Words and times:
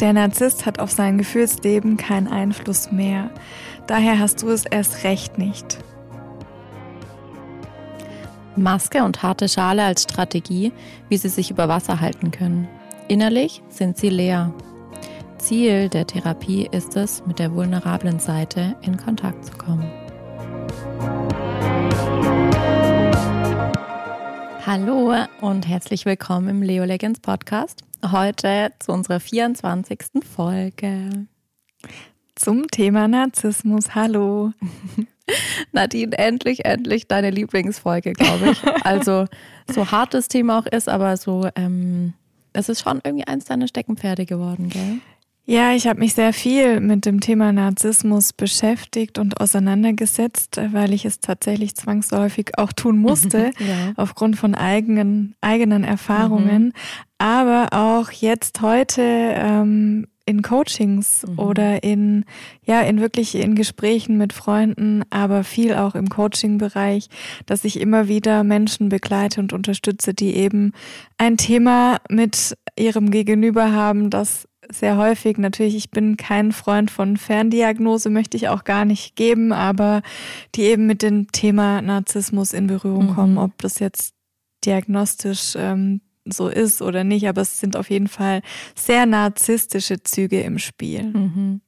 Der 0.00 0.14
Narzisst 0.14 0.64
hat 0.64 0.78
auf 0.78 0.90
sein 0.90 1.18
Gefühlsleben 1.18 1.98
keinen 1.98 2.26
Einfluss 2.26 2.90
mehr. 2.90 3.30
Daher 3.86 4.18
hast 4.18 4.42
du 4.42 4.48
es 4.48 4.64
erst 4.64 5.04
recht 5.04 5.36
nicht. 5.36 5.78
Maske 8.56 9.04
und 9.04 9.22
harte 9.22 9.46
Schale 9.46 9.84
als 9.84 10.04
Strategie, 10.04 10.72
wie 11.10 11.18
sie 11.18 11.28
sich 11.28 11.50
über 11.50 11.68
Wasser 11.68 12.00
halten 12.00 12.30
können. 12.30 12.66
Innerlich 13.08 13.62
sind 13.68 13.98
sie 13.98 14.08
leer. 14.08 14.54
Ziel 15.36 15.90
der 15.90 16.06
Therapie 16.06 16.66
ist 16.72 16.96
es, 16.96 17.26
mit 17.26 17.38
der 17.38 17.52
vulnerablen 17.52 18.20
Seite 18.20 18.76
in 18.80 18.96
Kontakt 18.96 19.44
zu 19.44 19.52
kommen. 19.52 19.90
Hallo 24.64 25.14
und 25.42 25.68
herzlich 25.68 26.06
willkommen 26.06 26.48
im 26.48 26.62
Leo 26.62 26.84
Legends 26.84 27.20
Podcast. 27.20 27.82
Heute 28.04 28.72
zu 28.78 28.92
unserer 28.92 29.20
24. 29.20 29.98
Folge. 30.24 31.26
Zum 32.34 32.66
Thema 32.68 33.08
Narzissmus. 33.08 33.94
Hallo. 33.94 34.52
Nadine, 35.72 36.16
endlich, 36.16 36.64
endlich 36.64 37.08
deine 37.08 37.30
Lieblingsfolge, 37.30 38.14
glaube 38.14 38.50
ich. 38.52 38.62
Also, 38.84 39.26
so 39.70 39.90
hart 39.90 40.14
das 40.14 40.28
Thema 40.28 40.58
auch 40.58 40.66
ist, 40.66 40.88
aber 40.88 41.16
so, 41.16 41.48
ähm, 41.54 42.14
es 42.52 42.68
ist 42.68 42.80
schon 42.80 43.00
irgendwie 43.04 43.26
eins 43.26 43.44
deiner 43.44 43.68
Steckenpferde 43.68 44.24
geworden, 44.24 44.70
gell? 44.70 45.00
Ja, 45.50 45.72
ich 45.72 45.88
habe 45.88 45.98
mich 45.98 46.14
sehr 46.14 46.32
viel 46.32 46.78
mit 46.78 47.04
dem 47.06 47.18
Thema 47.18 47.52
Narzissmus 47.52 48.32
beschäftigt 48.32 49.18
und 49.18 49.40
auseinandergesetzt, 49.40 50.60
weil 50.70 50.94
ich 50.94 51.04
es 51.04 51.18
tatsächlich 51.18 51.74
zwangsläufig 51.74 52.56
auch 52.56 52.72
tun 52.72 52.98
musste, 53.00 53.50
ja. 53.58 53.92
aufgrund 53.96 54.36
von 54.36 54.54
eigenen, 54.54 55.34
eigenen 55.40 55.82
Erfahrungen. 55.82 56.66
Mhm. 56.66 56.72
Aber 57.18 57.66
auch 57.72 58.12
jetzt 58.12 58.60
heute 58.60 59.02
ähm, 59.02 60.06
in 60.24 60.42
Coachings 60.42 61.26
mhm. 61.26 61.40
oder 61.40 61.82
in, 61.82 62.26
ja, 62.62 62.82
in 62.82 63.00
wirklich 63.00 63.34
in 63.34 63.56
Gesprächen 63.56 64.18
mit 64.18 64.32
Freunden, 64.32 65.02
aber 65.10 65.42
viel 65.42 65.74
auch 65.74 65.96
im 65.96 66.10
Coaching-Bereich, 66.10 67.08
dass 67.46 67.64
ich 67.64 67.80
immer 67.80 68.06
wieder 68.06 68.44
Menschen 68.44 68.88
begleite 68.88 69.40
und 69.40 69.52
unterstütze, 69.52 70.14
die 70.14 70.36
eben 70.36 70.74
ein 71.18 71.36
Thema 71.36 71.96
mit 72.08 72.56
ihrem 72.78 73.10
Gegenüber 73.10 73.72
haben, 73.72 74.10
das 74.10 74.46
sehr 74.72 74.96
häufig. 74.96 75.38
Natürlich, 75.38 75.74
ich 75.76 75.90
bin 75.90 76.16
kein 76.16 76.52
Freund 76.52 76.90
von 76.90 77.16
Ferndiagnose, 77.16 78.10
möchte 78.10 78.36
ich 78.36 78.48
auch 78.48 78.64
gar 78.64 78.84
nicht 78.84 79.16
geben, 79.16 79.52
aber 79.52 80.02
die 80.54 80.62
eben 80.62 80.86
mit 80.86 81.02
dem 81.02 81.30
Thema 81.32 81.82
Narzissmus 81.82 82.52
in 82.52 82.66
Berührung 82.66 83.10
mhm. 83.10 83.14
kommen, 83.14 83.38
ob 83.38 83.58
das 83.58 83.78
jetzt 83.78 84.14
diagnostisch 84.64 85.54
ähm, 85.56 86.00
so 86.24 86.48
ist 86.48 86.82
oder 86.82 87.04
nicht, 87.04 87.28
aber 87.28 87.42
es 87.42 87.60
sind 87.60 87.76
auf 87.76 87.90
jeden 87.90 88.08
Fall 88.08 88.42
sehr 88.74 89.06
narzisstische 89.06 90.02
Züge 90.02 90.40
im 90.42 90.58
Spiel. 90.58 91.04
Mhm. 91.04 91.60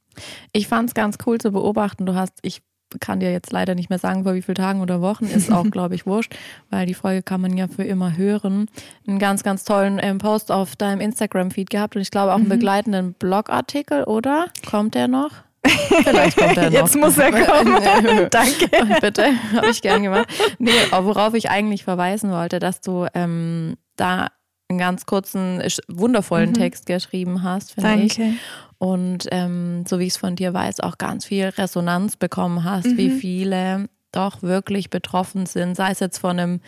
Ich 0.53 0.69
fand 0.69 0.91
es 0.91 0.95
ganz 0.95 1.17
cool 1.27 1.39
zu 1.39 1.53
beobachten. 1.53 2.07
Du 2.07 2.15
hast, 2.15 2.39
ich 2.43 2.63
kann 3.01 3.21
dir 3.21 3.33
jetzt 3.33 3.53
leider 3.53 3.75
nicht 3.75 3.91
mehr 3.91 3.99
sagen, 3.99 4.25
vor 4.25 4.35
wie 4.35 4.43
vielen 4.43 4.57
Tagen 4.57 4.81
oder 4.81 5.01
Wochen, 5.01 5.25
ist 5.25 5.51
auch, 5.53 5.65
glaube 5.71 5.95
ich, 5.95 6.07
wurscht, 6.07 6.35
weil 6.71 6.87
die 6.87 6.95
Folge 6.95 7.23
kann 7.23 7.41
man 7.41 7.57
ja 7.57 7.69
für 7.69 7.85
immer 7.85 8.17
hören. 8.17 8.67
Einen 9.07 9.19
ganz, 9.19 9.43
ganz 9.43 9.65
tollen 9.65 9.99
ähm, 10.03 10.19
Post 10.19 10.51
auf 10.51 10.77
deinem 10.77 11.01
Instagram-Feed 11.01 11.71
gehabt 11.71 11.97
und 11.97 12.03
ich 12.03 12.11
glaube 12.11 12.33
auch 12.33 12.37
einen 12.37 12.45
mhm. 12.45 12.51
begleitenden 12.51 13.15
Blogartikel, 13.15 14.05
oder? 14.05 14.47
Kommt 14.69 14.95
der 14.95 15.09
noch? 15.09 15.31
Vielleicht 16.03 16.37
kommt 16.37 16.57
er 16.57 16.65
noch. 16.65 16.73
Jetzt 16.73 16.97
muss 16.97 17.19
er 17.19 17.31
kommen. 17.31 17.81
Danke. 18.31 18.69
Bitte, 19.01 19.27
habe 19.55 19.71
ich 19.71 19.83
gern 19.83 20.03
gemacht. 20.03 20.27
Nee, 20.59 20.71
worauf 20.91 21.35
ich 21.35 21.51
eigentlich 21.51 21.85
verweisen 21.85 22.31
wollte, 22.31 22.59
dass 22.59 22.81
du 22.81 23.07
ähm, 23.15 23.77
da 23.97 24.29
einen 24.73 24.79
ganz 24.79 25.07
kurzen, 25.07 25.63
wundervollen 25.89 26.51
mhm. 26.51 26.55
Text 26.55 26.87
geschrieben 26.87 27.43
hast, 27.43 27.73
finde 27.73 28.03
ich 28.03 28.21
und 28.83 29.29
ähm, 29.31 29.85
so 29.87 30.01
wie 30.01 30.07
ich 30.07 30.15
es 30.15 30.17
von 30.17 30.35
dir 30.35 30.53
weiß, 30.53 30.81
auch 30.81 30.99
ganz 30.99 31.25
viel 31.25 31.45
Resonanz 31.45 32.17
bekommen 32.17 32.65
hast, 32.65 32.89
mhm. 32.89 32.97
wie 32.97 33.11
viele 33.11 33.89
doch 34.11 34.43
wirklich 34.43 34.91
betroffen 34.91 35.47
sind, 35.47 35.77
sei 35.77 35.93
es 35.93 36.01
jetzt 36.01 36.19
von 36.19 36.37
einem 36.37 36.61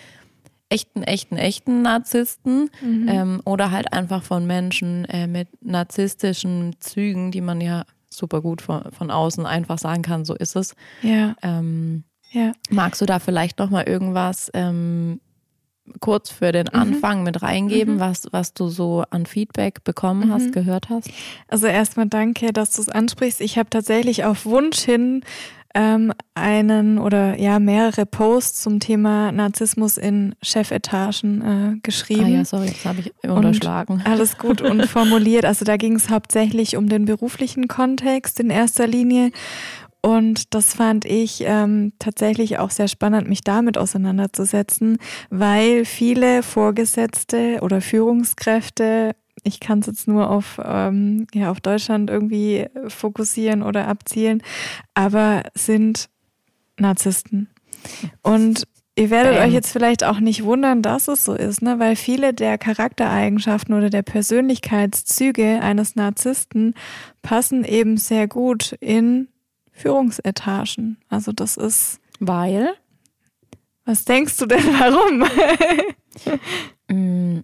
echten, 0.68 1.02
echten, 1.02 1.36
echten 1.36 1.82
Narzissten 1.82 2.70
mhm. 2.80 3.08
ähm, 3.08 3.42
oder 3.44 3.72
halt 3.72 3.92
einfach 3.92 4.22
von 4.22 4.46
Menschen 4.46 5.06
äh, 5.06 5.26
mit 5.26 5.48
narzisstischen 5.60 6.76
Zügen, 6.78 7.32
die 7.32 7.40
man 7.40 7.60
ja 7.60 7.84
super 8.08 8.40
gut 8.40 8.62
von, 8.62 8.92
von 8.92 9.10
außen 9.10 9.44
einfach 9.44 9.78
sagen 9.78 10.02
kann, 10.02 10.24
so 10.24 10.36
ist 10.36 10.54
es. 10.54 10.76
Ja. 11.02 11.34
Ähm, 11.42 12.04
ja. 12.30 12.52
Magst 12.70 13.00
du 13.00 13.06
da 13.06 13.18
vielleicht 13.18 13.58
noch 13.58 13.70
mal 13.70 13.88
irgendwas 13.88 14.52
ähm, 14.54 15.20
kurz 16.00 16.30
für 16.30 16.52
den 16.52 16.68
mhm. 16.72 16.80
Anfang 16.80 17.18
mhm. 17.18 17.24
mit 17.24 17.42
reingeben, 17.42 17.96
mhm. 17.96 18.00
was, 18.00 18.26
was 18.30 18.54
du 18.54 18.68
so 18.68 19.04
an 19.10 19.26
Feedback 19.26 19.84
bekommen 19.84 20.32
hast, 20.32 20.46
mhm. 20.46 20.52
gehört 20.52 20.88
hast? 20.90 21.10
Also 21.48 21.66
erstmal 21.66 22.06
danke, 22.06 22.52
dass 22.52 22.72
du 22.72 22.82
es 22.82 22.88
ansprichst. 22.88 23.40
Ich 23.40 23.58
habe 23.58 23.70
tatsächlich 23.70 24.24
auf 24.24 24.46
Wunsch 24.46 24.80
hin 24.80 25.22
ähm, 25.74 26.12
einen 26.34 26.98
oder 26.98 27.38
ja 27.38 27.58
mehrere 27.58 28.06
Posts 28.06 28.62
zum 28.62 28.78
Thema 28.78 29.32
Narzissmus 29.32 29.98
in 29.98 30.36
Chefetagen 30.40 31.42
äh, 31.42 31.80
geschrieben. 31.82 32.24
Ah 32.24 32.28
ja, 32.28 32.44
sorry, 32.44 32.68
das 32.68 32.84
habe 32.84 33.00
ich 33.00 33.12
unterschlagen. 33.28 33.94
Und 33.94 34.06
alles 34.06 34.38
gut 34.38 34.62
und 34.62 34.86
formuliert. 34.88 35.44
Also 35.44 35.64
da 35.64 35.76
ging 35.76 35.96
es 35.96 36.10
hauptsächlich 36.10 36.76
um 36.76 36.88
den 36.88 37.06
beruflichen 37.06 37.66
Kontext 37.66 38.38
in 38.38 38.50
erster 38.50 38.86
Linie 38.86 39.32
und 40.04 40.52
das 40.52 40.74
fand 40.74 41.06
ich 41.06 41.44
ähm, 41.46 41.94
tatsächlich 41.98 42.58
auch 42.58 42.68
sehr 42.68 42.88
spannend, 42.88 43.26
mich 43.26 43.40
damit 43.40 43.78
auseinanderzusetzen, 43.78 44.98
weil 45.30 45.86
viele 45.86 46.42
Vorgesetzte 46.42 47.60
oder 47.62 47.80
Führungskräfte, 47.80 49.16
ich 49.44 49.60
kann 49.60 49.78
es 49.78 49.86
jetzt 49.86 50.06
nur 50.06 50.28
auf, 50.28 50.60
ähm, 50.62 51.26
ja, 51.32 51.50
auf 51.50 51.62
Deutschland 51.62 52.10
irgendwie 52.10 52.66
fokussieren 52.86 53.62
oder 53.62 53.88
abzielen, 53.88 54.42
aber 54.92 55.44
sind 55.54 56.10
Narzissten. 56.78 57.48
Und 58.22 58.64
Ihr 58.96 59.10
werdet 59.10 59.36
Bam. 59.36 59.48
euch 59.48 59.52
jetzt 59.52 59.72
vielleicht 59.72 60.04
auch 60.04 60.20
nicht 60.20 60.44
wundern, 60.44 60.80
dass 60.80 61.08
es 61.08 61.24
so 61.24 61.34
ist, 61.34 61.62
ne? 61.62 61.80
weil 61.80 61.96
viele 61.96 62.32
der 62.32 62.58
Charaktereigenschaften 62.58 63.74
oder 63.74 63.90
der 63.90 64.02
Persönlichkeitszüge 64.02 65.60
eines 65.62 65.96
Narzissten 65.96 66.74
passen 67.22 67.64
eben 67.64 67.96
sehr 67.96 68.28
gut 68.28 68.76
in 68.80 69.28
Führungsetagen. 69.74 70.96
Also 71.08 71.32
das 71.32 71.56
ist. 71.56 72.00
Weil? 72.20 72.74
Was 73.84 74.04
denkst 74.04 74.38
du 74.38 74.46
denn, 74.46 74.64
warum? 74.78 75.24
Mm, 76.86 77.40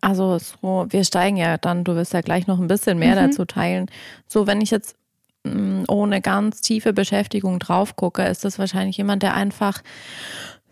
also 0.00 0.38
so, 0.38 0.86
wir 0.90 1.04
steigen 1.04 1.36
ja 1.36 1.56
dann, 1.56 1.84
du 1.84 1.94
wirst 1.94 2.12
ja 2.12 2.20
gleich 2.20 2.48
noch 2.48 2.58
ein 2.58 2.66
bisschen 2.66 2.98
mehr 2.98 3.12
mhm. 3.12 3.28
dazu 3.30 3.44
teilen. 3.44 3.86
So, 4.26 4.46
wenn 4.48 4.60
ich 4.60 4.72
jetzt 4.72 4.96
mm, 5.44 5.84
ohne 5.86 6.20
ganz 6.20 6.60
tiefe 6.60 6.92
Beschäftigung 6.92 7.60
drauf 7.60 7.94
gucke, 7.94 8.24
ist 8.24 8.44
das 8.44 8.58
wahrscheinlich 8.58 8.96
jemand, 8.96 9.22
der 9.22 9.34
einfach 9.34 9.82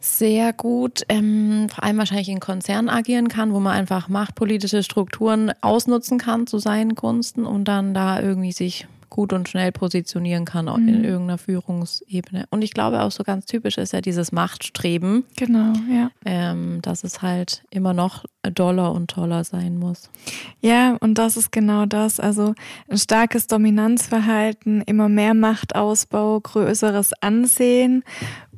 sehr 0.01 0.53
gut, 0.53 1.03
ähm, 1.09 1.69
vor 1.69 1.85
allem 1.85 1.99
wahrscheinlich 1.99 2.29
in 2.29 2.41
Konzernen 2.41 2.89
agieren 2.89 3.29
kann, 3.29 3.53
wo 3.53 3.61
man 3.61 3.77
einfach 3.77 4.09
machtpolitische 4.09 4.83
Strukturen 4.83 5.53
ausnutzen 5.63 6.19
kann 6.19 6.47
zu 6.47 6.59
seinen 6.59 6.95
Gunsten 6.95 7.47
und 7.47 7.65
dann 7.65 7.95
da 7.95 8.21
irgendwie 8.21 8.53
sich 8.53 8.87
gut 9.11 9.33
und 9.33 9.49
schnell 9.49 9.73
positionieren 9.73 10.45
kann 10.45 10.67
mhm. 10.67 10.89
in 10.89 11.05
irgendeiner 11.05 11.39
Führungsebene. 11.39 12.47
Und 12.51 12.63
ich 12.63 12.73
glaube 12.73 13.03
auch 13.03 13.11
so 13.11 13.25
ganz 13.25 13.47
typisch 13.47 13.79
ist 13.79 13.93
ja 13.93 14.01
dieses 14.01 14.33
Machtstreben. 14.33 15.25
Genau, 15.37 15.73
ja. 15.91 16.11
Ähm, 16.25 16.81
dass 16.83 17.05
es 17.05 17.23
halt 17.23 17.65
immer 17.71 17.95
noch 17.95 18.25
doller 18.43 18.93
und 18.93 19.11
toller 19.11 19.45
sein 19.45 19.79
muss. 19.79 20.11
Ja, 20.61 20.97
und 21.01 21.15
das 21.15 21.37
ist 21.37 21.53
genau 21.53 21.87
das. 21.87 22.21
Also 22.21 22.55
ein 22.89 22.99
starkes 22.99 23.47
Dominanzverhalten, 23.47 24.83
immer 24.83 25.09
mehr 25.09 25.35
Machtausbau, 25.35 26.41
größeres 26.41 27.13
Ansehen 27.21 28.05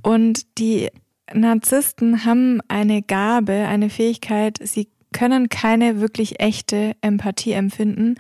und 0.03 0.58
die 0.58 0.88
Narzissten 1.32 2.25
haben 2.25 2.60
eine 2.69 3.03
Gabe, 3.03 3.53
eine 3.53 3.90
Fähigkeit, 3.90 4.58
sie 4.62 4.88
können 5.12 5.49
keine 5.49 6.00
wirklich 6.00 6.40
echte 6.40 6.94
Empathie 7.00 7.52
empfinden, 7.52 8.17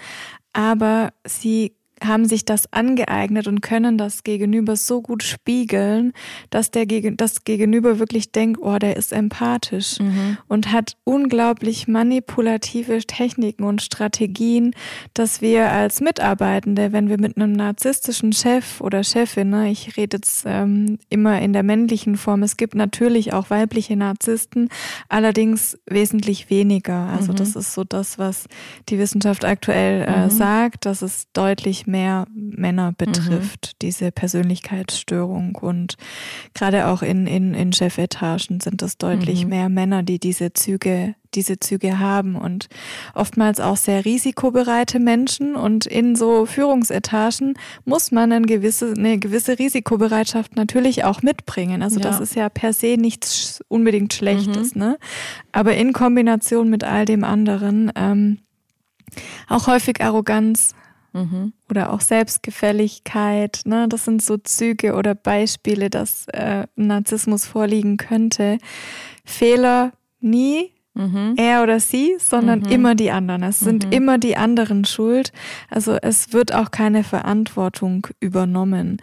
aber 0.52 1.12
sie 1.24 1.74
haben 2.04 2.26
sich 2.26 2.44
das 2.44 2.72
angeeignet 2.72 3.46
und 3.46 3.60
können 3.60 3.98
das 3.98 4.24
Gegenüber 4.24 4.76
so 4.76 5.02
gut 5.02 5.22
spiegeln, 5.22 6.12
dass 6.50 6.70
der 6.70 6.86
Gegen 6.86 7.16
das 7.16 7.44
Gegenüber 7.44 7.98
wirklich 7.98 8.32
denkt, 8.32 8.60
oh, 8.62 8.78
der 8.78 8.96
ist 8.96 9.12
empathisch 9.12 9.98
mhm. 9.98 10.38
und 10.48 10.72
hat 10.72 10.96
unglaublich 11.04 11.88
manipulative 11.88 12.98
Techniken 13.00 13.64
und 13.64 13.82
Strategien, 13.82 14.74
dass 15.14 15.40
wir 15.40 15.70
als 15.70 16.00
Mitarbeitende, 16.00 16.92
wenn 16.92 17.08
wir 17.08 17.18
mit 17.18 17.36
einem 17.36 17.52
narzisstischen 17.52 18.32
Chef 18.32 18.80
oder 18.80 19.02
Chefin, 19.02 19.50
ne, 19.50 19.70
ich 19.70 19.96
rede 19.96 20.18
jetzt 20.18 20.44
ähm, 20.46 20.98
immer 21.08 21.40
in 21.40 21.52
der 21.52 21.62
männlichen 21.62 22.16
Form, 22.16 22.42
es 22.42 22.56
gibt 22.56 22.74
natürlich 22.74 23.32
auch 23.32 23.50
weibliche 23.50 23.96
Narzissten, 23.96 24.68
allerdings 25.08 25.78
wesentlich 25.86 26.50
weniger. 26.50 27.08
Also 27.08 27.32
mhm. 27.32 27.36
das 27.36 27.56
ist 27.56 27.74
so 27.74 27.84
das, 27.84 28.18
was 28.18 28.46
die 28.88 28.98
Wissenschaft 28.98 29.44
aktuell 29.44 30.02
äh, 30.02 30.24
mhm. 30.24 30.30
sagt, 30.30 30.86
dass 30.86 31.02
es 31.02 31.26
deutlich 31.32 31.86
mehr 31.88 32.26
Männer 32.34 32.92
betrifft, 32.96 33.72
mhm. 33.72 33.76
diese 33.82 34.12
Persönlichkeitsstörung. 34.12 35.56
Und 35.56 35.94
gerade 36.54 36.86
auch 36.86 37.02
in, 37.02 37.26
in, 37.26 37.54
in 37.54 37.72
Chefetagen 37.72 38.60
sind 38.60 38.82
es 38.82 38.98
deutlich 38.98 39.44
mhm. 39.44 39.50
mehr 39.50 39.68
Männer, 39.68 40.02
die 40.02 40.20
diese 40.20 40.52
Züge, 40.52 41.14
diese 41.34 41.58
Züge 41.58 41.98
haben 41.98 42.36
und 42.36 42.68
oftmals 43.14 43.60
auch 43.60 43.76
sehr 43.76 44.04
risikobereite 44.04 45.00
Menschen. 45.00 45.56
Und 45.56 45.86
in 45.86 46.14
so 46.14 46.46
Führungsetagen 46.46 47.54
muss 47.84 48.12
man 48.12 48.30
eine 48.30 48.46
gewisse, 48.46 48.94
eine 48.96 49.18
gewisse 49.18 49.58
Risikobereitschaft 49.58 50.54
natürlich 50.56 51.04
auch 51.04 51.22
mitbringen. 51.22 51.82
Also 51.82 51.98
ja. 51.98 52.02
das 52.02 52.20
ist 52.20 52.34
ja 52.36 52.48
per 52.48 52.72
se 52.72 52.96
nichts 52.98 53.62
unbedingt 53.68 54.14
Schlechtes, 54.14 54.74
mhm. 54.74 54.80
ne? 54.80 54.98
Aber 55.50 55.74
in 55.74 55.92
Kombination 55.92 56.68
mit 56.68 56.84
all 56.84 57.04
dem 57.04 57.24
anderen, 57.24 57.90
ähm, 57.96 58.38
auch 59.48 59.66
häufig 59.66 60.02
Arroganz 60.02 60.74
mhm. 61.12 61.52
oder 61.70 61.92
auch 61.92 62.00
Selbstgefälligkeit. 62.00 63.62
Ne? 63.64 63.88
Das 63.88 64.04
sind 64.04 64.22
so 64.22 64.36
Züge 64.36 64.94
oder 64.94 65.14
Beispiele, 65.14 65.90
dass 65.90 66.26
äh, 66.28 66.66
Narzissmus 66.76 67.46
vorliegen 67.46 67.96
könnte. 67.96 68.58
Fehler 69.24 69.92
nie 70.20 70.72
mhm. 70.98 71.34
er 71.36 71.62
oder 71.62 71.80
sie, 71.80 72.16
sondern 72.18 72.60
mhm. 72.60 72.70
immer 72.70 72.94
die 72.94 73.10
anderen. 73.10 73.42
Es 73.42 73.60
sind 73.60 73.86
mhm. 73.86 73.92
immer 73.92 74.18
die 74.18 74.36
anderen 74.36 74.84
schuld. 74.84 75.32
Also 75.70 75.96
es 76.02 76.32
wird 76.32 76.54
auch 76.54 76.70
keine 76.70 77.04
Verantwortung 77.04 78.06
übernommen. 78.20 79.00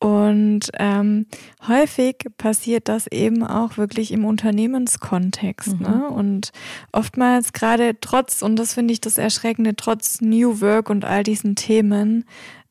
Und 0.00 0.70
ähm, 0.78 1.26
häufig 1.68 2.24
passiert 2.38 2.88
das 2.88 3.06
eben 3.06 3.44
auch 3.44 3.76
wirklich 3.76 4.12
im 4.12 4.24
Unternehmenskontext. 4.24 5.78
Mhm. 5.78 5.86
Ne? 5.86 6.08
Und 6.08 6.52
oftmals 6.90 7.52
gerade 7.52 8.00
trotz, 8.00 8.40
und 8.40 8.56
das 8.56 8.72
finde 8.72 8.92
ich 8.94 9.02
das 9.02 9.18
Erschreckende, 9.18 9.76
trotz 9.76 10.22
New 10.22 10.62
Work 10.62 10.88
und 10.88 11.04
all 11.04 11.22
diesen 11.22 11.54
Themen, 11.54 12.24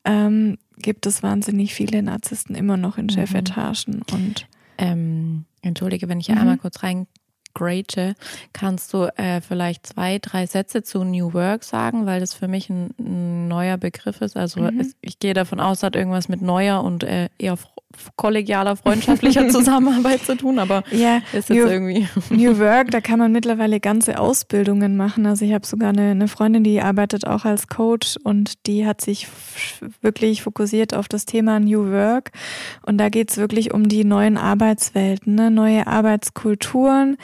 ähm, 0.06 0.58
gibt 0.80 1.06
es 1.06 1.22
wahnsinnig 1.22 1.76
viele 1.76 2.02
Narzissten 2.02 2.56
immer 2.56 2.78
noch 2.78 2.98
in 2.98 3.06
mhm. 3.06 3.12
Chefetagen. 3.12 4.02
Und 4.12 4.48
ähm, 4.80 5.46
entschuldige, 5.62 6.10
wenn 6.10 6.20
ich 6.20 6.30
mhm. 6.30 6.38
einmal 6.40 6.58
kurz 6.58 6.82
rein 6.82 7.06
Rachel, 7.60 8.16
kannst 8.54 8.94
du 8.94 9.06
äh, 9.18 9.42
vielleicht 9.42 9.88
zwei, 9.88 10.20
drei 10.20 10.46
Sätze 10.46 10.84
zu 10.84 11.04
New 11.04 11.34
Work 11.34 11.64
sagen, 11.64 12.06
weil 12.06 12.20
das 12.20 12.34
für 12.34 12.48
mich 12.48 12.70
ein, 12.70 12.92
ein 13.00 13.48
neuer 13.48 13.78
Begriff 13.78 14.22
ist. 14.22 14.38
Also 14.38 14.62
mhm. 14.62 14.80
es, 14.80 14.96
ich 15.02 15.20
gehe 15.20 15.34
davon 15.34 15.60
aus, 15.60 15.84
hat 15.84 15.96
irgendwas 15.96 16.30
mit 16.30 16.42
neuer 16.42 16.84
und 16.84 17.04
äh, 17.04 17.30
eher 17.38 17.58
kollegialer, 18.16 18.76
freundschaftlicher 18.76 19.48
Zusammenarbeit 19.50 20.24
zu 20.24 20.38
tun, 20.38 20.60
aber 20.60 20.84
ja, 20.92 21.18
ist 21.34 21.50
jetzt 21.50 21.50
New, 21.50 21.68
irgendwie. 21.68 22.08
New 22.30 22.60
Work, 22.60 22.92
da 22.92 23.02
kann 23.02 23.20
man 23.20 23.32
mittlerweile 23.32 23.80
ganze 23.80 24.20
Ausbildungen 24.20 24.96
machen. 24.96 25.26
Also 25.26 25.46
ich 25.46 25.54
habe 25.54 25.66
sogar 25.66 25.90
eine, 25.90 26.12
eine 26.12 26.28
Freundin, 26.28 26.64
die 26.64 26.82
arbeitet 26.82 27.26
auch 27.26 27.46
als 27.46 27.68
Coach 27.68 28.18
und 28.24 28.68
die 28.68 28.86
hat 28.86 29.02
sich 29.02 29.28
wirklich 30.02 30.44
fokussiert 30.44 30.94
auf 30.94 31.08
das 31.08 31.26
Thema 31.26 31.60
New 31.60 31.92
Work. 31.92 32.32
Und 32.84 32.98
da 32.98 33.10
geht 33.10 33.32
es 33.32 33.38
wirklich 33.38 33.74
um 33.74 33.90
die 33.90 34.04
neuen 34.04 34.38
Arbeitswelten, 34.38 35.36
ne? 35.36 35.50
neue 35.50 35.88
Arbeitskulturen, 35.88 37.18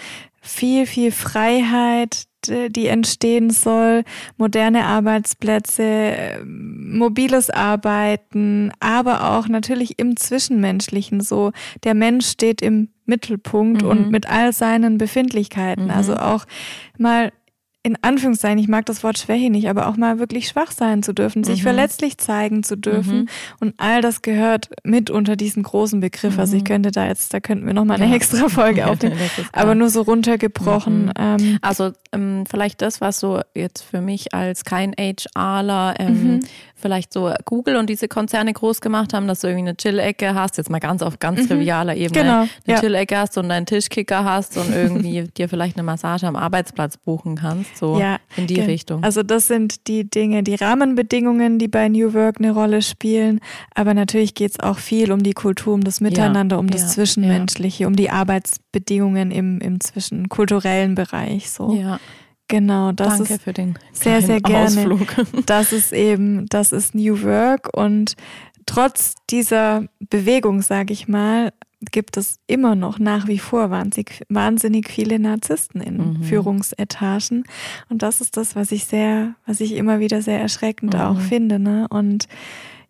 viel, 0.45 0.85
viel 0.85 1.11
Freiheit, 1.11 2.25
die 2.47 2.87
entstehen 2.87 3.49
soll, 3.49 4.03
moderne 4.37 4.85
Arbeitsplätze, 4.85 6.43
mobiles 6.45 7.49
Arbeiten, 7.49 8.71
aber 8.79 9.31
auch 9.31 9.47
natürlich 9.47 9.97
im 9.97 10.15
Zwischenmenschlichen 10.15 11.21
so. 11.21 11.51
Der 11.83 11.95
Mensch 11.95 12.27
steht 12.27 12.61
im 12.61 12.89
Mittelpunkt 13.05 13.81
mhm. 13.81 13.87
und 13.87 14.11
mit 14.11 14.29
all 14.29 14.53
seinen 14.53 14.97
Befindlichkeiten. 14.97 15.89
Also 15.89 16.13
mhm. 16.13 16.17
Also 16.17 16.17
auch 16.17 16.45
mal 16.99 17.31
in 17.85 17.99
Anführungszeichen, 18.01 18.57
ich 18.57 18.67
mag 18.67 18.87
das 18.87 19.03
Wort 19.03 19.19
Schwäche 19.19 19.51
nicht, 19.51 19.69
aber 19.69 19.87
auch 19.87 19.95
mal 19.95 20.17
wirklich 20.17 20.47
schwach 20.47 20.71
sein 20.71 21.03
zu 21.03 21.13
dürfen, 21.13 21.43
sich 21.43 21.59
mhm. 21.59 21.65
verletzlich 21.65 22.17
zeigen 22.17 22.63
zu 22.63 22.75
dürfen. 22.75 23.19
Mhm. 23.19 23.27
Und 23.59 23.73
all 23.77 24.01
das 24.01 24.23
gehört 24.23 24.71
mit 24.83 25.11
unter 25.11 25.35
diesen 25.35 25.61
großen 25.61 25.99
Begriff. 25.99 26.33
Mhm. 26.33 26.39
Also 26.39 26.55
ich 26.55 26.63
mhm. 26.63 26.67
könnte 26.67 26.89
da 26.89 27.05
jetzt, 27.05 27.31
da 27.31 27.39
könnten 27.39 27.67
wir 27.67 27.75
nochmal 27.75 28.01
eine 28.01 28.09
ja. 28.09 28.15
extra 28.15 28.49
Folge 28.49 28.87
aufnehmen. 28.89 29.19
aber 29.51 29.75
nur 29.75 29.91
so 29.91 30.01
runtergebrochen. 30.01 31.05
Mhm. 31.05 31.11
Ähm, 31.15 31.59
also 31.61 31.91
ähm, 32.11 32.45
vielleicht 32.49 32.81
das, 32.81 33.01
was 33.01 33.19
so 33.19 33.41
jetzt 33.53 33.83
für 33.83 34.01
mich 34.01 34.33
als 34.33 34.65
kein 34.65 34.95
HRler 34.97 35.93
ähm, 35.99 36.39
vielleicht 36.85 37.13
so 37.13 37.33
Google 37.45 37.77
und 37.77 37.89
diese 37.89 38.07
Konzerne 38.07 38.53
groß 38.53 38.79
gemacht 38.79 39.11
haben, 39.11 39.27
dass 39.27 39.39
du 39.39 39.47
irgendwie 39.47 39.69
eine 39.69 39.75
Chill-Ecke 39.75 40.35
hast, 40.35 40.57
jetzt 40.57 40.69
mal 40.69 40.77
ganz 40.77 41.01
auf 41.01 41.17
ganz 41.17 41.41
mhm. 41.41 41.47
trivialer 41.47 41.95
Ebene, 41.95 42.21
genau, 42.21 42.39
eine 42.41 42.49
ja. 42.67 42.79
Chill-Ecke 42.79 43.17
hast 43.17 43.39
und 43.39 43.49
einen 43.49 43.65
Tischkicker 43.65 44.23
hast 44.23 44.55
und 44.55 44.71
irgendwie 44.71 45.23
dir 45.35 45.49
vielleicht 45.49 45.77
eine 45.77 45.83
Massage 45.83 46.27
am 46.27 46.35
Arbeitsplatz 46.35 46.97
buchen 46.97 47.37
kannst, 47.37 47.75
so 47.77 47.99
ja, 47.99 48.17
in 48.37 48.45
die 48.45 48.61
Richtung. 48.61 49.03
Also 49.03 49.23
das 49.23 49.47
sind 49.47 49.87
die 49.87 50.07
Dinge, 50.07 50.43
die 50.43 50.53
Rahmenbedingungen, 50.53 51.57
die 51.57 51.67
bei 51.67 51.89
New 51.89 52.13
Work 52.13 52.35
eine 52.37 52.51
Rolle 52.51 52.83
spielen, 52.83 53.39
aber 53.73 53.95
natürlich 53.95 54.35
geht 54.35 54.51
es 54.51 54.59
auch 54.59 54.77
viel 54.77 55.11
um 55.11 55.23
die 55.23 55.33
Kultur, 55.33 55.73
um 55.73 55.83
das 55.83 56.01
Miteinander, 56.01 56.57
ja, 56.57 56.59
um 56.59 56.69
das 56.69 56.93
Zwischenmenschliche, 56.93 57.87
um 57.87 57.95
die 57.95 58.11
Arbeitsbedingungen 58.11 59.31
im, 59.31 59.59
im 59.59 59.79
zwischenkulturellen 59.79 60.93
Bereich, 60.93 61.49
so. 61.49 61.73
Ja. 61.73 61.99
Genau, 62.47 62.91
das 62.91 63.17
Danke 63.17 63.33
ist 63.33 63.41
für 63.41 63.53
den 63.53 63.77
sehr, 63.91 64.21
sehr 64.21 64.39
gerne. 64.39 64.65
Ausflug. 64.65 65.07
Das 65.45 65.73
ist 65.73 65.93
eben, 65.93 66.45
das 66.47 66.71
ist 66.71 66.93
New 66.93 67.23
Work 67.23 67.75
und 67.75 68.15
trotz 68.65 69.15
dieser 69.29 69.85
Bewegung, 69.99 70.61
sage 70.61 70.93
ich 70.93 71.07
mal, 71.07 71.51
gibt 71.91 72.17
es 72.17 72.39
immer 72.47 72.75
noch 72.75 72.99
nach 72.99 73.27
wie 73.27 73.39
vor 73.39 73.69
wahnsinnig, 73.69 74.23
wahnsinnig 74.29 74.89
viele 74.89 75.19
Narzissten 75.19 75.81
in 75.81 75.97
mhm. 75.97 76.23
Führungsetagen. 76.23 77.43
Und 77.89 78.01
das 78.01 78.21
ist 78.21 78.37
das, 78.37 78.55
was 78.55 78.71
ich 78.71 78.85
sehr, 78.85 79.35
was 79.45 79.59
ich 79.59 79.73
immer 79.73 79.99
wieder 79.99 80.21
sehr 80.21 80.39
erschreckend 80.39 80.93
mhm. 80.93 80.99
auch 80.99 81.19
finde. 81.19 81.59
Ne? 81.59 81.87
Und 81.89 82.27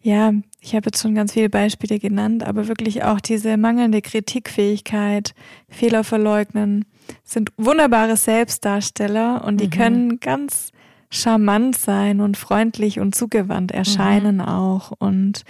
ja, 0.06 0.34
ich 0.62 0.76
habe 0.76 0.86
jetzt 0.86 1.02
schon 1.02 1.16
ganz 1.16 1.34
viele 1.34 1.50
Beispiele 1.50 1.98
genannt, 1.98 2.44
aber 2.44 2.68
wirklich 2.68 3.04
auch 3.04 3.20
diese 3.20 3.58
mangelnde 3.58 4.04
Kritikfähigkeit, 4.04 5.34
Fehler 5.68 6.04
verleugnen, 6.04 6.86
sind 7.24 7.50
wunderbare 7.58 8.16
Selbstdarsteller 8.16 9.44
und 9.44 9.60
die 9.60 9.66
mhm. 9.66 9.72
können 9.72 10.20
ganz 10.20 10.72
charmant 11.10 11.76
sein 11.76 12.22
und 12.22 12.38
freundlich 12.38 13.00
und 13.00 13.16
zugewandt 13.16 13.72
erscheinen 13.72 14.36
mhm. 14.36 14.42
auch 14.42 14.92
und 14.92 15.44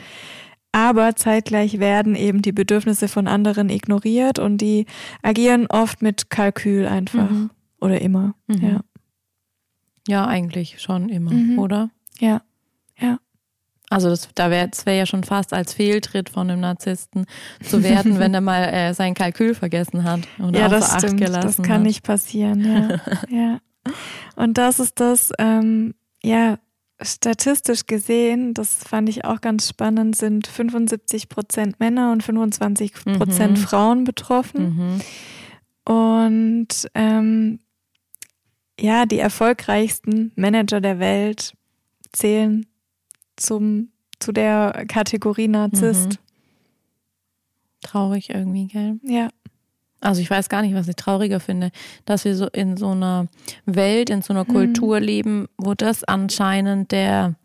aber 0.72 1.18
zeitgleich 1.18 1.80
werden 1.80 2.16
eben 2.16 2.42
die 2.42 2.54
Bedürfnisse 2.54 3.10
von 3.10 3.28
anderen 3.28 3.70
ignoriert 3.70 4.40
und 4.40 4.60
die 4.60 4.86
agieren 5.22 5.68
oft 5.68 6.02
mit 6.02 6.30
Kalkül 6.30 6.88
einfach 6.88 7.30
mhm. 7.30 7.50
oder 7.82 8.00
immer. 8.00 8.36
Mhm. 8.48 8.62
Ja. 8.62 8.80
Ja, 10.08 10.28
eigentlich 10.28 10.82
schon 10.82 11.10
immer, 11.10 11.32
mhm. 11.32 11.60
oder? 11.60 11.90
Ja, 12.20 12.42
ja. 12.98 13.20
Also 13.90 14.10
das, 14.10 14.30
da 14.34 14.50
wäre 14.50 14.70
wär 14.86 14.96
ja 14.96 15.06
schon 15.06 15.24
fast 15.24 15.54
als 15.54 15.74
Fehltritt 15.74 16.30
von 16.30 16.50
einem 16.50 16.62
Narzissten 16.62 17.26
zu 17.62 17.84
werden, 17.84 18.20
wenn 18.20 18.34
er 18.34 18.42
mal 18.42 18.64
äh, 18.64 18.94
sein 18.94 19.14
Kalkül 19.14 19.54
vergessen 19.54 20.04
hat 20.04 20.22
und 20.40 20.56
ja, 20.56 20.68
das 20.68 20.98
stimmt. 20.98 21.22
Das 21.22 21.58
kann 21.58 21.70
hat. 21.70 21.82
nicht 21.84 22.04
passieren, 22.04 22.64
ja. 22.66 23.00
ja. 23.30 23.60
Und 24.36 24.58
das 24.58 24.80
ist 24.80 25.00
das, 25.00 25.32
ähm, 25.38 25.94
ja, 26.24 26.58
statistisch 27.02 27.86
gesehen, 27.86 28.54
das 28.54 28.84
fand 28.84 29.10
ich 29.10 29.26
auch 29.26 29.42
ganz 29.42 29.70
spannend, 29.70 30.16
sind 30.16 30.48
75 30.48 31.30
Prozent 31.30 31.80
Männer 31.80 32.12
und 32.12 32.24
25 32.24 32.94
Prozent 32.94 33.58
mhm. 33.58 33.62
Frauen 33.62 34.04
betroffen. 34.06 35.02
Mhm. 35.86 35.94
Und 35.94 36.90
ähm, 36.96 37.60
ja, 38.80 39.06
die 39.06 39.20
erfolgreichsten 39.20 40.32
Manager 40.36 40.82
der 40.82 41.00
Welt 41.00 41.54
zählen 42.12 42.66
zum, 43.36 43.90
zu 44.20 44.32
der 44.32 44.86
Kategorie 44.88 45.48
Narzisst. 45.48 46.10
Mhm. 46.10 46.18
Traurig 47.82 48.30
irgendwie, 48.30 48.68
gell? 48.68 49.00
Ja. 49.04 49.30
Also 50.02 50.22
ich 50.22 50.30
weiß 50.30 50.50
gar 50.50 50.62
nicht, 50.62 50.76
was 50.76 50.88
ich 50.88 50.96
trauriger 50.96 51.40
finde, 51.40 51.72
dass 52.06 52.26
wir 52.26 52.36
so 52.36 52.48
in 52.48 52.78
so 52.78 52.92
einer 52.92 53.28
Welt, 53.66 54.10
in 54.10 54.22
so 54.22 54.34
einer 54.34 54.44
mhm. 54.44 54.54
Kultur 54.54 55.00
leben, 55.00 55.48
wo 55.58 55.74
das 55.74 56.04
anscheinend 56.04 56.92
der 56.92 57.36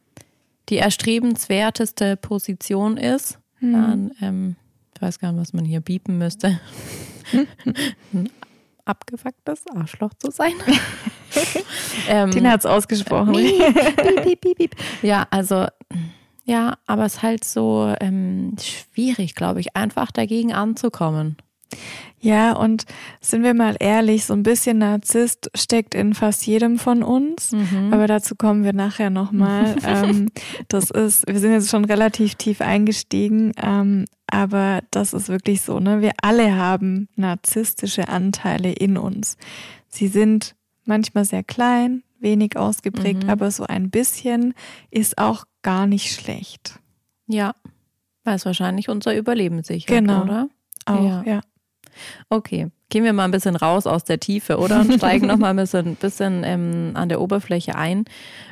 die 0.68 0.76
erstrebenswerteste 0.76 2.16
Position 2.16 2.96
ist. 2.96 3.38
Mhm. 3.60 3.72
Dann, 3.72 4.10
ähm, 4.20 4.56
ich 4.94 5.02
weiß 5.02 5.18
gar 5.18 5.32
nicht, 5.32 5.40
was 5.40 5.52
man 5.52 5.64
hier 5.64 5.80
biepen 5.80 6.18
müsste. 6.18 6.60
Ein 8.12 8.30
abgefucktes 8.84 9.64
Arschloch 9.74 10.14
zu 10.14 10.30
sein. 10.30 10.52
ähm, 12.08 12.30
Tina 12.30 12.50
hat 12.52 12.60
es 12.60 12.66
ausgesprochen. 12.66 13.34
Piep, 13.34 14.40
piep, 14.40 14.56
piep, 14.56 14.76
ja, 15.02 15.26
also 15.30 15.66
ja, 16.44 16.78
aber 16.86 17.04
es 17.04 17.16
ist 17.16 17.22
halt 17.22 17.44
so 17.44 17.94
ähm, 18.00 18.56
schwierig, 18.60 19.34
glaube 19.34 19.60
ich, 19.60 19.76
einfach 19.76 20.10
dagegen 20.10 20.52
anzukommen. 20.52 21.36
Ja, 22.22 22.52
und 22.52 22.84
sind 23.20 23.44
wir 23.44 23.54
mal 23.54 23.76
ehrlich, 23.80 24.26
so 24.26 24.34
ein 24.34 24.42
bisschen 24.42 24.78
Narzisst 24.78 25.50
steckt 25.54 25.94
in 25.94 26.12
fast 26.12 26.46
jedem 26.46 26.78
von 26.78 27.02
uns, 27.02 27.52
mhm. 27.52 27.92
aber 27.92 28.06
dazu 28.06 28.34
kommen 28.34 28.62
wir 28.62 28.74
nachher 28.74 29.08
nochmal. 29.08 29.76
ähm, 29.86 30.30
das 30.68 30.90
ist, 30.90 31.26
wir 31.26 31.38
sind 31.38 31.52
jetzt 31.52 31.70
schon 31.70 31.86
relativ 31.86 32.34
tief 32.34 32.60
eingestiegen, 32.60 33.52
ähm, 33.62 34.04
aber 34.26 34.80
das 34.90 35.14
ist 35.14 35.28
wirklich 35.28 35.62
so, 35.62 35.80
ne? 35.80 36.02
Wir 36.02 36.12
alle 36.20 36.56
haben 36.56 37.08
narzisstische 37.16 38.08
Anteile 38.08 38.72
in 38.72 38.98
uns. 38.98 39.38
Sie 39.88 40.08
sind 40.08 40.56
manchmal 40.84 41.24
sehr 41.24 41.42
klein, 41.42 42.02
wenig 42.18 42.56
ausgeprägt, 42.56 43.24
mhm. 43.24 43.30
aber 43.30 43.50
so 43.50 43.64
ein 43.64 43.90
bisschen 43.90 44.54
ist 44.90 45.16
auch 45.16 45.44
gar 45.62 45.86
nicht 45.86 46.12
schlecht. 46.12 46.78
Ja, 47.26 47.54
weil 48.24 48.36
es 48.36 48.46
wahrscheinlich 48.46 48.88
unser 48.88 49.16
Überleben 49.16 49.62
sichert, 49.62 49.88
genau. 49.88 50.22
oder? 50.22 50.48
Auch, 50.86 51.04
ja. 51.04 51.22
ja. 51.24 51.40
Okay, 52.28 52.68
gehen 52.88 53.04
wir 53.04 53.12
mal 53.12 53.24
ein 53.24 53.30
bisschen 53.30 53.56
raus 53.56 53.86
aus 53.86 54.04
der 54.04 54.20
Tiefe, 54.20 54.58
oder? 54.58 54.80
Und 54.80 54.92
steigen 54.96 55.26
noch 55.26 55.38
mal 55.38 55.50
ein 55.50 55.56
bisschen, 55.56 55.96
bisschen 55.96 56.42
ähm, 56.44 56.92
an 56.94 57.08
der 57.08 57.20
Oberfläche 57.20 57.74
ein. 57.76 58.04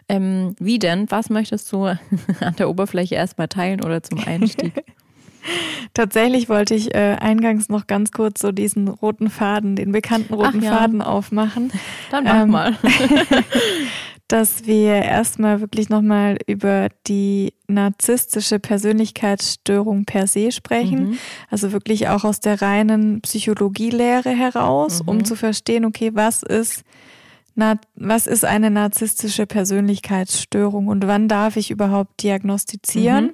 Ähm, 0.08 0.54
wie 0.58 0.78
denn? 0.78 1.10
Was 1.10 1.30
möchtest 1.30 1.70
du 1.72 1.84
an 2.40 2.56
der 2.58 2.68
Oberfläche 2.70 3.14
erstmal 3.14 3.48
teilen 3.48 3.84
oder 3.84 4.02
zum 4.02 4.18
Einstieg? 4.20 4.84
Tatsächlich 5.94 6.48
wollte 6.48 6.74
ich 6.74 6.94
äh, 6.94 7.16
eingangs 7.18 7.68
noch 7.68 7.86
ganz 7.86 8.12
kurz 8.12 8.40
so 8.40 8.52
diesen 8.52 8.88
roten 8.88 9.30
Faden, 9.30 9.76
den 9.76 9.92
bekannten 9.92 10.34
roten 10.34 10.62
ja. 10.62 10.76
Faden 10.76 11.00
aufmachen. 11.00 11.72
Dann 12.10 12.24
mach 12.24 12.42
ähm, 12.42 12.50
mal. 12.50 12.76
Dass 14.28 14.66
wir 14.66 14.92
erstmal 14.92 15.62
wirklich 15.62 15.88
nochmal 15.88 16.36
über 16.46 16.88
die 17.06 17.54
narzisstische 17.66 18.58
Persönlichkeitsstörung 18.58 20.04
per 20.04 20.26
se 20.26 20.52
sprechen. 20.52 21.10
Mhm. 21.10 21.18
Also 21.50 21.72
wirklich 21.72 22.08
auch 22.08 22.24
aus 22.24 22.38
der 22.40 22.60
reinen 22.60 23.22
Psychologielehre 23.22 24.30
heraus, 24.30 25.02
mhm. 25.02 25.08
um 25.08 25.24
zu 25.24 25.34
verstehen, 25.34 25.86
okay, 25.86 26.10
was 26.12 26.42
ist, 26.42 26.84
was 27.96 28.26
ist 28.26 28.44
eine 28.44 28.70
narzisstische 28.70 29.46
Persönlichkeitsstörung 29.46 30.88
und 30.88 31.06
wann 31.06 31.26
darf 31.26 31.56
ich 31.56 31.70
überhaupt 31.70 32.22
diagnostizieren? 32.22 33.24
Mhm. 33.24 33.32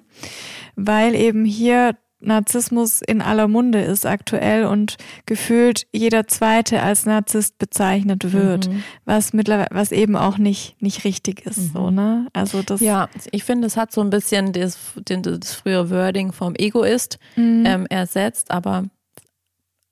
Weil 0.76 1.14
eben 1.16 1.44
hier 1.44 1.96
Narzissmus 2.24 3.00
in 3.02 3.22
aller 3.22 3.48
Munde 3.48 3.80
ist 3.80 4.06
aktuell 4.06 4.66
und 4.66 4.96
gefühlt 5.26 5.86
jeder 5.92 6.26
Zweite 6.26 6.82
als 6.82 7.06
Narzisst 7.06 7.58
bezeichnet 7.58 8.32
wird, 8.32 8.68
mhm. 8.68 8.84
was 9.04 9.32
mittlerweile, 9.32 9.68
was 9.70 9.92
eben 9.92 10.16
auch 10.16 10.38
nicht, 10.38 10.80
nicht 10.82 11.04
richtig 11.04 11.46
ist, 11.46 11.58
mhm. 11.58 11.70
so, 11.72 11.90
ne? 11.90 12.28
Also 12.32 12.62
das. 12.62 12.80
Ja, 12.80 13.08
ich 13.30 13.44
finde, 13.44 13.66
es 13.66 13.76
hat 13.76 13.92
so 13.92 14.00
ein 14.00 14.10
bisschen 14.10 14.52
das, 14.52 14.78
das 15.04 15.54
frühe 15.54 15.90
Wording 15.90 16.32
vom 16.32 16.54
Egoist 16.56 17.18
mhm. 17.36 17.64
ähm, 17.66 17.86
ersetzt, 17.86 18.50
aber 18.50 18.84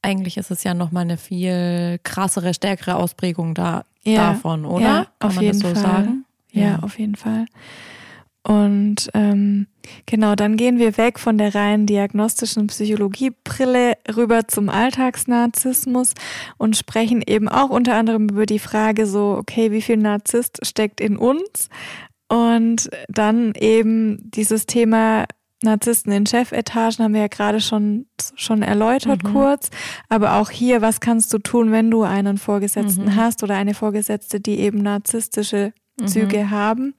eigentlich 0.03 0.37
ist 0.37 0.51
es 0.51 0.65
ja 0.65 0.75
nochmal 0.75 1.05
eine 1.05 1.17
viel 1.17 1.99
krassere, 2.03 2.55
stärkere 2.55 2.97
Ausprägung 2.97 3.55
da, 3.55 3.85
ja. 4.03 4.33
davon, 4.33 4.65
oder? 4.65 4.85
Ja, 4.85 5.07
Kann 5.19 5.31
auf 5.31 5.35
man 5.37 5.45
jeden 5.45 5.61
das 5.61 5.71
so 5.71 5.75
Fall. 5.75 5.93
sagen? 5.93 6.25
Ja, 6.51 6.63
ja, 6.63 6.79
auf 6.81 6.99
jeden 6.99 7.17
Fall. 7.17 7.47
Und 8.43 9.09
ähm, 9.15 9.69
genau, 10.07 10.35
dann 10.35 10.57
gehen 10.57 10.79
wir 10.79 10.97
weg 10.97 11.19
von 11.19 11.39
der 11.39 11.55
rein 11.55 11.87
diagnostischen 11.87 12.67
Psychologiebrille 12.67 13.95
rüber 14.17 14.49
zum 14.49 14.69
Alltagsnarzissmus 14.69 16.15
und 16.59 16.77
sprechen 16.77 17.23
eben 17.27 17.49
auch 17.49 17.71
unter 17.71 17.95
anderem 17.95 18.29
über 18.29 18.47
die 18.47 18.59
Frage 18.59 19.07
so, 19.07 19.37
okay, 19.39 19.71
wie 19.73 19.83
viel 19.83 19.97
Narzisst 19.97 20.65
steckt 20.67 21.01
in 21.01 21.17
uns? 21.17 21.69
Und 22.29 22.89
dann 23.09 23.53
eben 23.55 24.31
dieses 24.31 24.67
Thema 24.67 25.27
Narzissten 25.63 26.13
in 26.13 26.27
Chefetagen 26.27 27.05
haben 27.05 27.15
wir 27.15 27.23
ja 27.23 27.29
gerade 27.29 27.61
schon, 27.61 28.07
schon 28.35 28.63
erläutert 28.63 29.23
mhm. 29.23 29.33
kurz. 29.33 29.71
Aber 30.09 30.37
auch 30.37 30.51
hier, 30.51 30.83
was 30.83 31.01
kannst 31.01 31.33
du 31.33 31.39
tun, 31.39 31.73
wenn 31.73 31.91
du 31.91 32.03
einen 32.03 32.39
Vorgesetzten 32.39 33.05
mhm. 33.05 33.17
hast 33.17 33.43
oder 33.43 33.57
eine 33.57 33.75
Vorgesetzte, 33.75 34.41
die 34.41 34.59
eben 34.61 34.79
narzisstische 34.79 35.73
Züge 36.05 36.45
mhm. 36.45 36.51
haben? 36.51 36.95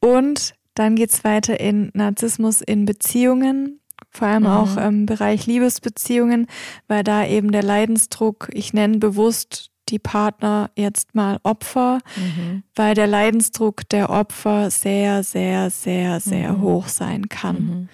Und 0.00 0.54
dann 0.78 0.96
geht's 0.96 1.24
weiter 1.24 1.58
in 1.58 1.90
Narzissmus 1.94 2.60
in 2.60 2.84
Beziehungen, 2.84 3.80
vor 4.10 4.28
allem 4.28 4.44
mhm. 4.44 4.48
auch 4.48 4.76
im 4.76 5.06
Bereich 5.06 5.46
Liebesbeziehungen, 5.46 6.46
weil 6.86 7.04
da 7.04 7.26
eben 7.26 7.52
der 7.52 7.62
Leidensdruck, 7.62 8.48
ich 8.52 8.72
nenne 8.72 8.98
bewusst 8.98 9.70
die 9.88 9.98
Partner 9.98 10.70
jetzt 10.76 11.14
mal 11.14 11.38
Opfer, 11.42 12.00
mhm. 12.16 12.62
weil 12.74 12.94
der 12.94 13.06
Leidensdruck 13.06 13.88
der 13.88 14.10
Opfer 14.10 14.70
sehr, 14.70 15.22
sehr, 15.22 15.70
sehr, 15.70 16.20
sehr 16.20 16.52
mhm. 16.52 16.60
hoch 16.62 16.88
sein 16.88 17.28
kann. 17.28 17.88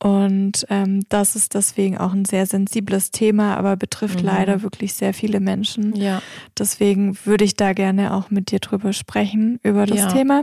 Und 0.00 0.64
ähm, 0.70 1.02
das 1.08 1.34
ist 1.34 1.54
deswegen 1.54 1.98
auch 1.98 2.12
ein 2.12 2.24
sehr 2.24 2.46
sensibles 2.46 3.10
Thema, 3.10 3.56
aber 3.56 3.76
betrifft 3.76 4.20
mhm. 4.20 4.26
leider 4.26 4.62
wirklich 4.62 4.94
sehr 4.94 5.12
viele 5.12 5.40
Menschen. 5.40 5.96
Ja. 5.96 6.22
Deswegen 6.56 7.18
würde 7.24 7.44
ich 7.44 7.56
da 7.56 7.72
gerne 7.72 8.14
auch 8.14 8.30
mit 8.30 8.52
dir 8.52 8.60
drüber 8.60 8.92
sprechen, 8.92 9.58
über 9.64 9.86
das 9.86 9.98
ja. 9.98 10.08
Thema. 10.08 10.42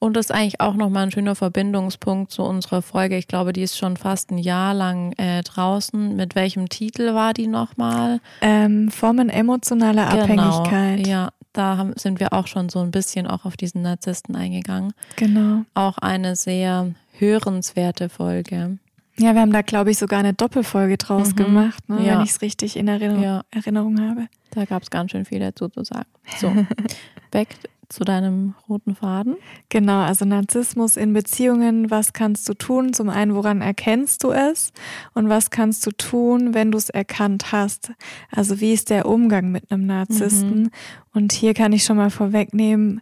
Und 0.00 0.16
das 0.16 0.26
ist 0.26 0.32
eigentlich 0.32 0.60
auch 0.60 0.74
nochmal 0.74 1.04
ein 1.04 1.12
schöner 1.12 1.36
Verbindungspunkt 1.36 2.32
zu 2.32 2.42
unserer 2.42 2.82
Folge. 2.82 3.16
Ich 3.16 3.28
glaube, 3.28 3.52
die 3.52 3.62
ist 3.62 3.78
schon 3.78 3.96
fast 3.96 4.32
ein 4.32 4.38
Jahr 4.38 4.74
lang 4.74 5.12
äh, 5.12 5.42
draußen. 5.42 6.16
Mit 6.16 6.34
welchem 6.34 6.68
Titel 6.68 7.14
war 7.14 7.34
die 7.34 7.46
nochmal? 7.46 8.20
Ähm, 8.40 8.90
Formen 8.90 9.28
emotionaler 9.28 10.08
genau. 10.08 10.22
Abhängigkeit. 10.22 11.06
Ja, 11.06 11.28
da 11.52 11.76
haben, 11.76 11.92
sind 11.96 12.18
wir 12.18 12.32
auch 12.32 12.48
schon 12.48 12.68
so 12.68 12.80
ein 12.80 12.90
bisschen 12.90 13.28
auch 13.28 13.44
auf 13.44 13.56
diesen 13.56 13.82
Narzissten 13.82 14.34
eingegangen. 14.34 14.92
Genau. 15.14 15.62
Auch 15.74 15.98
eine 15.98 16.34
sehr 16.34 16.94
hörenswerte 17.18 18.08
Folge. 18.08 18.78
Ja, 19.18 19.34
wir 19.34 19.40
haben 19.40 19.52
da, 19.52 19.62
glaube 19.62 19.90
ich, 19.90 19.98
sogar 19.98 20.20
eine 20.20 20.34
Doppelfolge 20.34 20.96
draus 20.96 21.30
mhm. 21.30 21.36
gemacht, 21.36 21.88
ne, 21.88 22.04
ja. 22.04 22.14
wenn 22.14 22.24
ich 22.24 22.30
es 22.30 22.42
richtig 22.42 22.76
in 22.76 22.88
Erinnerung, 22.88 23.22
ja. 23.22 23.42
Erinnerung 23.50 24.00
habe. 24.00 24.28
Da 24.50 24.64
gab 24.64 24.82
es 24.82 24.90
ganz 24.90 25.10
schön 25.10 25.24
viel 25.24 25.40
dazu 25.40 25.68
zu 25.68 25.84
sagen. 25.84 26.08
So, 26.38 26.52
back 27.30 27.48
zu 27.88 28.04
deinem 28.04 28.54
roten 28.68 28.94
Faden. 28.94 29.36
Genau, 29.70 30.00
also 30.00 30.24
Narzissmus 30.24 30.96
in 30.96 31.12
Beziehungen, 31.14 31.90
was 31.90 32.12
kannst 32.12 32.48
du 32.48 32.54
tun? 32.54 32.92
Zum 32.92 33.08
einen, 33.08 33.34
woran 33.34 33.62
erkennst 33.62 34.24
du 34.24 34.30
es? 34.30 34.72
Und 35.14 35.28
was 35.28 35.50
kannst 35.50 35.86
du 35.86 35.90
tun, 35.92 36.52
wenn 36.52 36.70
du 36.70 36.78
es 36.78 36.90
erkannt 36.90 37.50
hast? 37.50 37.92
Also 38.30 38.60
wie 38.60 38.72
ist 38.72 38.90
der 38.90 39.06
Umgang 39.06 39.50
mit 39.50 39.70
einem 39.70 39.86
Narzissten? 39.86 40.64
Mhm. 40.64 40.70
Und 41.14 41.32
hier 41.32 41.54
kann 41.54 41.72
ich 41.72 41.84
schon 41.84 41.96
mal 41.96 42.10
vorwegnehmen, 42.10 43.00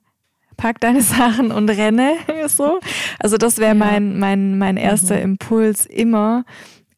pack 0.57 0.81
deine 0.81 1.01
Sachen 1.03 1.53
und 1.53 1.69
renne. 1.69 2.15
so. 2.49 2.81
Also 3.19 3.37
das 3.37 3.59
wäre 3.59 3.75
ja. 3.75 3.75
mein, 3.75 4.19
mein, 4.19 4.59
mein 4.59 4.77
erster 4.77 5.17
mhm. 5.17 5.23
Impuls 5.23 5.87
immer. 5.87 6.45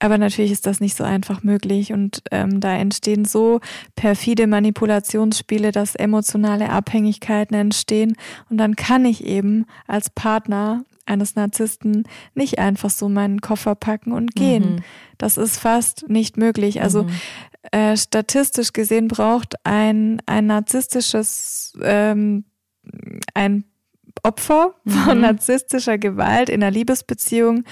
Aber 0.00 0.16
natürlich 0.16 0.52
ist 0.52 0.66
das 0.66 0.80
nicht 0.80 0.96
so 0.96 1.02
einfach 1.02 1.42
möglich 1.42 1.92
und 1.92 2.22
ähm, 2.30 2.60
da 2.60 2.72
entstehen 2.76 3.24
so 3.24 3.60
perfide 3.96 4.46
Manipulationsspiele, 4.46 5.72
dass 5.72 5.96
emotionale 5.96 6.70
Abhängigkeiten 6.70 7.56
entstehen 7.56 8.14
und 8.48 8.58
dann 8.58 8.76
kann 8.76 9.04
ich 9.04 9.24
eben 9.24 9.66
als 9.88 10.08
Partner 10.08 10.84
eines 11.04 11.34
Narzissten 11.34 12.04
nicht 12.34 12.58
einfach 12.58 12.90
so 12.90 13.08
meinen 13.08 13.40
Koffer 13.40 13.74
packen 13.74 14.12
und 14.12 14.36
gehen. 14.36 14.76
Mhm. 14.76 14.82
Das 15.16 15.36
ist 15.36 15.58
fast 15.58 16.08
nicht 16.08 16.36
möglich. 16.36 16.80
Also 16.80 17.04
mhm. 17.04 17.10
äh, 17.72 17.96
statistisch 17.96 18.72
gesehen 18.72 19.08
braucht 19.08 19.54
ein, 19.64 20.22
ein 20.26 20.46
narzisstisches 20.46 21.72
ähm, 21.82 22.44
ein 23.34 23.64
Opfer 24.22 24.74
von 24.86 25.16
mhm. 25.16 25.22
narzisstischer 25.22 25.98
Gewalt 25.98 26.48
in 26.48 26.62
einer 26.62 26.70
Liebesbeziehung 26.70 27.64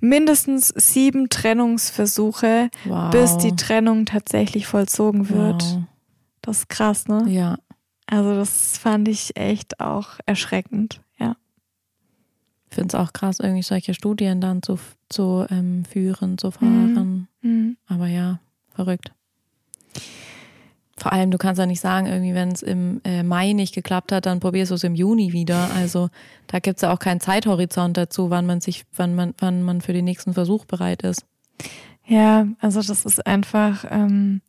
mindestens 0.00 0.68
sieben 0.68 1.28
Trennungsversuche, 1.30 2.70
wow. 2.84 3.10
bis 3.10 3.38
die 3.38 3.56
Trennung 3.56 4.04
tatsächlich 4.04 4.66
vollzogen 4.66 5.28
wird. 5.30 5.62
Wow. 5.62 5.82
Das 6.42 6.58
ist 6.58 6.68
krass, 6.68 7.08
ne? 7.08 7.24
Ja. 7.28 7.58
Also 8.06 8.34
das 8.34 8.78
fand 8.78 9.08
ich 9.08 9.36
echt 9.36 9.80
auch 9.80 10.10
erschreckend, 10.26 11.00
ja. 11.18 11.36
Ich 12.68 12.76
finde 12.76 12.88
es 12.88 12.94
auch 12.94 13.12
krass, 13.12 13.40
irgendwie 13.40 13.62
solche 13.62 13.94
Studien 13.94 14.40
dann 14.40 14.62
zu, 14.62 14.78
zu 15.08 15.46
ähm, 15.50 15.84
führen, 15.84 16.38
zu 16.38 16.50
fahren. 16.50 17.28
Mhm. 17.40 17.50
mhm. 17.50 17.76
Aber 17.88 18.06
ja, 18.06 18.38
verrückt. 18.74 19.12
Vor 20.98 21.12
allem, 21.12 21.30
du 21.30 21.36
kannst 21.36 21.58
ja 21.58 21.66
nicht 21.66 21.80
sagen, 21.80 22.06
irgendwie, 22.06 22.34
wenn 22.34 22.52
es 22.52 22.62
im 22.62 23.02
äh, 23.04 23.22
Mai 23.22 23.52
nicht 23.52 23.74
geklappt 23.74 24.12
hat, 24.12 24.24
dann 24.24 24.40
probierst 24.40 24.70
du 24.70 24.76
es 24.76 24.84
im 24.84 24.94
Juni 24.94 25.32
wieder. 25.32 25.70
Also 25.74 26.08
da 26.46 26.58
gibt 26.58 26.76
es 26.76 26.82
ja 26.82 26.92
auch 26.92 26.98
keinen 26.98 27.20
Zeithorizont 27.20 27.96
dazu, 27.96 28.30
wann 28.30 28.46
man 28.46 28.62
sich, 28.62 28.84
wann 28.94 29.14
man, 29.14 29.34
wann 29.38 29.62
man 29.62 29.82
für 29.82 29.92
den 29.92 30.06
nächsten 30.06 30.32
Versuch 30.32 30.64
bereit 30.64 31.02
ist. 31.02 31.26
Ja, 32.06 32.46
also 32.60 32.80
das 32.80 33.04
ist 33.04 33.26
einfach 33.26 33.84
ähm, 33.90 34.40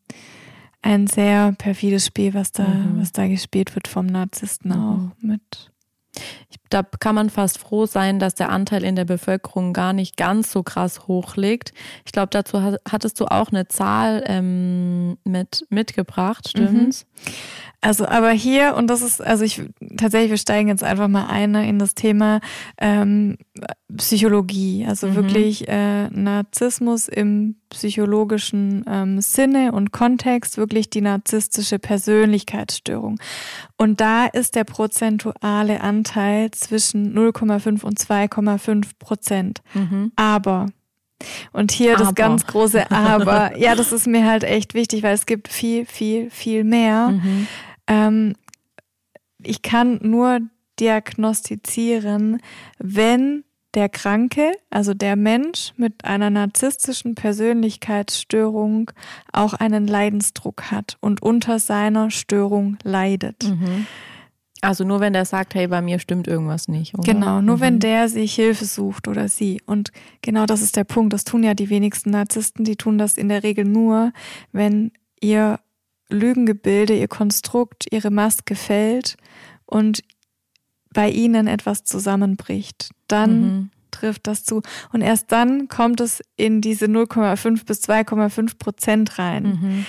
ein 0.82 1.08
sehr 1.08 1.52
perfides 1.54 2.06
Spiel, 2.06 2.34
was 2.34 2.52
da, 2.52 2.68
mhm. 2.68 3.02
was 3.02 3.12
da 3.12 3.28
gespielt 3.28 3.76
wird 3.76 3.88
vom 3.88 4.06
Narzissten 4.06 4.72
mhm. 4.72 4.78
auch 4.78 5.22
mit 5.22 5.72
da 6.70 6.84
kann 6.84 7.16
man 7.16 7.30
fast 7.30 7.58
froh 7.58 7.86
sein, 7.86 8.20
dass 8.20 8.36
der 8.36 8.50
Anteil 8.50 8.84
in 8.84 8.96
der 8.96 9.06
Bevölkerung 9.06 9.74
gar 9.74 9.94
nicht 9.94 10.18
ganz 10.18 10.52
so 10.52 10.64
krass 10.64 11.08
hoch 11.08 11.36
liegt. 11.36 11.74
Ich 12.06 12.12
glaube, 12.12 12.30
dazu 12.32 12.62
hattest 12.62 13.20
du 13.20 13.26
auch 13.26 13.50
eine 13.50 13.68
Zahl 13.68 14.24
ähm, 14.28 15.18
mit, 15.24 15.66
mitgebracht, 15.70 16.50
stimmt's? 16.50 17.06
Mhm. 17.06 17.32
Also, 17.80 18.08
aber 18.08 18.32
hier, 18.32 18.76
und 18.76 18.88
das 18.88 19.02
ist, 19.02 19.22
also 19.22 19.44
ich 19.44 19.62
tatsächlich, 19.98 20.32
wir 20.32 20.38
steigen 20.38 20.68
jetzt 20.68 20.84
einfach 20.84 21.08
mal 21.08 21.28
ein 21.28 21.52
ne, 21.52 21.70
in 21.70 21.78
das 21.78 21.94
Thema 21.94 22.40
ähm, 22.80 23.38
Psychologie, 23.96 24.86
also 24.88 25.08
mhm. 25.08 25.16
wirklich 25.16 25.68
äh, 25.68 26.10
Narzissmus 26.10 27.08
im 27.08 27.56
psychologischen 27.70 28.84
ähm, 28.88 29.22
Sinne 29.22 29.74
und 29.74 29.92
Kontext, 29.92 30.58
wirklich 30.58 30.90
die 30.90 31.02
narzisstische 31.02 31.78
Persönlichkeitsstörung. 31.78 33.20
Und 33.78 34.02
da 34.02 34.26
ist 34.26 34.56
der 34.56 34.64
prozentuale 34.64 35.82
Anteil 35.82 36.50
zwischen 36.52 37.16
0,5 37.16 37.84
und 37.84 38.00
2,5 38.00 38.86
Prozent. 38.98 39.62
Mhm. 39.76 40.12
Aber 40.16 40.66
und 41.52 41.72
hier 41.72 41.96
aber. 41.96 42.06
das 42.06 42.16
ganz 42.16 42.46
große 42.46 42.92
Aber. 42.92 43.58
Ja, 43.58 43.76
das 43.76 43.92
ist 43.92 44.08
mir 44.08 44.26
halt 44.26 44.44
echt 44.44 44.74
wichtig, 44.74 45.04
weil 45.04 45.14
es 45.14 45.26
gibt 45.26 45.48
viel, 45.48 45.86
viel, 45.86 46.30
viel 46.30 46.64
mehr. 46.64 47.10
Mhm. 47.10 47.48
Ähm, 47.88 48.34
ich 49.42 49.62
kann 49.62 50.00
nur 50.02 50.42
diagnostizieren, 50.80 52.42
wenn 52.80 53.44
der 53.74 53.90
Kranke, 53.90 54.54
also 54.70 54.94
der 54.94 55.16
Mensch 55.16 55.74
mit 55.78 56.04
einer 56.06 56.30
narzisstischen 56.30 57.16
Persönlichkeitsstörung 57.16 58.92
auch 59.32 59.54
einen 59.54 59.88
Leidensdruck 59.88 60.72
hat 60.72 60.98
und 61.00 61.22
unter 61.22 61.60
seiner 61.60 62.10
Störung 62.10 62.78
leidet. 62.84 63.44
Mhm. 63.44 63.86
Also 64.62 64.84
nur 64.84 65.00
wenn 65.00 65.14
der 65.14 65.26
sagt, 65.26 65.54
hey, 65.54 65.68
bei 65.68 65.82
mir 65.82 66.00
stimmt 66.00 66.28
irgendwas 66.28 66.68
nicht. 66.68 66.96
Oder? 66.96 67.14
Genau, 67.14 67.42
nur 67.42 67.58
mhm. 67.58 67.62
wenn 67.62 67.80
der 67.80 68.10
sich 68.10 68.34
Hilfe 68.34 68.66
sucht 68.66 69.08
oder 69.08 69.28
sie. 69.28 69.62
Und 69.66 69.92
genau 70.24 70.48
das 70.48 70.62
ist 70.62 70.76
der 70.76 70.84
Punkt. 70.84 71.14
Das 71.14 71.26
tun 71.26 71.44
ja 71.44 71.54
die 71.54 71.70
wenigsten 71.70 72.10
Narzissten. 72.10 72.66
Die 72.66 72.76
tun 72.76 72.98
das 72.98 73.18
in 73.18 73.30
der 73.30 73.44
Regel 73.44 73.66
nur, 73.66 74.12
wenn 74.52 74.92
ihr 75.22 75.60
Lügengebilde, 76.10 76.98
ihr 76.98 77.08
Konstrukt, 77.08 77.86
ihre 77.92 78.12
Maske 78.12 78.56
fällt 78.56 79.18
und 79.66 80.04
bei 80.94 81.10
ihnen 81.10 81.48
etwas 81.48 81.84
zusammenbricht. 81.84 82.90
Dann 83.08 83.42
mhm. 83.42 83.70
trifft 83.92 84.28
das 84.28 84.44
zu. 84.44 84.62
Und 84.92 85.02
erst 85.02 85.32
dann 85.32 85.68
kommt 85.68 86.02
es 86.02 86.22
in 86.38 86.62
diese 86.62 86.86
0,5 86.86 87.66
bis 87.66 87.82
2,5 87.82 88.58
Prozent 88.58 89.20
rein. 89.20 89.44
Mhm. 89.44 89.86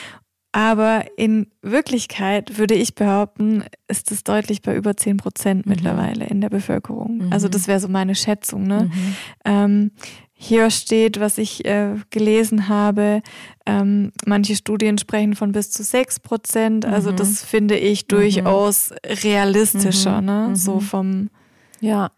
Aber 0.53 1.05
in 1.17 1.49
Wirklichkeit 1.63 2.59
würde 2.59 2.75
ich 2.75 2.95
behaupten, 2.95 3.65
ist 3.87 4.11
es 4.11 4.25
deutlich 4.25 4.63
bei 4.63 4.75
über 4.75 4.97
10 4.97 5.19
Prozent 5.19 5.67
mhm. 5.67 5.73
mittlerweile 5.73 6.27
in 6.27 6.41
der 6.41 6.49
Bevölkerung. 6.49 7.19
Mhm. 7.19 7.33
Also 7.33 7.49
das 7.49 7.69
wäre 7.69 7.81
so 7.81 7.89
meine 7.89 8.15
Schätzung. 8.15 8.67
Ne? 8.67 8.91
Mhm. 8.91 9.15
Ähm, 9.45 9.91
hier 10.41 10.71
steht, 10.71 11.19
was 11.19 11.37
ich 11.37 11.65
äh, 11.65 11.97
gelesen 12.11 12.69
habe, 12.69 13.23
ähm, 13.67 14.13
manche 14.25 14.55
Studien 14.55 14.97
sprechen 14.97 15.35
von 15.35 15.51
bis 15.51 15.73
zu 15.73 15.83
6 15.83 16.21
Prozent. 16.21 16.87
Also 16.87 17.11
das 17.11 17.43
mhm. 17.43 17.47
finde 17.47 17.77
ich 17.77 18.05
mhm. 18.05 18.09
durchaus 18.09 18.95
realistischer, 19.05 20.23
ne? 20.23 20.55
so 20.55 20.79
vom... 20.79 21.29
Ja, 21.81 22.11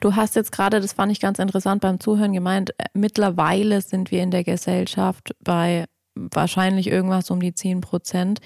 du 0.00 0.16
hast 0.16 0.36
jetzt 0.36 0.52
gerade, 0.52 0.80
das 0.80 0.94
fand 0.94 1.12
ich 1.12 1.20
ganz 1.20 1.38
interessant 1.38 1.82
beim 1.82 2.00
Zuhören 2.00 2.32
gemeint, 2.32 2.70
äh, 2.78 2.86
mittlerweile 2.94 3.82
sind 3.82 4.10
wir 4.10 4.22
in 4.22 4.30
der 4.30 4.42
Gesellschaft 4.44 5.34
bei 5.44 5.84
wahrscheinlich 6.14 6.86
irgendwas 6.86 7.30
um 7.30 7.40
die 7.40 7.54
10 7.54 7.82
Prozent. 7.82 8.40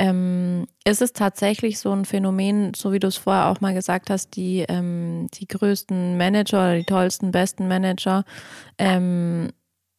Ähm, 0.00 0.66
ist 0.86 1.02
es 1.02 1.12
tatsächlich 1.12 1.78
so 1.78 1.92
ein 1.92 2.06
Phänomen, 2.06 2.72
so 2.74 2.90
wie 2.90 3.00
du 3.00 3.08
es 3.08 3.18
vorher 3.18 3.48
auch 3.48 3.60
mal 3.60 3.74
gesagt 3.74 4.08
hast, 4.08 4.34
die, 4.34 4.64
ähm, 4.66 5.26
die 5.34 5.46
größten 5.46 6.16
Manager 6.16 6.56
oder 6.56 6.78
die 6.78 6.84
tollsten, 6.84 7.32
besten 7.32 7.68
Manager 7.68 8.24
ähm, 8.78 9.50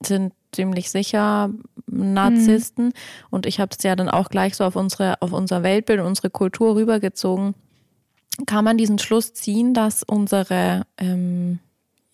sind 0.03 0.33
ziemlich 0.51 0.89
sicher 0.89 1.51
Narzissten. 1.85 2.85
Mhm. 2.85 2.93
Und 3.29 3.45
ich 3.45 3.59
habe 3.59 3.75
es 3.77 3.83
ja 3.83 3.95
dann 3.95 4.09
auch 4.09 4.29
gleich 4.29 4.55
so 4.55 4.63
auf 4.63 4.75
unsere, 4.75 5.21
auf 5.21 5.33
unser 5.33 5.61
Weltbild, 5.61 5.99
unsere 5.99 6.31
Kultur 6.31 6.77
rübergezogen. 6.77 7.53
Kann 8.47 8.65
man 8.65 8.79
diesen 8.79 8.97
Schluss 8.97 9.35
ziehen, 9.35 9.75
dass 9.75 10.01
unsere 10.01 10.87
ähm, 10.97 11.59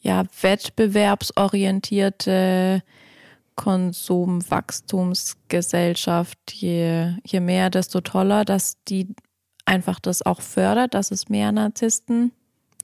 ja, 0.01 0.25
wettbewerbsorientierte 0.41 2.83
Konsumwachstumsgesellschaft, 3.57 6.39
je, 6.53 7.15
je 7.25 7.39
mehr, 7.41 7.69
desto 7.69 7.99
toller, 7.99 8.45
dass 8.45 8.77
die 8.87 9.13
einfach 9.65 9.99
das 9.99 10.21
auch 10.21 10.39
fördert, 10.41 10.93
dass 10.93 11.11
es 11.11 11.27
mehr 11.27 11.51
Narzissten 11.51 12.31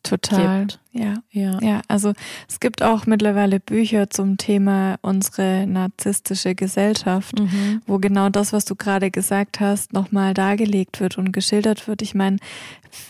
Total. 0.03 0.59
Gibt. 0.59 0.79
Ja. 0.91 1.23
ja. 1.31 1.59
Ja, 1.61 1.81
also 1.87 2.13
es 2.47 2.59
gibt 2.59 2.83
auch 2.83 3.05
mittlerweile 3.05 3.59
Bücher 3.59 4.09
zum 4.09 4.37
Thema 4.37 4.97
unsere 5.01 5.65
narzisstische 5.65 6.53
Gesellschaft, 6.55 7.39
mhm. 7.39 7.81
wo 7.87 7.97
genau 7.97 8.29
das, 8.29 8.53
was 8.53 8.65
du 8.65 8.75
gerade 8.75 9.09
gesagt 9.09 9.59
hast, 9.59 9.93
nochmal 9.93 10.33
dargelegt 10.33 10.99
wird 10.99 11.17
und 11.17 11.31
geschildert 11.31 11.87
wird. 11.87 12.01
Ich 12.01 12.13
meine, 12.13 12.37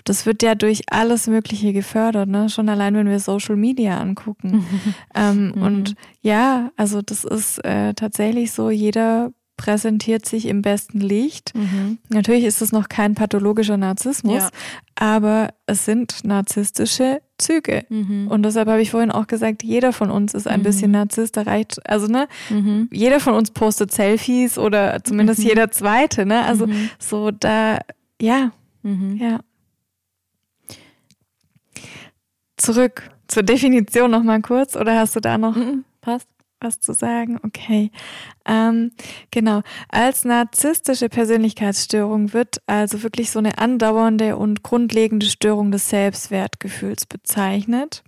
das 0.06 0.26
wird 0.26 0.44
ja 0.44 0.56
durch 0.56 0.84
alles 0.92 1.28
Mögliche 1.28 1.74
gefördert, 1.74 2.30
ne? 2.30 2.48
Schon 2.48 2.70
allein, 2.70 2.94
wenn 2.94 3.10
wir 3.10 3.20
Social 3.20 3.56
Media 3.56 4.00
angucken. 4.00 4.66
Mhm. 4.74 4.94
Ähm, 5.16 5.46
mhm. 5.56 5.62
Und 5.62 5.96
ja, 6.22 6.72
also 6.78 7.02
das 7.02 7.24
ist 7.26 7.64
äh, 7.66 7.94
tatsächlich 7.94 8.52
so, 8.52 8.70
jeder 8.70 9.32
präsentiert 9.58 10.26
sich 10.26 10.48
im 10.48 10.62
besten 10.62 11.00
Licht. 11.00 11.54
Mhm. 11.56 12.00
Natürlich 12.10 12.44
ist 12.44 12.62
es 12.62 12.72
noch 12.72 12.90
kein 12.90 13.16
pathologischer 13.16 13.78
Narzissmus, 13.78 14.44
ja. 14.44 14.50
aber 14.96 15.54
es 15.68 15.86
sind 15.86 16.24
narzisstische 16.24 17.22
Züge. 17.38 17.86
Mhm. 17.90 18.28
Und 18.30 18.44
deshalb 18.44 18.68
habe 18.68 18.82
ich 18.82 18.92
vorhin 18.92 19.12
auch 19.12 19.28
gesagt, 19.28 19.64
jeder 19.64 19.94
von 19.94 20.10
uns 20.10 20.34
ist 20.34 20.48
ein 20.48 20.62
mhm. 20.62 20.64
bisschen 20.64 20.92
Narzisst. 20.92 21.38
Da 21.38 21.44
reicht, 21.44 21.88
also 21.88 22.08
ne, 22.08 22.28
mhm. 22.50 22.90
jeder 22.92 23.20
von 23.20 23.36
uns 23.36 23.52
postet 23.52 23.92
Selfies 23.92 24.58
oder 24.58 25.04
zumindest 25.04 25.40
mhm. 25.42 25.48
jeder 25.48 25.72
zweite, 25.72 26.26
ne? 26.26 26.46
Also 26.46 26.68
mhm. 26.68 26.90
so 27.00 27.32
da, 27.32 27.80
ja, 28.22 28.52
ja. 28.84 29.40
Zurück 32.58 33.10
zur 33.28 33.44
Definition 33.44 34.12
nochmal 34.12 34.42
kurz, 34.42 34.76
oder 34.76 35.00
hast 35.00 35.16
du 35.16 35.20
da 35.20 35.38
noch? 35.38 35.56
Passt 36.02 36.28
was 36.64 36.80
zu 36.80 36.94
sagen? 36.94 37.40
Okay. 37.44 37.92
Ähm, 38.46 38.92
genau. 39.32 39.62
Als 39.90 40.26
narzisstische 40.26 41.10
Persönlichkeitsstörung 41.10 42.34
wird 42.34 42.62
also 42.66 43.04
wirklich 43.04 43.32
so 43.32 43.40
eine 43.40 43.58
andauernde 43.58 44.38
und 44.38 44.64
grundlegende 44.64 45.26
Störung 45.26 45.72
des 45.72 45.90
Selbstwertgefühls 45.90 47.06
bezeichnet. 47.06 48.04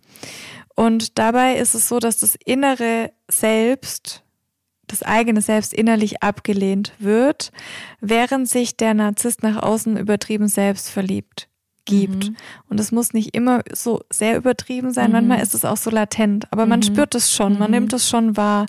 Und 0.76 1.18
dabei 1.18 1.58
ist 1.58 1.76
es 1.76 1.88
so, 1.88 2.00
dass 2.00 2.18
das 2.18 2.36
innere 2.46 3.12
Selbst, 3.30 4.24
das 4.88 5.04
eigene 5.04 5.42
Selbst 5.42 5.74
innerlich 5.74 6.24
abgelehnt 6.24 6.94
wird, 7.00 7.52
während 8.00 8.50
sich 8.50 8.78
der 8.78 8.94
Narzisst 8.94 9.44
nach 9.44 9.62
außen 9.62 9.98
übertrieben 9.98 10.48
selbst 10.48 10.90
verliebt 10.90 11.50
gibt. 11.86 12.30
Mhm. 12.30 12.36
Und 12.70 12.80
es 12.80 12.92
muss 12.92 13.14
nicht 13.14 13.36
immer 13.36 13.62
so 13.74 14.02
sehr 14.12 14.38
übertrieben 14.38 14.92
sein, 14.92 15.08
mhm. 15.08 15.14
manchmal 15.14 15.42
ist 15.42 15.54
es 15.54 15.66
auch 15.66 15.78
so 15.78 15.90
latent, 15.90 16.52
aber 16.52 16.66
man 16.66 16.80
mhm. 16.80 16.84
spürt 16.84 17.16
es 17.16 17.34
schon, 17.34 17.58
man 17.58 17.72
mhm. 17.72 17.76
nimmt 17.78 17.94
es 17.94 18.10
schon 18.10 18.36
wahr. 18.38 18.66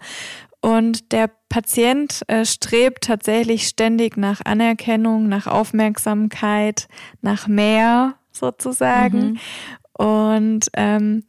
Und 0.61 1.13
der 1.13 1.31
Patient 1.49 2.23
äh, 2.29 2.45
strebt 2.45 3.05
tatsächlich 3.05 3.69
ständig 3.69 4.17
nach 4.17 4.41
Anerkennung, 4.45 5.29
nach 5.29 5.47
Aufmerksamkeit, 5.47 6.89
nach 7.21 7.47
mehr 7.47 8.15
sozusagen. 8.33 9.33
Mhm. 9.33 9.39
Und 9.93 10.67
ähm, 10.75 11.25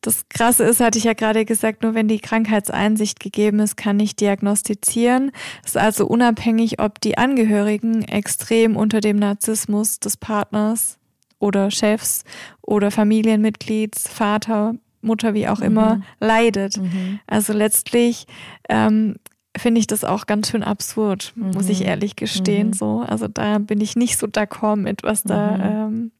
das 0.00 0.28
Krasse 0.28 0.64
ist, 0.64 0.80
hatte 0.80 0.98
ich 0.98 1.04
ja 1.04 1.12
gerade 1.12 1.44
gesagt, 1.44 1.82
nur 1.82 1.94
wenn 1.94 2.08
die 2.08 2.20
Krankheitseinsicht 2.20 3.18
gegeben 3.20 3.58
ist, 3.58 3.76
kann 3.76 3.98
ich 3.98 4.14
diagnostizieren. 4.14 5.32
Es 5.64 5.70
ist 5.70 5.76
also 5.76 6.06
unabhängig, 6.06 6.80
ob 6.80 7.00
die 7.00 7.18
Angehörigen 7.18 8.02
extrem 8.02 8.76
unter 8.76 9.00
dem 9.00 9.16
Narzissmus 9.16 9.98
des 9.98 10.16
Partners 10.16 10.97
oder 11.38 11.70
Chefs 11.70 12.24
oder 12.62 12.90
Familienmitglieds, 12.90 14.08
Vater, 14.08 14.74
Mutter, 15.00 15.34
wie 15.34 15.48
auch 15.48 15.60
immer, 15.60 15.96
mhm. 15.96 16.02
leidet. 16.20 16.76
Mhm. 16.76 17.20
Also 17.26 17.52
letztlich 17.52 18.26
ähm, 18.68 19.16
finde 19.56 19.80
ich 19.80 19.86
das 19.86 20.04
auch 20.04 20.26
ganz 20.26 20.50
schön 20.50 20.62
absurd, 20.62 21.32
mhm. 21.36 21.50
muss 21.52 21.68
ich 21.68 21.80
mhm. 21.80 21.86
ehrlich 21.86 22.16
gestehen. 22.16 22.68
Mhm. 22.68 22.72
So, 22.72 23.04
also 23.06 23.28
da 23.28 23.58
bin 23.58 23.80
ich 23.80 23.96
nicht 23.96 24.18
so 24.18 24.26
d'accord 24.26 24.76
mit, 24.76 25.02
was 25.02 25.22
da 25.22 25.56
mhm. 25.56 25.62
ähm, 25.62 26.10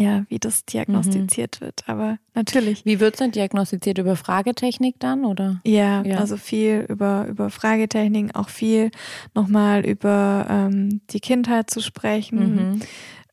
ja, 0.00 0.24
wie 0.30 0.38
das 0.38 0.64
diagnostiziert 0.64 1.60
wird. 1.60 1.82
Aber 1.86 2.18
natürlich. 2.34 2.86
Wie 2.86 3.00
wird 3.00 3.14
es 3.14 3.18
denn 3.18 3.32
diagnostiziert? 3.32 3.98
Über 3.98 4.16
Fragetechnik 4.16 4.94
dann, 4.98 5.26
oder? 5.26 5.60
Ja, 5.62 6.02
ja, 6.02 6.16
also 6.16 6.38
viel 6.38 6.86
über, 6.88 7.26
über 7.28 7.50
Fragetechnik, 7.50 8.34
auch 8.34 8.48
viel 8.48 8.90
nochmal 9.34 9.84
über 9.84 10.46
ähm, 10.48 11.02
die 11.10 11.20
Kindheit 11.20 11.68
zu 11.68 11.80
sprechen. 11.80 12.38
Mhm. 12.38 12.80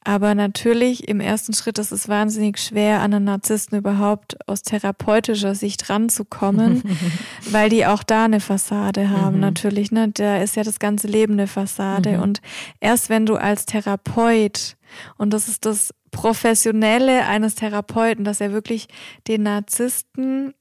Aber 0.07 0.35
natürlich 0.35 1.09
im 1.09 1.19
ersten 1.19 1.51
Schritt 1.51 1.79
ist 1.79 1.91
es 1.91 2.07
wahnsinnig 2.07 2.59
schwer, 2.59 3.01
an 3.01 3.13
einen 3.13 3.25
Narzissten 3.25 3.77
überhaupt 3.77 4.37
aus 4.47 4.61
therapeutischer 4.61 5.53
Sicht 5.53 5.89
ranzukommen, 5.89 6.81
weil 7.51 7.69
die 7.69 7.85
auch 7.85 8.03
da 8.03 8.23
eine 8.23 8.39
Fassade 8.39 9.09
haben. 9.09 9.35
Mhm. 9.35 9.41
Natürlich, 9.41 9.91
ne? 9.91 10.07
Da 10.07 10.37
ist 10.37 10.55
ja 10.55 10.63
das 10.63 10.79
ganze 10.79 11.07
Leben 11.07 11.33
eine 11.33 11.47
Fassade. 11.47 12.13
Mhm. 12.13 12.23
Und 12.23 12.41
erst 12.79 13.09
wenn 13.09 13.25
du 13.25 13.35
als 13.35 13.65
Therapeut, 13.65 14.77
und 15.17 15.33
das 15.33 15.49
ist 15.49 15.65
das 15.65 15.93
Professionelle 16.11 17.25
eines 17.25 17.55
Therapeuten, 17.55 18.23
dass 18.23 18.39
er 18.39 18.53
wirklich 18.53 18.87
den 19.27 19.43
Narzissten 19.43 20.53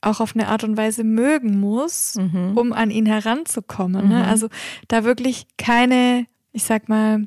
auch 0.00 0.20
auf 0.20 0.36
eine 0.36 0.46
Art 0.46 0.62
und 0.62 0.76
Weise 0.76 1.02
mögen 1.02 1.58
muss, 1.58 2.14
mhm. 2.14 2.56
um 2.56 2.72
an 2.72 2.92
ihn 2.92 3.06
heranzukommen. 3.06 4.10
Ne? 4.10 4.18
Mhm. 4.18 4.22
Also 4.22 4.48
da 4.86 5.02
wirklich 5.02 5.48
keine, 5.58 6.26
ich 6.52 6.62
sag 6.62 6.88
mal, 6.88 7.26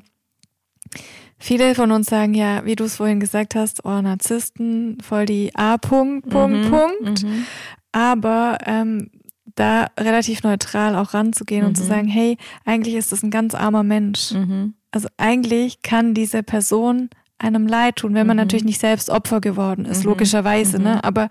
Viele 1.40 1.74
von 1.74 1.90
uns 1.90 2.06
sagen 2.06 2.34
ja, 2.34 2.64
wie 2.66 2.76
du 2.76 2.84
es 2.84 2.96
vorhin 2.96 3.18
gesagt 3.18 3.54
hast, 3.54 3.84
oh, 3.84 4.00
Narzissten, 4.00 4.98
voll 5.00 5.24
die 5.24 5.54
A-Punkt, 5.54 6.28
Punkt, 6.28 6.66
mhm, 6.66 6.70
Punkt. 6.70 7.22
Mhm. 7.24 7.46
Aber 7.92 8.58
ähm, 8.66 9.10
da 9.54 9.86
relativ 9.98 10.42
neutral 10.42 10.94
auch 10.94 11.14
ranzugehen 11.14 11.62
mhm. 11.62 11.68
und 11.68 11.74
zu 11.76 11.84
mhm. 11.84 11.88
sagen, 11.88 12.08
hey, 12.08 12.36
eigentlich 12.64 12.94
ist 12.94 13.10
das 13.10 13.22
ein 13.22 13.30
ganz 13.30 13.54
armer 13.54 13.82
Mensch. 13.82 14.32
Mhm. 14.32 14.74
Also 14.90 15.08
eigentlich 15.16 15.82
kann 15.82 16.14
diese 16.14 16.42
Person 16.42 17.08
einem 17.38 17.66
leid 17.66 17.96
tun, 17.96 18.14
wenn 18.14 18.26
man 18.26 18.36
mhm. 18.36 18.42
natürlich 18.42 18.64
nicht 18.64 18.80
selbst 18.80 19.08
Opfer 19.08 19.40
geworden 19.40 19.86
ist, 19.86 20.04
logischerweise, 20.04 20.78
ne? 20.78 21.02
Aber 21.02 21.30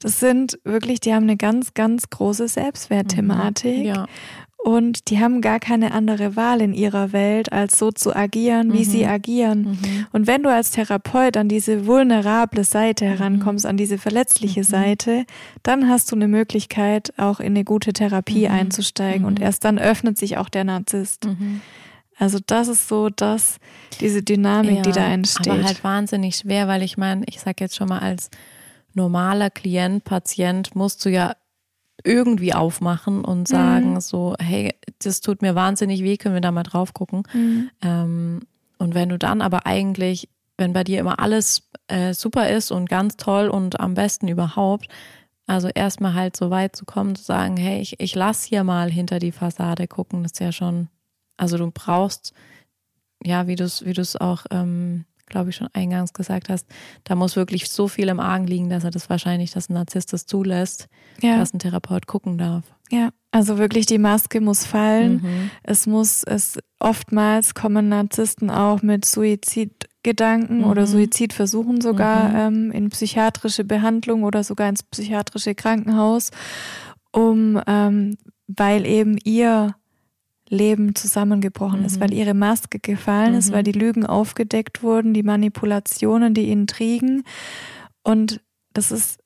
das 0.00 0.20
sind 0.20 0.58
wirklich, 0.64 1.00
die 1.00 1.12
haben 1.12 1.24
eine 1.24 1.36
ganz, 1.36 1.74
ganz 1.74 2.08
große 2.08 2.48
Selbstwertthematik. 2.48 3.84
Ja. 3.84 4.06
Und 4.64 5.10
die 5.10 5.20
haben 5.20 5.42
gar 5.42 5.60
keine 5.60 5.92
andere 5.92 6.36
Wahl 6.36 6.62
in 6.62 6.72
ihrer 6.72 7.12
Welt, 7.12 7.52
als 7.52 7.78
so 7.78 7.92
zu 7.92 8.16
agieren, 8.16 8.72
wie 8.72 8.78
mhm. 8.78 8.84
sie 8.84 9.06
agieren. 9.06 9.78
Mhm. 9.78 10.06
Und 10.10 10.26
wenn 10.26 10.42
du 10.42 10.50
als 10.50 10.70
Therapeut 10.70 11.36
an 11.36 11.50
diese 11.50 11.86
vulnerable 11.86 12.64
Seite 12.64 13.04
herankommst, 13.04 13.66
mhm. 13.66 13.70
an 13.70 13.76
diese 13.76 13.98
verletzliche 13.98 14.60
mhm. 14.60 14.64
Seite, 14.64 15.26
dann 15.62 15.90
hast 15.90 16.10
du 16.10 16.16
eine 16.16 16.28
Möglichkeit, 16.28 17.12
auch 17.18 17.40
in 17.40 17.48
eine 17.48 17.64
gute 17.64 17.92
Therapie 17.92 18.48
mhm. 18.48 18.54
einzusteigen. 18.54 19.26
Und 19.26 19.38
erst 19.38 19.66
dann 19.66 19.78
öffnet 19.78 20.16
sich 20.16 20.38
auch 20.38 20.48
der 20.48 20.64
Narzisst. 20.64 21.28
Also 22.18 22.38
das 22.46 22.68
ist 22.68 22.88
so 22.88 23.10
das, 23.10 23.58
diese 24.00 24.22
Dynamik, 24.22 24.76
ja, 24.76 24.82
die 24.82 24.92
da 24.92 25.04
entsteht. 25.04 25.52
Aber 25.52 25.62
halt 25.62 25.84
wahnsinnig 25.84 26.36
schwer, 26.36 26.68
weil 26.68 26.82
ich 26.82 26.96
meine, 26.96 27.22
ich 27.26 27.38
sag 27.38 27.60
jetzt 27.60 27.76
schon 27.76 27.88
mal 27.88 27.98
als 27.98 28.30
normaler 28.94 29.50
Klient, 29.50 30.04
Patient 30.04 30.74
musst 30.74 31.04
du 31.04 31.10
ja 31.10 31.34
irgendwie 32.04 32.54
aufmachen 32.54 33.24
und 33.24 33.48
sagen 33.48 33.94
mhm. 33.94 34.00
so, 34.00 34.36
hey, 34.38 34.74
das 35.02 35.20
tut 35.20 35.42
mir 35.42 35.54
wahnsinnig 35.54 36.02
weh, 36.02 36.16
können 36.16 36.34
wir 36.34 36.42
da 36.42 36.52
mal 36.52 36.62
drauf 36.62 36.92
gucken. 36.92 37.22
Mhm. 37.32 37.70
Ähm, 37.82 38.40
und 38.78 38.94
wenn 38.94 39.08
du 39.08 39.18
dann 39.18 39.40
aber 39.40 39.66
eigentlich, 39.66 40.28
wenn 40.58 40.74
bei 40.74 40.84
dir 40.84 41.00
immer 41.00 41.18
alles 41.18 41.68
äh, 41.88 42.12
super 42.12 42.50
ist 42.50 42.70
und 42.70 42.88
ganz 42.88 43.16
toll 43.16 43.48
und 43.48 43.80
am 43.80 43.94
besten 43.94 44.28
überhaupt, 44.28 44.88
also 45.46 45.68
erstmal 45.68 46.14
halt 46.14 46.36
so 46.36 46.50
weit 46.50 46.76
zu 46.76 46.84
kommen, 46.84 47.16
zu 47.16 47.24
sagen, 47.24 47.56
hey, 47.56 47.80
ich, 47.80 47.98
ich 48.00 48.14
lass 48.14 48.44
hier 48.44 48.64
mal 48.64 48.90
hinter 48.90 49.18
die 49.18 49.32
Fassade 49.32 49.88
gucken, 49.88 50.22
das 50.22 50.32
ist 50.32 50.40
ja 50.40 50.52
schon, 50.52 50.88
also 51.36 51.56
du 51.56 51.70
brauchst, 51.70 52.34
ja, 53.22 53.46
wie 53.46 53.56
du 53.56 53.64
es 53.64 53.84
wie 53.84 53.92
du's 53.94 54.16
auch 54.16 54.44
ähm, 54.50 55.06
glaube 55.26 55.50
ich, 55.50 55.56
schon 55.56 55.68
eingangs 55.72 56.12
gesagt 56.12 56.48
hast, 56.48 56.66
da 57.04 57.14
muss 57.14 57.36
wirklich 57.36 57.68
so 57.70 57.88
viel 57.88 58.08
im 58.08 58.20
Argen 58.20 58.46
liegen, 58.46 58.68
dass 58.68 58.84
er 58.84 58.90
das 58.90 59.08
wahrscheinlich, 59.10 59.52
dass 59.52 59.68
ein 59.68 59.74
Narzisst 59.74 60.12
das 60.12 60.26
zulässt, 60.26 60.88
ja. 61.20 61.38
dass 61.38 61.52
ein 61.52 61.58
Therapeut 61.58 62.06
gucken 62.06 62.38
darf. 62.38 62.64
Ja, 62.90 63.10
also 63.30 63.58
wirklich 63.58 63.86
die 63.86 63.98
Maske 63.98 64.40
muss 64.40 64.64
fallen. 64.64 65.22
Mhm. 65.22 65.50
Es 65.62 65.86
muss, 65.86 66.22
es 66.22 66.58
oftmals 66.78 67.54
kommen 67.54 67.88
Narzissten 67.88 68.50
auch 68.50 68.82
mit 68.82 69.04
Suizidgedanken 69.04 70.58
mhm. 70.58 70.64
oder 70.64 70.86
Suizidversuchen 70.86 71.80
sogar 71.80 72.28
mhm. 72.28 72.36
ähm, 72.36 72.72
in 72.72 72.90
psychiatrische 72.90 73.64
Behandlung 73.64 74.22
oder 74.22 74.44
sogar 74.44 74.68
ins 74.68 74.82
psychiatrische 74.82 75.54
Krankenhaus, 75.54 76.30
um 77.12 77.60
ähm, 77.66 78.16
weil 78.46 78.84
eben 78.86 79.16
ihr 79.24 79.74
Leben 80.48 80.94
zusammengebrochen 80.94 81.80
mhm. 81.80 81.86
ist, 81.86 82.00
weil 82.00 82.12
ihre 82.12 82.34
Maske 82.34 82.78
gefallen 82.78 83.32
mhm. 83.32 83.38
ist, 83.38 83.52
weil 83.52 83.62
die 83.62 83.72
Lügen 83.72 84.06
aufgedeckt 84.06 84.82
wurden, 84.82 85.14
die 85.14 85.22
Manipulationen, 85.22 86.34
die 86.34 86.50
Intrigen. 86.50 87.24
Und 88.02 88.40
das 88.72 88.92
ist 88.92 89.18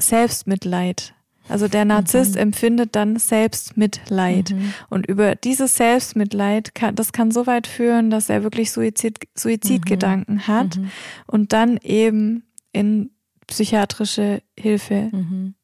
Selbstmitleid. 0.00 1.14
Also 1.48 1.66
der 1.66 1.86
Narzisst 1.86 2.34
mhm. 2.34 2.42
empfindet 2.42 2.94
dann 2.94 3.16
Selbstmitleid. 3.16 4.50
Mhm. 4.50 4.74
Und 4.90 5.06
über 5.06 5.34
dieses 5.34 5.76
Selbstmitleid 5.76 6.74
kann, 6.74 6.94
das 6.94 7.12
kann 7.12 7.30
so 7.30 7.46
weit 7.46 7.66
führen, 7.66 8.10
dass 8.10 8.28
er 8.28 8.42
wirklich 8.42 8.70
Suizid, 8.70 9.20
Suizidgedanken 9.34 10.36
mhm. 10.36 10.46
hat 10.46 10.76
mhm. 10.76 10.90
und 11.26 11.54
dann 11.54 11.78
eben 11.78 12.44
in 12.72 13.10
psychiatrische 13.46 14.42
Hilfe 14.58 15.10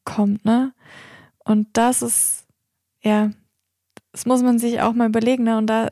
kommt, 0.05 0.43
ne? 0.43 0.73
Und 1.43 1.67
das 1.73 2.01
ist, 2.01 2.47
ja, 3.03 3.29
das 4.15 4.25
muss 4.25 4.41
man 4.41 4.59
sich 4.59 4.79
auch 4.79 4.93
mal 4.93 5.09
überlegen. 5.09 5.43
Ne? 5.43 5.57
Und 5.57 5.67
da 5.67 5.89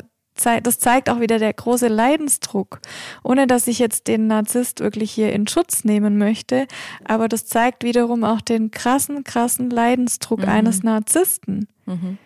das 0.64 0.80
zeigt 0.80 1.10
auch 1.10 1.20
wieder 1.20 1.38
der 1.38 1.54
große 1.54 1.88
Leidensdruck, 1.88 2.80
ohne 3.22 3.46
dass 3.46 3.68
ich 3.68 3.78
jetzt 3.78 4.08
den 4.08 4.28
Narzisst 4.28 4.80
wirklich 4.80 5.12
hier 5.12 5.32
in 5.32 5.48
Schutz 5.48 5.84
nehmen 5.84 6.18
möchte. 6.18 6.66
Aber 7.06 7.28
das 7.28 7.46
zeigt 7.46 7.84
wiederum 7.84 8.24
auch 8.24 8.42
den 8.42 8.72
krassen, 8.72 9.24
krassen 9.24 9.70
Leidensdruck 9.70 10.40
mhm. 10.40 10.50
eines 10.50 10.82
Narzissten. 10.82 11.68
Mhm. 11.86 12.18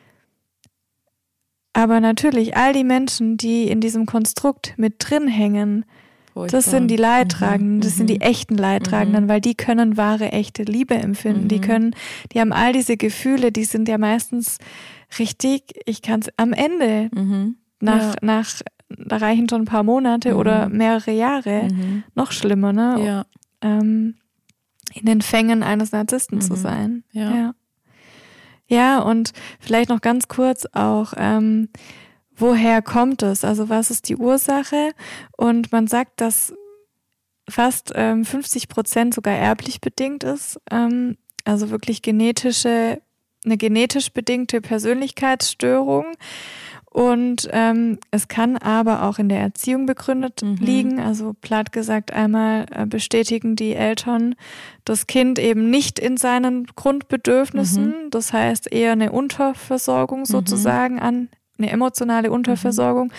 Aber 1.73 1.99
natürlich, 1.99 2.55
all 2.55 2.71
die 2.71 2.85
Menschen, 2.85 3.35
die 3.35 3.67
in 3.67 3.81
diesem 3.81 4.05
Konstrukt 4.05 4.73
mit 4.77 4.95
drin 4.99 5.27
hängen, 5.27 5.83
das 6.33 6.65
sind 6.65 6.89
die 6.89 6.97
Leidtragenden, 6.97 7.77
mhm. 7.77 7.81
das 7.81 7.97
sind 7.97 8.09
die 8.09 8.15
mhm. 8.15 8.21
echten 8.21 8.55
Leidtragenden, 8.55 9.25
mhm. 9.25 9.29
weil 9.29 9.41
die 9.41 9.55
können 9.55 9.97
wahre, 9.97 10.31
echte 10.31 10.63
Liebe 10.63 10.95
empfinden. 10.95 11.47
Die 11.47 11.57
mhm. 11.57 11.61
können, 11.61 11.95
die 12.31 12.39
haben 12.39 12.53
all 12.53 12.73
diese 12.73 12.95
Gefühle, 12.95 13.51
die 13.51 13.65
sind 13.65 13.89
ja 13.89 13.97
meistens 13.97 14.59
richtig, 15.19 15.63
ich 15.85 16.01
kann 16.01 16.21
es 16.21 16.29
am 16.37 16.53
Ende, 16.53 17.09
mhm. 17.13 17.57
nach, 17.79 18.15
ja. 18.15 18.19
nach, 18.21 18.49
da 18.89 19.17
reichen 19.17 19.49
schon 19.49 19.61
ein 19.61 19.65
paar 19.65 19.83
Monate 19.83 20.33
mhm. 20.33 20.39
oder 20.39 20.69
mehrere 20.69 21.11
Jahre, 21.11 21.69
mhm. 21.71 22.03
noch 22.15 22.31
schlimmer, 22.31 22.73
ne? 22.73 23.03
Ja. 23.03 23.25
Ähm, 23.61 24.15
in 24.93 25.05
den 25.05 25.21
Fängen 25.21 25.63
eines 25.63 25.91
Narzissten 25.91 26.41
zu 26.41 26.53
mhm. 26.53 26.57
sein. 26.57 27.03
Ja. 27.11 27.35
ja. 27.35 27.53
Ja, 28.69 28.99
und 28.99 29.31
vielleicht 29.59 29.89
noch 29.89 30.01
ganz 30.01 30.27
kurz 30.27 30.65
auch, 30.73 31.13
ähm, 31.15 31.69
woher 32.35 32.81
kommt 32.81 33.23
es? 33.23 33.45
Also 33.45 33.69
was 33.69 33.91
ist 33.91 34.09
die 34.09 34.17
Ursache? 34.17 34.91
Und 35.37 35.71
man 35.71 35.87
sagt, 35.87 36.19
dass 36.19 36.53
fast 37.49 37.93
ähm, 37.95 38.25
50 38.25 38.67
Prozent 38.67 39.13
sogar 39.13 39.35
erblich 39.35 39.79
bedingt 39.79 40.23
ist. 40.23 40.59
Ähm, 40.69 41.17
also 41.45 41.69
wirklich 41.69 42.01
genetische 42.01 43.01
eine 43.45 43.57
genetisch 43.57 44.11
bedingte 44.11 44.61
Persönlichkeitsstörung. 44.61 46.05
Und 46.89 47.47
ähm, 47.51 47.99
es 48.09 48.27
kann 48.27 48.57
aber 48.57 49.03
auch 49.03 49.19
in 49.19 49.29
der 49.29 49.39
Erziehung 49.39 49.85
begründet 49.85 50.41
mhm. 50.41 50.55
liegen. 50.55 50.99
Also 50.99 51.35
platt 51.39 51.71
gesagt, 51.71 52.11
einmal 52.11 52.65
äh, 52.71 52.87
bestätigen 52.87 53.55
die 53.55 53.75
Eltern 53.75 54.33
das 54.83 55.05
Kind 55.05 55.37
eben 55.37 55.69
nicht 55.69 55.99
in 55.99 56.17
seinen 56.17 56.65
Grundbedürfnissen. 56.65 57.85
Mhm. 57.85 58.09
Das 58.09 58.33
heißt 58.33 58.71
eher 58.71 58.93
eine 58.93 59.11
Unterversorgung 59.11 60.21
mhm. 60.21 60.25
sozusagen 60.25 60.95
mhm. 60.95 61.01
an 61.01 61.29
eine 61.57 61.69
emotionale 61.69 62.31
Unterversorgung. 62.31 63.07
Mhm. 63.07 63.11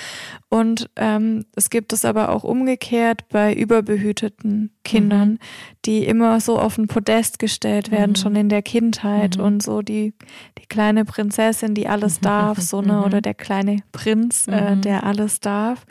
Und 0.49 0.91
ähm, 0.97 1.45
es 1.55 1.71
gibt 1.71 1.93
es 1.93 2.05
aber 2.05 2.31
auch 2.31 2.45
umgekehrt 2.45 3.29
bei 3.29 3.53
überbehüteten 3.55 4.71
Kindern, 4.85 5.31
mhm. 5.31 5.39
die 5.85 6.07
immer 6.07 6.41
so 6.41 6.59
auf 6.59 6.79
ein 6.79 6.87
Podest 6.87 7.39
gestellt 7.39 7.91
werden, 7.91 8.13
mhm. 8.13 8.17
schon 8.17 8.37
in 8.37 8.49
der 8.49 8.63
Kindheit 8.63 9.37
mhm. 9.39 9.45
und 9.45 9.63
so 9.63 9.83
die, 9.83 10.15
die 10.59 10.67
kleine 10.67 11.05
Prinzessin, 11.05 11.75
die 11.75 11.89
alles 11.89 12.21
darf, 12.21 12.59
so 12.61 12.81
ne, 12.81 13.05
oder 13.05 13.21
der 13.21 13.35
kleine 13.35 13.79
Prinz, 13.93 14.49
äh, 14.49 14.77
der 14.77 15.05
alles 15.05 15.41
darf. 15.41 15.85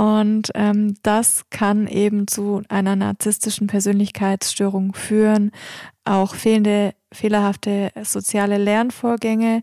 Und 0.00 0.50
ähm, 0.54 0.94
das 1.02 1.44
kann 1.50 1.86
eben 1.86 2.26
zu 2.26 2.62
einer 2.68 2.96
narzisstischen 2.96 3.66
Persönlichkeitsstörung 3.66 4.94
führen. 4.94 5.50
Auch 6.04 6.34
fehlende, 6.34 6.94
fehlerhafte 7.12 7.90
soziale 8.02 8.56
Lernvorgänge, 8.56 9.62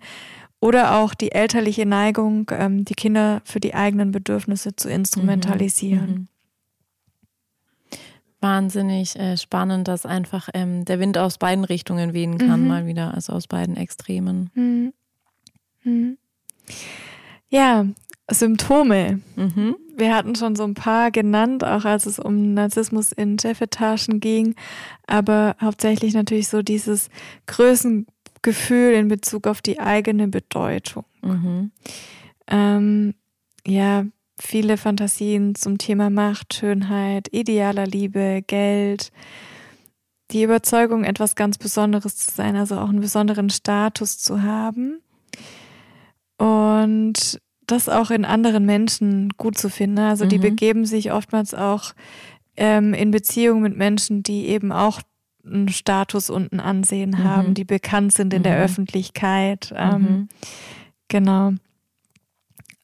oder 0.60 0.96
auch 0.98 1.14
die 1.14 1.32
elterliche 1.32 1.86
Neigung, 1.86 2.50
ähm, 2.52 2.86
die 2.86 2.96
Kinder 2.96 3.42
für 3.46 3.60
die 3.60 3.76
eigenen 3.76 4.12
Bedürfnisse 4.12 4.76
zu 4.76 4.90
instrumentalisieren. 4.90 6.10
Mhm. 6.10 6.16
mhm. 6.16 6.28
Wahnsinnig 8.40 9.16
äh, 9.16 9.36
spannend, 9.36 9.88
dass 9.88 10.06
einfach 10.06 10.50
ähm, 10.54 10.86
der 10.86 11.00
Wind 11.00 11.18
aus 11.18 11.40
beiden 11.40 11.64
Richtungen 11.64 12.14
wehen 12.14 12.38
kann, 12.38 12.62
mhm. 12.62 12.68
mal 12.68 12.86
wieder, 12.86 13.16
also 13.16 13.34
aus 13.34 13.48
beiden 13.48 13.76
Extremen. 13.76 14.52
Mhm. 14.54 14.94
mhm. 15.84 16.18
Ja, 17.50 17.86
Symptome. 18.30 19.22
Mhm. 19.36 19.78
Wir 19.96 20.14
hatten 20.14 20.36
schon 20.36 20.56
so 20.56 20.64
ein 20.64 20.74
paar 20.74 21.12
genannt, 21.12 21.64
auch 21.64 21.86
als 21.86 22.06
es 22.06 22.20
um 22.20 22.54
Narzissmus 22.54 23.12
in 23.12 23.40
Chefetagen 23.40 24.20
ging, 24.20 24.54
aber 25.08 25.56
hauptsächlich 25.62 26.14
natürlich 26.14 26.50
so 26.50 26.62
dieses 26.62 27.10
Größen 27.48 28.06
Gefühl 28.42 28.94
in 28.94 29.08
Bezug 29.08 29.48
auf 29.48 29.62
die 29.62 29.80
eigene 29.80 30.28
Bedeutung. 30.28 31.06
Mhm. 31.22 31.72
Ähm, 32.48 33.14
ja, 33.66 34.06
viele 34.40 34.78
Fantasien 34.78 35.56
zum 35.56 35.78
Thema 35.78 36.10
Macht, 36.10 36.54
Schönheit, 36.54 37.28
idealer 37.32 37.86
Liebe, 37.86 38.44
Geld, 38.46 39.12
die 40.32 40.44
Überzeugung, 40.44 41.04
etwas 41.04 41.36
ganz 41.36 41.58
Besonderes 41.58 42.18
zu 42.18 42.32
sein, 42.32 42.56
also 42.56 42.78
auch 42.78 42.90
einen 42.90 43.00
besonderen 43.00 43.50
Status 43.50 44.18
zu 44.18 44.44
haben. 44.44 45.02
Und 46.38 47.40
das 47.68 47.90
auch 47.90 48.12
in 48.12 48.26
anderen 48.26 48.66
Menschen 48.66 49.30
gut 49.38 49.58
zu 49.58 49.70
finden. 49.70 50.00
Also 50.00 50.26
die 50.26 50.38
mhm. 50.38 50.44
begeben 50.44 50.86
sich 50.86 51.12
oftmals 51.12 51.54
auch 51.54 51.94
ähm, 52.56 52.94
in 52.94 53.12
Beziehungen 53.12 53.62
mit 53.62 53.78
Menschen, 53.78 54.24
die 54.24 54.48
eben 54.48 54.72
auch 54.72 55.02
einen 55.52 55.70
Status 55.70 56.30
und 56.30 56.52
ein 56.52 56.60
Ansehen 56.60 57.12
mhm. 57.12 57.24
haben, 57.24 57.54
die 57.54 57.64
bekannt 57.64 58.14
sind 58.14 58.34
in 58.34 58.40
mhm. 58.40 58.44
der 58.44 58.58
Öffentlichkeit. 58.60 59.74
Ähm, 59.76 60.02
mhm. 60.02 60.30
Genau. 61.08 61.54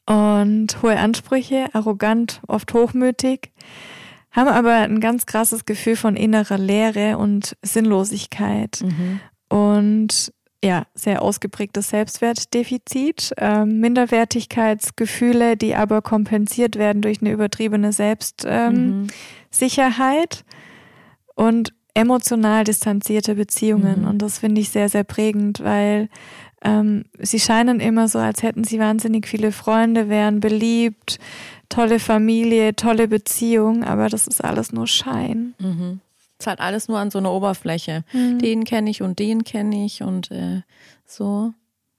Und 0.06 0.82
hohe 0.82 0.98
Ansprüche, 0.98 1.68
arrogant, 1.74 2.42
oft 2.48 2.74
hochmütig, 2.74 3.52
haben 4.32 4.50
aber 4.50 4.74
ein 4.74 5.00
ganz 5.00 5.26
krasses 5.26 5.66
Gefühl 5.66 5.96
von 5.96 6.16
innerer 6.16 6.58
Leere 6.58 7.18
und 7.18 7.56
Sinnlosigkeit. 7.62 8.82
Mhm. 8.84 9.20
Und 9.50 10.34
ja, 10.64 10.86
sehr 10.94 11.22
ausgeprägtes 11.22 11.90
Selbstwertdefizit, 11.90 13.34
äh, 13.38 13.66
Minderwertigkeitsgefühle, 13.66 15.58
die 15.58 15.76
aber 15.76 16.02
kompensiert 16.02 16.78
werden 16.78 17.02
durch 17.02 17.22
eine 17.22 17.32
übertriebene 17.32 17.92
Selbstsicherheit 17.92 18.46
ähm, 18.66 19.08
mhm. 21.38 21.46
und 21.46 21.74
emotional 21.94 22.64
distanzierte 22.64 23.36
Beziehungen. 23.36 24.02
Mhm. 24.02 24.08
Und 24.08 24.22
das 24.22 24.40
finde 24.40 24.62
ich 24.62 24.70
sehr, 24.70 24.90
sehr 24.90 25.04
prägend, 25.04 25.64
weil 25.64 26.10
ähm, 26.64 27.06
sie 27.20 27.40
scheinen 27.40 27.80
immer 27.80 28.08
so, 28.08 28.20
als 28.20 28.42
hätten 28.42 28.64
sie 28.64 28.80
wahnsinnig 28.80 29.28
viele 29.28 29.52
Freunde, 29.52 30.10
wären 30.10 30.40
beliebt, 30.40 31.20
tolle 31.70 32.00
Familie, 32.00 32.76
tolle 32.76 33.08
Beziehung, 33.08 33.84
aber 33.84 34.10
das 34.10 34.28
ist 34.28 34.44
alles 34.44 34.72
nur 34.72 34.88
Schein. 34.88 35.54
Mhm. 35.60 36.00
ist 36.40 36.48
halt 36.48 36.60
alles 36.60 36.88
nur 36.88 37.00
an 37.00 37.12
so 37.12 37.20
einer 37.20 37.32
Oberfläche. 37.32 38.04
Mhm. 38.14 38.40
Den 38.40 38.64
kenne 38.64 38.90
ich 38.90 39.02
und 39.02 39.20
den 39.20 39.44
kenne 39.44 39.86
ich 39.86 40.02
und 40.02 40.32
äh, 40.32 40.62
so. 41.06 41.54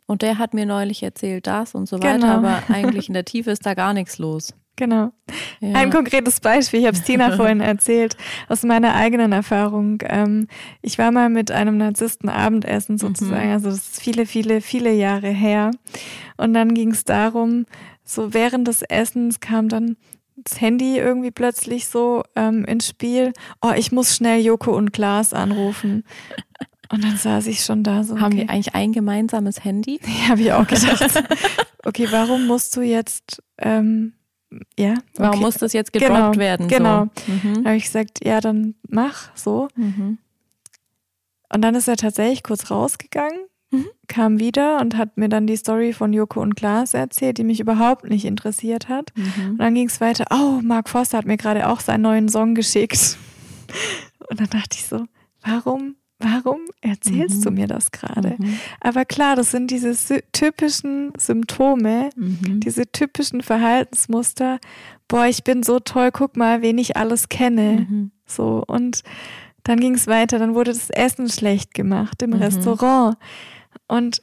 Und 0.06 0.22
der 0.22 0.38
hat 0.38 0.52
mir 0.52 0.66
neulich 0.66 1.02
erzählt 1.02 1.46
das 1.46 1.74
und 1.74 1.88
so 1.88 1.96
weiter, 1.98 2.18
genau. 2.18 2.32
aber 2.34 2.62
eigentlich 2.68 3.08
in 3.08 3.14
der 3.14 3.24
Tiefe 3.24 3.50
ist 3.50 3.64
da 3.64 3.74
gar 3.74 3.94
nichts 3.94 4.18
los. 4.18 4.54
Genau. 4.76 5.12
Ja. 5.60 5.74
Ein 5.74 5.90
konkretes 5.90 6.40
Beispiel, 6.40 6.80
ich 6.80 6.86
habe 6.86 6.96
es 6.96 7.04
Tina 7.04 7.32
vorhin 7.36 7.60
erzählt, 7.60 8.16
aus 8.48 8.64
meiner 8.64 8.94
eigenen 8.94 9.32
Erfahrung. 9.32 9.98
Ähm, 10.04 10.48
ich 10.82 10.98
war 10.98 11.12
mal 11.12 11.28
mit 11.28 11.50
einem 11.50 11.76
Narzissten 11.76 12.28
Abendessen 12.28 12.98
sozusagen, 12.98 13.46
mhm. 13.46 13.52
also 13.52 13.70
das 13.70 13.78
ist 13.78 14.00
viele, 14.00 14.26
viele, 14.26 14.60
viele 14.60 14.92
Jahre 14.92 15.28
her. 15.28 15.70
Und 16.36 16.54
dann 16.54 16.74
ging 16.74 16.90
es 16.90 17.04
darum, 17.04 17.66
so 18.02 18.34
während 18.34 18.66
des 18.66 18.82
Essens 18.82 19.40
kam 19.40 19.68
dann 19.68 19.96
das 20.36 20.60
Handy 20.60 20.98
irgendwie 20.98 21.30
plötzlich 21.30 21.86
so 21.86 22.22
ähm, 22.34 22.64
ins 22.64 22.88
Spiel. 22.88 23.32
Oh, 23.62 23.72
ich 23.76 23.92
muss 23.92 24.16
schnell 24.16 24.40
Joko 24.44 24.76
und 24.76 24.92
Klaas 24.92 25.32
anrufen. 25.32 26.04
Und 26.90 27.02
dann 27.02 27.16
saß 27.16 27.46
ich 27.46 27.64
schon 27.64 27.82
da 27.82 28.04
so. 28.04 28.14
Okay. 28.14 28.22
Haben 28.22 28.36
die 28.36 28.48
eigentlich 28.48 28.74
ein 28.74 28.92
gemeinsames 28.92 29.64
Handy? 29.64 30.00
Ja, 30.06 30.28
habe 30.30 30.42
ich 30.42 30.52
auch 30.52 30.66
gedacht. 30.66 31.24
okay, 31.84 32.08
warum 32.10 32.46
musst 32.46 32.76
du 32.76 32.82
jetzt 32.82 33.42
ähm, 33.58 34.12
ja. 34.78 34.94
Warum 35.16 35.40
muss 35.40 35.54
das 35.56 35.72
jetzt 35.72 35.92
gedroppt 35.92 36.12
genau, 36.12 36.36
werden? 36.36 36.68
Genau. 36.68 37.06
So? 37.26 37.32
Mhm. 37.32 37.62
Da 37.62 37.70
habe 37.70 37.76
ich 37.76 37.84
gesagt, 37.84 38.24
ja, 38.24 38.40
dann 38.40 38.74
mach 38.88 39.36
so. 39.36 39.68
Mhm. 39.76 40.18
Und 41.52 41.62
dann 41.62 41.74
ist 41.74 41.88
er 41.88 41.96
tatsächlich 41.96 42.42
kurz 42.42 42.70
rausgegangen, 42.70 43.46
mhm. 43.70 43.86
kam 44.08 44.38
wieder 44.38 44.80
und 44.80 44.96
hat 44.96 45.16
mir 45.16 45.28
dann 45.28 45.46
die 45.46 45.56
Story 45.56 45.92
von 45.92 46.12
Joko 46.12 46.40
und 46.40 46.56
Klaas 46.56 46.94
erzählt, 46.94 47.38
die 47.38 47.44
mich 47.44 47.60
überhaupt 47.60 48.08
nicht 48.08 48.24
interessiert 48.24 48.88
hat. 48.88 49.12
Mhm. 49.14 49.50
Und 49.52 49.58
dann 49.58 49.74
ging 49.74 49.86
es 49.86 50.00
weiter, 50.00 50.24
oh, 50.30 50.60
Mark 50.62 50.88
Foster 50.88 51.18
hat 51.18 51.26
mir 51.26 51.36
gerade 51.36 51.68
auch 51.68 51.80
seinen 51.80 52.02
neuen 52.02 52.28
Song 52.28 52.54
geschickt. 52.54 53.18
Und 54.30 54.40
dann 54.40 54.48
dachte 54.48 54.76
ich 54.78 54.86
so, 54.86 55.04
warum 55.42 55.96
warum 56.24 56.60
erzählst 56.80 57.38
mhm. 57.38 57.42
du 57.42 57.50
mir 57.50 57.66
das 57.66 57.90
gerade? 57.90 58.36
Mhm. 58.38 58.58
Aber 58.80 59.04
klar, 59.04 59.36
das 59.36 59.50
sind 59.50 59.70
diese 59.70 59.94
typischen 60.32 61.12
Symptome, 61.18 62.10
mhm. 62.16 62.60
diese 62.60 62.90
typischen 62.90 63.42
Verhaltensmuster. 63.42 64.58
Boah, 65.06 65.26
ich 65.26 65.44
bin 65.44 65.62
so 65.62 65.78
toll, 65.80 66.10
guck 66.12 66.36
mal, 66.36 66.62
wen 66.62 66.78
ich 66.78 66.96
alles 66.96 67.28
kenne. 67.28 67.86
Mhm. 67.88 68.10
So, 68.26 68.64
und 68.66 69.02
dann 69.64 69.78
ging 69.80 69.94
es 69.94 70.06
weiter, 70.06 70.38
dann 70.38 70.54
wurde 70.54 70.72
das 70.72 70.90
Essen 70.90 71.28
schlecht 71.28 71.74
gemacht 71.74 72.22
im 72.22 72.30
mhm. 72.30 72.36
Restaurant. 72.36 73.16
Und 73.86 74.20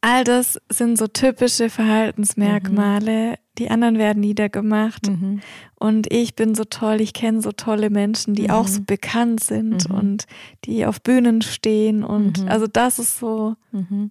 all 0.00 0.24
das 0.24 0.58
sind 0.70 0.98
so 0.98 1.06
typische 1.06 1.70
Verhaltensmerkmale, 1.70 3.38
die 3.58 3.70
anderen 3.70 3.98
werden 3.98 4.20
niedergemacht 4.20 5.08
mhm. 5.08 5.40
und 5.76 6.12
ich 6.12 6.34
bin 6.34 6.54
so 6.54 6.64
toll, 6.64 7.00
ich 7.00 7.12
kenne 7.12 7.42
so 7.42 7.52
tolle 7.52 7.90
Menschen, 7.90 8.34
die 8.34 8.44
mhm. 8.44 8.50
auch 8.50 8.68
so 8.68 8.82
bekannt 8.82 9.40
sind 9.40 9.88
mhm. 9.88 9.94
und 9.94 10.24
die 10.64 10.86
auf 10.86 11.02
Bühnen 11.02 11.42
stehen 11.42 12.04
und 12.04 12.42
mhm. 12.42 12.48
also 12.48 12.66
das 12.66 12.98
ist 12.98 13.18
so, 13.18 13.56
mhm. 13.72 14.10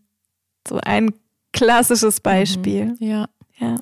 so 0.67 0.79
ein 0.83 1.11
klassisches 1.51 2.19
Beispiel. 2.19 2.95
Ja. 2.99 3.27
ja. 3.57 3.75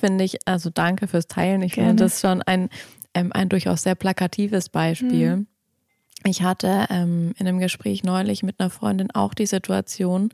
Finde 0.00 0.24
ich, 0.24 0.38
also 0.46 0.70
danke 0.70 1.06
fürs 1.06 1.26
Teilen. 1.26 1.62
Ich 1.62 1.72
Gerne. 1.72 1.90
finde 1.90 2.04
das 2.04 2.20
schon 2.20 2.42
ein, 2.42 2.68
ähm, 3.14 3.32
ein 3.32 3.48
durchaus 3.48 3.82
sehr 3.82 3.94
plakatives 3.94 4.68
Beispiel. 4.68 5.36
Mhm. 5.36 5.46
Ich 6.26 6.42
hatte 6.42 6.86
ähm, 6.90 7.34
in 7.38 7.46
einem 7.46 7.58
Gespräch 7.58 8.02
neulich 8.02 8.42
mit 8.42 8.58
einer 8.58 8.70
Freundin 8.70 9.10
auch 9.10 9.34
die 9.34 9.46
Situation, 9.46 10.30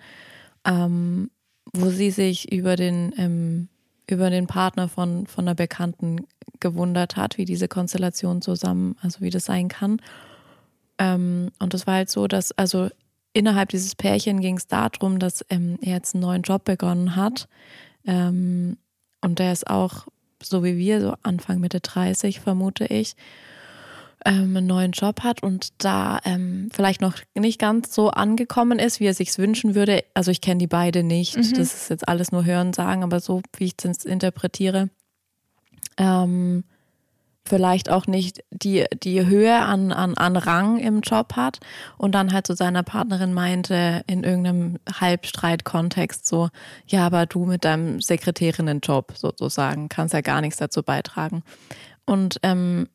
ähm, 0.64 1.30
wo 1.72 1.90
sie 1.90 2.10
sich 2.10 2.52
über 2.52 2.76
den 2.76 3.14
ähm, 3.16 3.68
über 4.10 4.30
den 4.30 4.46
Partner 4.46 4.88
von, 4.88 5.26
von 5.26 5.46
einer 5.46 5.54
Bekannten 5.54 6.26
gewundert 6.58 7.16
hat, 7.16 7.38
wie 7.38 7.44
diese 7.44 7.68
Konstellation 7.68 8.42
zusammen, 8.42 8.96
also 9.00 9.20
wie 9.20 9.30
das 9.30 9.44
sein 9.44 9.68
kann. 9.68 10.00
Ähm, 10.98 11.50
und 11.58 11.74
das 11.74 11.86
war 11.86 11.94
halt 11.94 12.10
so, 12.10 12.26
dass, 12.26 12.52
also 12.52 12.88
innerhalb 13.32 13.70
dieses 13.70 13.94
Pärchen 13.94 14.40
ging 14.40 14.56
es 14.56 14.66
darum, 14.66 15.18
dass 15.18 15.44
ähm, 15.48 15.78
er 15.80 15.94
jetzt 15.94 16.14
einen 16.14 16.22
neuen 16.22 16.42
Job 16.42 16.64
begonnen 16.64 17.16
hat. 17.16 17.48
Ähm, 18.04 18.76
und 19.22 19.38
der 19.38 19.52
ist 19.52 19.68
auch, 19.68 20.06
so 20.42 20.64
wie 20.64 20.76
wir, 20.76 21.00
so 21.00 21.14
Anfang 21.22 21.60
Mitte 21.60 21.80
30, 21.80 22.40
vermute 22.40 22.86
ich 22.86 23.14
ähm, 24.24 24.56
einen 24.56 24.66
neuen 24.66 24.92
Job 24.92 25.22
hat 25.22 25.42
und 25.42 25.68
da 25.78 26.18
ähm, 26.24 26.68
vielleicht 26.72 27.00
noch 27.00 27.14
nicht 27.34 27.58
ganz 27.58 27.94
so 27.94 28.10
angekommen 28.10 28.78
ist, 28.78 29.00
wie 29.00 29.06
er 29.06 29.14
sich 29.14 29.36
wünschen 29.38 29.74
würde. 29.74 30.04
Also 30.14 30.30
ich 30.30 30.40
kenne 30.40 30.58
die 30.58 30.66
beide 30.66 31.02
nicht. 31.02 31.36
Mhm. 31.36 31.54
Das 31.54 31.74
ist 31.74 31.90
jetzt 31.90 32.08
alles 32.08 32.32
nur 32.32 32.44
Hören 32.44 32.72
sagen, 32.72 33.02
aber 33.02 33.20
so 33.20 33.42
wie 33.56 33.64
ich 33.64 33.74
es 33.82 34.04
interpretiere. 34.04 34.90
Ähm, 35.96 36.64
vielleicht 37.44 37.90
auch 37.90 38.06
nicht 38.06 38.44
die, 38.50 38.84
die 39.02 39.26
Höhe 39.26 39.56
an, 39.56 39.92
an, 39.92 40.14
an 40.14 40.36
Rang 40.36 40.78
im 40.78 41.00
Job 41.00 41.34
hat 41.36 41.58
und 41.96 42.14
dann 42.14 42.32
halt 42.32 42.46
zu 42.46 42.52
so 42.52 42.58
seiner 42.58 42.82
Partnerin 42.82 43.32
meinte 43.32 44.02
in 44.06 44.22
irgendeinem 44.22 44.78
Halbstreit-Kontext 45.00 46.26
so, 46.26 46.50
ja, 46.86 47.06
aber 47.06 47.26
du 47.26 47.46
mit 47.46 47.64
deinem 47.64 48.00
Sekretärinnenjob 48.00 49.14
sozusagen 49.16 49.88
kannst 49.88 50.14
ja 50.14 50.20
gar 50.20 50.40
nichts 50.40 50.58
dazu 50.58 50.82
beitragen. 50.82 51.42
Und 52.04 52.38
ähm, 52.42 52.88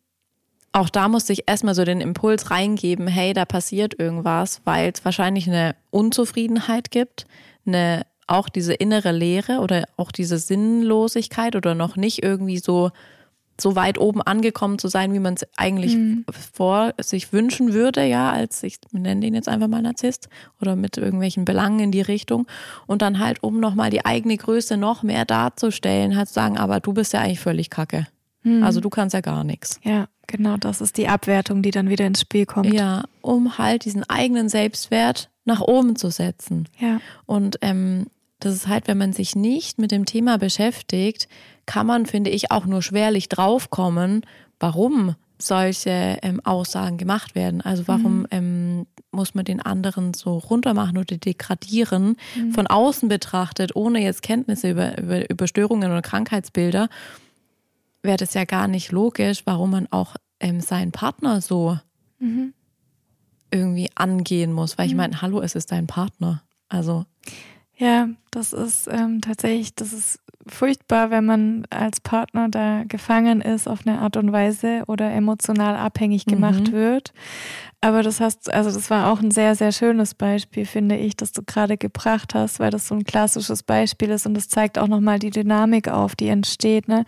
auch 0.76 0.90
da 0.90 1.08
musste 1.08 1.32
ich 1.32 1.44
erstmal 1.48 1.74
so 1.74 1.86
den 1.86 2.02
Impuls 2.02 2.52
reingeben, 2.52 3.08
hey, 3.08 3.34
da 3.34 3.46
passiert 3.46 3.98
irgendwas, 3.98 4.60
weil 4.66 4.92
es 4.94 5.06
wahrscheinlich 5.06 5.48
eine 5.48 5.76
Unzufriedenheit 5.90 6.92
gibt, 6.92 7.26
eine 7.66 8.06
auch 8.28 8.50
diese 8.50 8.74
innere 8.74 9.14
Leere 9.14 9.60
oder 9.60 9.86
auch 9.96 10.12
diese 10.12 10.38
Sinnlosigkeit 10.38 11.56
oder 11.56 11.76
noch 11.76 11.96
nicht 11.96 12.24
irgendwie 12.24 12.58
so 12.58 12.92
so 13.58 13.78
weit 13.78 13.98
oben 13.98 14.22
angekommen 14.22 14.78
zu 14.78 14.90
sein, 14.90 15.14
wie 15.14 15.20
man 15.20 15.36
es 15.36 15.48
eigentlich 15.56 15.96
mhm. 15.96 16.26
vor 16.54 16.94
sich 17.00 17.32
wünschen 17.32 17.72
würde, 17.72 18.04
ja, 18.04 18.30
als 18.30 18.62
ich 18.64 18.80
nenne 18.92 19.22
den 19.22 19.34
jetzt 19.34 19.48
einfach 19.48 19.70
mal 19.70 19.82
Narzisst 19.82 20.28
oder 20.60 20.76
mit 20.76 20.98
irgendwelchen 20.98 21.46
Belangen 21.46 21.80
in 21.80 21.92
die 21.92 22.02
Richtung 22.02 22.48
und 22.86 23.02
dann 23.02 23.20
halt 23.20 23.42
um 23.44 23.62
nochmal 23.62 23.92
die 23.92 24.04
eigene 24.06 24.36
Größe 24.36 24.76
noch 24.76 25.04
mehr 25.04 25.24
darzustellen, 25.24 26.18
halt 26.18 26.28
zu 26.28 26.34
sagen, 26.34 26.58
aber 26.58 26.82
du 26.82 26.92
bist 26.92 27.14
ja 27.14 27.22
eigentlich 27.22 27.40
völlig 27.40 27.70
kacke. 27.70 28.08
Mhm. 28.46 28.64
Also 28.64 28.80
du 28.80 28.90
kannst 28.90 29.14
ja 29.14 29.22
gar 29.22 29.44
nichts. 29.44 29.80
Ja. 29.84 30.08
Genau, 30.28 30.58
das 30.58 30.82
ist 30.82 30.98
die 30.98 31.08
Abwertung, 31.08 31.62
die 31.62 31.72
dann 31.72 31.90
wieder 31.90 32.06
ins 32.06 32.22
Spiel 32.22 32.46
kommt. 32.46 32.74
Ja, 32.74 33.06
um 33.22 33.58
halt 33.58 33.86
diesen 33.86 34.04
eigenen 34.04 34.50
Selbstwert 34.50 35.30
nach 35.46 35.62
oben 35.62 35.96
zu 35.96 36.10
setzen. 36.10 36.68
Ja. 36.80 37.00
Und 37.26 37.60
ähm, 37.62 38.08
das 38.40 38.54
ist 38.56 38.68
halt, 38.68 38.88
wenn 38.88 38.98
man 38.98 39.14
sich 39.14 39.36
nicht 39.36 39.80
mit 39.80 39.92
dem 39.92 40.06
Thema 40.06 40.38
beschäftigt, 40.38 41.28
kann 41.66 41.88
man, 41.88 42.06
finde 42.06 42.30
ich, 42.30 42.52
auch 42.52 42.66
nur 42.66 42.82
schwerlich 42.82 43.30
draufkommen, 43.30 44.22
warum 44.60 45.16
solche 45.38 46.18
ähm, 46.22 46.40
Aussagen 46.44 46.98
gemacht 46.98 47.36
werden. 47.36 47.62
Also 47.62 47.88
warum 47.88 48.20
mhm. 48.20 48.28
ähm, 48.32 48.88
muss 49.12 49.36
man 49.36 49.46
den 49.46 49.62
anderen 49.62 50.14
so 50.14 50.38
runtermachen 50.38 50.98
oder 50.98 51.18
degradieren, 51.18 52.18
mhm. 52.36 52.52
von 52.52 52.68
außen 52.68 53.10
betrachtet, 53.10 53.76
ohne 53.76 54.02
jetzt 54.02 54.22
Kenntnisse 54.22 54.72
über, 54.72 54.98
über, 54.98 55.30
über 55.30 55.48
Störungen 55.48 55.92
oder 55.92 56.02
Krankheitsbilder 56.02 56.90
wäre 58.06 58.18
das 58.18 58.34
ja 58.34 58.46
gar 58.46 58.68
nicht 58.68 58.92
logisch, 58.92 59.44
warum 59.46 59.72
man 59.72 59.88
auch 59.92 60.16
ähm, 60.40 60.62
seinen 60.62 60.92
Partner 60.92 61.42
so 61.42 61.78
mhm. 62.20 62.54
irgendwie 63.52 63.90
angehen 63.96 64.54
muss. 64.54 64.78
Weil 64.78 64.88
ich 64.88 64.94
mhm. 64.94 64.98
meine, 64.98 65.22
hallo, 65.22 65.42
es 65.42 65.56
ist 65.56 65.72
dein 65.72 65.88
Partner. 65.88 66.44
Also. 66.70 67.06
Ja, 67.78 68.10
das 68.32 68.54
ist 68.54 68.88
ähm, 68.88 69.22
tatsächlich, 69.22 69.76
das 69.76 69.92
ist 69.92 70.20
furchtbar, 70.48 71.10
wenn 71.10 71.26
man 71.26 71.66
als 71.70 72.00
Partner 72.00 72.48
da 72.50 72.84
gefangen 72.88 73.42
ist 73.42 73.68
auf 73.68 73.86
eine 73.86 74.00
Art 74.00 74.16
und 74.18 74.32
Weise 74.32 74.84
oder 74.88 75.12
emotional 75.12 75.76
abhängig 75.76 76.26
gemacht 76.26 76.70
mhm. 76.70 76.72
wird. 76.72 77.14
Aber 77.82 78.02
das 78.02 78.20
hast, 78.20 78.52
also 78.52 78.72
das 78.72 78.90
war 78.90 79.12
auch 79.12 79.22
ein 79.22 79.30
sehr, 79.30 79.54
sehr 79.54 79.72
schönes 79.72 80.16
Beispiel, 80.16 80.66
finde 80.66 80.96
ich, 80.96 81.16
das 81.16 81.32
du 81.34 81.44
gerade 81.44 81.78
gebracht 81.78 82.34
hast, 82.34 82.60
weil 82.60 82.72
das 82.72 82.88
so 82.88 82.96
ein 82.96 83.04
klassisches 83.04 83.62
Beispiel 83.62 84.10
ist 84.10 84.26
und 84.26 84.34
das 84.34 84.50
zeigt 84.50 84.80
auch 84.80 84.88
nochmal 84.88 85.20
die 85.20 85.30
Dynamik 85.30 85.88
auf, 85.88 86.16
die 86.16 86.30
entsteht, 86.30 86.88
ne? 86.88 87.06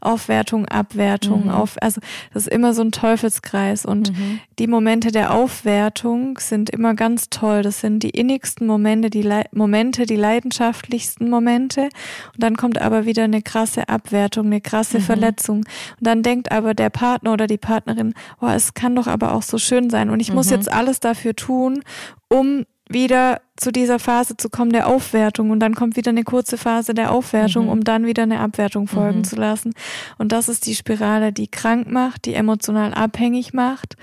Aufwertung, 0.00 0.66
Abwertung, 0.66 1.44
mhm. 1.44 1.50
auf, 1.50 1.76
also 1.80 2.00
das 2.32 2.46
ist 2.46 2.52
immer 2.52 2.74
so 2.74 2.82
ein 2.82 2.92
Teufelskreis 2.92 3.84
und 3.84 4.12
mhm. 4.12 4.40
die 4.58 4.66
Momente 4.66 5.10
der 5.12 5.34
Aufwertung 5.34 6.38
sind 6.38 6.70
immer 6.70 6.94
ganz 6.94 7.30
toll. 7.30 7.62
Das 7.62 7.80
sind 7.80 8.02
die 8.02 8.10
innigsten 8.10 8.66
Momente, 8.66 9.10
die 9.10 9.22
Le 9.22 9.44
Momente, 9.52 10.06
die 10.06 10.16
leidenschaftlichsten 10.16 11.28
Momente 11.28 11.82
und 11.82 12.42
dann 12.42 12.56
kommt 12.56 12.80
aber 12.80 13.06
wieder 13.06 13.24
eine 13.24 13.42
krasse 13.42 13.88
Abwertung, 13.88 14.46
eine 14.46 14.60
krasse 14.60 14.98
mhm. 14.98 15.02
Verletzung 15.02 15.56
und 15.58 15.66
dann 16.00 16.22
denkt 16.22 16.50
aber 16.52 16.74
der 16.74 16.90
Partner 16.90 17.32
oder 17.32 17.46
die 17.46 17.58
Partnerin, 17.58 18.14
oh, 18.40 18.48
es 18.48 18.74
kann 18.74 18.94
doch 18.94 19.06
aber 19.06 19.34
auch 19.34 19.42
so 19.42 19.58
schön 19.58 19.90
sein 19.90 20.03
und 20.10 20.20
ich 20.20 20.30
mhm. 20.30 20.36
muss 20.36 20.50
jetzt 20.50 20.70
alles 20.70 21.00
dafür 21.00 21.34
tun, 21.34 21.82
um 22.28 22.64
wieder 22.88 23.40
zu 23.56 23.72
dieser 23.72 23.98
Phase 23.98 24.36
zu 24.36 24.50
kommen 24.50 24.72
der 24.72 24.86
Aufwertung 24.88 25.50
und 25.50 25.60
dann 25.60 25.74
kommt 25.74 25.96
wieder 25.96 26.10
eine 26.10 26.24
kurze 26.24 26.58
Phase 26.58 26.92
der 26.92 27.12
Aufwertung, 27.12 27.66
mhm. 27.66 27.70
um 27.70 27.84
dann 27.84 28.06
wieder 28.06 28.24
eine 28.24 28.40
Abwertung 28.40 28.88
folgen 28.88 29.18
mhm. 29.18 29.24
zu 29.24 29.36
lassen. 29.36 29.74
Und 30.18 30.32
das 30.32 30.48
ist 30.48 30.66
die 30.66 30.74
Spirale, 30.74 31.32
die 31.32 31.48
krank 31.48 31.90
macht, 31.90 32.26
die 32.26 32.34
emotional 32.34 32.92
abhängig 32.92 33.54
macht 33.54 33.96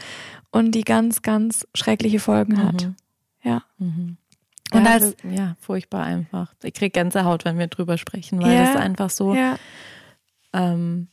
und 0.51 0.71
die 0.71 0.83
ganz, 0.83 1.21
ganz 1.21 1.67
schreckliche 1.75 2.19
Folgen 2.19 2.63
hat. 2.63 2.85
Mhm. 2.85 2.95
Ja. 3.43 3.63
Mhm. 3.77 4.17
Und 4.73 4.85
ja, 4.85 4.91
als, 4.91 5.15
ja, 5.29 5.55
furchtbar 5.59 6.03
einfach. 6.03 6.53
Ich 6.63 6.73
kriege 6.73 6.91
Gänsehaut, 6.91 7.43
wenn 7.43 7.59
wir 7.59 7.67
drüber 7.67 7.97
sprechen, 7.97 8.41
weil 8.41 8.55
ja, 8.55 8.65
das 8.65 8.75
einfach 8.77 9.09
so, 9.09 9.35
ja. 9.35 9.57
ähm, 10.53 11.09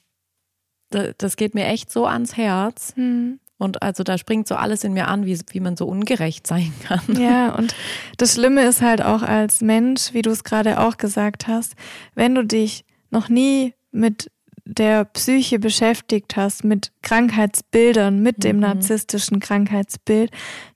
das, 0.90 1.14
das, 1.18 1.37
geht 1.37 1.55
mir 1.55 1.66
echt 1.66 1.90
so 1.90 2.07
ans 2.07 2.37
Herz. 2.37 2.92
Hm. 2.94 3.40
Und 3.59 3.83
also 3.83 4.05
da 4.05 4.16
springt 4.16 4.47
so 4.47 4.55
alles 4.55 4.85
in 4.85 4.92
mir 4.92 5.09
an, 5.09 5.27
wie, 5.27 5.38
wie 5.51 5.61
man 5.61 5.77
so 5.77 5.87
ungerecht 5.87 6.47
sein 6.47 6.73
kann. 6.85 7.03
Ja, 7.21 7.55
und 7.57 7.75
das 8.16 8.35
Schlimme 8.35 8.62
ist 8.62 8.81
halt 8.81 9.03
auch 9.03 9.23
als 9.23 9.61
Mensch, 9.61 10.14
wie 10.14 10.23
du 10.23 10.31
es 10.31 10.44
gerade 10.44 10.81
auch 10.81 10.97
gesagt 10.97 11.49
hast, 11.49 11.75
wenn 12.14 12.35
du 12.35 12.44
dich 12.44 12.85
noch 13.11 13.29
nie 13.29 13.75
mit 13.90 14.31
der 14.70 15.07
Psyche 15.07 15.59
beschäftigt 15.59 16.37
hast, 16.37 16.62
mit 16.62 16.92
Krankheitsbildern, 17.00 18.20
mit 18.20 18.44
dem 18.44 18.57
mhm. 18.57 18.62
narzisstischen 18.62 19.40
Krankheitsbild, 19.40 20.31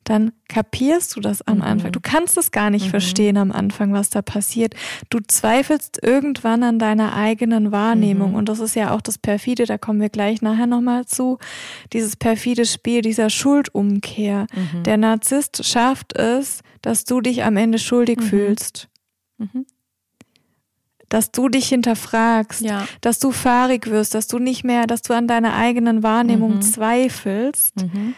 dann 0.04 0.32
kapierst 0.48 1.14
du 1.14 1.20
das 1.20 1.42
am 1.42 1.58
mhm. 1.58 1.62
Anfang. 1.62 1.92
Du 1.92 2.00
kannst 2.00 2.38
es 2.38 2.50
gar 2.52 2.70
nicht 2.70 2.86
mhm. 2.86 2.90
verstehen 2.90 3.36
am 3.36 3.52
Anfang, 3.52 3.92
was 3.92 4.08
da 4.08 4.22
passiert. 4.22 4.74
Du 5.10 5.18
zweifelst 5.20 6.02
irgendwann 6.02 6.62
an 6.62 6.78
deiner 6.78 7.14
eigenen 7.14 7.70
Wahrnehmung. 7.70 8.30
Mhm. 8.30 8.36
Und 8.36 8.48
das 8.48 8.60
ist 8.60 8.74
ja 8.74 8.94
auch 8.94 9.02
das 9.02 9.18
perfide, 9.18 9.66
da 9.66 9.76
kommen 9.76 10.00
wir 10.00 10.08
gleich 10.08 10.40
nachher 10.40 10.66
nochmal 10.66 11.04
zu, 11.04 11.38
dieses 11.92 12.16
perfide 12.16 12.64
Spiel 12.64 13.02
dieser 13.02 13.28
Schuldumkehr. 13.28 14.46
Mhm. 14.54 14.84
Der 14.84 14.96
Narzisst 14.96 15.66
schafft 15.66 16.16
es, 16.16 16.62
dass 16.80 17.04
du 17.04 17.20
dich 17.20 17.44
am 17.44 17.58
Ende 17.58 17.78
schuldig 17.78 18.20
mhm. 18.20 18.22
fühlst 18.22 18.88
dass 21.12 21.30
du 21.30 21.50
dich 21.50 21.68
hinterfragst, 21.68 22.62
ja. 22.62 22.86
dass 23.02 23.18
du 23.18 23.32
fahrig 23.32 23.86
wirst, 23.90 24.14
dass 24.14 24.28
du 24.28 24.38
nicht 24.38 24.64
mehr, 24.64 24.86
dass 24.86 25.02
du 25.02 25.12
an 25.12 25.28
deiner 25.28 25.54
eigenen 25.54 26.02
Wahrnehmung 26.02 26.56
mhm. 26.56 26.62
zweifelst. 26.62 27.76
Mhm. 27.82 28.14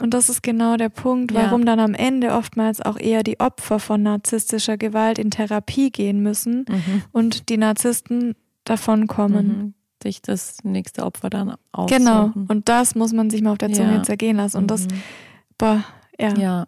Und 0.00 0.14
das 0.14 0.28
ist 0.28 0.44
genau 0.44 0.76
der 0.76 0.90
Punkt, 0.90 1.34
warum 1.34 1.62
ja. 1.62 1.66
dann 1.66 1.80
am 1.80 1.92
Ende 1.92 2.30
oftmals 2.30 2.80
auch 2.80 2.96
eher 2.96 3.24
die 3.24 3.40
Opfer 3.40 3.80
von 3.80 4.04
narzisstischer 4.04 4.78
Gewalt 4.78 5.18
in 5.18 5.32
Therapie 5.32 5.90
gehen 5.90 6.22
müssen 6.22 6.66
mhm. 6.68 7.02
und 7.10 7.48
die 7.48 7.56
Narzissten 7.56 8.36
davon 8.62 9.08
kommen. 9.08 9.46
Mhm. 9.48 9.74
Sich 10.00 10.22
das 10.22 10.62
nächste 10.62 11.04
Opfer 11.04 11.30
dann 11.30 11.56
aussuchen. 11.72 11.98
Genau. 11.98 12.32
Und 12.46 12.68
das 12.68 12.94
muss 12.94 13.12
man 13.12 13.28
sich 13.28 13.42
mal 13.42 13.50
auf 13.50 13.58
der 13.58 13.72
Zunge 13.72 13.96
ja. 13.96 14.02
zergehen 14.04 14.36
lassen. 14.36 14.56
Und 14.56 14.70
das, 14.70 14.84
mhm. 14.84 15.02
boah, 15.58 15.84
ja. 16.18 16.34
Ja. 16.38 16.66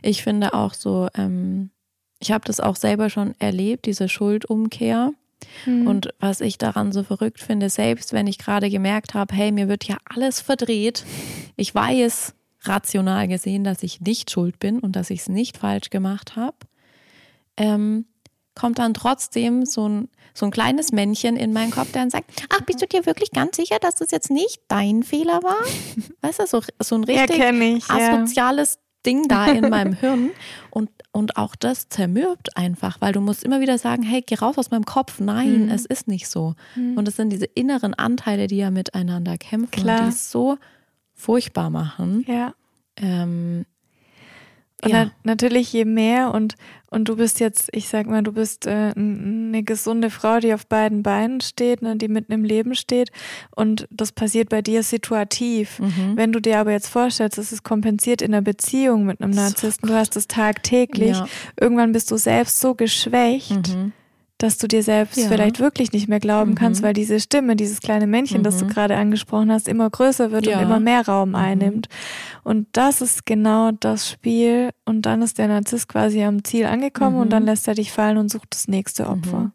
Ich 0.00 0.22
finde 0.22 0.54
auch 0.54 0.72
so, 0.72 1.08
ähm, 1.14 1.70
ich 2.20 2.30
habe 2.32 2.44
das 2.44 2.60
auch 2.60 2.76
selber 2.76 3.10
schon 3.10 3.34
erlebt, 3.38 3.86
diese 3.86 4.08
Schuldumkehr. 4.08 5.12
Mhm. 5.64 5.86
Und 5.86 6.10
was 6.20 6.40
ich 6.40 6.58
daran 6.58 6.92
so 6.92 7.02
verrückt 7.02 7.40
finde, 7.40 7.70
selbst 7.70 8.12
wenn 8.12 8.26
ich 8.26 8.38
gerade 8.38 8.70
gemerkt 8.70 9.14
habe, 9.14 9.34
hey, 9.34 9.50
mir 9.52 9.68
wird 9.68 9.84
ja 9.84 9.96
alles 10.04 10.40
verdreht, 10.40 11.04
ich 11.56 11.74
weiß 11.74 12.34
rational 12.62 13.26
gesehen, 13.26 13.64
dass 13.64 13.82
ich 13.82 14.02
nicht 14.02 14.30
schuld 14.30 14.58
bin 14.58 14.80
und 14.80 14.96
dass 14.96 15.10
ich 15.10 15.20
es 15.20 15.28
nicht 15.28 15.56
falsch 15.56 15.88
gemacht 15.88 16.36
habe, 16.36 16.56
ähm, 17.56 18.04
kommt 18.54 18.78
dann 18.78 18.92
trotzdem 18.92 19.64
so 19.64 19.88
ein, 19.88 20.08
so 20.34 20.44
ein 20.44 20.50
kleines 20.50 20.92
Männchen 20.92 21.36
in 21.36 21.54
meinen 21.54 21.70
Kopf, 21.70 21.92
der 21.92 22.02
dann 22.02 22.10
sagt, 22.10 22.30
ach, 22.50 22.60
bist 22.62 22.82
du 22.82 22.86
dir 22.86 23.06
wirklich 23.06 23.30
ganz 23.30 23.56
sicher, 23.56 23.78
dass 23.80 23.94
das 23.94 24.10
jetzt 24.10 24.30
nicht 24.30 24.60
dein 24.68 25.02
Fehler 25.02 25.42
war? 25.42 25.64
Weißt 26.20 26.40
du, 26.40 26.46
so, 26.46 26.62
so 26.80 26.96
ein 26.96 27.04
richtig 27.04 27.38
ja, 27.38 27.50
ich, 27.50 27.90
asoziales 27.90 28.74
ja. 28.74 28.80
Ding 29.06 29.28
da 29.28 29.46
in 29.46 29.70
meinem 29.70 29.92
Hirn. 30.00 30.30
Und 30.70 30.90
und 31.12 31.36
auch 31.36 31.56
das 31.56 31.88
zermürbt 31.88 32.56
einfach, 32.56 33.00
weil 33.00 33.12
du 33.12 33.20
musst 33.20 33.42
immer 33.42 33.60
wieder 33.60 33.78
sagen, 33.78 34.02
hey, 34.02 34.22
geh 34.22 34.36
raus 34.36 34.58
aus 34.58 34.70
meinem 34.70 34.84
Kopf. 34.84 35.18
Nein, 35.18 35.66
mhm. 35.66 35.70
es 35.70 35.84
ist 35.84 36.06
nicht 36.06 36.28
so. 36.28 36.54
Mhm. 36.76 36.96
Und 36.96 37.08
es 37.08 37.16
sind 37.16 37.30
diese 37.30 37.46
inneren 37.46 37.94
Anteile, 37.94 38.46
die 38.46 38.58
ja 38.58 38.70
miteinander 38.70 39.36
kämpfen, 39.36 39.82
Klar. 39.82 40.02
die 40.02 40.08
es 40.08 40.30
so 40.30 40.56
furchtbar 41.14 41.70
machen. 41.70 42.24
Ja. 42.28 42.54
Ähm, 42.96 43.64
und 44.82 44.90
ja. 44.90 45.10
natürlich 45.24 45.72
je 45.72 45.84
mehr 45.84 46.32
und, 46.32 46.54
und 46.90 47.08
du 47.08 47.16
bist 47.16 47.40
jetzt, 47.40 47.68
ich 47.72 47.88
sag 47.88 48.06
mal, 48.06 48.22
du 48.22 48.32
bist 48.32 48.66
äh, 48.66 48.92
eine 48.96 49.62
gesunde 49.62 50.10
Frau, 50.10 50.40
die 50.40 50.54
auf 50.54 50.66
beiden 50.66 51.02
Beinen 51.02 51.40
steht, 51.40 51.82
ne, 51.82 51.96
die 51.96 52.08
mitten 52.08 52.32
im 52.32 52.44
Leben 52.44 52.74
steht 52.74 53.10
und 53.54 53.86
das 53.90 54.12
passiert 54.12 54.48
bei 54.48 54.62
dir 54.62 54.82
situativ. 54.82 55.78
Mhm. 55.78 56.16
Wenn 56.16 56.32
du 56.32 56.40
dir 56.40 56.58
aber 56.58 56.72
jetzt 56.72 56.88
vorstellst, 56.88 57.38
es 57.38 57.52
ist 57.52 57.62
kompensiert 57.62 58.22
in 58.22 58.32
einer 58.32 58.42
Beziehung 58.42 59.04
mit 59.04 59.20
einem 59.20 59.32
Narzissten, 59.32 59.88
du 59.88 59.94
hast 59.94 60.16
es 60.16 60.28
tagtäglich, 60.28 61.16
ja. 61.16 61.26
irgendwann 61.60 61.92
bist 61.92 62.10
du 62.10 62.16
selbst 62.16 62.60
so 62.60 62.74
geschwächt, 62.74 63.74
mhm 63.74 63.92
dass 64.42 64.56
du 64.56 64.66
dir 64.68 64.82
selbst 64.82 65.18
ja. 65.18 65.28
vielleicht 65.28 65.60
wirklich 65.60 65.92
nicht 65.92 66.08
mehr 66.08 66.18
glauben 66.18 66.52
mhm. 66.52 66.54
kannst, 66.54 66.82
weil 66.82 66.94
diese 66.94 67.20
Stimme, 67.20 67.56
dieses 67.56 67.80
kleine 67.80 68.06
Männchen, 68.06 68.38
mhm. 68.38 68.44
das 68.44 68.56
du 68.56 68.64
mhm. 68.64 68.70
gerade 68.70 68.96
angesprochen 68.96 69.52
hast, 69.52 69.68
immer 69.68 69.90
größer 69.90 70.32
wird 70.32 70.46
ja. 70.46 70.56
und 70.56 70.64
immer 70.64 70.80
mehr 70.80 71.06
Raum 71.06 71.30
mhm. 71.30 71.34
einnimmt. 71.34 71.88
Und 72.42 72.66
das 72.72 73.02
ist 73.02 73.26
genau 73.26 73.70
das 73.70 74.08
Spiel. 74.08 74.70
Und 74.86 75.02
dann 75.02 75.20
ist 75.20 75.36
der 75.36 75.48
Narzisst 75.48 75.88
quasi 75.88 76.22
am 76.22 76.42
Ziel 76.42 76.64
angekommen 76.64 77.18
und 77.18 77.30
dann 77.30 77.42
mhm. 77.42 77.50
lässt 77.50 77.68
er 77.68 77.74
dich 77.74 77.92
fallen 77.92 78.16
und 78.16 78.30
sucht 78.30 78.48
das 78.50 78.66
nächste 78.66 79.08
Opfer. 79.08 79.38
Mhm. 79.38 79.52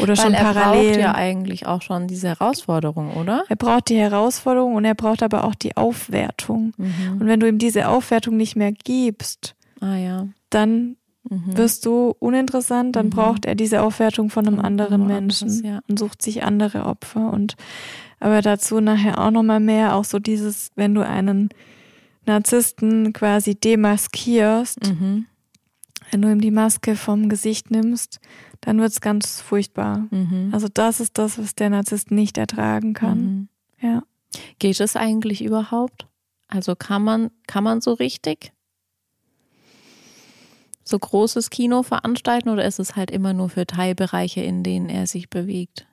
Oder 0.00 0.08
Weil 0.08 0.16
schon 0.16 0.34
er 0.34 0.52
parallel. 0.52 0.90
braucht 0.90 1.00
ja 1.00 1.14
eigentlich 1.14 1.66
auch 1.66 1.80
schon 1.80 2.06
diese 2.06 2.28
Herausforderung, 2.28 3.14
oder? 3.14 3.44
Er 3.48 3.56
braucht 3.56 3.88
die 3.88 3.96
Herausforderung 3.96 4.74
und 4.74 4.84
er 4.84 4.96
braucht 4.96 5.22
aber 5.22 5.44
auch 5.44 5.54
die 5.54 5.76
Aufwertung. 5.76 6.72
Und 6.76 7.26
wenn 7.26 7.38
du 7.38 7.46
ihm 7.46 7.58
diese 7.58 7.88
Aufwertung 7.88 8.36
nicht 8.36 8.56
mehr 8.56 8.72
gibst, 8.72 9.54
ah, 9.80 9.94
ja. 9.94 10.26
dann 10.50 10.96
mhm. 11.28 11.56
wirst 11.56 11.86
du 11.86 12.14
uninteressant, 12.18 12.96
dann 12.96 13.06
mhm. 13.06 13.10
braucht 13.10 13.44
er 13.44 13.54
diese 13.54 13.82
Aufwertung 13.82 14.30
von 14.30 14.46
einem 14.46 14.60
anderen 14.60 15.06
Menschen 15.06 15.48
anderes, 15.48 15.62
ja. 15.64 15.80
und 15.88 15.98
sucht 15.98 16.22
sich 16.22 16.42
andere 16.42 16.86
Opfer. 16.86 17.32
Und 17.32 17.56
aber 18.18 18.42
dazu 18.42 18.80
nachher 18.80 19.18
auch 19.18 19.30
nochmal 19.30 19.60
mehr, 19.60 19.94
auch 19.94 20.04
so 20.04 20.18
dieses, 20.18 20.70
wenn 20.74 20.94
du 20.94 21.06
einen 21.06 21.50
Narzissten 22.24 23.12
quasi 23.12 23.54
demaskierst, 23.54 24.88
mhm. 24.88 25.26
wenn 26.10 26.22
du 26.22 26.30
ihm 26.30 26.40
die 26.40 26.50
Maske 26.50 26.96
vom 26.96 27.28
Gesicht 27.28 27.70
nimmst, 27.70 28.20
dann 28.60 28.80
wird 28.80 28.90
es 28.90 29.00
ganz 29.00 29.40
furchtbar. 29.40 30.06
Mhm. 30.10 30.50
Also 30.52 30.68
das 30.72 31.00
ist 31.00 31.18
das, 31.18 31.38
was 31.38 31.54
der 31.54 31.70
Narzisst 31.70 32.10
nicht 32.10 32.38
ertragen 32.38 32.94
kann. 32.94 33.18
Mhm. 33.18 33.48
Ja. 33.80 34.02
Geht 34.58 34.80
es 34.80 34.96
eigentlich 34.96 35.44
überhaupt? 35.44 36.06
Also 36.48 36.74
kann 36.74 37.02
man, 37.02 37.30
kann 37.46 37.64
man 37.64 37.80
so 37.80 37.92
richtig? 37.92 38.52
So 40.88 40.98
großes 40.98 41.50
Kino 41.50 41.82
veranstalten 41.82 42.48
oder 42.48 42.64
ist 42.64 42.78
es 42.78 42.96
halt 42.96 43.10
immer 43.10 43.32
nur 43.32 43.48
für 43.48 43.66
Teilbereiche, 43.66 44.40
in 44.40 44.62
denen 44.62 44.88
er 44.88 45.06
sich 45.06 45.28
bewegt? 45.28 45.86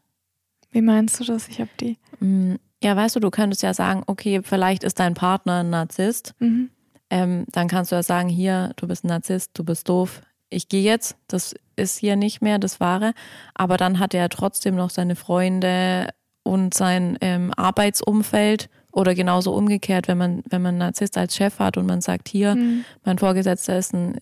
Wie 0.71 0.81
meinst 0.81 1.19
du 1.19 1.23
das? 1.23 1.47
Ich 1.47 1.59
habe 1.59 1.69
die. 1.79 1.97
Mm, 2.19 2.55
ja, 2.83 2.95
weißt 2.95 3.15
du, 3.15 3.19
du 3.19 3.31
könntest 3.31 3.63
ja 3.63 3.73
sagen, 3.73 4.03
okay, 4.07 4.41
vielleicht 4.43 4.83
ist 4.83 4.99
dein 4.99 5.13
Partner 5.13 5.61
ein 5.61 5.69
Narzisst. 5.69 6.33
Mhm. 6.39 6.69
Ähm, 7.09 7.45
dann 7.51 7.67
kannst 7.67 7.91
du 7.91 7.95
ja 7.95 8.03
sagen, 8.03 8.29
hier, 8.29 8.71
du 8.75 8.87
bist 8.87 9.03
ein 9.03 9.07
Narzisst, 9.07 9.51
du 9.53 9.63
bist 9.63 9.87
doof, 9.89 10.21
ich 10.49 10.69
gehe 10.69 10.83
jetzt, 10.83 11.17
das 11.27 11.55
ist 11.75 11.97
hier 11.97 12.15
nicht 12.15 12.41
mehr 12.41 12.59
das 12.59 12.79
Wahre. 12.79 13.13
Aber 13.55 13.77
dann 13.77 13.99
hat 13.99 14.13
er 14.13 14.29
trotzdem 14.29 14.75
noch 14.75 14.89
seine 14.89 15.15
Freunde 15.15 16.09
und 16.43 16.73
sein 16.73 17.17
ähm, 17.21 17.51
Arbeitsumfeld 17.55 18.69
oder 18.91 19.15
genauso 19.15 19.53
umgekehrt, 19.53 20.07
wenn 20.07 20.17
man, 20.17 20.43
wenn 20.49 20.61
man 20.61 20.69
einen 20.69 20.79
Narzisst 20.79 21.17
als 21.17 21.35
Chef 21.35 21.59
hat 21.59 21.77
und 21.77 21.87
man 21.87 22.01
sagt, 22.01 22.29
hier, 22.29 22.55
mhm. 22.55 22.85
mein 23.03 23.17
Vorgesetzter 23.17 23.77
ist 23.77 23.93
ein 23.93 24.17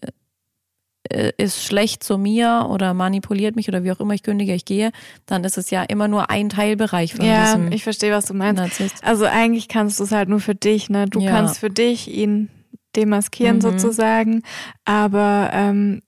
ist 1.09 1.63
schlecht 1.63 2.03
zu 2.03 2.17
mir 2.17 2.67
oder 2.69 2.93
manipuliert 2.93 3.55
mich 3.55 3.67
oder 3.67 3.83
wie 3.83 3.91
auch 3.91 3.99
immer 3.99 4.13
ich 4.13 4.23
kündige, 4.23 4.53
ich 4.53 4.65
gehe, 4.65 4.91
dann 5.25 5.43
ist 5.43 5.57
es 5.57 5.69
ja 5.71 5.83
immer 5.83 6.07
nur 6.07 6.29
ein 6.29 6.49
Teilbereich 6.49 7.15
von 7.15 7.25
ja, 7.25 7.45
diesem. 7.45 7.67
Ja, 7.67 7.73
ich 7.73 7.83
verstehe, 7.83 8.11
was 8.11 8.25
du 8.25 8.33
meinst. 8.33 8.61
Narzisst. 8.61 9.03
Also 9.03 9.25
eigentlich 9.25 9.67
kannst 9.67 9.99
du 9.99 10.03
es 10.03 10.11
halt 10.11 10.29
nur 10.29 10.39
für 10.39 10.55
dich, 10.55 10.89
ne? 10.89 11.07
Du 11.07 11.19
ja. 11.19 11.31
kannst 11.31 11.57
für 11.57 11.69
dich 11.69 12.09
ihn 12.09 12.49
demaskieren 12.95 13.57
mhm. 13.57 13.61
sozusagen, 13.61 14.43
aber 14.85 15.49
ähm, 15.53 16.01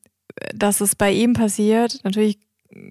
dass 0.53 0.82
es 0.82 0.95
bei 0.95 1.12
ihm 1.12 1.34
passiert, 1.34 1.99
natürlich 2.03 2.39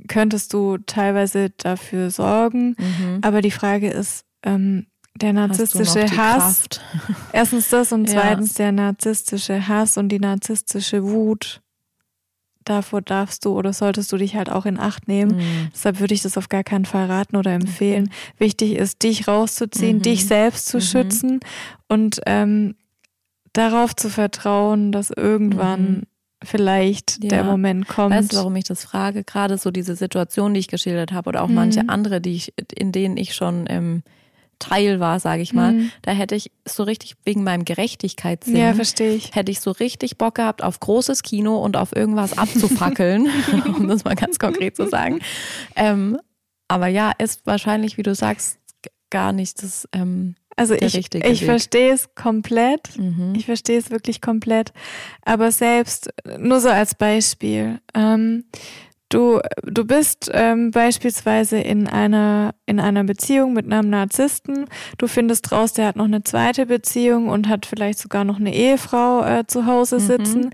könntest 0.09 0.53
du 0.53 0.79
teilweise 0.79 1.51
dafür 1.51 2.11
sorgen, 2.11 2.77
mhm. 2.79 3.19
aber 3.23 3.43
die 3.43 3.51
Frage 3.51 3.91
ist, 3.91 4.25
ähm, 4.45 4.87
der 5.15 5.33
narzisstische 5.33 6.17
Hass. 6.17 6.65
Erstens 7.33 7.69
das 7.69 7.93
und 7.93 8.09
zweitens 8.09 8.57
ja. 8.57 8.65
der 8.65 8.73
narzisstische 8.73 9.69
Hass 9.69 9.99
und 9.99 10.09
die 10.09 10.19
narzisstische 10.19 11.05
Wut 11.05 11.62
davor 12.65 13.03
darfst 13.03 13.45
du 13.45 13.57
oder 13.57 13.73
solltest 13.73 14.13
du 14.13 14.17
dich 14.17 14.37
halt 14.37 14.51
auch 14.51 14.67
in 14.67 14.79
Acht 14.79 15.09
nehmen. 15.09 15.37
Mhm. 15.37 15.69
Deshalb 15.73 16.01
würde 16.01 16.15
ich 16.15 16.23
das 16.23 16.39
auf 16.39 16.49
gar 16.49 16.65
keinen 16.65 16.85
Fall 16.85 17.07
raten 17.07 17.37
oder 17.37 17.53
empfehlen. 17.53 18.05
Mhm. 18.05 18.39
Wichtig 18.39 18.77
ist, 18.77 19.03
dich 19.03 19.29
rauszuziehen, 19.29 19.99
mhm. 19.99 20.03
dich 20.03 20.27
selbst 20.27 20.67
zu 20.67 20.79
mhm. 20.79 20.83
schützen 20.83 21.41
und 21.89 22.21
ähm, 22.27 22.75
darauf 23.53 23.95
zu 23.95 24.09
vertrauen, 24.09 24.93
dass 24.93 25.11
irgendwann 25.11 25.91
mhm. 25.91 26.03
vielleicht 26.43 27.23
ja. 27.23 27.31
der 27.31 27.45
Moment 27.45 27.89
kommt. 27.89 28.15
Weißt 28.15 28.33
du, 28.33 28.37
warum 28.37 28.57
ich 28.57 28.65
das 28.65 28.85
frage? 28.85 29.25
Gerade 29.25 29.59
so 29.59 29.71
diese 29.71 29.97
Situation, 29.97 30.55
die 30.55 30.61
ich 30.61 30.69
geschildert 30.69 31.13
habe 31.13 31.29
oder 31.29 31.43
auch 31.43 31.49
manche 31.49 31.83
mhm. 31.83 31.91
andere, 31.91 32.21
die 32.21 32.35
ich, 32.35 32.55
in 32.75 32.93
denen 32.93 33.17
ich 33.17 33.35
schon 33.35 33.67
ähm, 33.69 34.03
Teil 34.63 35.01
war, 35.01 35.19
sage 35.21 35.43
ich 35.43 35.53
mal, 35.53 35.73
mhm. 35.73 35.91
da 36.03 36.13
hätte 36.13 36.35
ich 36.35 36.53
so 36.67 36.85
richtig 36.85 37.17
wegen 37.25 37.43
meinem 37.43 37.65
Gerechtigkeitssinn, 37.65 38.57
ja, 38.57 38.73
verstehe 38.75 39.15
ich. 39.15 39.35
hätte 39.35 39.51
ich 39.51 39.61
so 39.61 39.73
richtig 39.73 40.19
Bock 40.19 40.37
gehabt 40.37 40.63
auf 40.63 40.79
großes 40.81 41.23
Kino 41.23 41.59
und 41.59 41.77
auf 41.77 41.95
irgendwas 41.95 42.39
abzufackeln, 42.39 43.29
um 43.67 43.89
das 43.89 44.05
mal 44.05 44.15
ganz 44.15 44.39
konkret 44.39 44.77
zu 44.77 44.89
sagen. 44.89 45.21
Ähm, 45.75 46.19
aber 46.69 46.87
ja, 46.87 47.13
ist 47.19 47.45
wahrscheinlich, 47.45 47.99
wie 47.99 48.03
du 48.03 48.15
sagst, 48.15 48.59
gar 49.11 49.33
nicht 49.33 49.63
das. 49.63 49.87
Ähm, 49.93 50.37
Also 50.57 50.75
ich, 50.75 50.95
ich 51.15 51.45
verstehe 51.45 51.93
es 51.93 52.15
komplett. 52.15 52.99
Mhm. 52.99 53.35
Ich 53.37 53.47
verstehe 53.47 53.79
es 53.79 53.91
wirklich 53.91 54.21
komplett. 54.21 54.73
Aber 55.25 55.53
selbst, 55.53 56.11
nur 56.39 56.61
so 56.61 56.71
als 56.71 56.95
Beispiel, 56.95 57.81
ähm, 57.95 58.45
du, 59.13 59.41
du 59.65 59.85
bist 59.85 60.31
ähm, 60.33 60.71
beispielsweise 60.71 61.59
in 61.59 61.87
einer, 61.87 62.55
in 62.67 62.81
einer 62.81 63.05
Beziehung 63.05 63.53
mit 63.53 63.71
einem 63.71 63.91
Narzissten. 63.91 64.67
Du 64.99 65.07
findest 65.07 65.53
raus, 65.53 65.73
der 65.73 65.87
hat 65.87 65.97
noch 65.97 66.07
eine 66.07 66.25
zweite 66.25 66.67
Beziehung 66.67 67.29
und 67.29 67.49
hat 67.49 67.67
vielleicht 67.67 67.99
sogar 67.99 68.25
noch 68.25 68.39
eine 68.39 68.55
Ehefrau 68.55 69.25
äh, 69.25 69.47
zu 69.47 69.67
Hause 69.67 69.97
mhm. 69.97 70.01
sitzen. 70.01 70.41
Mhm. 70.41 70.51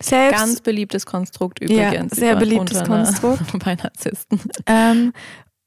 Selbst, 0.00 0.38
Ganz 0.38 0.60
beliebtes 0.60 1.06
Konstrukt 1.06 1.60
übrigens. 1.60 2.12
Ja, 2.12 2.16
sehr 2.16 2.36
beliebtes 2.36 2.84
Konstrukt. 2.84 3.42
Bei 3.64 3.74
Narzissten. 3.74 4.40
Ähm, 4.66 5.12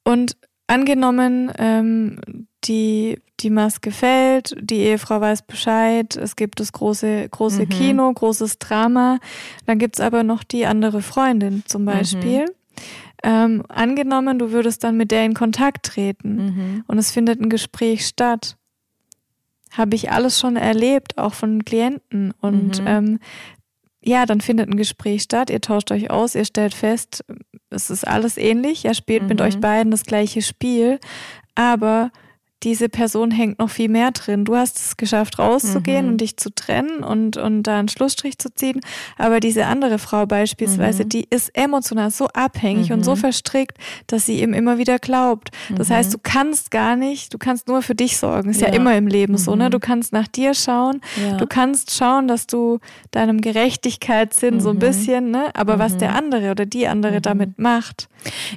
und 0.05 0.37
angenommen, 0.67 1.51
ähm, 1.57 2.47
die, 2.65 3.19
die 3.39 3.49
Maske 3.49 3.91
fällt, 3.91 4.55
die 4.61 4.77
Ehefrau 4.77 5.19
weiß 5.19 5.43
Bescheid, 5.43 6.15
es 6.15 6.35
gibt 6.35 6.59
das 6.59 6.71
große, 6.71 7.27
große 7.29 7.63
mhm. 7.63 7.69
Kino, 7.69 8.13
großes 8.13 8.59
Drama. 8.59 9.19
Dann 9.65 9.79
gibt's 9.79 9.99
aber 9.99 10.23
noch 10.23 10.43
die 10.43 10.65
andere 10.65 11.01
Freundin 11.01 11.63
zum 11.65 11.85
Beispiel. 11.85 12.45
Mhm. 12.45 12.51
Ähm, 13.23 13.63
angenommen, 13.69 14.39
du 14.39 14.51
würdest 14.51 14.83
dann 14.83 14.97
mit 14.97 15.11
der 15.11 15.25
in 15.25 15.33
Kontakt 15.33 15.85
treten 15.85 16.35
mhm. 16.35 16.83
und 16.87 16.97
es 16.97 17.11
findet 17.11 17.39
ein 17.39 17.49
Gespräch 17.49 18.07
statt. 18.07 18.57
Habe 19.71 19.95
ich 19.95 20.11
alles 20.11 20.39
schon 20.39 20.55
erlebt, 20.55 21.17
auch 21.17 21.33
von 21.33 21.63
Klienten. 21.63 22.33
Und 22.41 22.81
mhm. 22.81 22.87
ähm, 22.87 23.19
ja, 24.03 24.25
dann 24.25 24.41
findet 24.41 24.69
ein 24.69 24.77
Gespräch 24.77 25.21
statt, 25.23 25.49
ihr 25.49 25.61
tauscht 25.61 25.91
euch 25.91 26.09
aus, 26.09 26.33
ihr 26.33 26.45
stellt 26.45 26.73
fest, 26.73 27.23
es 27.69 27.89
ist 27.89 28.07
alles 28.07 28.37
ähnlich, 28.37 28.85
ihr 28.85 28.95
spielt 28.95 29.27
mit 29.27 29.39
euch 29.41 29.57
mhm. 29.57 29.61
beiden 29.61 29.91
das 29.91 30.03
gleiche 30.03 30.41
Spiel, 30.41 30.99
aber 31.55 32.11
diese 32.63 32.89
Person 32.89 33.31
hängt 33.31 33.59
noch 33.59 33.69
viel 33.69 33.89
mehr 33.89 34.11
drin. 34.11 34.45
Du 34.45 34.55
hast 34.55 34.77
es 34.77 34.97
geschafft, 34.97 35.39
rauszugehen 35.39 36.05
mhm. 36.05 36.11
und 36.11 36.21
dich 36.21 36.37
zu 36.37 36.53
trennen 36.53 37.03
und, 37.03 37.37
und 37.37 37.63
da 37.63 37.79
einen 37.79 37.89
Schlussstrich 37.89 38.37
zu 38.37 38.53
ziehen. 38.53 38.81
Aber 39.17 39.39
diese 39.39 39.65
andere 39.65 39.97
Frau 39.97 40.25
beispielsweise, 40.25 41.03
mhm. 41.03 41.09
die 41.09 41.27
ist 41.29 41.49
emotional 41.57 42.11
so 42.11 42.27
abhängig 42.27 42.89
mhm. 42.89 42.97
und 42.97 43.03
so 43.03 43.11
mhm. 43.11 43.17
verstrickt, 43.17 43.77
dass 44.07 44.25
sie 44.25 44.41
ihm 44.41 44.53
immer 44.53 44.77
wieder 44.77 44.99
glaubt. 44.99 45.49
Das 45.69 45.89
heißt, 45.89 46.09
mhm. 46.09 46.13
du 46.13 46.19
kannst 46.21 46.71
gar 46.71 46.95
nicht, 46.95 47.33
du 47.33 47.37
kannst 47.39 47.67
nur 47.67 47.81
für 47.81 47.95
dich 47.95 48.17
sorgen. 48.17 48.49
Ist 48.49 48.61
ja, 48.61 48.67
ja 48.67 48.73
immer 48.75 48.95
im 48.95 49.07
Leben 49.07 49.37
so, 49.37 49.55
ne? 49.55 49.65
Mhm. 49.65 49.71
Du 49.71 49.79
kannst 49.79 50.13
nach 50.13 50.27
dir 50.27 50.53
schauen. 50.53 51.01
Ja. 51.21 51.37
Du 51.37 51.47
kannst 51.47 51.95
schauen, 51.95 52.27
dass 52.27 52.45
du 52.45 52.79
deinem 53.09 53.41
Gerechtigkeitssinn 53.41 54.61
so 54.61 54.69
ein 54.69 54.79
bisschen, 54.79 55.31
ne? 55.31 55.49
Aber 55.55 55.79
was 55.79 55.97
der 55.97 56.15
andere 56.15 56.51
oder 56.51 56.65
die 56.65 56.87
andere 56.87 57.21
damit 57.21 57.57
macht, 57.57 58.07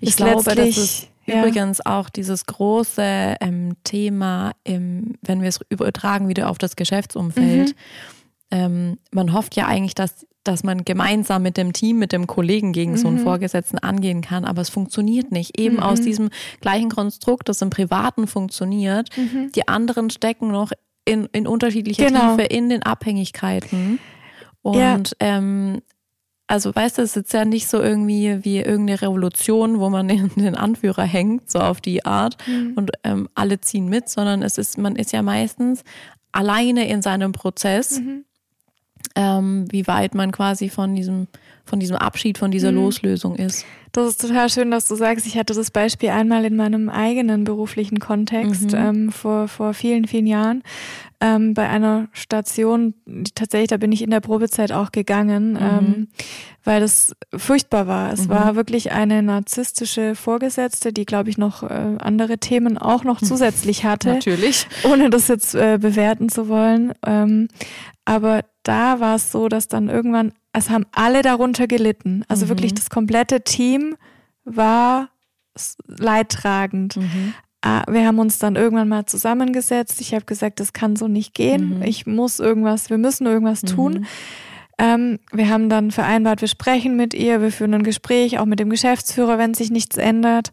ich 0.01 0.11
ist 0.11 0.17
glaube, 0.19 0.43
letztlich, 0.53 1.09
ja. 1.27 1.41
Übrigens 1.41 1.85
auch 1.85 2.09
dieses 2.11 2.47
große 2.47 3.37
ähm, 3.41 3.77
Thema, 3.85 4.53
im, 4.65 5.15
wenn 5.23 5.41
wir 5.41 5.49
es 5.49 5.61
übertragen 5.69 6.29
wieder 6.29 6.51
auf 6.51 6.59
das 6.59 6.77
Geschäftsumfeld. 6.77 7.69
Mhm. 7.69 7.75
Ähm, 8.51 8.99
man 9.11 9.33
hofft 9.33 9.57
ja 9.57 9.67
eigentlich, 9.67 9.95
dass, 9.95 10.27
dass 10.45 10.63
man 10.63 10.85
gemeinsam 10.85 11.43
mit 11.43 11.57
dem 11.57 11.73
Team, 11.73 11.99
mit 11.99 12.13
dem 12.13 12.27
Kollegen 12.27 12.73
gegen 12.73 12.93
mhm. 12.93 12.97
so 12.97 13.09
einen 13.09 13.19
mhm. 13.19 13.23
Vorgesetzten 13.23 13.79
angehen 13.79 14.21
kann, 14.21 14.45
aber 14.45 14.63
es 14.63 14.69
funktioniert 14.69 15.33
nicht. 15.33 15.59
Eben 15.59 15.77
mhm. 15.77 15.83
aus 15.83 16.01
diesem 16.01 16.29
gleichen 16.61 16.91
Konstrukt, 16.91 17.49
das 17.49 17.63
im 17.63 17.71
Privaten 17.71 18.27
funktioniert. 18.27 19.09
Mhm. 19.17 19.51
Die 19.53 19.67
anderen 19.67 20.11
stecken 20.11 20.49
noch 20.49 20.73
in, 21.05 21.27
in 21.33 21.47
unterschiedlicher 21.47 22.07
genau. 22.07 22.37
Tiefe 22.37 22.47
in 22.49 22.69
den 22.69 22.83
Abhängigkeiten. 22.83 23.99
Und 24.63 25.17
ja. 25.21 25.27
ähm, 25.37 25.83
also 26.47 26.75
weißt 26.75 26.99
du, 26.99 27.03
es 27.03 27.17
ist 27.17 27.33
ja 27.33 27.45
nicht 27.45 27.69
so 27.69 27.81
irgendwie 27.81 28.45
wie 28.45 28.59
irgendeine 28.59 29.01
Revolution, 29.01 29.81
wo 29.81 29.89
man 29.89 30.09
den 30.37 30.55
Anführer 30.55 31.05
hängt, 31.05 31.51
so 31.51 31.59
auf 31.59 31.81
die 31.81 32.05
Art 32.05 32.37
mhm. 32.47 32.73
und 32.77 32.91
ähm, 33.03 33.29
alle 33.35 33.61
ziehen 33.61 33.89
mit, 33.89 34.09
sondern 34.09 34.43
es 34.43 34.59
ist, 34.59 34.79
man 34.79 34.97
ist 34.97 35.13
ja 35.13 35.23
meistens 35.23 35.83
alleine 36.33 36.89
in 36.89 37.01
seinem 37.01 37.33
Prozess, 37.33 38.01
mhm. 38.01 38.25
ähm, 39.15 39.67
wie 39.71 39.87
weit 39.87 40.15
man 40.15 40.33
quasi 40.33 40.69
von 40.69 40.95
diesem, 40.95 41.29
von 41.65 41.81
diesem 41.81 41.97
Abschied, 41.97 42.37
von 42.37 42.51
dieser 42.51 42.73
mhm. 42.73 42.79
Loslösung 42.79 43.37
ist. 43.37 43.65
Das 43.93 44.09
ist 44.09 44.21
total 44.21 44.51
schön, 44.51 44.71
dass 44.73 44.89
du 44.89 44.97
sagst, 44.97 45.25
ich 45.27 45.39
hatte 45.39 45.55
das 45.55 45.71
Beispiel 45.71 46.11
einmal 46.11 46.45
in 46.45 46.57
meinem 46.57 46.89
eigenen 46.89 47.45
beruflichen 47.45 48.01
Kontext 48.01 48.73
mhm. 48.73 48.77
ähm, 48.77 49.13
vor, 49.13 49.49
vor 49.49 49.73
vielen, 49.73 50.07
vielen 50.07 50.27
Jahren 50.27 50.63
ähm, 51.21 51.55
bei 51.55 51.69
einer 51.69 52.09
Station, 52.13 52.95
tatsächlich, 53.35 53.69
da 53.69 53.77
bin 53.77 53.93
ich 53.93 54.03
in 54.03 54.11
der 54.11 54.21
Probezeit 54.21 54.73
auch 54.73 54.93
gegangen, 54.93 55.53
mhm. 55.53 55.59
ähm, 55.61 56.09
weil 56.65 56.81
das 56.81 57.15
furchtbar 57.35 57.87
war. 57.87 58.13
Es 58.13 58.27
mhm. 58.27 58.31
war 58.31 58.57
wirklich 58.57 58.93
eine 58.93 59.23
narzisstische 59.23 60.15
Vorgesetzte, 60.15 60.93
die, 60.93 61.05
glaube 61.05 61.31
ich, 61.31 61.39
noch 61.39 61.63
äh, 61.63 61.97
andere 61.99 62.39
Themen 62.39 62.79
auch 62.79 63.05
noch 63.05 63.21
zusätzlich 63.23 63.85
hatte. 63.85 64.15
Natürlich. 64.15 64.67
Ohne 64.85 65.11
das 65.11 65.29
jetzt 65.29 65.55
äh, 65.55 65.79
bewerten 65.81 66.29
zu 66.29 66.49
wollen. 66.49 66.93
Ähm, 67.07 67.49
aber 68.05 68.45
da 68.63 69.01
war 69.01 69.17
es 69.17 69.33
so, 69.33 69.49
dass 69.49 69.69
dann 69.69 69.89
irgendwann, 69.89 70.33
es 70.53 70.71
haben 70.71 70.87
alle 70.93 71.23
darunter 71.23 71.67
gelitten. 71.67 72.25
Also 72.29 72.47
mhm. 72.47 72.51
wirklich 72.51 72.75
das 72.75 72.91
komplette 72.91 73.43
Team 73.43 73.97
war 74.45 75.09
leidtragend. 75.87 76.97
Mhm. 76.97 77.35
Ah, 77.67 77.83
wir 77.89 78.07
haben 78.07 78.19
uns 78.19 78.39
dann 78.39 78.57
irgendwann 78.57 78.89
mal 78.89 79.07
zusammengesetzt. 79.07 79.99
Ich 80.03 80.13
habe 80.13 80.27
gesagt, 80.27 80.61
das 80.61 80.75
kann 80.75 80.97
so 80.97 81.09
nicht 81.09 81.33
gehen. 81.33 81.79
Mhm. 81.79 81.83
Ich 81.83 82.07
muss 82.07 82.39
irgendwas, 82.39 82.91
wir 82.91 82.99
müssen 82.99 83.27
irgendwas 83.27 83.63
mhm. 83.63 83.67
tun. 83.69 84.07
Ähm, 84.77 85.19
wir 85.33 85.49
haben 85.49 85.71
dann 85.71 85.91
vereinbart, 85.91 86.43
wir 86.43 86.49
sprechen 86.49 86.95
mit 86.95 87.15
ihr, 87.15 87.41
wir 87.41 87.51
führen 87.51 87.73
ein 87.73 87.83
Gespräch, 87.83 88.39
auch 88.39 88.45
mit 88.45 88.61
dem 88.61 88.69
Geschäftsführer, 88.69 89.39
wenn 89.39 89.55
sich 89.55 89.71
nichts 89.71 89.97
ändert. 89.97 90.53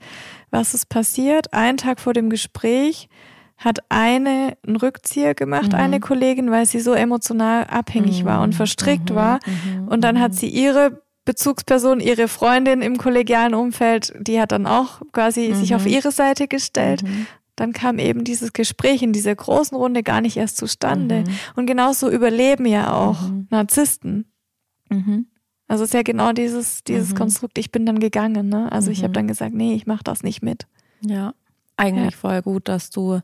Was 0.51 0.73
ist 0.73 0.87
passiert? 0.87 1.53
Einen 1.53 1.75
Tag 1.75 1.99
vor 1.99 2.13
dem 2.13 2.29
Gespräch 2.29 3.09
hat 3.57 3.79
eine 3.89 4.55
einen 4.65 4.77
Rückzieher 4.77 5.35
gemacht, 5.35 5.73
mhm. 5.73 5.79
eine 5.79 5.99
Kollegin, 5.99 6.49
weil 6.49 6.65
sie 6.65 6.79
so 6.79 6.93
emotional 6.93 7.65
abhängig 7.65 8.23
mhm. 8.23 8.27
war 8.27 8.41
und 8.41 8.55
verstrickt 8.55 9.09
mhm. 9.09 9.15
war. 9.15 9.39
Mhm. 9.45 9.89
Und 9.89 10.01
dann 10.01 10.21
hat 10.21 10.31
mhm. 10.31 10.35
sie 10.35 10.47
ihre 10.47 11.01
Bezugsperson, 11.25 11.99
ihre 11.99 12.27
Freundin 12.27 12.81
im 12.81 12.97
kollegialen 12.97 13.53
Umfeld, 13.53 14.13
die 14.19 14.39
hat 14.39 14.51
dann 14.51 14.65
auch 14.65 15.01
quasi 15.11 15.49
mhm. 15.49 15.55
sich 15.55 15.75
auf 15.75 15.85
mhm. 15.85 15.91
ihre 15.91 16.11
Seite 16.11 16.47
gestellt. 16.47 17.03
Mhm. 17.03 17.27
Dann 17.55 17.73
kam 17.73 17.99
eben 17.99 18.23
dieses 18.23 18.53
Gespräch 18.53 19.03
in 19.03 19.13
dieser 19.13 19.35
großen 19.35 19.77
Runde 19.77 20.01
gar 20.01 20.21
nicht 20.21 20.37
erst 20.37 20.57
zustande. 20.57 21.23
Mhm. 21.27 21.33
Und 21.55 21.65
genauso 21.67 22.09
überleben 22.09 22.65
ja 22.65 22.93
auch 22.93 23.21
mhm. 23.21 23.47
Narzissten. 23.51 24.25
Mhm. 24.89 25.27
Also 25.67 25.83
es 25.83 25.91
ist 25.91 25.93
ja 25.93 26.01
genau 26.01 26.33
dieses, 26.33 26.83
dieses 26.83 27.15
Konstrukt, 27.15 27.57
ich 27.57 27.71
bin 27.71 27.85
dann 27.85 27.99
gegangen. 27.99 28.49
Ne? 28.49 28.71
Also 28.71 28.91
ich 28.91 29.03
habe 29.03 29.13
dann 29.13 29.27
gesagt, 29.27 29.53
nee, 29.53 29.73
ich 29.73 29.85
mache 29.85 30.03
das 30.03 30.23
nicht 30.23 30.41
mit. 30.41 30.67
Ja, 31.01 31.33
eigentlich 31.77 32.13
ja. 32.13 32.17
voll 32.17 32.41
gut, 32.41 32.67
dass 32.67 32.89
du 32.89 33.21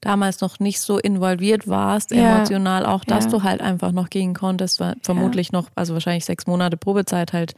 damals 0.00 0.40
noch 0.40 0.60
nicht 0.60 0.80
so 0.80 0.98
involviert 0.98 1.68
warst, 1.68 2.10
ja. 2.10 2.36
emotional, 2.36 2.86
auch 2.86 3.04
dass 3.04 3.24
ja. 3.24 3.30
du 3.30 3.42
halt 3.42 3.60
einfach 3.60 3.92
noch 3.92 4.10
gehen 4.10 4.34
konntest, 4.34 4.80
war 4.80 4.94
vermutlich 5.02 5.50
ja. 5.52 5.58
noch, 5.58 5.68
also 5.74 5.94
wahrscheinlich 5.94 6.24
sechs 6.24 6.46
Monate 6.46 6.76
Probezeit 6.76 7.32
halt. 7.32 7.54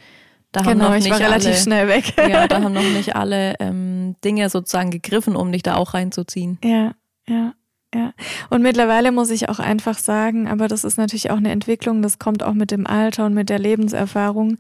Da 0.53 0.63
genau, 0.63 0.87
haben 0.87 0.93
noch 0.93 0.97
ich 0.99 1.11
war 1.11 1.21
relativ 1.21 1.49
alle, 1.49 1.57
schnell 1.57 1.89
weg. 1.89 2.15
ja, 2.29 2.49
da 2.49 2.57
haben 2.63 2.73
noch 2.73 2.83
nicht 2.83 3.17
alle 3.17 3.55
ähm, 3.61 4.17
Dinge 4.25 4.49
sozusagen 4.49 4.91
gegriffen, 4.91 5.37
um 5.37 5.53
dich 5.53 5.63
da 5.63 5.77
auch 5.77 5.95
reinzuziehen. 5.95 6.59
Ja, 6.65 6.93
ja. 7.29 7.53
Ja, 7.95 8.13
und 8.51 8.61
mittlerweile 8.61 9.13
muss 9.13 9.31
ich 9.31 9.49
auch 9.49 9.61
einfach 9.61 9.97
sagen, 9.97 10.47
aber 10.47 10.69
das 10.69 10.85
ist 10.85 10.99
natürlich 10.99 11.31
auch 11.31 11.39
eine 11.39 11.51
Entwicklung, 11.51 12.03
das 12.03 12.19
kommt 12.19 12.43
auch 12.43 12.53
mit 12.53 12.71
dem 12.71 12.87
Alter 12.87 13.25
und 13.25 13.33
mit 13.33 13.49
der 13.49 13.59
Lebenserfahrung 13.59 14.59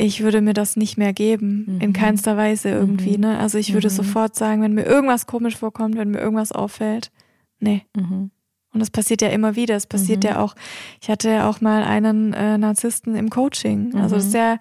ich 0.00 0.22
würde 0.22 0.40
mir 0.40 0.54
das 0.54 0.76
nicht 0.76 0.96
mehr 0.96 1.12
geben, 1.12 1.64
mhm. 1.66 1.80
in 1.80 1.92
keinster 1.92 2.36
Weise 2.36 2.70
irgendwie. 2.70 3.14
Mhm. 3.14 3.20
Ne? 3.20 3.38
Also 3.38 3.58
ich 3.58 3.72
würde 3.72 3.88
mhm. 3.88 3.94
sofort 3.94 4.36
sagen, 4.36 4.62
wenn 4.62 4.74
mir 4.74 4.84
irgendwas 4.84 5.26
komisch 5.26 5.56
vorkommt, 5.56 5.96
wenn 5.96 6.10
mir 6.10 6.20
irgendwas 6.20 6.52
auffällt, 6.52 7.10
nee. 7.58 7.82
Mhm. 7.96 8.30
Und 8.72 8.78
das 8.78 8.90
passiert 8.90 9.20
ja 9.20 9.28
immer 9.28 9.56
wieder. 9.56 9.74
Es 9.74 9.86
passiert 9.86 10.22
mhm. 10.22 10.30
ja 10.30 10.40
auch, 10.40 10.54
ich 11.02 11.10
hatte 11.10 11.28
ja 11.28 11.48
auch 11.48 11.60
mal 11.60 11.82
einen 11.82 12.32
äh, 12.32 12.56
Narzissten 12.56 13.16
im 13.16 13.28
Coaching. 13.28 13.96
Also 13.96 14.16
ist 14.16 14.32
ja 14.32 14.58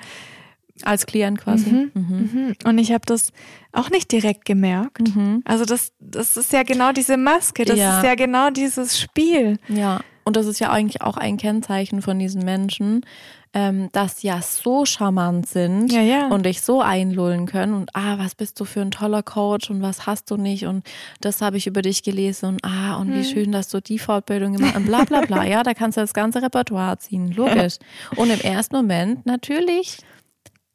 als 0.83 1.05
Klient 1.05 1.39
quasi. 1.39 1.69
Mhm, 1.69 1.91
mhm. 1.93 2.53
Und 2.63 2.77
ich 2.77 2.91
habe 2.91 3.05
das 3.05 3.31
auch 3.71 3.89
nicht 3.89 4.11
direkt 4.11 4.45
gemerkt. 4.45 5.15
Mhm. 5.15 5.41
Also 5.45 5.65
das, 5.65 5.91
das 5.99 6.37
ist 6.37 6.53
ja 6.53 6.63
genau 6.63 6.91
diese 6.91 7.17
Maske, 7.17 7.65
das 7.65 7.77
ja. 7.77 7.97
ist 7.97 8.05
ja 8.05 8.15
genau 8.15 8.49
dieses 8.49 8.99
Spiel. 8.99 9.59
Ja, 9.67 9.99
und 10.24 10.36
das 10.36 10.45
ist 10.45 10.59
ja 10.59 10.70
eigentlich 10.70 11.01
auch 11.01 11.17
ein 11.17 11.38
Kennzeichen 11.38 12.01
von 12.01 12.20
diesen 12.20 12.43
Menschen, 12.43 13.05
ähm, 13.53 13.89
dass 13.91 14.22
ja 14.22 14.41
so 14.41 14.86
charmant 14.86 15.47
sind 15.47 15.91
ja, 15.91 16.01
ja. 16.01 16.28
und 16.28 16.45
dich 16.45 16.61
so 16.61 16.82
einlullen 16.82 17.47
können 17.47 17.74
und 17.74 17.89
ah, 17.95 18.17
was 18.20 18.36
bist 18.36 18.59
du 18.59 18.65
für 18.65 18.82
ein 18.82 18.91
toller 18.91 19.24
Coach 19.24 19.72
und 19.72 19.82
was 19.82 20.05
hast 20.05 20.30
du 20.30 20.38
nicht 20.38 20.65
und 20.65 20.86
das 21.22 21.41
habe 21.41 21.57
ich 21.57 21.65
über 21.65 21.82
dich 21.82 22.03
gelesen 22.03 22.49
und 22.49 22.63
ah, 22.63 22.97
und 22.97 23.07
hm. 23.07 23.15
wie 23.15 23.26
schön, 23.26 23.51
dass 23.51 23.70
du 23.70 23.82
die 23.82 23.97
Fortbildung 23.97 24.53
gemacht 24.53 24.76
hast 24.76 24.82
und 24.82 24.86
bla 24.86 25.03
bla 25.03 25.22
bla. 25.22 25.43
ja, 25.45 25.63
da 25.63 25.74
kannst 25.74 25.97
du 25.97 26.01
das 26.01 26.13
ganze 26.13 26.41
Repertoire 26.41 26.99
ziehen, 26.99 27.32
logisch. 27.32 27.78
Und 28.15 28.30
im 28.30 28.41
ersten 28.41 28.76
Moment 28.76 29.26
natürlich, 29.26 29.97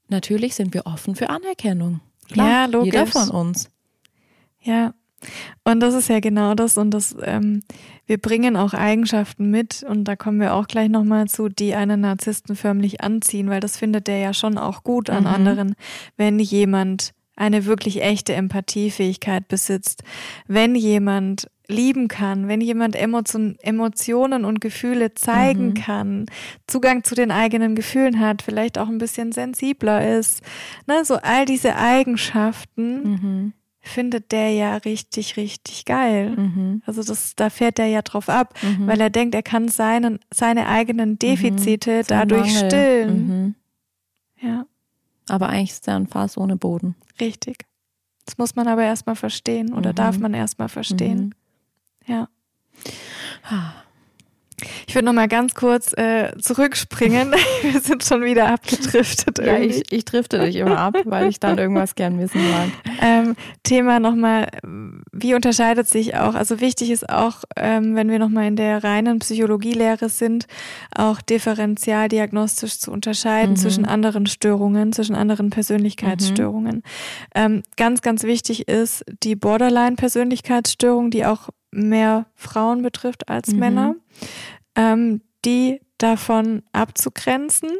natürlich 0.09 0.57
sind 0.57 0.74
wir 0.74 0.86
offen 0.86 1.14
für 1.14 1.30
Anerkennung. 1.30 2.01
Klar, 2.32 2.49
ja, 2.49 2.64
logisch. 2.66 2.92
Jeder 2.92 3.07
von 3.07 3.30
uns. 3.30 3.70
Ja, 4.61 4.95
und 5.64 5.81
das 5.81 5.95
ist 5.95 6.09
ja 6.09 6.20
genau 6.20 6.55
das 6.55 6.79
und 6.79 6.91
das, 6.91 7.16
ähm, 7.22 7.62
wir 8.07 8.18
bringen 8.18 8.57
auch 8.57 8.75
Eigenschaften 8.75 9.51
mit 9.51 9.83
und 9.83 10.05
da 10.05 10.16
kommen 10.16 10.41
wir 10.41 10.55
auch 10.55 10.66
gleich 10.66 10.89
nochmal 10.89 11.27
zu, 11.27 11.49
die 11.49 11.75
einen 11.75 12.01
Narzissten 12.01 12.57
förmlich 12.57 13.03
anziehen, 13.03 13.49
weil 13.49 13.61
das 13.61 13.77
findet 13.77 14.07
der 14.07 14.18
ja 14.18 14.35
schon 14.35 14.59
auch 14.59 14.83
gut 14.83 15.11
an 15.11 15.25
mhm. 15.25 15.31
anderen, 15.31 15.75
wenn 16.16 16.39
jemand 16.39 17.12
eine 17.37 17.64
wirklich 17.64 18.03
echte 18.03 18.35
Empathiefähigkeit 18.35 19.49
besitzt, 19.49 20.05
wenn 20.47 20.75
jemand 20.75 21.49
lieben 21.66 22.09
kann, 22.09 22.47
wenn 22.49 22.61
jemand 22.61 22.95
Emotion, 22.95 23.57
Emotionen 23.61 24.45
und 24.45 24.61
Gefühle 24.61 25.14
zeigen 25.14 25.68
mhm. 25.68 25.75
kann, 25.75 26.27
Zugang 26.66 27.05
zu 27.05 27.14
den 27.14 27.31
eigenen 27.31 27.75
Gefühlen 27.75 28.20
hat, 28.20 28.43
vielleicht 28.43 28.79
auch 28.79 28.89
ein 28.89 28.99
bisschen 28.99 29.33
sensibler 29.33 30.16
ist, 30.18 30.43
ne, 30.87 31.05
so 31.05 31.16
all 31.16 31.47
diese 31.47 31.77
Eigenschaften 31.77 33.03
mhm. 33.03 33.53
Findet 33.85 34.32
der 34.32 34.51
ja 34.51 34.76
richtig, 34.78 35.37
richtig 35.37 35.85
geil. 35.85 36.30
Mhm. 36.30 36.82
Also 36.87 37.03
das, 37.03 37.37
da 37.37 37.51
fährt 37.51 37.78
er 37.78 37.87
ja 37.87 38.03
drauf 38.03 38.28
ab, 38.28 38.55
mhm. 38.62 38.87
weil 38.87 39.01
er 39.01 39.11
denkt, 39.11 39.35
er 39.35 39.43
kann 39.43 39.68
seinen, 39.68 40.20
seine 40.32 40.66
eigenen 40.66 41.11
mhm. 41.11 41.18
Defizite 41.18 42.03
dadurch 42.07 42.55
Mangel. 42.55 42.70
stillen. 42.70 43.26
Mhm. 43.26 43.55
Ja. 44.41 44.66
Aber 45.28 45.49
eigentlich 45.49 45.70
ist 45.70 45.89
er 45.89 45.97
ein 45.97 46.07
Fass 46.07 46.37
ohne 46.37 46.57
Boden. 46.57 46.97
Richtig. 47.20 47.66
Das 48.24 48.39
muss 48.39 48.57
man 48.57 48.68
aber 48.68 48.82
erstmal 48.82 49.16
verstehen 49.16 49.74
oder 49.74 49.93
darf 49.93 50.18
man 50.18 50.32
erstmal 50.32 50.68
verstehen. 50.68 51.35
Ja. 52.07 52.28
Ich 54.86 54.94
würde 54.94 55.06
noch 55.06 55.12
mal 55.12 55.28
ganz 55.28 55.54
kurz 55.54 55.92
äh, 55.96 56.32
zurückspringen. 56.38 57.34
Wir 57.62 57.80
sind 57.80 58.04
schon 58.04 58.22
wieder 58.22 58.48
abgedriftet. 58.48 59.38
Ja, 59.38 59.58
ich, 59.58 59.92
ich 59.92 60.04
drifte 60.04 60.38
dich 60.40 60.56
immer 60.56 60.78
ab, 60.78 60.96
weil 61.04 61.28
ich 61.28 61.40
dann 61.40 61.58
irgendwas 61.58 61.94
gern 61.94 62.18
wissen 62.18 62.40
mag. 62.50 62.68
Ähm, 63.00 63.36
Thema 63.62 64.00
nochmal, 64.00 64.48
wie 65.12 65.34
unterscheidet 65.34 65.88
sich 65.88 66.16
auch, 66.16 66.34
also 66.34 66.60
wichtig 66.60 66.90
ist 66.90 67.08
auch, 67.08 67.44
ähm, 67.56 67.94
wenn 67.94 68.10
wir 68.10 68.18
nochmal 68.18 68.46
in 68.46 68.56
der 68.56 68.84
reinen 68.84 69.18
Psychologielehre 69.18 70.08
sind, 70.08 70.46
auch 70.94 71.20
differenzialdiagnostisch 71.20 72.78
zu 72.78 72.90
unterscheiden 72.90 73.52
mhm. 73.52 73.56
zwischen 73.56 73.84
anderen 73.84 74.26
Störungen, 74.26 74.92
zwischen 74.92 75.14
anderen 75.14 75.50
Persönlichkeitsstörungen. 75.50 76.76
Mhm. 76.76 76.82
Ähm, 77.34 77.62
ganz, 77.76 78.02
ganz 78.02 78.22
wichtig 78.22 78.68
ist 78.68 79.04
die 79.22 79.36
Borderline-Persönlichkeitsstörung, 79.36 81.10
die 81.10 81.26
auch 81.26 81.50
mehr 81.70 82.26
Frauen 82.34 82.82
betrifft 82.82 83.28
als 83.28 83.48
mhm. 83.48 83.58
Männer, 83.58 83.94
ähm, 84.77 85.20
die 85.45 85.81
davon 85.99 86.62
abzugrenzen. 86.72 87.70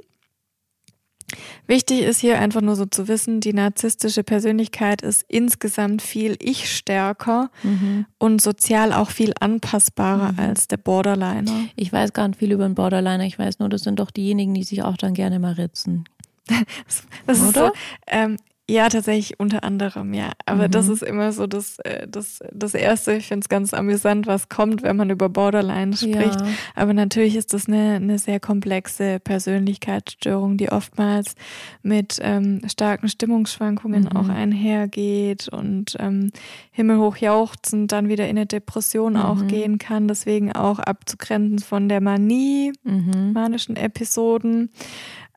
Wichtig 1.67 2.03
ist 2.03 2.21
hier 2.21 2.39
einfach 2.39 2.61
nur 2.61 2.77
so 2.77 2.85
zu 2.87 3.09
wissen, 3.09 3.41
die 3.41 3.55
narzisstische 3.55 4.23
Persönlichkeit 4.23 5.03
ist 5.03 5.25
insgesamt 5.29 6.03
viel 6.03 6.37
ich-stärker 6.39 7.51
mhm. 7.63 8.07
und 8.19 8.41
sozial 8.41 8.93
auch 8.93 9.11
viel 9.11 9.33
anpassbarer 9.41 10.33
mhm. 10.33 10.39
als 10.39 10.69
der 10.69 10.77
Borderliner. 10.77 11.67
Ich 11.77 11.93
weiß 11.93 12.13
gar 12.13 12.29
nicht 12.29 12.39
viel 12.39 12.53
über 12.53 12.67
den 12.67 12.75
Borderliner, 12.75 13.25
ich 13.25 13.39
weiß 13.39 13.59
nur, 13.59 13.69
das 13.69 13.83
sind 13.83 13.99
doch 13.99 14.11
diejenigen, 14.11 14.55
die 14.55 14.65
sich 14.65 14.83
auch 14.83 14.97
dann 14.97 15.15
gerne 15.15 15.39
mal 15.39 15.55
ritzen. 15.55 16.05
das, 16.47 17.05
das 17.27 17.41
Oder? 17.41 17.49
Ist 17.49 17.55
so, 17.55 17.73
ähm, 18.09 18.37
ja, 18.69 18.89
tatsächlich 18.89 19.39
unter 19.39 19.63
anderem, 19.63 20.15
ja. 20.15 20.31
Aber 20.47 20.69
mhm. 20.69 20.71
das 20.71 20.89
ist 20.89 21.03
immer 21.03 21.33
so 21.33 21.47
das, 21.47 21.79
äh, 21.81 22.07
das, 22.09 22.39
das 22.51 22.73
Erste. 22.73 23.13
Ich 23.13 23.27
finde 23.27 23.45
es 23.45 23.51
ganz 23.51 23.75
amüsant, 23.75 24.27
was 24.27 24.49
kommt, 24.49 24.83
wenn 24.83 24.97
man 24.97 25.11
über 25.11 25.29
Borderline 25.29 25.95
spricht. 25.95 26.41
Ja. 26.41 26.47
Aber 26.75 26.95
natürlich 26.95 27.37
ist 27.37 27.53
das 27.53 27.69
eine, 27.69 27.97
eine 27.97 28.19
sehr 28.19 28.41
komplexe 28.41 29.21
Persönlichkeitsstörung, 29.21 30.57
die 30.57 30.73
oftmals 30.73 31.35
mit 31.83 32.19
ähm, 32.23 32.63
starken 32.67 33.11
Stimmungsschwankungen 33.11 34.05
mhm. 34.05 34.17
auch 34.17 34.31
einhergeht 34.31 35.49
und 35.49 35.97
ähm, 35.99 36.31
himmelhoch 36.71 37.19
jauchzend 37.19 37.93
dann 37.93 38.09
wieder 38.09 38.25
in 38.29 38.39
eine 38.39 38.47
Depression 38.47 39.13
mhm. 39.13 39.21
auch 39.21 39.47
gehen 39.47 39.77
kann. 39.77 40.09
Deswegen 40.09 40.53
auch 40.53 40.79
abzugrenzen 40.79 41.59
von 41.59 41.91
der 41.91 42.01
Manie, 42.01 42.73
mhm. 42.83 43.33
manischen 43.35 43.77
Episoden. 43.77 44.71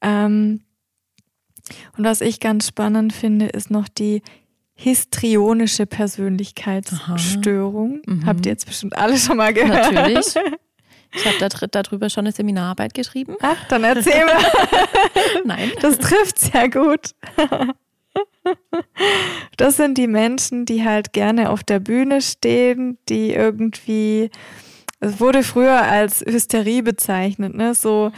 Ähm, 0.02 0.62
und 1.98 2.04
was 2.04 2.22
ich 2.22 2.40
ganz 2.40 2.68
spannend 2.68 3.14
finde, 3.14 3.48
ist 3.48 3.72
noch 3.72 3.88
die 3.88 4.22
histrionische 4.76 5.86
Persönlichkeitsstörung. 5.86 8.02
Mhm. 8.06 8.26
Habt 8.26 8.46
ihr 8.46 8.52
jetzt 8.52 8.68
bestimmt 8.68 8.96
alle 8.96 9.18
schon 9.18 9.38
mal 9.38 9.54
gehört? 9.54 9.92
Natürlich. 9.92 10.36
Ich 11.16 11.26
habe 11.26 11.38
da, 11.40 11.48
darüber 11.82 12.10
schon 12.10 12.26
eine 12.26 12.34
Seminararbeit 12.34 12.94
geschrieben. 12.94 13.38
Ach, 13.42 13.66
dann 13.70 13.86
erzähl 13.86 14.26
mal. 14.26 14.44
Nein. 15.46 15.72
Das 15.82 15.98
trifft 16.00 16.38
sehr 16.38 16.70
gut. 16.70 17.16
Das 19.56 19.78
sind 19.78 19.98
die 19.98 20.08
Menschen, 20.08 20.66
die 20.66 20.84
halt 20.84 21.14
gerne 21.14 21.50
auf 21.50 21.64
der 21.64 21.80
Bühne 21.80 22.22
stehen, 22.22 22.98
die 23.10 23.34
irgendwie, 23.34 24.30
es 25.00 25.20
wurde 25.20 25.44
früher 25.44 25.82
als 25.82 26.22
Hysterie 26.22 26.82
bezeichnet, 26.82 27.56
ne? 27.56 27.74
So 27.74 28.12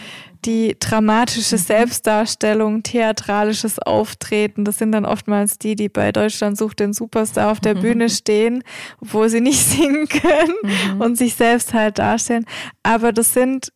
die 0.45 0.75
dramatische 0.79 1.55
mhm. 1.55 1.61
Selbstdarstellung, 1.61 2.83
theatralisches 2.83 3.79
Auftreten, 3.79 4.65
das 4.65 4.77
sind 4.77 4.91
dann 4.91 5.05
oftmals 5.05 5.59
die, 5.59 5.75
die 5.75 5.89
bei 5.89 6.11
Deutschland 6.11 6.57
sucht 6.57 6.79
den 6.79 6.93
Superstar 6.93 7.51
auf 7.51 7.59
der 7.59 7.75
Bühne 7.75 8.09
stehen, 8.09 8.63
obwohl 9.01 9.29
sie 9.29 9.41
nicht 9.41 9.59
singen 9.65 10.07
können 10.07 10.55
mhm. 10.95 11.01
und 11.01 11.17
sich 11.17 11.35
selbst 11.35 11.73
halt 11.73 11.99
darstellen. 11.99 12.45
Aber 12.83 13.11
das 13.11 13.33
sind 13.33 13.71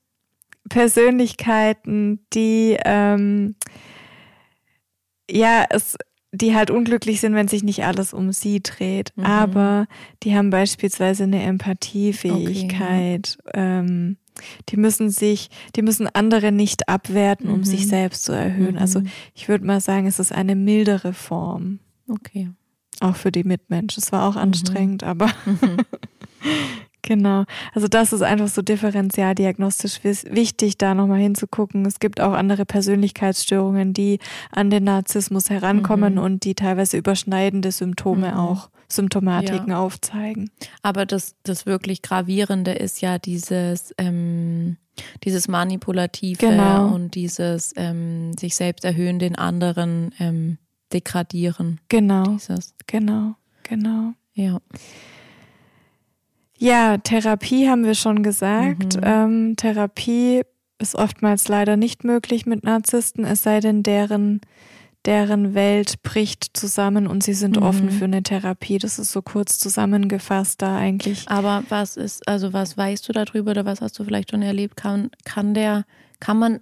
Persönlichkeiten, 0.70 2.26
die 2.34 2.78
ähm, 2.86 3.56
ja 5.30 5.66
es 5.70 5.98
die 6.36 6.56
halt 6.56 6.72
unglücklich 6.72 7.22
sind, 7.22 7.36
wenn 7.36 7.48
sich 7.48 7.64
nicht 7.64 7.86
alles 7.86 8.12
um 8.12 8.32
sie 8.32 8.62
dreht. 8.62 9.12
Mhm. 9.16 9.24
Aber 9.24 9.86
die 10.24 10.36
haben 10.36 10.50
beispielsweise 10.50 11.26
eine 11.26 11.44
Empathiefähigkeit. 11.44 13.38
Okay. 13.46 13.52
Ähm, 13.54 14.18
die 14.70 14.78
müssen 14.78 15.10
sich, 15.10 15.50
die 15.76 15.82
müssen 15.82 16.08
andere 16.08 16.52
nicht 16.52 16.90
abwerten, 16.90 17.50
um 17.50 17.60
mhm. 17.60 17.66
sich 17.66 17.88
selbst 17.88 18.26
zu 18.26 18.32
erhöhen. 18.32 18.78
Also 18.78 19.00
mhm. 19.00 19.06
Also 19.06 19.12
ich 19.34 19.50
würde 19.50 19.66
mal 19.66 19.82
sagen, 19.82 20.06
es 20.06 20.20
ist 20.20 20.32
eine 20.32 20.56
mildere 20.56 21.14
Form. 21.14 21.80
Okay. 22.08 22.52
Auch 23.00 23.16
für 23.16 23.32
die 23.32 23.44
Mitmenschen. 23.44 24.04
Es 24.04 24.12
war 24.12 24.28
auch 24.28 24.36
mhm. 24.36 24.42
anstrengend, 24.42 25.04
aber 25.04 25.32
mhm. 25.46 25.78
genau. 27.04 27.44
Also 27.74 27.88
das 27.88 28.12
ist 28.12 28.24
einfach 28.24 28.48
so 28.48 28.64
differenzialdiagnostisch 28.64 30.04
wichtig, 30.04 30.78
da 30.80 30.96
nochmal 30.96 31.20
hinzugucken. 31.20 31.86
Es 31.86 32.00
gibt 32.00 32.20
auch 32.20 32.34
andere 32.34 32.66
Persönlichkeitsstörungen, 32.66 33.94
die 33.94 34.18
an 34.52 34.72
den 34.72 34.86
Narzissmus 34.86 35.52
herankommen 35.52 36.16
mhm. 36.16 36.22
und 36.22 36.44
die 36.46 36.56
teilweise 36.56 36.98
überschneidende 36.98 37.72
Symptome 37.72 38.32
mhm. 38.32 38.38
auch 38.38 38.70
Symptomatiken 38.88 39.70
ja. 39.70 39.80
aufzeigen. 39.80 40.50
Aber 40.82 41.06
das, 41.06 41.36
das 41.44 41.66
wirklich 41.66 42.02
Gravierende 42.02 42.72
ist 42.72 43.02
ja 43.02 43.20
dieses, 43.20 43.94
ähm, 43.98 44.78
dieses 45.24 45.48
Manipulative 45.48 46.38
genau. 46.38 46.94
und 46.94 47.16
dieses 47.16 47.74
ähm, 47.76 48.34
sich 48.38 48.56
selbst 48.56 48.86
erhöhen, 48.86 49.20
den 49.20 49.36
anderen 49.36 50.14
ähm, 50.20 50.58
degradieren. 50.94 51.82
Genau. 51.90 52.24
Dieses. 52.24 52.74
Genau, 52.88 53.36
genau. 53.64 54.14
Ja. 54.34 54.60
Ja, 56.64 56.98
Therapie 56.98 57.68
haben 57.68 57.84
wir 57.84 57.94
schon 57.94 58.24
gesagt. 58.24 58.96
Mhm. 58.96 59.02
Ähm, 59.04 59.56
Therapie 59.58 60.44
ist 60.80 60.96
oftmals 60.96 61.50
leider 61.50 61.76
nicht 61.76 62.06
möglich 62.06 62.46
mit 62.46 62.64
Narzissten, 62.64 63.26
es 63.26 63.44
sei 63.44 63.60
denn, 63.60 63.84
deren 63.84 64.40
deren 65.06 65.54
Welt 65.54 66.02
bricht 66.02 66.56
zusammen 66.56 67.08
und 67.08 67.22
sie 67.22 67.34
sind 67.34 67.58
mhm. 67.58 67.64
offen 67.64 67.92
für 67.92 68.06
eine 68.06 68.24
Therapie. 68.24 68.78
Das 68.78 69.00
ist 69.00 69.12
so 69.12 69.22
kurz 69.22 69.60
zusammengefasst 69.60 70.62
da 70.62 70.78
eigentlich. 70.78 71.28
Aber 71.28 71.66
was 71.68 71.98
ist, 71.98 72.26
also 72.30 72.54
was 72.54 72.78
weißt 72.78 73.10
du 73.10 73.12
darüber 73.12 73.52
oder 73.52 73.66
was 73.66 73.82
hast 73.82 74.00
du 74.00 74.06
vielleicht 74.06 74.32
schon 74.32 74.42
erlebt? 74.42 74.78
Kann, 74.78 75.10
kann 75.26 75.54
der, 75.54 75.84
kann 76.22 76.40
man 76.40 76.62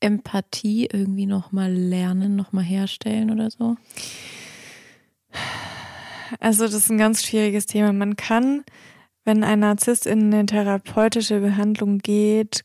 Empathie 0.00 0.88
irgendwie 0.92 1.26
nochmal 1.26 1.72
lernen, 1.72 2.34
nochmal 2.34 2.64
herstellen 2.64 3.30
oder 3.30 3.48
so? 3.52 3.76
Also 6.40 6.64
das 6.64 6.74
ist 6.74 6.90
ein 6.90 6.98
ganz 6.98 7.24
schwieriges 7.24 7.66
Thema. 7.66 7.92
Man 7.92 8.16
kann, 8.16 8.64
wenn 9.24 9.42
ein 9.42 9.60
Narzisst 9.60 10.06
in 10.06 10.32
eine 10.32 10.46
therapeutische 10.46 11.40
Behandlung 11.40 11.98
geht, 11.98 12.64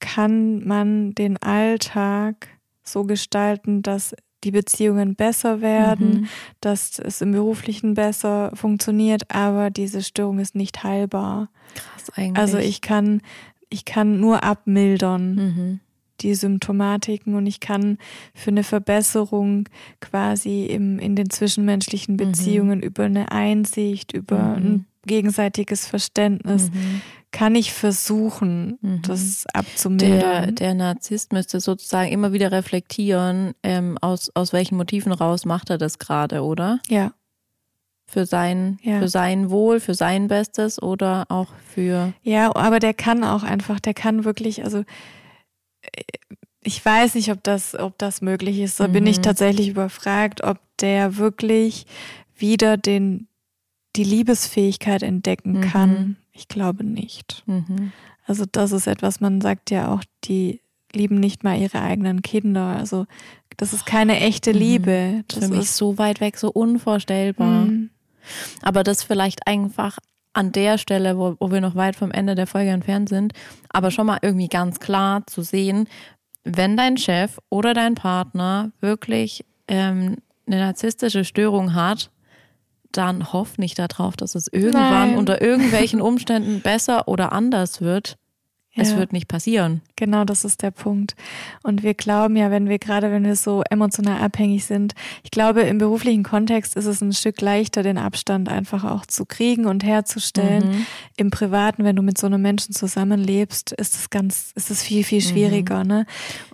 kann 0.00 0.66
man 0.66 1.14
den 1.14 1.38
Alltag 1.38 2.48
so 2.82 3.04
gestalten, 3.04 3.82
dass 3.82 4.14
die 4.44 4.50
Beziehungen 4.50 5.14
besser 5.14 5.62
werden, 5.62 6.08
mhm. 6.08 6.28
dass 6.60 6.98
es 6.98 7.22
im 7.22 7.32
Beruflichen 7.32 7.94
besser 7.94 8.50
funktioniert, 8.54 9.34
aber 9.34 9.70
diese 9.70 10.02
Störung 10.02 10.38
ist 10.38 10.54
nicht 10.54 10.84
heilbar. 10.84 11.48
Krass 11.74 12.10
eigentlich. 12.14 12.38
Also 12.38 12.58
ich 12.58 12.82
kann, 12.82 13.22
ich 13.70 13.84
kann 13.84 14.20
nur 14.20 14.44
abmildern. 14.44 15.34
Mhm. 15.34 15.80
die 16.20 16.34
Symptomatiken 16.34 17.34
und 17.34 17.44
ich 17.46 17.58
kann 17.58 17.98
für 18.34 18.50
eine 18.50 18.62
Verbesserung 18.62 19.68
quasi 20.00 20.66
im, 20.66 21.00
in 21.00 21.16
den 21.16 21.28
zwischenmenschlichen 21.28 22.14
mhm. 22.14 22.18
Beziehungen 22.18 22.78
mhm. 22.78 22.84
über 22.84 23.04
eine 23.04 23.32
Einsicht, 23.32 24.12
über 24.12 24.38
mhm. 24.38 24.54
ein 24.54 24.86
gegenseitiges 25.06 25.86
Verständnis 25.86 26.70
mhm 26.70 27.02
kann 27.34 27.56
ich 27.56 27.72
versuchen, 27.72 28.78
mhm. 28.80 29.02
das 29.02 29.44
abzumildern. 29.52 30.20
Der, 30.20 30.52
der 30.52 30.74
Narzisst 30.74 31.32
müsste 31.32 31.58
sozusagen 31.58 32.12
immer 32.12 32.32
wieder 32.32 32.52
reflektieren, 32.52 33.54
ähm, 33.64 33.98
aus, 34.00 34.30
aus 34.34 34.52
welchen 34.52 34.76
Motiven 34.76 35.10
raus 35.10 35.44
macht 35.44 35.68
er 35.68 35.76
das 35.76 35.98
gerade, 35.98 36.44
oder? 36.44 36.78
Ja. 36.88 37.12
Für 38.06 38.24
sein, 38.24 38.78
ja. 38.82 39.00
für 39.00 39.08
sein 39.08 39.50
Wohl, 39.50 39.80
für 39.80 39.94
sein 39.94 40.28
Bestes 40.28 40.80
oder 40.80 41.26
auch 41.28 41.48
für. 41.74 42.12
Ja, 42.22 42.54
aber 42.54 42.78
der 42.78 42.94
kann 42.94 43.24
auch 43.24 43.42
einfach, 43.42 43.80
der 43.80 43.94
kann 43.94 44.24
wirklich, 44.24 44.62
also 44.62 44.84
äh, 45.82 46.02
ich 46.62 46.84
weiß 46.84 47.16
nicht, 47.16 47.32
ob 47.32 47.42
das, 47.42 47.74
ob 47.74 47.98
das 47.98 48.22
möglich 48.22 48.60
ist. 48.60 48.78
Da 48.78 48.86
mhm. 48.86 48.92
bin 48.92 49.06
ich 49.08 49.18
mhm. 49.18 49.22
tatsächlich 49.22 49.68
überfragt, 49.68 50.44
ob 50.44 50.58
der 50.78 51.16
wirklich 51.16 51.86
wieder 52.36 52.76
den, 52.76 53.26
die 53.96 54.04
Liebesfähigkeit 54.04 55.02
entdecken 55.02 55.58
mhm. 55.58 55.60
kann? 55.60 56.16
Ich 56.32 56.48
glaube 56.48 56.84
nicht. 56.84 57.42
Mhm. 57.46 57.92
Also 58.26 58.44
das 58.50 58.72
ist 58.72 58.86
etwas, 58.86 59.20
man 59.20 59.40
sagt 59.40 59.70
ja 59.70 59.92
auch, 59.92 60.02
die 60.24 60.60
lieben 60.92 61.20
nicht 61.20 61.44
mal 61.44 61.58
ihre 61.58 61.80
eigenen 61.80 62.22
Kinder. 62.22 62.76
Also 62.76 63.06
das 63.56 63.72
ist 63.72 63.86
keine 63.86 64.20
echte 64.20 64.52
mhm. 64.52 64.58
Liebe. 64.58 65.24
Das 65.28 65.44
Für 65.44 65.50
mich 65.50 65.60
ist 65.60 65.76
so 65.76 65.98
weit 65.98 66.20
weg, 66.20 66.36
so 66.36 66.50
unvorstellbar. 66.50 67.66
Mhm. 67.66 67.90
Aber 68.62 68.82
das 68.82 69.02
vielleicht 69.02 69.46
einfach 69.46 69.98
an 70.32 70.50
der 70.50 70.78
Stelle, 70.78 71.16
wo, 71.16 71.36
wo 71.38 71.50
wir 71.50 71.60
noch 71.60 71.76
weit 71.76 71.96
vom 71.96 72.10
Ende 72.10 72.34
der 72.34 72.46
Folge 72.46 72.70
entfernt 72.70 73.08
sind, 73.08 73.32
aber 73.68 73.90
schon 73.90 74.06
mal 74.06 74.18
irgendwie 74.22 74.48
ganz 74.48 74.80
klar 74.80 75.26
zu 75.26 75.42
sehen, 75.42 75.88
wenn 76.42 76.76
dein 76.76 76.96
Chef 76.96 77.38
oder 77.50 77.72
dein 77.72 77.94
Partner 77.94 78.72
wirklich 78.80 79.44
ähm, 79.68 80.16
eine 80.46 80.58
narzisstische 80.58 81.24
Störung 81.24 81.74
hat, 81.74 82.10
dann 82.96 83.32
hoff 83.32 83.58
nicht 83.58 83.78
darauf, 83.78 84.16
dass 84.16 84.34
es 84.34 84.48
irgendwann 84.48 85.10
Nein. 85.10 85.16
unter 85.16 85.40
irgendwelchen 85.40 86.00
Umständen 86.02 86.60
besser 86.60 87.08
oder 87.08 87.32
anders 87.32 87.80
wird. 87.80 88.16
Ja. 88.74 88.82
Es 88.82 88.96
wird 88.96 89.12
nicht 89.12 89.28
passieren. 89.28 89.82
Genau, 89.94 90.24
das 90.24 90.44
ist 90.44 90.62
der 90.62 90.72
Punkt. 90.72 91.14
Und 91.62 91.84
wir 91.84 91.94
glauben 91.94 92.34
ja, 92.34 92.50
wenn 92.50 92.68
wir 92.68 92.80
gerade, 92.80 93.12
wenn 93.12 93.24
wir 93.24 93.36
so 93.36 93.62
emotional 93.70 94.20
abhängig 94.20 94.64
sind, 94.64 94.94
ich 95.22 95.30
glaube, 95.30 95.60
im 95.62 95.78
beruflichen 95.78 96.24
Kontext 96.24 96.74
ist 96.76 96.86
es 96.86 97.00
ein 97.00 97.12
Stück 97.12 97.40
leichter, 97.40 97.84
den 97.84 97.98
Abstand 97.98 98.48
einfach 98.48 98.82
auch 98.82 99.06
zu 99.06 99.26
kriegen 99.26 99.66
und 99.66 99.84
herzustellen. 99.84 100.70
Mhm. 100.70 100.86
Im 101.16 101.30
Privaten, 101.30 101.84
wenn 101.84 101.94
du 101.94 102.02
mit 102.02 102.18
so 102.18 102.26
einem 102.26 102.42
Menschen 102.42 102.74
zusammenlebst, 102.74 103.70
ist 103.72 103.94
es 103.94 104.10
ganz, 104.10 104.50
ist 104.56 104.72
es 104.72 104.82
viel, 104.82 105.04
viel 105.04 105.20
schwieriger, 105.20 105.84
mhm. 105.84 105.88
ne? 105.88 106.06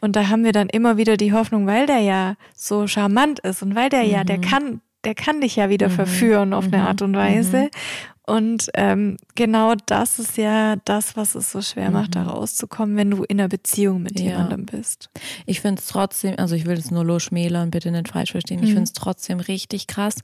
Und 0.03 0.15
da 0.15 0.29
haben 0.29 0.45
wir 0.45 0.53
dann 0.53 0.69
immer 0.69 0.99
wieder 0.99 1.17
die 1.17 1.33
Hoffnung, 1.33 1.67
weil 1.67 1.87
der 1.87 2.01
ja 2.01 2.37
so 2.55 2.87
charmant 2.87 3.41
ist 3.41 3.63
und 3.63 3.75
weil 3.75 3.89
der 3.89 4.05
mhm. 4.05 4.11
ja, 4.11 4.25
der 4.25 4.37
mhm. 4.37 4.43
kann, 4.43 4.81
der 5.05 5.15
kann 5.15 5.41
dich 5.41 5.57
ja 5.57 5.69
wieder 5.71 5.89
mhm. 5.89 5.93
verführen 5.93 6.53
auf 6.53 6.65
eine 6.65 6.79
mhm. 6.79 6.87
Art 6.87 7.03
und 7.03 7.17
Weise. 7.17 7.65
Mhm. 7.65 7.71
Und 8.31 8.71
ähm, 8.75 9.17
genau 9.35 9.75
das 9.87 10.21
ist 10.21 10.37
ja 10.37 10.77
das, 10.85 11.17
was 11.17 11.35
es 11.35 11.51
so 11.51 11.61
schwer 11.63 11.91
macht, 11.91 12.11
mhm. 12.11 12.13
da 12.13 12.23
rauszukommen, 12.25 12.97
wenn 12.97 13.11
du 13.11 13.25
in 13.25 13.41
einer 13.41 13.49
Beziehung 13.49 14.03
mit 14.03 14.21
ja. 14.21 14.27
jemandem 14.27 14.67
bist. 14.67 15.11
Ich 15.47 15.61
finde 15.61 15.81
es 15.81 15.89
trotzdem, 15.89 16.37
also 16.39 16.55
ich 16.55 16.65
will 16.65 16.79
es 16.79 16.93
nur 16.93 17.05
losschmälern, 17.05 17.73
bitte 17.73 17.91
nicht 17.91 18.09
falsch 18.09 18.31
verstehen. 18.31 18.61
Mhm. 18.61 18.67
Ich 18.67 18.71
finde 18.71 18.85
es 18.85 18.93
trotzdem 18.93 19.41
richtig 19.41 19.89
krass. 19.89 20.15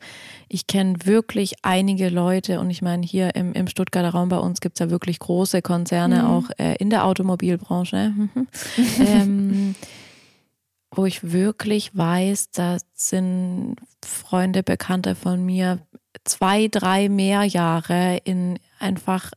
Ich 0.48 0.68
kenne 0.68 0.94
wirklich 1.04 1.54
einige 1.62 2.08
Leute 2.08 2.60
und 2.60 2.70
ich 2.70 2.80
meine, 2.80 3.04
hier 3.04 3.34
im, 3.34 3.54
im 3.54 3.66
Stuttgarter 3.66 4.10
Raum 4.10 4.28
bei 4.28 4.38
uns 4.38 4.60
gibt 4.60 4.78
es 4.78 4.84
ja 4.84 4.90
wirklich 4.90 5.18
große 5.18 5.60
Konzerne, 5.60 6.22
mhm. 6.22 6.26
auch 6.26 6.44
äh, 6.58 6.76
in 6.76 6.90
der 6.90 7.06
Automobilbranche. 7.06 8.12
ähm, 9.00 9.74
wo 10.94 11.06
ich 11.06 11.32
wirklich 11.32 11.96
weiß, 11.96 12.50
da 12.52 12.78
sind 12.94 13.76
Freunde, 14.06 14.62
Bekannte 14.62 15.14
von 15.14 15.44
mir 15.44 15.80
zwei, 16.24 16.68
drei 16.68 17.08
mehr 17.08 17.44
Jahre 17.44 18.18
in 18.24 18.58
einfach 18.78 19.32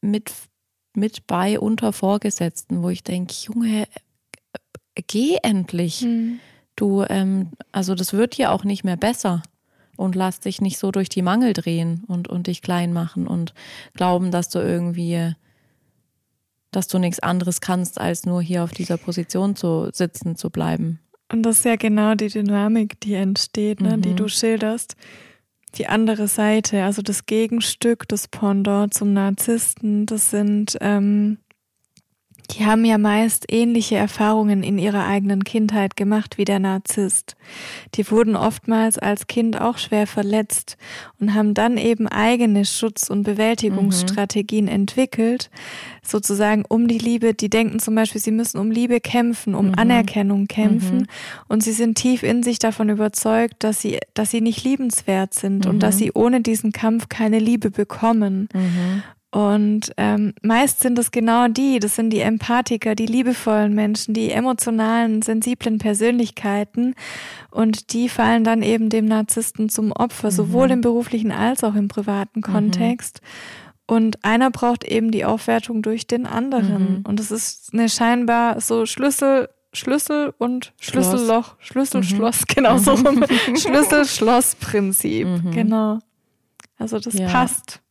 mit, 0.00 0.32
mit 0.94 1.26
bei 1.26 1.58
unter 1.58 1.92
Vorgesetzten, 1.92 2.82
wo 2.82 2.90
ich 2.90 3.02
denke, 3.02 3.34
Junge, 3.34 3.86
geh 5.06 5.38
endlich. 5.42 6.02
Mhm. 6.02 6.40
Du, 6.76 7.04
ähm, 7.08 7.50
also 7.72 7.94
das 7.94 8.12
wird 8.12 8.34
hier 8.34 8.52
auch 8.52 8.64
nicht 8.64 8.84
mehr 8.84 8.96
besser. 8.96 9.42
Und 9.96 10.14
lass 10.14 10.38
dich 10.38 10.60
nicht 10.60 10.78
so 10.78 10.92
durch 10.92 11.08
die 11.08 11.22
Mangel 11.22 11.52
drehen 11.52 12.04
und, 12.06 12.28
und 12.28 12.46
dich 12.46 12.62
klein 12.62 12.92
machen 12.92 13.26
und 13.26 13.52
glauben, 13.94 14.30
dass 14.30 14.48
du 14.48 14.60
irgendwie, 14.60 15.34
dass 16.70 16.86
du 16.86 16.98
nichts 16.98 17.18
anderes 17.18 17.60
kannst, 17.60 18.00
als 18.00 18.24
nur 18.24 18.40
hier 18.40 18.62
auf 18.62 18.70
dieser 18.70 18.96
Position 18.96 19.56
zu 19.56 19.90
sitzen 19.92 20.36
zu 20.36 20.50
bleiben. 20.50 21.00
Und 21.30 21.42
das 21.42 21.58
ist 21.58 21.64
ja 21.64 21.76
genau 21.76 22.14
die 22.14 22.28
Dynamik, 22.28 23.00
die 23.00 23.14
entsteht, 23.14 23.80
ne, 23.80 23.96
mhm. 23.96 24.02
die 24.02 24.14
du 24.14 24.28
schilderst 24.28 24.96
die 25.74 25.86
andere 25.86 26.28
Seite, 26.28 26.84
also 26.84 27.02
das 27.02 27.26
Gegenstück, 27.26 28.08
das 28.08 28.28
Pendant 28.28 28.94
zum 28.94 29.12
Narzissten, 29.12 30.06
das 30.06 30.30
sind 30.30 30.78
ähm, 30.80 31.38
die 32.50 32.64
haben 32.64 32.84
ja 32.86 32.96
meist 32.96 33.44
ähnliche 33.50 33.96
Erfahrungen 33.96 34.62
in 34.62 34.78
ihrer 34.78 35.06
eigenen 35.06 35.44
Kindheit 35.44 35.96
gemacht 35.96 36.38
wie 36.38 36.46
der 36.46 36.58
Narzisst. 36.58 37.36
Die 37.94 38.10
wurden 38.10 38.36
oftmals 38.36 38.98
als 38.98 39.26
Kind 39.26 39.60
auch 39.60 39.76
schwer 39.76 40.06
verletzt 40.06 40.78
und 41.20 41.34
haben 41.34 41.52
dann 41.52 41.76
eben 41.76 42.08
eigene 42.08 42.64
Schutz- 42.64 43.10
und 43.10 43.24
Bewältigungsstrategien 43.24 44.64
mhm. 44.64 44.70
entwickelt, 44.70 45.50
sozusagen 46.02 46.64
um 46.66 46.88
die 46.88 46.98
Liebe. 46.98 47.34
Die 47.34 47.50
denken 47.50 47.80
zum 47.80 47.94
Beispiel, 47.94 48.20
sie 48.20 48.30
müssen 48.30 48.58
um 48.58 48.70
Liebe 48.70 49.00
kämpfen, 49.00 49.54
um 49.54 49.68
mhm. 49.68 49.74
Anerkennung 49.76 50.46
kämpfen 50.46 50.98
mhm. 50.98 51.06
und 51.48 51.62
sie 51.62 51.72
sind 51.72 51.96
tief 51.96 52.22
in 52.22 52.42
sich 52.42 52.58
davon 52.58 52.88
überzeugt, 52.88 53.56
dass 53.58 53.82
sie, 53.82 53.98
dass 54.14 54.30
sie 54.30 54.40
nicht 54.40 54.64
liebenswert 54.64 55.34
sind 55.34 55.66
und 55.66 55.82
dass 55.82 55.96
mhm. 55.96 55.98
sie 55.98 56.12
ohne 56.12 56.40
diesen 56.40 56.72
Kampf 56.72 57.10
keine 57.10 57.38
Liebe 57.38 57.70
bekommen. 57.70 58.48
Und 59.30 59.92
ähm, 59.98 60.32
meist 60.42 60.80
sind 60.80 60.98
es 60.98 61.10
genau 61.10 61.48
die, 61.48 61.80
das 61.80 61.96
sind 61.96 62.10
die 62.10 62.20
Empathiker, 62.20 62.94
die 62.94 63.04
liebevollen 63.04 63.74
Menschen, 63.74 64.14
die 64.14 64.30
emotionalen, 64.30 65.20
sensiblen 65.20 65.78
Persönlichkeiten. 65.78 66.94
Und 67.50 67.92
die 67.92 68.08
fallen 68.08 68.42
dann 68.42 68.62
eben 68.62 68.88
dem 68.88 69.04
Narzissten 69.04 69.68
zum 69.68 69.92
Opfer, 69.92 70.28
mhm. 70.28 70.34
sowohl 70.34 70.70
im 70.70 70.80
beruflichen 70.80 71.30
als 71.30 71.62
auch 71.62 71.74
im 71.74 71.88
privaten 71.88 72.38
mhm. 72.40 72.52
Kontext. 72.52 73.20
Mhm. 73.22 73.94
Und 73.94 74.24
einer 74.24 74.50
braucht 74.50 74.84
eben 74.84 75.10
die 75.10 75.26
Aufwertung 75.26 75.82
durch 75.82 76.06
den 76.06 76.26
anderen. 76.26 76.98
Mhm. 76.98 77.04
Und 77.06 77.20
es 77.20 77.30
ist 77.30 77.74
eine 77.74 77.90
scheinbar 77.90 78.62
so 78.62 78.86
Schlüssel, 78.86 79.50
Schlüssel 79.74 80.32
und 80.38 80.72
Schlüsselloch, 80.80 81.56
Schlüssel-Schloss, 81.58 82.40
mhm. 82.40 82.54
genau 82.54 82.78
so 82.78 82.92
rum. 82.92 83.24
Schlüssel-Schloss-Prinzip, 83.56 85.26
mhm. 85.26 85.50
genau. 85.50 85.98
Also 86.78 86.98
das 86.98 87.12
ja. 87.14 87.28
passt. 87.28 87.82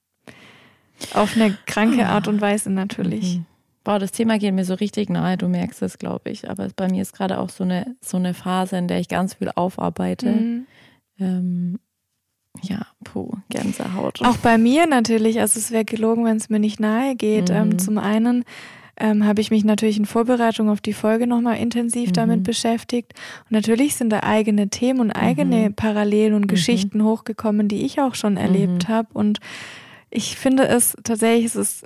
Auf 1.14 1.36
eine 1.36 1.58
kranke 1.66 2.08
Art 2.08 2.28
und 2.28 2.42
Weise 2.42 2.70
natürlich. 2.70 3.38
Mhm. 3.38 3.46
Boah, 3.84 4.00
das 4.00 4.12
Thema 4.12 4.38
geht 4.38 4.54
mir 4.54 4.66
so 4.66 4.74
richtig 4.74 5.10
nahe, 5.10 5.38
du 5.38 5.48
merkst 5.48 5.82
es, 5.82 5.98
glaube 5.98 6.30
ich. 6.30 6.50
Aber 6.50 6.68
bei 6.76 6.90
mir 6.90 7.02
ist 7.02 7.14
gerade 7.14 7.40
auch 7.40 7.50
so 7.50 7.64
eine, 7.64 7.96
so 8.02 8.18
eine 8.18 8.34
Phase, 8.34 8.78
in 8.78 8.88
der 8.88 9.00
ich 9.00 9.08
ganz 9.08 9.36
viel 9.36 9.50
aufarbeite. 9.56 10.30
Mhm. 10.30 10.68
Ähm, 11.20 11.80
ja, 12.64 12.86
puh, 13.04 13.32
Gänsehaut. 13.50 14.22
Auch 14.26 14.38
bei 14.38 14.58
mir 14.58 14.88
natürlich. 14.88 15.40
Also 15.40 15.60
es 15.60 15.72
wäre 15.72 15.86
gelogen, 15.86 16.26
wenn 16.26 16.38
es 16.38 16.50
mir 16.50 16.60
nicht 16.60 16.80
nahe 16.80 17.16
geht. 17.16 17.50
Ähm, 17.50 17.68
mhm. 17.68 17.72
Ähm, 17.72 17.80
zum 17.80 17.98
einen 17.98 18.44
ähm, 19.00 19.26
habe 19.26 19.42
ich 19.42 19.52
mich 19.52 19.64
natürlich 19.64 19.98
in 19.98 20.06
Vorbereitung 20.06 20.70
auf 20.70 20.82
die 20.82 20.94
Folge 20.94 21.28
nochmal 21.28 21.58
intensiv 21.58 22.10
mhm. 22.10 22.14
damit 22.14 22.44
beschäftigt. 22.44 23.14
Und 23.46 23.52
natürlich 23.52 23.96
sind 23.96 24.10
da 24.10 24.22
eigene 24.22 24.70
Themen 24.70 25.00
und 25.00 25.12
eigene 25.12 25.70
mhm. 25.70 25.76
Parallelen 25.76 26.34
und 26.34 26.42
mhm. 26.42 26.48
Geschichten 26.48 27.04
hochgekommen, 27.04 27.68
die 27.68 27.86
ich 27.86 28.02
auch 28.02 28.16
schon 28.16 28.38
erlebt 28.38 28.88
mhm. 28.88 28.92
habe. 28.92 29.08
Und 29.14 29.40
ich 30.18 30.36
finde 30.36 30.68
es 30.68 30.98
tatsächlich, 31.04 31.46
es 31.46 31.56
ist, 31.56 31.86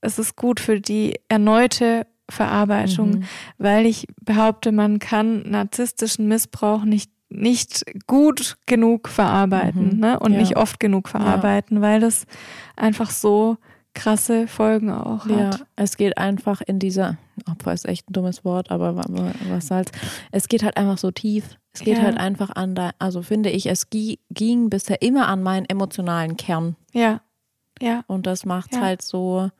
es 0.00 0.18
ist 0.18 0.34
gut 0.34 0.58
für 0.58 0.80
die 0.80 1.20
erneute 1.28 2.04
Verarbeitung, 2.28 3.10
mhm. 3.10 3.24
weil 3.58 3.86
ich 3.86 4.06
behaupte, 4.22 4.72
man 4.72 4.98
kann 4.98 5.48
narzisstischen 5.48 6.26
Missbrauch 6.26 6.84
nicht 6.84 7.10
nicht 7.32 7.84
gut 8.08 8.56
genug 8.66 9.08
verarbeiten 9.08 9.94
mhm. 9.94 10.00
ne? 10.00 10.18
und 10.18 10.32
ja. 10.32 10.40
nicht 10.40 10.56
oft 10.56 10.80
genug 10.80 11.08
verarbeiten, 11.08 11.76
ja. 11.76 11.82
weil 11.82 12.00
das 12.00 12.26
einfach 12.74 13.08
so 13.08 13.56
krasse 13.94 14.48
Folgen 14.48 14.90
auch 14.90 15.26
hat. 15.26 15.30
Ja, 15.30 15.50
es 15.76 15.96
geht 15.96 16.18
einfach 16.18 16.60
in 16.60 16.80
dieser, 16.80 17.18
Opfer 17.48 17.72
ist 17.72 17.86
echt 17.86 18.10
ein 18.10 18.14
dummes 18.14 18.44
Wort, 18.44 18.72
aber 18.72 18.96
was 18.96 19.70
halt, 19.70 19.92
es 20.32 20.48
geht 20.48 20.64
halt 20.64 20.76
einfach 20.76 20.98
so 20.98 21.12
tief. 21.12 21.56
Es 21.72 21.82
geht 21.82 21.98
ja. 21.98 22.02
halt 22.02 22.18
einfach 22.18 22.50
an, 22.50 22.74
da, 22.74 22.90
also 22.98 23.22
finde 23.22 23.50
ich, 23.50 23.66
es 23.66 23.90
ging 23.90 24.68
bisher 24.68 25.00
immer 25.00 25.28
an 25.28 25.44
meinen 25.44 25.66
emotionalen 25.66 26.36
Kern. 26.36 26.74
Ja. 26.92 27.20
Ja. 27.80 28.04
Und 28.06 28.26
das 28.26 28.44
macht 28.44 28.72
es 28.72 28.78
ja. 28.78 28.84
halt 28.84 29.02
so 29.02 29.50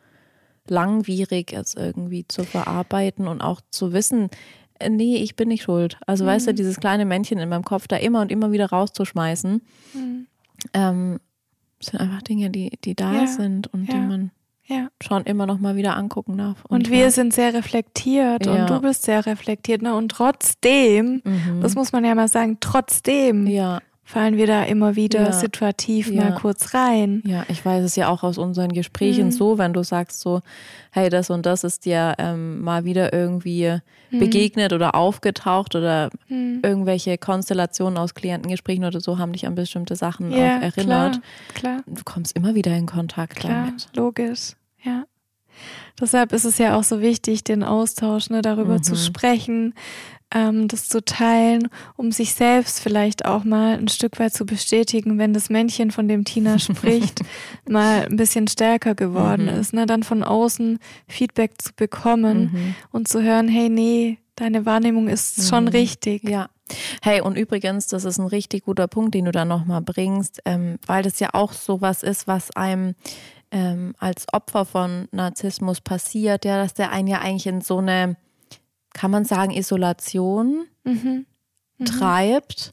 langwierig, 0.68 1.52
es 1.52 1.74
irgendwie 1.74 2.26
zu 2.26 2.44
verarbeiten 2.44 3.26
und 3.26 3.40
auch 3.40 3.60
zu 3.70 3.92
wissen, 3.92 4.30
äh, 4.78 4.88
nee, 4.88 5.16
ich 5.16 5.36
bin 5.36 5.48
nicht 5.48 5.62
schuld. 5.62 5.98
Also 6.06 6.24
mhm. 6.24 6.28
weißt 6.28 6.46
du, 6.48 6.52
mhm. 6.52 6.56
dieses 6.56 6.76
kleine 6.80 7.04
Männchen 7.04 7.38
in 7.38 7.48
meinem 7.48 7.64
Kopf 7.64 7.88
da 7.88 7.96
immer 7.96 8.20
und 8.20 8.30
immer 8.32 8.52
wieder 8.52 8.70
rauszuschmeißen, 8.70 9.62
mhm. 9.94 10.26
ähm, 10.74 11.20
sind 11.80 12.00
einfach 12.00 12.22
Dinge, 12.22 12.50
die, 12.50 12.78
die 12.84 12.94
da 12.94 13.12
ja. 13.12 13.26
sind 13.26 13.72
und 13.72 13.88
ja. 13.88 13.94
die 13.94 14.00
man 14.00 14.30
ja. 14.66 14.88
schon 15.02 15.24
immer 15.24 15.46
noch 15.46 15.58
mal 15.58 15.76
wieder 15.76 15.96
angucken 15.96 16.38
darf. 16.38 16.64
Und, 16.66 16.88
und 16.88 16.90
wir 16.90 17.10
sind 17.10 17.32
sehr 17.32 17.54
reflektiert 17.54 18.46
ja. 18.46 18.52
und 18.52 18.70
du 18.70 18.80
bist 18.80 19.02
sehr 19.02 19.26
reflektiert. 19.26 19.82
Ne? 19.82 19.94
Und 19.94 20.10
trotzdem, 20.10 21.22
mhm. 21.24 21.60
das 21.60 21.74
muss 21.74 21.92
man 21.92 22.04
ja 22.04 22.14
mal 22.14 22.28
sagen, 22.28 22.58
trotzdem 22.60 23.46
ja 23.46 23.80
fallen 24.10 24.36
wir 24.36 24.48
da 24.48 24.64
immer 24.64 24.96
wieder 24.96 25.22
ja. 25.22 25.32
situativ 25.32 26.10
ja. 26.10 26.24
mal 26.24 26.34
kurz 26.34 26.74
rein. 26.74 27.22
Ja, 27.24 27.44
ich 27.48 27.64
weiß 27.64 27.84
es 27.84 27.94
ja 27.94 28.08
auch 28.08 28.24
aus 28.24 28.38
unseren 28.38 28.72
Gesprächen 28.72 29.26
mhm. 29.26 29.30
so, 29.30 29.56
wenn 29.56 29.72
du 29.72 29.84
sagst 29.84 30.20
so, 30.20 30.40
hey, 30.90 31.08
das 31.08 31.30
und 31.30 31.46
das 31.46 31.62
ist 31.62 31.84
dir 31.84 32.16
ähm, 32.18 32.60
mal 32.60 32.84
wieder 32.84 33.12
irgendwie 33.12 33.78
mhm. 34.10 34.18
begegnet 34.18 34.72
oder 34.72 34.96
aufgetaucht 34.96 35.76
oder 35.76 36.10
mhm. 36.28 36.60
irgendwelche 36.64 37.18
Konstellationen 37.18 37.98
aus 37.98 38.14
Klientengesprächen 38.14 38.84
oder 38.84 39.00
so 39.00 39.18
haben 39.18 39.32
dich 39.32 39.46
an 39.46 39.54
bestimmte 39.54 39.94
Sachen 39.94 40.32
ja, 40.32 40.58
auch 40.58 40.62
erinnert. 40.62 41.20
Klar, 41.54 41.82
klar. 41.82 41.82
Du 41.86 42.02
kommst 42.04 42.36
immer 42.36 42.56
wieder 42.56 42.76
in 42.76 42.86
Kontakt 42.86 43.36
klar, 43.36 43.66
damit. 43.66 43.88
Logisch, 43.94 44.54
ja. 44.82 45.04
Deshalb 46.00 46.32
ist 46.32 46.44
es 46.44 46.58
ja 46.58 46.76
auch 46.76 46.84
so 46.84 47.00
wichtig, 47.00 47.44
den 47.44 47.62
Austausch 47.62 48.30
ne, 48.30 48.42
darüber 48.42 48.82
zu 48.82 48.92
mhm. 48.92 48.98
sprechen, 48.98 49.74
ähm, 50.32 50.68
das 50.68 50.88
zu 50.88 51.04
teilen, 51.04 51.68
um 51.96 52.12
sich 52.12 52.34
selbst 52.34 52.80
vielleicht 52.80 53.24
auch 53.24 53.44
mal 53.44 53.78
ein 53.78 53.88
Stück 53.88 54.18
weit 54.18 54.32
zu 54.32 54.46
bestätigen, 54.46 55.18
wenn 55.18 55.34
das 55.34 55.50
Männchen, 55.50 55.90
von 55.90 56.08
dem 56.08 56.24
Tina 56.24 56.58
spricht, 56.58 57.20
mal 57.68 58.06
ein 58.06 58.16
bisschen 58.16 58.48
stärker 58.48 58.94
geworden 58.94 59.44
mhm. 59.44 59.60
ist. 59.60 59.72
Ne? 59.72 59.86
Dann 59.86 60.02
von 60.02 60.22
außen 60.22 60.78
Feedback 61.08 61.60
zu 61.60 61.70
bekommen 61.74 62.50
mhm. 62.52 62.74
und 62.92 63.08
zu 63.08 63.22
hören, 63.22 63.48
hey, 63.48 63.68
nee, 63.68 64.18
deine 64.36 64.66
Wahrnehmung 64.66 65.08
ist 65.08 65.38
mhm. 65.38 65.42
schon 65.42 65.68
richtig. 65.68 66.28
Ja. 66.28 66.48
Hey, 67.02 67.20
und 67.20 67.36
übrigens, 67.36 67.88
das 67.88 68.04
ist 68.04 68.18
ein 68.18 68.26
richtig 68.26 68.64
guter 68.64 68.86
Punkt, 68.86 69.14
den 69.14 69.24
du 69.24 69.32
da 69.32 69.44
nochmal 69.44 69.82
bringst, 69.82 70.40
ähm, 70.44 70.78
weil 70.86 71.02
das 71.02 71.18
ja 71.18 71.30
auch 71.32 71.52
sowas 71.52 72.02
ist, 72.02 72.28
was 72.28 72.54
einem 72.54 72.94
ähm, 73.50 73.94
als 73.98 74.26
Opfer 74.32 74.64
von 74.64 75.08
Narzissmus 75.10 75.80
passiert, 75.80 76.44
ja, 76.44 76.62
dass 76.62 76.74
der 76.74 76.92
einen 76.92 77.08
ja 77.08 77.20
eigentlich 77.20 77.48
in 77.48 77.60
so 77.60 77.78
eine 77.78 78.16
kann 78.92 79.10
man 79.10 79.24
sagen, 79.24 79.52
Isolation 79.52 80.66
mhm. 80.84 81.26
Mhm. 81.78 81.84
treibt. 81.84 82.72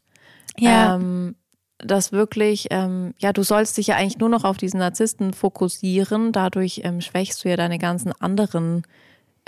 Ja. 0.58 0.96
Ähm, 0.96 1.36
dass 1.78 2.10
wirklich, 2.10 2.66
ähm, 2.70 3.14
ja, 3.18 3.32
du 3.32 3.44
sollst 3.44 3.76
dich 3.76 3.86
ja 3.88 3.96
eigentlich 3.96 4.18
nur 4.18 4.28
noch 4.28 4.42
auf 4.42 4.56
diesen 4.56 4.80
Narzissten 4.80 5.32
fokussieren. 5.32 6.32
Dadurch 6.32 6.80
ähm, 6.82 7.00
schwächst 7.00 7.44
du 7.44 7.48
ja 7.48 7.56
deine 7.56 7.78
ganzen 7.78 8.12
anderen 8.20 8.82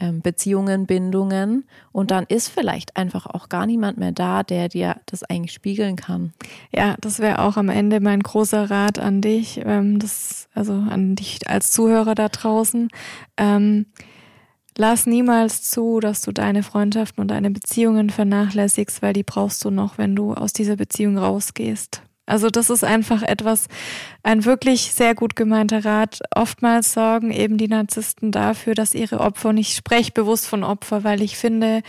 ähm, 0.01 0.23
Beziehungen, 0.23 0.87
Bindungen. 0.87 1.65
Und 1.93 2.11
dann 2.11 2.25
ist 2.27 2.49
vielleicht 2.49 2.97
einfach 2.97 3.27
auch 3.27 3.49
gar 3.49 3.67
niemand 3.67 3.99
mehr 3.99 4.13
da, 4.13 4.43
der 4.43 4.69
dir 4.69 4.97
das 5.07 5.23
eigentlich 5.25 5.53
spiegeln 5.53 5.97
kann. 5.97 6.33
Ja, 6.73 6.97
das 7.01 7.19
wäre 7.19 7.41
auch 7.41 7.57
am 7.57 7.69
Ende 7.69 8.01
mein 8.01 8.21
großer 8.21 8.71
Rat 8.71 8.99
an 8.99 9.21
dich, 9.21 9.61
ähm, 9.65 9.99
das, 9.99 10.49
also 10.55 10.73
an 10.73 11.17
dich 11.17 11.49
als 11.49 11.71
Zuhörer 11.71 12.15
da 12.15 12.29
draußen. 12.29 12.89
Lass 14.81 15.05
niemals 15.05 15.61
zu, 15.61 16.01
dass 16.01 16.23
du 16.23 16.33
deine 16.33 16.63
Freundschaften 16.63 17.21
und 17.21 17.29
deine 17.29 17.51
Beziehungen 17.51 18.09
vernachlässigst, 18.09 19.03
weil 19.03 19.13
die 19.13 19.25
brauchst 19.25 19.63
du 19.63 19.71
noch, 19.71 19.99
wenn 19.99 20.17
du 20.17 20.33
aus 20.33 20.55
dieser 20.55 20.77
Beziehung 20.77 21.19
rausgehst. 21.19 22.01
Also 22.25 22.49
das 22.49 22.71
ist 22.71 22.83
einfach 22.83 23.21
etwas, 23.21 23.67
ein 24.23 24.47
wirklich 24.47 24.95
sehr 24.95 25.15
gut 25.15 25.37
gemeinter 25.37 25.85
Rat. 25.85 26.21
Oftmals 26.35 26.95
sorgen 26.95 27.31
eben 27.31 27.59
die 27.59 27.69
Narzissten 27.69 28.33
dafür, 28.33 28.75
dass 28.75 28.95
ihre 28.95 29.21
Opfer, 29.21 29.51
und 29.51 29.59
ich 29.59 29.75
spreche 29.75 30.13
bewusst 30.13 30.47
von 30.47 30.65
Opfer, 30.65 31.05
weil 31.05 31.21
ich 31.21 31.37
finde, 31.37 31.83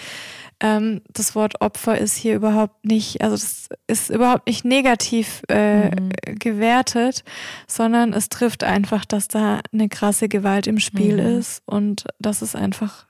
ähm, 0.61 1.01
das 1.11 1.35
Wort 1.35 1.59
Opfer 1.59 1.97
ist 1.97 2.15
hier 2.15 2.35
überhaupt 2.35 2.85
nicht, 2.85 3.21
also 3.21 3.35
das 3.35 3.67
ist 3.87 4.09
überhaupt 4.11 4.45
nicht 4.47 4.63
negativ 4.63 5.41
äh, 5.49 5.89
mhm. 5.89 6.11
gewertet, 6.37 7.23
sondern 7.67 8.13
es 8.13 8.29
trifft 8.29 8.63
einfach, 8.63 9.03
dass 9.03 9.27
da 9.27 9.61
eine 9.73 9.89
krasse 9.89 10.29
Gewalt 10.29 10.67
im 10.67 10.79
Spiel 10.79 11.15
mhm. 11.15 11.39
ist 11.39 11.63
und 11.65 12.05
dass 12.19 12.43
es 12.43 12.55
einfach 12.55 13.07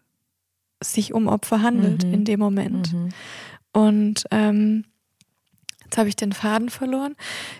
sich 0.81 1.13
um 1.13 1.27
Opfer 1.27 1.61
handelt 1.61 2.05
mhm. 2.05 2.13
in 2.13 2.25
dem 2.25 2.39
Moment. 2.39 2.93
Mhm. 2.93 3.09
Und 3.73 4.23
ähm, 4.31 4.85
Jetzt 5.91 5.97
habe 5.97 6.07
ich 6.07 6.15
den 6.15 6.31
Faden 6.31 6.69
verloren. 6.69 7.15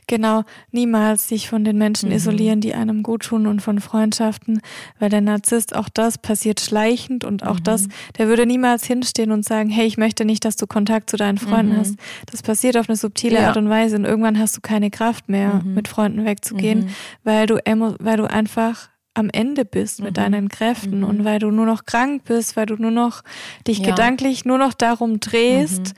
Genau, 0.08 0.46
niemals 0.72 1.28
sich 1.28 1.50
von 1.50 1.66
den 1.66 1.78
Menschen 1.78 2.08
mhm. 2.08 2.16
isolieren, 2.16 2.62
die 2.62 2.74
einem 2.74 3.04
gut 3.04 3.24
tun 3.24 3.46
und 3.46 3.62
von 3.62 3.82
Freundschaften, 3.82 4.62
weil 5.00 5.10
der 5.10 5.20
Narzisst, 5.20 5.76
auch 5.76 5.90
das 5.90 6.18
passiert 6.18 6.62
schleichend 6.62 7.26
und 7.26 7.46
auch 7.46 7.60
mhm. 7.60 7.64
das, 7.64 7.88
der 8.18 8.30
würde 8.30 8.46
niemals 8.46 8.86
hinstehen 8.86 9.32
und 9.32 9.44
sagen, 9.44 9.70
hey, 9.70 9.86
ich 9.86 9.98
möchte 9.98 10.24
nicht, 10.24 10.46
dass 10.46 10.56
du 10.56 10.66
Kontakt 10.66 11.10
zu 11.10 11.18
deinen 11.18 11.40
Freunden 11.40 11.74
mhm. 11.74 11.80
hast. 11.80 11.96
Das 12.32 12.42
passiert 12.42 12.78
auf 12.78 12.88
eine 12.88 12.96
subtile 12.96 13.42
ja. 13.42 13.50
Art 13.50 13.58
und 13.58 13.68
Weise 13.68 13.98
und 13.98 14.06
irgendwann 14.06 14.40
hast 14.40 14.56
du 14.56 14.62
keine 14.62 14.92
Kraft 14.92 15.28
mehr, 15.28 15.56
mhm. 15.56 15.74
mit 15.74 15.90
Freunden 15.90 16.24
wegzugehen, 16.24 16.86
mhm. 16.86 16.90
weil 17.26 17.48
du, 17.48 17.58
weil 18.00 18.16
du 18.16 18.32
einfach 18.32 18.88
am 19.14 19.30
Ende 19.30 19.66
bist 19.66 20.00
mit 20.00 20.12
mhm. 20.12 20.22
deinen 20.22 20.48
Kräften 20.48 21.04
und 21.04 21.26
weil 21.26 21.40
du 21.40 21.52
nur 21.52 21.66
noch 21.66 21.84
krank 21.84 22.24
bist, 22.24 22.56
weil 22.56 22.66
du 22.66 22.78
nur 22.78 22.92
noch 22.92 23.24
dich 23.68 23.80
ja. 23.80 23.90
gedanklich 23.90 24.46
nur 24.46 24.58
noch 24.58 24.74
darum 24.74 25.20
drehst, 25.20 25.96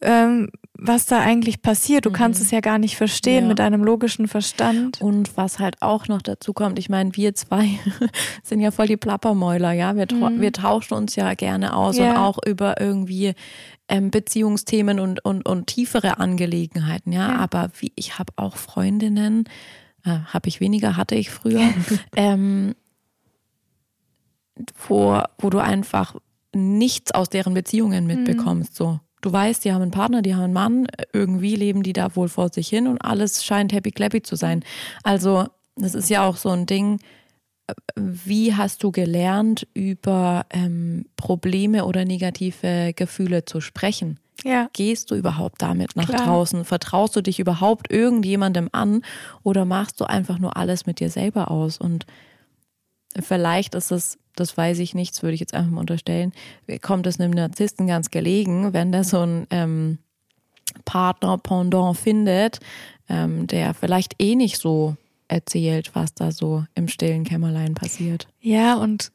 ähm, 0.00 0.48
was 0.86 1.06
da 1.06 1.20
eigentlich 1.20 1.62
passiert. 1.62 2.04
Du 2.04 2.10
mhm. 2.10 2.14
kannst 2.14 2.42
es 2.42 2.50
ja 2.50 2.60
gar 2.60 2.78
nicht 2.78 2.96
verstehen 2.96 3.44
ja. 3.44 3.48
mit 3.48 3.58
deinem 3.58 3.82
logischen 3.82 4.28
Verstand. 4.28 5.00
Und 5.00 5.36
was 5.36 5.58
halt 5.58 5.80
auch 5.80 6.08
noch 6.08 6.20
dazu 6.20 6.52
kommt, 6.52 6.78
ich 6.78 6.88
meine, 6.88 7.16
wir 7.16 7.34
zwei 7.34 7.78
sind 8.42 8.60
ja 8.60 8.70
voll 8.70 8.86
die 8.86 8.96
Plappermäuler, 8.96 9.72
ja. 9.72 9.96
Wir, 9.96 10.06
mhm. 10.12 10.40
wir 10.40 10.52
tauschen 10.52 10.94
uns 10.94 11.16
ja 11.16 11.34
gerne 11.34 11.74
aus 11.74 11.96
ja. 11.96 12.10
und 12.10 12.16
auch 12.18 12.38
über 12.44 12.80
irgendwie 12.80 13.34
ähm, 13.88 14.10
Beziehungsthemen 14.10 15.00
und, 15.00 15.24
und, 15.24 15.46
und 15.46 15.66
tiefere 15.66 16.18
Angelegenheiten, 16.18 17.12
ja. 17.12 17.28
ja. 17.28 17.36
Aber 17.38 17.70
wie, 17.78 17.92
ich 17.96 18.18
habe 18.18 18.32
auch 18.36 18.56
Freundinnen, 18.56 19.48
äh, 20.04 20.18
habe 20.26 20.48
ich 20.48 20.60
weniger, 20.60 20.96
hatte 20.96 21.14
ich 21.14 21.30
früher, 21.30 21.72
ähm, 22.16 22.74
wo, 24.86 25.20
wo 25.38 25.50
du 25.50 25.58
einfach 25.58 26.14
nichts 26.54 27.12
aus 27.12 27.30
deren 27.30 27.54
Beziehungen 27.54 28.06
mitbekommst, 28.06 28.72
mhm. 28.72 28.84
so. 28.84 29.00
Du 29.24 29.32
weißt, 29.32 29.64
die 29.64 29.72
haben 29.72 29.80
einen 29.80 29.90
Partner, 29.90 30.20
die 30.20 30.34
haben 30.34 30.42
einen 30.42 30.52
Mann, 30.52 30.86
irgendwie 31.14 31.56
leben 31.56 31.82
die 31.82 31.94
da 31.94 32.14
wohl 32.14 32.28
vor 32.28 32.50
sich 32.50 32.68
hin 32.68 32.86
und 32.86 32.98
alles 32.98 33.42
scheint 33.42 33.72
happy 33.72 33.90
clappy 33.90 34.20
zu 34.20 34.36
sein. 34.36 34.62
Also, 35.02 35.46
das 35.76 35.94
ist 35.94 36.10
ja 36.10 36.28
auch 36.28 36.36
so 36.36 36.50
ein 36.50 36.66
Ding. 36.66 37.00
Wie 37.96 38.54
hast 38.54 38.82
du 38.82 38.92
gelernt, 38.92 39.66
über 39.72 40.44
ähm, 40.50 41.06
Probleme 41.16 41.86
oder 41.86 42.04
negative 42.04 42.92
Gefühle 42.94 43.46
zu 43.46 43.62
sprechen? 43.62 44.20
Ja. 44.44 44.68
Gehst 44.74 45.10
du 45.10 45.14
überhaupt 45.14 45.62
damit 45.62 45.96
nach 45.96 46.10
Klar. 46.10 46.26
draußen? 46.26 46.66
Vertraust 46.66 47.16
du 47.16 47.22
dich 47.22 47.40
überhaupt 47.40 47.90
irgendjemandem 47.90 48.68
an 48.72 49.00
oder 49.42 49.64
machst 49.64 50.02
du 50.02 50.04
einfach 50.04 50.38
nur 50.38 50.58
alles 50.58 50.84
mit 50.84 51.00
dir 51.00 51.08
selber 51.08 51.50
aus? 51.50 51.78
Und 51.78 52.04
vielleicht 53.20 53.74
ist 53.74 53.90
es 53.90 54.18
das 54.36 54.56
weiß 54.56 54.78
ich 54.80 54.94
nicht, 54.94 55.14
das 55.14 55.22
würde 55.22 55.34
ich 55.34 55.40
jetzt 55.40 55.54
einfach 55.54 55.70
mal 55.70 55.80
unterstellen, 55.80 56.32
kommt 56.82 57.06
es 57.06 57.20
einem 57.20 57.30
Narzissten 57.30 57.86
ganz 57.86 58.10
gelegen, 58.10 58.72
wenn 58.72 58.92
der 58.92 59.04
so 59.04 59.20
einen 59.20 59.46
ähm, 59.50 59.98
Partner, 60.84 61.38
Pendant 61.38 61.96
findet, 61.96 62.60
ähm, 63.08 63.46
der 63.46 63.74
vielleicht 63.74 64.20
eh 64.20 64.34
nicht 64.34 64.58
so 64.58 64.96
erzählt, 65.28 65.94
was 65.94 66.14
da 66.14 66.32
so 66.32 66.64
im 66.74 66.88
stillen 66.88 67.24
Kämmerlein 67.24 67.74
passiert. 67.74 68.28
Ja, 68.40 68.76
und 68.76 69.12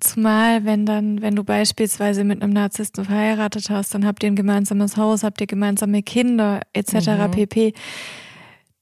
zumal, 0.00 0.64
wenn 0.64 0.84
dann, 0.84 1.22
wenn 1.22 1.36
du 1.36 1.44
beispielsweise 1.44 2.24
mit 2.24 2.42
einem 2.42 2.52
Narzissten 2.52 3.04
verheiratet 3.04 3.70
hast, 3.70 3.94
dann 3.94 4.04
habt 4.06 4.22
ihr 4.22 4.30
ein 4.30 4.36
gemeinsames 4.36 4.96
Haus, 4.96 5.22
habt 5.22 5.40
ihr 5.40 5.46
gemeinsame 5.46 6.02
Kinder 6.02 6.60
etc. 6.72 7.08
Mhm. 7.08 7.30
pp 7.30 7.74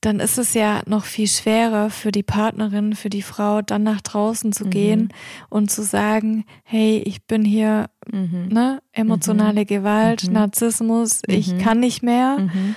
dann 0.03 0.19
ist 0.19 0.37
es 0.37 0.53
ja 0.53 0.83
noch 0.87 1.05
viel 1.05 1.29
schwerer 1.29 1.89
für 1.89 2.11
die 2.11 2.25
Partnerin, 2.25 2.95
für 2.97 3.09
die 3.09 3.23
Frau, 3.23 3.63
dann 3.63 3.85
nach 3.85 4.01
draußen 4.01 4.53
zu 4.53 4.67
mhm. 4.67 4.71
gehen 4.71 5.09
und 5.49 5.71
zu 5.71 5.83
sagen, 5.85 6.45
hey, 6.65 6.99
ich 7.07 7.25
bin 7.25 7.45
hier, 7.45 7.89
mhm. 8.11 8.49
ne, 8.51 8.83
emotionale 8.91 9.61
mhm. 9.61 9.67
Gewalt, 9.67 10.27
mhm. 10.27 10.35
Narzissmus, 10.35 11.23
ich 11.29 11.55
mhm. 11.55 11.59
kann 11.59 11.79
nicht 11.79 12.03
mehr, 12.03 12.39
mhm. 12.41 12.75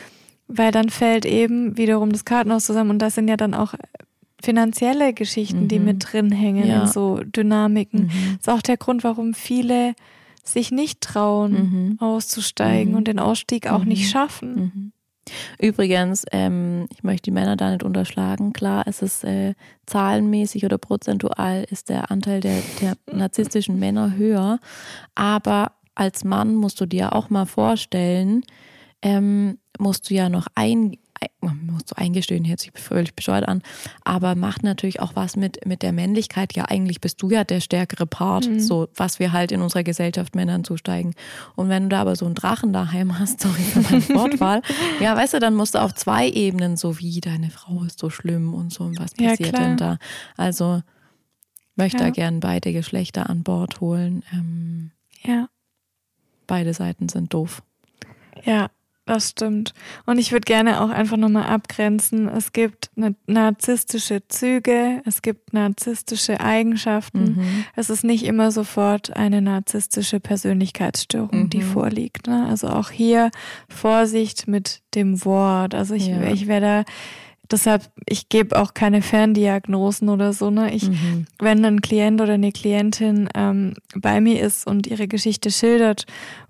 weil 0.47 0.71
dann 0.71 0.89
fällt 0.89 1.25
eben 1.25 1.77
wiederum 1.77 2.11
das 2.11 2.25
Kartenhaus 2.25 2.65
zusammen 2.65 2.91
und 2.91 2.99
das 2.99 3.15
sind 3.15 3.27
ja 3.27 3.37
dann 3.37 3.55
auch 3.55 3.73
finanzielle 4.39 5.13
Geschichten, 5.13 5.67
die 5.67 5.79
mit 5.79 6.05
drin 6.11 6.31
hängen 6.31 6.67
ja. 6.67 6.83
in 6.83 6.87
so 6.87 7.21
Dynamiken. 7.23 8.11
Das 8.37 8.47
ist 8.47 8.49
auch 8.49 8.61
der 8.61 8.77
Grund, 8.77 9.03
warum 9.03 9.33
viele 9.33 9.95
sich 10.43 10.69
nicht 10.69 11.01
trauen, 11.01 11.97
auszusteigen 11.99 12.93
und 12.93 13.07
den 13.07 13.17
Ausstieg 13.17 13.65
auch 13.71 13.83
nicht 13.83 14.11
schaffen. 14.11 14.93
Übrigens, 15.59 16.25
ähm, 16.31 16.87
ich 16.91 17.03
möchte 17.03 17.23
die 17.23 17.31
Männer 17.31 17.55
da 17.55 17.71
nicht 17.71 17.83
unterschlagen. 17.83 18.53
Klar, 18.53 18.83
es 18.87 19.01
ist 19.01 19.23
äh, 19.23 19.55
zahlenmäßig 19.85 20.65
oder 20.65 20.77
prozentual 20.77 21.65
ist 21.69 21.89
der 21.89 22.11
Anteil 22.11 22.41
der, 22.41 22.61
der 22.81 22.97
narzisstischen 23.11 23.79
Männer 23.79 24.15
höher. 24.15 24.59
Aber 25.15 25.73
als 25.95 26.23
Mann 26.23 26.55
musst 26.55 26.79
du 26.81 26.85
dir 26.85 27.13
auch 27.13 27.29
mal 27.29 27.45
vorstellen, 27.45 28.43
ähm, 29.01 29.59
musst 29.79 30.09
du 30.09 30.13
ja 30.13 30.29
noch 30.29 30.47
ein, 30.55 30.97
musst 31.41 31.91
du 31.91 31.97
eingestehen, 31.97 32.47
hört 32.47 32.59
sich 32.59 32.71
völlig 32.73 33.15
bescheuert 33.15 33.47
an, 33.47 33.61
aber 34.03 34.35
macht 34.35 34.63
natürlich 34.63 34.99
auch 34.99 35.15
was 35.15 35.35
mit, 35.35 35.65
mit 35.65 35.81
der 35.81 35.93
Männlichkeit. 35.93 36.53
Ja, 36.55 36.65
eigentlich 36.65 37.01
bist 37.01 37.21
du 37.21 37.29
ja 37.29 37.43
der 37.43 37.61
stärkere 37.61 38.05
Part, 38.05 38.47
mhm. 38.47 38.59
so 38.59 38.87
was 38.95 39.19
wir 39.19 39.31
halt 39.31 39.51
in 39.51 39.61
unserer 39.61 39.83
Gesellschaft 39.83 40.35
Männern 40.35 40.63
zusteigen. 40.63 41.13
Und 41.55 41.69
wenn 41.69 41.83
du 41.83 41.89
da 41.89 42.01
aber 42.01 42.15
so 42.15 42.25
einen 42.25 42.35
Drachen 42.35 42.73
daheim 42.73 43.19
hast, 43.19 43.41
sorry 43.41 43.61
für 43.61 43.81
meine 43.81 44.09
Wortwahl, 44.09 44.61
ja, 44.99 45.15
weißt 45.15 45.35
du, 45.35 45.39
dann 45.39 45.55
musst 45.55 45.75
du 45.75 45.81
auf 45.81 45.93
zwei 45.93 46.27
Ebenen, 46.27 46.77
so 46.77 46.99
wie 46.99 47.21
deine 47.21 47.49
Frau 47.49 47.83
ist 47.83 47.99
so 47.99 48.09
schlimm 48.09 48.53
und 48.53 48.73
so, 48.73 48.83
und 48.85 48.99
was 48.99 49.13
passiert 49.13 49.53
ja, 49.53 49.59
denn 49.59 49.77
da? 49.77 49.97
Also 50.37 50.81
möchte 51.75 51.99
ja. 51.99 52.05
da 52.05 52.09
gern 52.09 52.39
beide 52.39 52.73
Geschlechter 52.73 53.29
an 53.29 53.43
Bord 53.43 53.81
holen. 53.81 54.23
Ähm, 54.31 54.91
ja. 55.23 55.49
Beide 56.47 56.73
Seiten 56.73 57.09
sind 57.09 57.33
doof. 57.33 57.63
Ja, 58.43 58.69
das 59.05 59.29
stimmt. 59.29 59.73
Und 60.05 60.17
ich 60.17 60.31
würde 60.31 60.45
gerne 60.45 60.81
auch 60.81 60.89
einfach 60.89 61.17
nochmal 61.17 61.45
abgrenzen. 61.45 62.27
Es 62.27 62.53
gibt 62.53 62.89
narzisstische 63.27 64.27
Züge, 64.27 65.01
es 65.05 65.21
gibt 65.21 65.53
narzisstische 65.53 66.39
Eigenschaften. 66.39 67.35
Mhm. 67.35 67.65
Es 67.75 67.89
ist 67.89 68.03
nicht 68.03 68.25
immer 68.25 68.51
sofort 68.51 69.15
eine 69.15 69.41
narzisstische 69.41 70.19
Persönlichkeitsstörung, 70.19 71.43
mhm. 71.43 71.49
die 71.49 71.61
vorliegt. 71.61 72.27
Ne? 72.27 72.47
Also 72.49 72.67
auch 72.67 72.89
hier 72.89 73.29
Vorsicht 73.69 74.47
mit 74.47 74.81
dem 74.95 75.23
Wort. 75.23 75.75
Also 75.75 75.93
ich, 75.93 76.07
ja. 76.07 76.23
ich 76.23 76.47
wäre 76.47 76.61
da 76.61 76.83
deshalb, 77.51 77.91
ich 78.07 78.29
gebe 78.29 78.59
auch 78.59 78.73
keine 78.73 79.01
Ferndiagnosen 79.01 80.09
oder 80.09 80.33
so. 80.33 80.49
Ne? 80.49 80.73
Ich, 80.73 80.89
mhm. 80.89 81.27
Wenn 81.39 81.63
ein 81.63 81.81
Klient 81.81 82.21
oder 82.21 82.33
eine 82.33 82.51
Klientin 82.51 83.29
ähm, 83.35 83.73
bei 83.95 84.21
mir 84.21 84.41
ist 84.41 84.65
und 84.65 84.87
ihre 84.87 85.07
Geschichte 85.07 85.51
schildert 85.51 86.05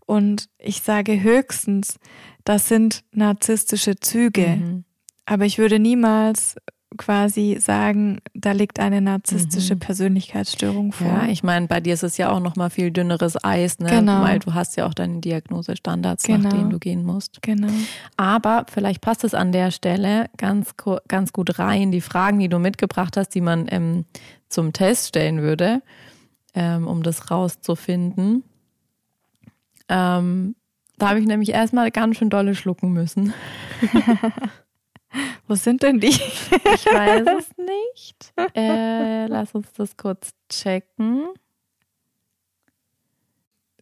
und 0.06 0.48
ich 0.58 0.82
sage 0.82 1.22
höchstens, 1.22 2.00
das 2.46 2.70
sind 2.70 3.04
narzisstische 3.12 4.00
Züge. 4.00 4.48
Mhm. 4.48 4.86
Aber 5.26 5.46
ich 5.46 5.58
würde 5.58 5.80
niemals 5.80 6.56
quasi 6.98 7.58
sagen, 7.60 8.20
da 8.34 8.52
liegt 8.54 8.80
eine 8.80 9.02
narzisstische 9.02 9.76
mhm. 9.76 9.80
Persönlichkeitsstörung 9.80 10.92
vor. 10.94 11.08
Ja, 11.08 11.28
ich 11.28 11.44
meine, 11.44 11.68
bei 11.68 11.82
dir 11.82 11.94
ist 11.94 12.04
es 12.04 12.18
ja 12.18 12.32
auch 12.32 12.40
noch 12.40 12.56
mal 12.56 12.70
viel 12.70 12.92
dünneres 12.92 13.44
Eis, 13.44 13.80
ne? 13.80 13.90
Genau. 13.90 14.22
Weil 14.22 14.40
du 14.40 14.54
hast 14.54 14.78
ja 14.78 14.86
auch 14.86 14.94
deine 14.94 15.20
Diagnosestandards, 15.20 16.24
genau. 16.24 16.44
nach 16.44 16.54
denen 16.54 16.70
du 16.70 16.80
gehen 16.80 17.04
musst. 17.04 17.42
Genau. 17.42 17.68
Aber 18.18 18.66
vielleicht 18.72 19.02
passt 19.02 19.24
es 19.24 19.34
an 19.34 19.52
der 19.52 19.72
Stelle 19.72 20.30
ganz, 20.38 20.74
ganz 21.08 21.34
gut 21.34 21.60
rein, 21.60 21.92
die 21.92 22.02
Fragen, 22.02 22.40
die 22.40 22.50
du 22.50 22.60
mitgebracht 22.60 23.18
hast, 23.18 23.30
die 23.30 23.42
man 23.42 23.68
ähm, 23.70 24.06
zum 24.48 24.72
Test 24.72 25.10
stellen 25.10 25.42
würde, 25.42 25.82
ähm, 26.54 26.88
um 26.88 27.04
das 27.04 27.30
rauszufinden. 27.30 28.44
Ähm, 29.90 30.56
da 30.98 31.10
habe 31.10 31.20
ich 31.20 31.26
nämlich 31.26 31.50
erstmal 31.50 31.92
ganz 31.92 32.18
schön 32.18 32.30
dolle 32.30 32.56
schlucken 32.56 32.94
müssen. 32.94 33.34
Wo 35.48 35.56
sind 35.56 35.84
denn 35.84 36.00
die? 36.00 36.08
ich 36.08 36.86
weiß 36.86 37.26
es 37.40 37.50
nicht. 37.58 38.34
Äh, 38.56 39.28
lass 39.28 39.54
uns 39.54 39.72
das 39.74 39.96
kurz 39.98 40.34
checken. 40.50 41.28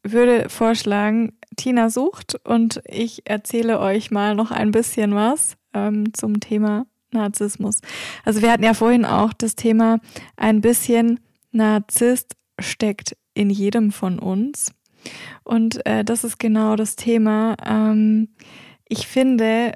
Würde 0.04 0.50
vorschlagen, 0.50 1.38
Tina 1.56 1.90
sucht 1.90 2.36
und 2.44 2.82
ich 2.86 3.22
erzähle 3.26 3.80
euch 3.80 4.12
mal 4.12 4.36
noch 4.36 4.52
ein 4.52 4.72
bisschen 4.72 5.16
was 5.16 5.56
ähm, 5.74 6.14
zum 6.14 6.40
Thema 6.40 6.86
Narzissmus. 7.12 7.80
Also 8.26 8.42
wir 8.42 8.52
hatten 8.52 8.64
ja 8.64 8.74
vorhin 8.74 9.06
auch 9.06 9.34
das 9.34 9.56
Thema, 9.56 10.00
ein 10.36 10.62
bisschen 10.62 11.20
Narzisst 11.52 12.36
steckt 12.60 13.16
in 13.34 13.50
jedem 13.50 13.92
von 13.92 14.20
uns. 14.20 14.74
Und 15.44 15.86
äh, 15.86 16.04
das 16.04 16.24
ist 16.24 16.40
genau 16.40 16.76
das 16.76 16.96
Thema. 16.96 17.56
Ähm, 17.66 18.30
ich 18.88 19.08
finde, 19.08 19.74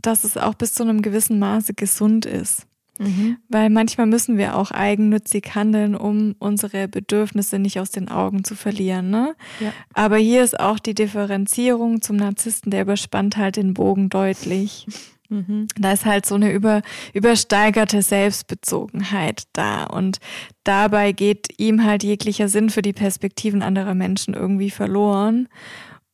dass 0.00 0.24
es 0.24 0.36
auch 0.36 0.54
bis 0.54 0.74
zu 0.74 0.82
einem 0.82 1.02
gewissen 1.02 1.38
Maße 1.38 1.74
gesund 1.74 2.26
ist. 2.26 2.66
Mhm. 2.98 3.38
Weil 3.48 3.70
manchmal 3.70 4.06
müssen 4.06 4.38
wir 4.38 4.56
auch 4.56 4.70
eigennützig 4.70 5.54
handeln, 5.54 5.94
um 5.94 6.34
unsere 6.38 6.88
Bedürfnisse 6.88 7.58
nicht 7.58 7.78
aus 7.78 7.90
den 7.90 8.08
Augen 8.08 8.44
zu 8.44 8.56
verlieren. 8.56 9.10
Ne? 9.10 9.36
Ja. 9.60 9.72
Aber 9.94 10.16
hier 10.16 10.42
ist 10.42 10.58
auch 10.58 10.78
die 10.78 10.94
Differenzierung 10.94 12.02
zum 12.02 12.16
Narzissten, 12.16 12.70
der 12.70 12.82
überspannt 12.82 13.36
halt 13.36 13.56
den 13.56 13.74
Bogen 13.74 14.08
deutlich. 14.08 14.86
Mhm. 15.28 15.68
Da 15.78 15.92
ist 15.92 16.06
halt 16.06 16.26
so 16.26 16.34
eine 16.34 16.52
über, 16.52 16.82
übersteigerte 17.12 18.02
Selbstbezogenheit 18.02 19.44
da. 19.52 19.84
Und 19.84 20.18
dabei 20.64 21.12
geht 21.12 21.48
ihm 21.58 21.84
halt 21.84 22.02
jeglicher 22.02 22.48
Sinn 22.48 22.70
für 22.70 22.82
die 22.82 22.92
Perspektiven 22.92 23.62
anderer 23.62 23.94
Menschen 23.94 24.34
irgendwie 24.34 24.70
verloren. 24.70 25.48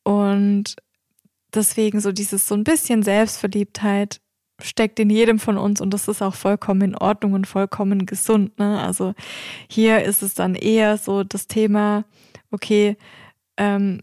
Und 0.02 0.76
deswegen 1.54 2.00
so 2.00 2.12
dieses 2.12 2.48
so 2.48 2.54
ein 2.54 2.64
bisschen 2.64 3.02
Selbstverliebtheit 3.02 4.20
steckt 4.62 5.00
in 5.00 5.10
jedem 5.10 5.38
von 5.38 5.58
uns 5.58 5.80
und 5.80 5.92
das 5.92 6.06
ist 6.06 6.22
auch 6.22 6.34
vollkommen 6.34 6.82
in 6.82 6.94
Ordnung 6.96 7.32
und 7.32 7.46
vollkommen 7.46 8.06
gesund. 8.06 8.58
Ne? 8.58 8.80
Also 8.80 9.14
hier 9.68 10.04
ist 10.04 10.22
es 10.22 10.34
dann 10.34 10.54
eher 10.54 10.96
so 10.96 11.24
das 11.24 11.48
Thema, 11.48 12.04
okay, 12.50 12.96
ähm, 13.56 14.00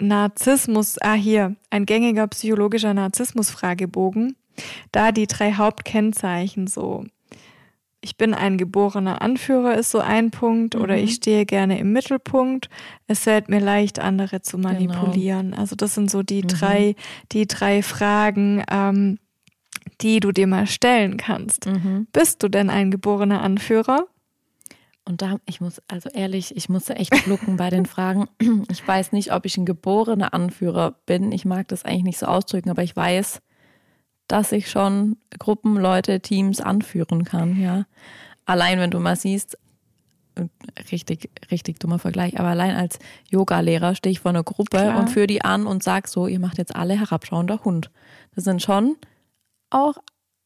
Narzissmus, 0.00 0.96
ah 1.00 1.14
hier, 1.14 1.56
ein 1.70 1.86
gängiger 1.86 2.26
psychologischer 2.28 2.94
Narzissmus-Fragebogen, 2.94 4.36
da 4.92 5.12
die 5.12 5.26
drei 5.26 5.52
Hauptkennzeichen 5.52 6.66
so 6.66 7.04
ich 8.00 8.16
bin 8.16 8.32
ein 8.32 8.58
geborener 8.58 9.22
Anführer 9.22 9.76
ist 9.76 9.90
so 9.90 9.98
ein 9.98 10.30
Punkt 10.30 10.74
mhm. 10.74 10.82
oder 10.82 10.96
ich 10.96 11.14
stehe 11.14 11.44
gerne 11.46 11.78
im 11.78 11.92
Mittelpunkt. 11.92 12.68
Es 13.06 13.20
fällt 13.20 13.48
mir 13.48 13.60
leicht, 13.60 13.98
andere 13.98 14.40
zu 14.40 14.56
genau. 14.56 14.68
manipulieren. 14.68 15.50
Genau. 15.50 15.60
Also 15.60 15.74
das 15.74 15.94
sind 15.94 16.10
so 16.10 16.22
die 16.22 16.42
mhm. 16.42 16.48
drei, 16.48 16.94
die 17.32 17.46
drei 17.46 17.82
Fragen, 17.82 18.62
ähm, 18.70 19.18
die 20.00 20.20
du 20.20 20.30
dir 20.30 20.46
mal 20.46 20.66
stellen 20.66 21.16
kannst. 21.16 21.66
Mhm. 21.66 22.06
Bist 22.12 22.42
du 22.42 22.48
denn 22.48 22.70
ein 22.70 22.90
geborener 22.90 23.42
Anführer? 23.42 24.06
Und 25.08 25.22
da, 25.22 25.38
ich 25.46 25.62
muss, 25.62 25.80
also 25.88 26.10
ehrlich, 26.10 26.54
ich 26.54 26.68
musste 26.68 26.94
echt 26.96 27.16
schlucken 27.16 27.56
bei 27.56 27.70
den 27.70 27.86
Fragen. 27.86 28.28
Ich 28.70 28.86
weiß 28.86 29.12
nicht, 29.12 29.32
ob 29.32 29.46
ich 29.46 29.56
ein 29.56 29.64
geborener 29.64 30.34
Anführer 30.34 30.96
bin. 31.06 31.32
Ich 31.32 31.46
mag 31.46 31.66
das 31.68 31.86
eigentlich 31.86 32.04
nicht 32.04 32.18
so 32.18 32.26
ausdrücken, 32.26 32.68
aber 32.68 32.82
ich 32.82 32.94
weiß, 32.94 33.40
dass 34.26 34.52
ich 34.52 34.70
schon 34.70 35.16
Gruppen, 35.38 35.76
Leute, 35.78 36.20
Teams 36.20 36.60
anführen 36.60 37.24
kann, 37.24 37.58
ja. 37.58 37.86
Allein 38.44 38.78
wenn 38.78 38.90
du 38.90 39.00
mal 39.00 39.16
siehst, 39.16 39.56
richtig, 40.92 41.30
richtig 41.50 41.80
dummer 41.80 41.98
Vergleich, 41.98 42.38
aber 42.38 42.48
allein 42.48 42.76
als 42.76 42.98
Yoga-Lehrer 43.30 43.94
stehe 43.94 44.12
ich 44.12 44.20
vor 44.20 44.30
einer 44.30 44.44
Gruppe 44.44 44.76
Klar. 44.76 44.98
und 44.98 45.08
führe 45.08 45.26
die 45.26 45.42
an 45.42 45.66
und 45.66 45.82
sage 45.82 46.08
so, 46.08 46.26
ihr 46.26 46.38
macht 46.38 46.58
jetzt 46.58 46.76
alle 46.76 46.98
herabschauender 46.98 47.64
Hund. 47.64 47.90
Das 48.34 48.44
sind 48.44 48.62
schon 48.62 48.96
auch 49.70 49.96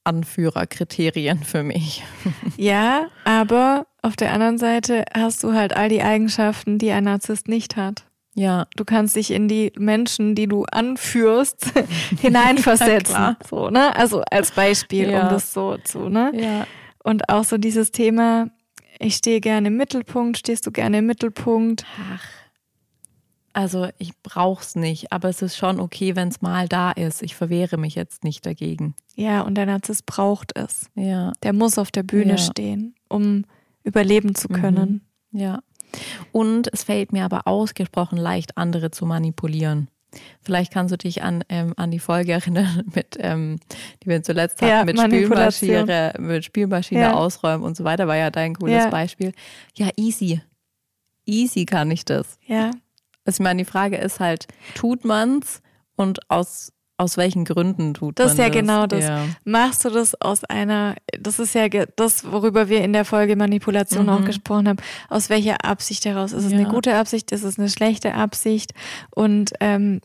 Anführerkriterien 0.05 1.43
für 1.43 1.63
mich. 1.63 2.03
Ja, 2.57 3.09
aber 3.25 3.87
auf 4.03 4.15
der 4.15 4.33
anderen 4.33 4.59
Seite 4.59 5.05
hast 5.15 5.43
du 5.43 5.55
halt 5.55 5.75
all 5.75 5.89
die 5.89 6.03
Eigenschaften, 6.03 6.79
die 6.79 6.91
ein 6.91 7.05
Narzisst 7.05 7.49
nicht 7.49 7.77
hat. 7.77 8.05
Ja. 8.35 8.67
Du 8.77 8.85
kannst 8.85 9.17
dich 9.17 9.31
in 9.31 9.49
die 9.49 9.73
Menschen, 9.77 10.35
die 10.35 10.47
du 10.47 10.65
anführst, 10.71 11.73
hineinversetzen. 12.21 13.15
ja, 13.15 13.37
so, 13.49 13.71
ne? 13.71 13.97
Also 13.97 14.23
als 14.31 14.53
Beispiel, 14.53 15.11
ja. 15.11 15.25
um 15.25 15.29
das 15.31 15.53
so 15.53 15.77
zu, 15.79 16.09
ne? 16.09 16.33
Ja. 16.35 16.67
Und 17.03 17.29
auch 17.29 17.45
so 17.45 17.59
dieses 17.59 17.91
Thema, 17.91 18.49
ich 18.99 19.17
stehe 19.17 19.41
gerne 19.41 19.69
im 19.69 19.77
Mittelpunkt, 19.77 20.39
stehst 20.39 20.67
du 20.67 20.71
gerne 20.71 20.99
im 20.99 21.07
Mittelpunkt? 21.07 21.85
Ach. 22.15 22.42
Also 23.53 23.89
ich 23.99 24.13
brauch's 24.23 24.77
nicht, 24.77 25.13
aber 25.13 25.29
es 25.29 25.43
ist 25.43 25.57
schon 25.57 25.79
okay, 25.79 26.17
wenn 26.17 26.29
es 26.29 26.41
mal 26.41 26.69
da 26.69 26.91
ist. 26.91 27.23
Ich 27.23 27.37
verwehre 27.37 27.77
mich 27.77 27.95
jetzt 27.95 28.25
nicht 28.25 28.47
dagegen. 28.47 28.95
Ja, 29.15 29.43
und 29.43 29.57
der 29.57 29.67
Narzisst 29.67 30.07
braucht 30.07 30.57
es. 30.57 30.91
Ja. 30.95 31.33
Der 31.43 31.53
muss 31.53 31.79
auf 31.79 31.91
der 31.91 32.03
Bühne 32.03 32.33
ja. 32.33 32.39
stehen, 32.39 32.95
um 33.09 33.45
überleben 33.85 34.35
zu 34.35 34.49
können. 34.49 35.03
Mhm. 35.31 35.39
Ja. 35.39 35.61
Und 36.33 36.73
es 36.73 36.85
fällt 36.85 37.13
mir 37.13 37.25
aber 37.25 37.47
ausgesprochen 37.47 38.17
leicht, 38.17 38.57
andere 38.57 38.91
zu 38.91 39.05
manipulieren. 39.05 39.89
Vielleicht 40.41 40.73
kannst 40.73 40.93
du 40.93 40.99
dich 40.99 41.23
an, 41.23 41.43
ähm, 41.49 41.73
an 41.77 41.91
die 41.91 41.99
Folge 41.99 42.33
erinnern, 42.33 42.85
mit, 42.95 43.17
ähm, 43.19 43.59
die 44.03 44.09
wir 44.09 44.23
zuletzt 44.23 44.61
hatten, 44.61 44.71
ja, 44.71 44.85
mit 44.85 44.99
Spielmaschine, 44.99 46.15
mit 46.19 46.45
Spielmaschine 46.45 47.01
ja. 47.01 47.15
ausräumen 47.15 47.65
und 47.65 47.77
so 47.77 47.85
weiter, 47.85 48.07
war 48.07 48.17
ja 48.17 48.31
dein 48.31 48.55
cooles. 48.55 48.91
Beispiel. 48.91 49.33
Ja, 49.75 49.89
easy. 49.97 50.41
Easy 51.25 51.65
kann 51.65 51.91
ich 51.91 52.05
das. 52.05 52.39
Ja. 52.47 52.73
Also 53.25 53.37
ich 53.37 53.45
meine, 53.45 53.63
die 53.63 53.71
Frage 53.71 53.97
ist 53.97 54.21
halt, 54.21 54.47
tut 54.75 55.05
man's 55.05 55.63
und 55.97 56.31
aus 56.31 56.73
aus 57.03 57.17
welchen 57.17 57.45
Gründen 57.45 57.95
tut 57.95 58.19
das? 58.19 58.27
Das 58.27 58.33
ist 58.35 58.39
ja 58.39 58.49
das? 58.49 58.57
genau 58.57 58.87
das. 58.87 59.05
Ja. 59.05 59.25
Machst 59.45 59.85
du 59.85 59.91
das 59.91 60.21
aus 60.21 60.45
einer, 60.45 60.95
das 61.19 61.39
ist 61.41 61.55
ja 61.55 61.69
das, 61.69 62.31
worüber 62.31 62.69
wir 62.69 62.85
in 62.85 62.93
der 62.93 63.05
Folge 63.05 63.35
Manipulation 63.35 64.05
mhm. 64.05 64.11
auch 64.11 64.25
gesprochen 64.25 64.69
haben. 64.69 64.79
Aus 65.09 65.29
welcher 65.29 65.65
Absicht 65.65 66.05
heraus? 66.05 66.33
Ist 66.33 66.45
es 66.45 66.53
ja. 66.53 66.59
eine 66.59 66.69
gute 66.69 66.95
Absicht? 66.95 67.33
Ist 67.33 67.43
es 67.43 67.59
eine 67.59 67.69
schlechte 67.69 68.15
Absicht? 68.15 68.73
Und 69.11 69.53
ähm, 69.61 70.01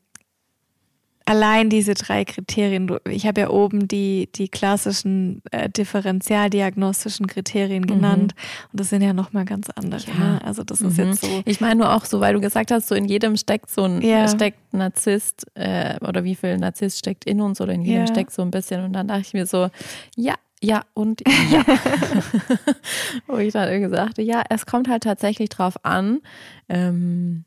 allein 1.27 1.69
diese 1.69 1.93
drei 1.93 2.23
Kriterien, 2.23 2.89
ich 3.09 3.27
habe 3.27 3.41
ja 3.41 3.49
oben 3.49 3.87
die, 3.87 4.29
die 4.33 4.47
klassischen 4.47 5.41
äh, 5.51 5.69
differenzialdiagnostischen 5.69 7.27
Kriterien 7.27 7.83
mhm. 7.83 7.87
genannt 7.87 8.33
mhm. 8.35 8.69
und 8.71 8.79
das 8.79 8.89
sind 8.89 9.01
ja 9.01 9.13
nochmal 9.13 9.45
ganz 9.45 9.69
andere. 9.69 10.01
Ja. 10.07 10.13
Ne? 10.13 10.41
Also 10.43 10.63
das 10.63 10.79
mhm. 10.79 10.87
ist 10.87 10.97
jetzt 10.97 11.21
so. 11.21 11.41
Ich 11.45 11.59
meine 11.59 11.81
nur 11.81 11.93
auch 11.93 12.05
so, 12.05 12.21
weil 12.21 12.33
du 12.33 12.39
gesagt 12.39 12.71
hast, 12.71 12.87
so 12.87 12.95
in 12.95 13.05
jedem 13.05 13.35
steckt 13.35 13.69
so 13.69 13.83
ein 13.83 14.01
ja. 14.01 14.27
steckt 14.27 14.73
Narzisst 14.73 15.45
äh, 15.55 15.97
oder 16.05 16.23
wie 16.23 16.35
viel 16.35 16.57
Narzisst 16.57 16.99
steckt 16.99 17.25
in 17.25 17.41
uns 17.41 17.59
oder 17.59 17.73
in 17.73 17.81
jedem 17.81 18.01
ja. 18.01 18.07
steckt 18.07 18.31
so 18.31 18.41
ein 18.41 18.51
bisschen 18.51 18.83
und 18.83 18.93
dann 18.93 19.07
dachte 19.07 19.21
ich 19.21 19.33
mir 19.33 19.45
so, 19.45 19.69
ja, 20.15 20.35
ja 20.61 20.83
und 20.93 21.21
ja. 21.51 21.63
Wo 23.27 23.37
ich 23.37 23.53
dann 23.53 23.69
irgendwie 23.69 23.95
sagte, 23.95 24.21
ja, 24.21 24.43
es 24.49 24.65
kommt 24.65 24.87
halt 24.87 25.03
tatsächlich 25.03 25.49
drauf 25.49 25.75
an, 25.83 26.21
ähm, 26.69 27.43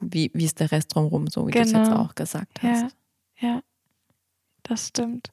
wie, 0.00 0.30
wie 0.34 0.44
ist 0.44 0.60
der 0.60 0.72
Rest 0.72 0.94
drumherum, 0.94 1.26
so 1.26 1.46
wie 1.46 1.52
genau. 1.52 1.64
du 1.64 1.68
es 1.68 1.72
jetzt 1.72 1.88
genau. 1.88 2.02
auch 2.02 2.14
gesagt 2.14 2.62
hast. 2.62 2.96
Ja, 3.40 3.48
ja, 3.48 3.60
das 4.62 4.88
stimmt. 4.88 5.30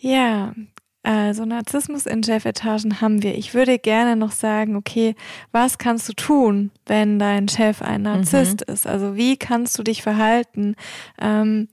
Ja, 0.00 0.54
also 1.02 1.44
Narzissmus 1.44 2.06
in 2.06 2.22
Chefetagen 2.22 3.00
haben 3.00 3.22
wir. 3.22 3.36
Ich 3.36 3.54
würde 3.54 3.78
gerne 3.78 4.16
noch 4.16 4.32
sagen, 4.32 4.76
okay, 4.76 5.14
was 5.52 5.78
kannst 5.78 6.08
du 6.08 6.12
tun, 6.12 6.70
wenn 6.86 7.18
dein 7.18 7.48
Chef 7.48 7.82
ein 7.82 8.02
Narzisst 8.02 8.64
mhm. 8.66 8.74
ist? 8.74 8.86
Also 8.86 9.16
wie 9.16 9.36
kannst 9.36 9.78
du 9.78 9.82
dich 9.82 10.02
verhalten? 10.02 10.74
Ähm, 11.20 11.68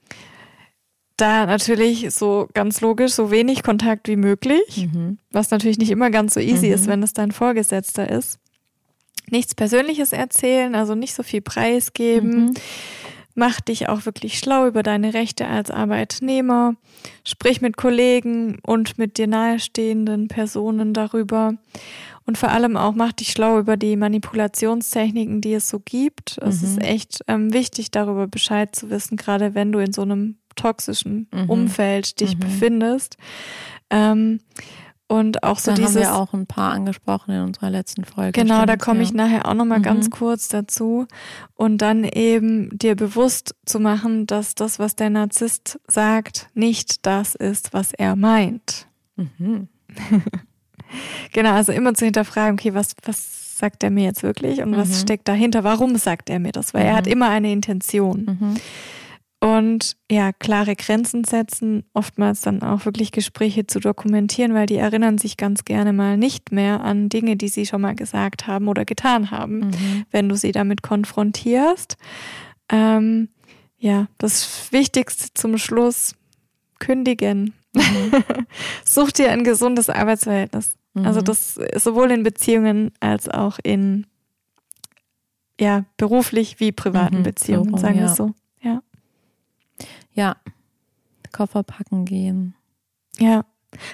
da 1.17 1.45
natürlich 1.45 2.13
so 2.13 2.47
ganz 2.53 2.81
logisch 2.81 3.13
so 3.13 3.31
wenig 3.31 3.63
Kontakt 3.63 4.07
wie 4.07 4.17
möglich, 4.17 4.89
mhm. 4.91 5.17
was 5.31 5.51
natürlich 5.51 5.77
nicht 5.77 5.91
immer 5.91 6.11
ganz 6.11 6.33
so 6.33 6.39
easy 6.39 6.67
mhm. 6.67 6.73
ist, 6.73 6.87
wenn 6.87 7.03
es 7.03 7.13
dein 7.13 7.31
Vorgesetzter 7.31 8.09
ist 8.09 8.39
nichts 9.29 9.55
Persönliches 9.55 10.11
erzählen, 10.11 10.75
also 10.75 10.95
nicht 10.95 11.13
so 11.13 11.23
viel 11.23 11.41
preisgeben. 11.41 12.45
Mhm. 12.45 12.53
mach 13.37 13.59
dich 13.59 13.89
auch 13.89 14.05
wirklich 14.05 14.39
schlau 14.39 14.65
über 14.65 14.81
deine 14.81 15.13
Rechte 15.13 15.45
als 15.45 15.69
Arbeitnehmer, 15.69 16.75
sprich 17.25 17.59
mit 17.59 17.75
Kollegen 17.75 18.59
und 18.65 18.97
mit 18.97 19.17
dir 19.17 19.27
nahestehenden 19.27 20.29
Personen 20.29 20.93
darüber 20.93 21.55
und 22.25 22.37
vor 22.37 22.49
allem 22.49 22.75
auch 22.75 22.95
mach 22.95 23.11
dich 23.11 23.31
schlau 23.31 23.59
über 23.59 23.77
die 23.77 23.95
Manipulationstechniken, 23.95 25.41
die 25.41 25.53
es 25.53 25.69
so 25.69 25.79
gibt. 25.79 26.39
Es 26.41 26.61
mhm. 26.61 26.67
ist 26.67 26.83
echt 26.83 27.19
ähm, 27.27 27.53
wichtig, 27.53 27.91
darüber 27.91 28.27
Bescheid 28.27 28.75
zu 28.75 28.89
wissen, 28.89 29.15
gerade 29.15 29.53
wenn 29.53 29.71
du 29.71 29.79
in 29.79 29.93
so 29.93 30.01
einem 30.01 30.37
toxischen 30.55 31.27
mhm. 31.31 31.49
Umfeld 31.49 32.19
dich 32.19 32.35
mhm. 32.35 32.39
befindest. 32.39 33.17
Ähm, 33.91 34.39
und 35.07 35.43
auch 35.43 35.59
so 35.59 35.71
da 35.71 35.77
dieses. 35.77 35.95
haben 35.95 36.01
wir 36.01 36.15
auch 36.15 36.33
ein 36.33 36.47
paar 36.47 36.71
angesprochen 36.71 37.35
in 37.35 37.41
unserer 37.41 37.69
letzten 37.69 38.05
Folge. 38.05 38.31
Genau, 38.31 38.55
stimmt, 38.55 38.69
da 38.69 38.77
komme 38.77 38.99
ja. 38.99 39.05
ich 39.05 39.13
nachher 39.13 39.47
auch 39.47 39.53
nochmal 39.53 39.79
mhm. 39.79 39.83
ganz 39.83 40.09
kurz 40.09 40.47
dazu. 40.47 41.05
Und 41.53 41.79
dann 41.79 42.03
eben 42.03 42.75
dir 42.77 42.95
bewusst 42.95 43.55
zu 43.65 43.79
machen, 43.79 44.25
dass 44.25 44.55
das, 44.55 44.79
was 44.79 44.95
der 44.95 45.11
Narzisst 45.11 45.79
sagt, 45.87 46.49
nicht 46.55 47.05
das 47.05 47.35
ist, 47.35 47.73
was 47.73 47.93
er 47.93 48.15
meint. 48.15 48.87
Mhm. 49.15 49.67
genau, 51.33 51.51
also 51.51 51.71
immer 51.71 51.93
zu 51.93 52.05
hinterfragen, 52.05 52.53
okay, 52.59 52.73
was, 52.73 52.95
was 53.05 53.59
sagt 53.59 53.83
er 53.83 53.91
mir 53.91 54.05
jetzt 54.05 54.23
wirklich 54.23 54.61
und 54.61 54.75
was 54.75 54.89
mhm. 54.89 54.93
steckt 54.93 55.27
dahinter? 55.27 55.63
Warum 55.63 55.95
sagt 55.97 56.31
er 56.31 56.39
mir 56.39 56.51
das? 56.51 56.73
Weil 56.73 56.85
er 56.85 56.95
hat 56.95 57.05
mhm. 57.05 57.11
immer 57.11 57.29
eine 57.29 57.51
Intention. 57.51 58.57
Und 59.41 59.97
ja, 60.09 60.31
klare 60.31 60.75
Grenzen 60.75 61.23
setzen, 61.23 61.83
oftmals 61.93 62.41
dann 62.41 62.63
auch 62.63 62.85
wirklich 62.85 63.11
Gespräche 63.11 63.67
zu 63.67 63.79
dokumentieren, 63.79 64.53
weil 64.53 64.65
die 64.65 64.77
erinnern 64.77 65.17
sich 65.17 65.37
ganz 65.37 65.65
gerne 65.65 65.93
mal 65.93 66.17
nicht 66.17 66.51
mehr 66.51 66.81
an 66.81 67.09
Dinge, 67.09 67.35
die 67.35 67.49
sie 67.49 67.65
schon 67.65 67.81
mal 67.81 67.95
gesagt 67.95 68.47
haben 68.47 68.67
oder 68.67 68.85
getan 68.85 69.29
haben, 69.31 69.59
mhm. 69.59 70.05
wenn 70.09 70.29
du 70.29 70.35
sie 70.35 70.51
damit 70.51 70.81
konfrontierst. 70.81 71.97
Ähm, 72.69 73.29
ja, 73.77 74.07
das 74.17 74.71
Wichtigste 74.71 75.33
zum 75.33 75.57
Schluss, 75.57 76.15
kündigen. 76.79 77.53
Mhm. 77.73 78.11
Such 78.85 79.11
dir 79.11 79.31
ein 79.31 79.43
gesundes 79.43 79.89
Arbeitsverhältnis. 79.89 80.75
Mhm. 80.93 81.05
Also 81.05 81.21
das 81.21 81.59
sowohl 81.75 82.11
in 82.11 82.23
Beziehungen 82.23 82.91
als 82.99 83.29
auch 83.29 83.59
in 83.63 84.07
ja, 85.59 85.85
beruflich 85.97 86.59
wie 86.59 86.71
privaten 86.71 87.19
mhm, 87.19 87.23
Beziehungen, 87.23 87.77
sagen 87.77 87.95
wir 87.95 88.07
ja. 88.07 88.15
so. 88.15 88.33
Ja. 90.15 90.37
Koffer 91.31 91.63
packen 91.63 92.05
gehen. 92.05 92.55
Ja. 93.19 93.45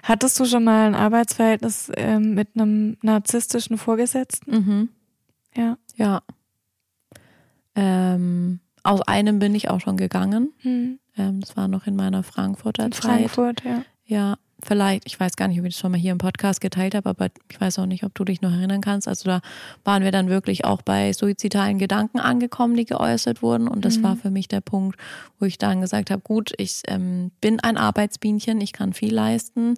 Hattest 0.03 0.39
du 0.39 0.45
schon 0.45 0.63
mal 0.63 0.87
ein 0.87 0.95
Arbeitsverhältnis 0.95 1.91
ähm, 1.95 2.35
mit 2.35 2.49
einem 2.55 2.97
narzisstischen 3.01 3.77
Vorgesetzten? 3.77 4.51
Mhm. 4.51 4.89
Ja. 5.55 5.77
Ja. 5.95 6.21
Ähm, 7.75 8.59
aus 8.83 9.01
einem 9.01 9.39
bin 9.39 9.55
ich 9.55 9.69
auch 9.69 9.81
schon 9.81 9.97
gegangen. 9.97 10.53
Mhm. 10.63 10.99
Ähm, 11.17 11.39
das 11.41 11.57
war 11.57 11.67
noch 11.67 11.87
in 11.87 11.95
meiner 11.95 12.23
Frankfurter 12.23 12.85
in 12.85 12.91
Zeit. 12.91 13.31
Frankfurt, 13.31 13.63
ja. 13.63 13.83
Ja, 14.05 14.37
vielleicht, 14.63 15.05
ich 15.05 15.19
weiß 15.19 15.35
gar 15.35 15.47
nicht, 15.47 15.59
ob 15.59 15.65
ich 15.65 15.73
das 15.73 15.79
schon 15.79 15.91
mal 15.91 15.99
hier 15.99 16.11
im 16.11 16.17
Podcast 16.17 16.61
geteilt 16.61 16.95
habe, 16.95 17.09
aber 17.09 17.29
ich 17.49 17.59
weiß 17.59 17.79
auch 17.79 17.85
nicht, 17.85 18.03
ob 18.03 18.13
du 18.15 18.23
dich 18.23 18.41
noch 18.41 18.51
erinnern 18.51 18.81
kannst. 18.81 19.07
Also 19.07 19.29
da 19.29 19.41
waren 19.83 20.03
wir 20.03 20.11
dann 20.11 20.29
wirklich 20.29 20.65
auch 20.65 20.81
bei 20.81 21.13
suizidalen 21.13 21.77
Gedanken 21.77 22.19
angekommen, 22.19 22.75
die 22.75 22.85
geäußert 22.85 23.41
wurden. 23.41 23.67
Und 23.67 23.85
das 23.85 23.97
mhm. 23.97 24.03
war 24.03 24.15
für 24.15 24.31
mich 24.31 24.47
der 24.47 24.61
Punkt, 24.61 24.97
wo 25.39 25.45
ich 25.45 25.57
dann 25.57 25.81
gesagt 25.81 26.11
habe, 26.11 26.21
gut, 26.21 26.53
ich 26.57 26.83
ähm, 26.87 27.31
bin 27.41 27.59
ein 27.59 27.77
Arbeitsbienchen, 27.77 28.61
ich 28.61 28.73
kann 28.73 28.93
viel 28.93 29.13
leisten, 29.13 29.75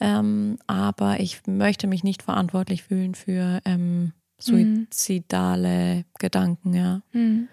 ähm, 0.00 0.58
aber 0.66 1.20
ich 1.20 1.46
möchte 1.46 1.86
mich 1.86 2.02
nicht 2.02 2.22
verantwortlich 2.22 2.82
fühlen 2.82 3.14
für 3.14 3.60
ähm, 3.64 4.12
suizidale 4.38 5.96
mhm. 5.96 6.04
Gedanken, 6.18 6.74
ja. 6.74 7.02
Mhm. 7.12 7.48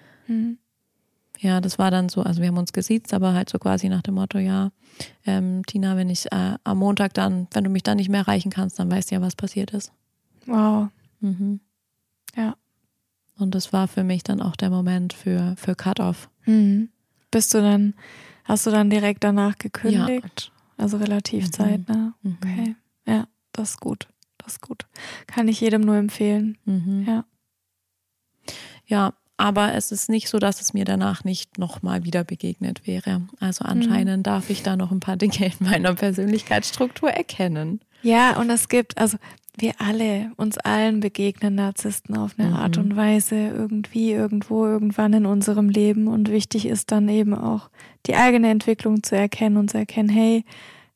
Ja, 1.42 1.60
das 1.60 1.80
war 1.80 1.90
dann 1.90 2.08
so, 2.08 2.22
also 2.22 2.40
wir 2.40 2.50
haben 2.50 2.58
uns 2.60 2.72
gesiezt, 2.72 3.16
aber 3.16 3.34
halt 3.34 3.50
so 3.50 3.58
quasi 3.58 3.90
nach 3.90 4.04
dem 4.04 4.14
Motto, 4.14 4.38
ja, 4.38 4.72
ähm, 5.26 5.64
Tina, 5.66 5.98
wenn 5.98 6.10
ich 6.10 6.32
äh, 6.32 6.54
am 6.64 6.78
Montag 6.78 7.16
dann, 7.16 7.48
wenn 7.52 7.64
du 7.64 7.72
mich 7.72 7.82
dann 7.82 7.98
nicht 7.98 8.10
mehr 8.10 8.22
erreichen 8.22 8.52
kannst, 8.52 8.78
dann 8.78 8.92
weißt 8.92 9.10
du 9.10 9.16
ja, 9.16 9.22
was 9.22 9.36
passiert 9.36 9.72
ist. 9.72 9.92
Wow. 10.46 10.90
Mhm. 11.20 11.60
Ja. 12.36 12.56
Und 13.40 13.56
das 13.56 13.74
war 13.74 13.88
für 13.88 14.04
mich 14.04 14.22
dann 14.22 14.40
auch 14.40 14.56
der 14.56 14.70
Moment 14.70 15.14
für, 15.14 15.56
für 15.58 15.74
Cut-Off. 15.74 16.30
Mhm. 16.46 16.90
Bist 17.32 17.56
du 17.56 17.62
dann, 17.62 17.96
hast 18.44 18.68
du 18.68 18.70
dann 18.70 18.92
direkt 18.92 19.24
danach 19.24 19.58
gekündigt? 19.58 20.52
Ja. 20.78 20.84
Also 20.84 20.98
relativ 20.98 21.46
mhm. 21.46 21.54
zeitnah. 21.54 22.14
Mhm. 22.22 22.38
Okay. 22.40 22.76
Ja, 23.08 23.28
das 23.52 23.72
ist 23.72 23.80
gut. 23.80 24.08
Das 24.38 24.54
ist 24.54 24.62
gut. 24.62 24.86
Kann 25.26 25.48
ich 25.48 25.60
jedem 25.60 25.82
nur 25.82 25.96
empfehlen. 25.96 26.60
Mhm. 26.66 27.06
Ja. 27.08 27.26
Ja, 28.86 29.14
aber 29.42 29.74
es 29.74 29.92
ist 29.92 30.08
nicht 30.08 30.30
so, 30.30 30.38
dass 30.38 30.62
es 30.62 30.76
mir 30.76 30.86
danach 30.86 31.24
nicht 31.24 31.58
nochmal 31.58 32.04
wieder 32.04 32.24
begegnet 32.24 32.86
wäre. 32.86 33.24
Also 33.40 33.66
anscheinend 33.66 34.20
mhm. 34.20 34.24
darf 34.24 34.52
ich 34.52 34.62
da 34.62 34.76
noch 34.76 34.92
ein 34.92 35.00
paar 35.00 35.18
Dinge 35.18 35.48
in 35.48 35.66
meiner 35.68 35.96
Persönlichkeitsstruktur 35.96 37.10
erkennen. 37.10 37.82
Ja, 38.04 38.40
und 38.40 38.52
es 38.52 38.70
gibt, 38.70 39.00
also 39.00 39.18
wir 39.58 39.74
alle, 39.80 40.32
uns 40.38 40.60
allen 40.60 41.00
begegnen 41.00 41.56
Narzissten 41.56 42.16
auf 42.16 42.36
eine 42.38 42.50
mhm. 42.50 42.56
Art 42.56 42.78
und 42.78 42.96
Weise, 42.96 43.36
irgendwie, 43.36 44.12
irgendwo, 44.12 44.68
irgendwann 44.68 45.14
in 45.14 45.26
unserem 45.26 45.70
Leben. 45.70 46.08
Und 46.08 46.30
wichtig 46.30 46.68
ist 46.68 46.92
dann 46.92 47.10
eben 47.10 47.34
auch 47.34 47.72
die 48.06 48.16
eigene 48.16 48.52
Entwicklung 48.52 49.02
zu 49.02 49.16
erkennen 49.16 49.58
und 49.58 49.72
zu 49.72 49.80
erkennen, 49.80 50.10
hey, 50.10 50.46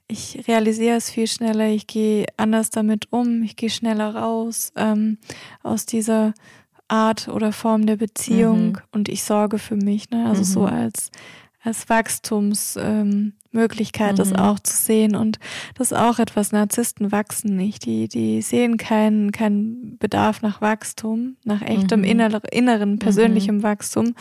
ich 0.07 0.47
realisiere 0.47 0.97
es 0.97 1.09
viel 1.09 1.25
schneller, 1.25 1.69
ich 1.69 1.87
gehe 1.87 2.27
anders 2.37 2.69
damit 2.69 3.11
um, 3.11 3.41
ich 3.41 3.55
gehe 3.55 3.71
schneller 3.71 4.15
raus 4.15 4.71
ähm, 4.75 5.17
aus 5.63 5.87
dieser 5.87 6.35
Art 6.87 7.27
oder 7.27 7.51
Form 7.51 7.85
der 7.85 7.97
Beziehung 7.97 8.73
mhm. 8.73 8.81
und 8.91 9.09
ich 9.09 9.23
sorge 9.23 9.59
für 9.59 9.75
mich. 9.75 10.09
Ne? 10.09 10.25
Also 10.27 10.41
mhm. 10.41 10.45
so 10.45 10.65
als, 10.65 11.11
als 11.63 11.89
Wachstumsmöglichkeit 11.89 14.11
ähm, 14.11 14.15
das 14.15 14.29
mhm. 14.29 14.35
auch 14.35 14.59
zu 14.59 14.75
sehen. 14.75 15.15
Und 15.15 15.39
das 15.75 15.91
ist 15.91 15.97
auch 15.97 16.19
etwas, 16.19 16.51
Narzissten 16.51 17.11
wachsen 17.11 17.55
nicht. 17.55 17.85
Die, 17.85 18.07
die 18.07 18.41
sehen 18.41 18.77
keinen, 18.77 19.31
keinen 19.31 19.97
Bedarf 19.97 20.41
nach 20.41 20.61
Wachstum, 20.61 21.37
nach 21.43 21.61
echtem 21.61 22.01
mhm. 22.01 22.05
inner, 22.05 22.41
inneren, 22.51 22.93
mhm. 22.93 22.99
persönlichem 22.99 23.63
Wachstum. 23.63 24.13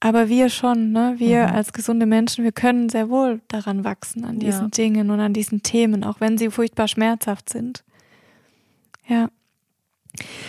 Aber 0.00 0.28
wir 0.28 0.50
schon, 0.50 0.92
ne? 0.92 1.14
Wir 1.18 1.46
mhm. 1.46 1.54
als 1.54 1.72
gesunde 1.72 2.04
Menschen, 2.04 2.44
wir 2.44 2.52
können 2.52 2.88
sehr 2.88 3.08
wohl 3.08 3.40
daran 3.48 3.82
wachsen, 3.82 4.24
an 4.24 4.38
diesen 4.38 4.64
ja. 4.64 4.68
Dingen 4.68 5.10
und 5.10 5.20
an 5.20 5.32
diesen 5.32 5.62
Themen, 5.62 6.04
auch 6.04 6.20
wenn 6.20 6.36
sie 6.36 6.50
furchtbar 6.50 6.86
schmerzhaft 6.86 7.48
sind. 7.48 7.82
Ja. 9.08 9.30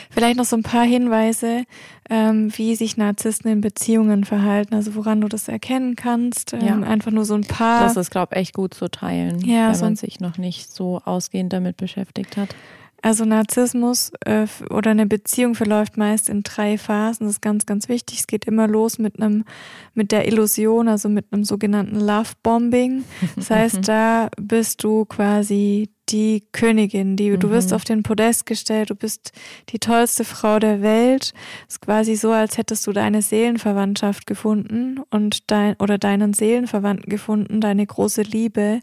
Vielleicht 0.10 0.38
noch 0.38 0.46
so 0.46 0.56
ein 0.56 0.64
paar 0.64 0.86
Hinweise, 0.86 1.64
ähm, 2.10 2.52
wie 2.56 2.76
sich 2.76 2.98
Narzissten 2.98 3.52
in 3.52 3.62
Beziehungen 3.62 4.24
verhalten, 4.24 4.76
also 4.76 4.96
woran 4.96 5.22
du 5.22 5.28
das 5.28 5.48
erkennen 5.48 5.96
kannst. 5.96 6.54
Ähm, 6.54 6.66
ja. 6.66 6.80
Einfach 6.80 7.12
nur 7.12 7.26
so 7.26 7.36
ein 7.36 7.46
paar. 7.46 7.84
Das 7.84 7.98
ist, 7.98 8.12
glaube 8.12 8.36
ich, 8.36 8.42
echt 8.42 8.54
gut 8.54 8.74
zu 8.74 8.90
teilen, 8.90 9.40
ja, 9.42 9.70
wenn 9.70 9.76
so 9.76 9.86
man 9.86 9.96
sich 9.96 10.20
noch 10.20 10.38
nicht 10.38 10.72
so 10.72 11.02
ausgehend 11.04 11.54
damit 11.54 11.78
beschäftigt 11.78 12.38
hat. 12.38 12.56
Also 13.04 13.26
Narzissmus 13.26 14.12
äh, 14.26 14.48
oder 14.72 14.92
eine 14.92 15.06
Beziehung 15.06 15.54
verläuft 15.54 15.98
meist 15.98 16.30
in 16.30 16.42
drei 16.42 16.78
Phasen. 16.78 17.28
Das 17.28 17.36
ist 17.36 17.42
ganz, 17.42 17.66
ganz 17.66 17.90
wichtig. 17.90 18.20
Es 18.20 18.28
geht 18.28 18.46
immer 18.46 18.68
los 18.68 18.98
mit 18.98 19.22
einem, 19.22 19.46
mit 19.94 20.12
der 20.12 20.28
Illusion, 20.28 20.88
also 20.88 21.08
mit 21.08 21.32
einem 21.32 21.44
sogenannten 21.44 22.00
Love 22.00 22.32
Bombing. 22.42 23.04
Das 23.36 23.52
heißt, 23.52 23.80
da 23.88 24.30
bist 24.38 24.84
du 24.84 25.06
quasi 25.06 25.90
die 26.10 26.44
Königin, 26.52 27.16
die, 27.16 27.32
mhm. 27.32 27.40
du 27.40 27.50
wirst 27.50 27.70
mhm. 27.70 27.76
auf 27.76 27.84
den 27.84 28.04
Podest 28.04 28.46
gestellt, 28.46 28.90
du 28.90 28.96
bist 28.96 29.32
die 29.70 29.80
tollste 29.80 30.24
Frau 30.24 30.60
der 30.60 30.82
Welt. 30.82 31.34
Es 31.68 31.76
ist 31.76 31.82
quasi 31.82 32.16
so, 32.16 32.32
als 32.32 32.58
hättest 32.58 32.86
du 32.88 32.92
deine 32.92 33.22
Seelenverwandtschaft 33.22 34.28
gefunden 34.28 35.00
und 35.10 35.50
dein, 35.52 35.76
oder 35.80 35.98
deinen 35.98 36.34
Seelenverwandten 36.34 37.10
gefunden, 37.10 37.62
deine 37.62 37.86
große 37.86 38.22
Liebe, 38.22 38.80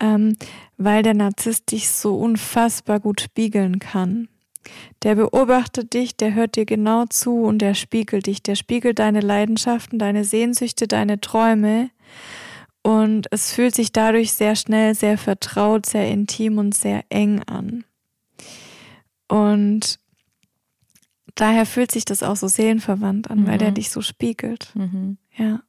ähm, 0.00 0.36
weil 0.76 1.02
der 1.02 1.14
Narzisst 1.14 1.70
dich 1.70 1.90
so 1.90 2.16
unfassbar 2.16 3.00
gut 3.00 3.20
spiegeln 3.20 3.78
kann. 3.78 4.28
Der 5.02 5.14
beobachtet 5.14 5.92
dich, 5.92 6.16
der 6.16 6.34
hört 6.34 6.56
dir 6.56 6.64
genau 6.64 7.04
zu 7.04 7.42
und 7.42 7.58
der 7.58 7.74
spiegelt 7.74 8.26
dich, 8.26 8.42
der 8.42 8.54
spiegelt 8.54 8.98
deine 8.98 9.20
Leidenschaften, 9.20 9.98
deine 9.98 10.24
Sehnsüchte, 10.24 10.88
deine 10.88 11.20
Träume 11.20 11.90
und 12.84 13.28
es 13.30 13.50
fühlt 13.50 13.74
sich 13.74 13.92
dadurch 13.92 14.34
sehr 14.34 14.54
schnell, 14.56 14.94
sehr 14.94 15.16
vertraut, 15.16 15.86
sehr 15.86 16.06
intim 16.08 16.58
und 16.58 16.74
sehr 16.74 17.02
eng 17.08 17.42
an. 17.42 17.84
Und 19.26 19.98
daher 21.34 21.64
fühlt 21.64 21.90
sich 21.90 22.04
das 22.04 22.22
auch 22.22 22.36
so 22.36 22.46
seelenverwandt 22.46 23.30
an, 23.30 23.40
mhm. 23.40 23.46
weil 23.46 23.56
der 23.56 23.70
mhm. 23.70 23.76
dich 23.76 23.90
so 23.90 24.02
spiegelt. 24.02 24.70
Mhm. 24.74 25.16
Ja. 25.34 25.62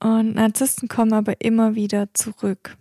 Und 0.00 0.34
Narzissten 0.34 0.88
kommen 0.88 1.14
aber 1.14 1.40
immer 1.40 1.74
wieder 1.74 2.12
zurück. 2.12 2.76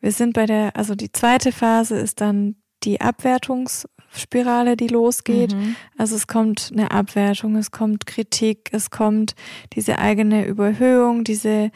Wir 0.00 0.10
sind 0.10 0.32
bei 0.32 0.46
der, 0.46 0.74
also 0.74 0.94
die 0.94 1.12
zweite 1.12 1.52
Phase 1.52 1.96
ist 1.96 2.22
dann 2.22 2.56
die 2.84 3.02
Abwertungsspirale, 3.02 4.78
die 4.78 4.88
losgeht. 4.88 5.54
Mhm. 5.54 5.76
Also 5.98 6.16
es 6.16 6.26
kommt 6.26 6.70
eine 6.72 6.90
Abwertung, 6.90 7.54
es 7.56 7.70
kommt 7.70 8.06
Kritik, 8.06 8.70
es 8.72 8.90
kommt 8.90 9.34
diese 9.74 9.98
eigene 9.98 10.46
Überhöhung, 10.46 11.22
diese 11.22 11.70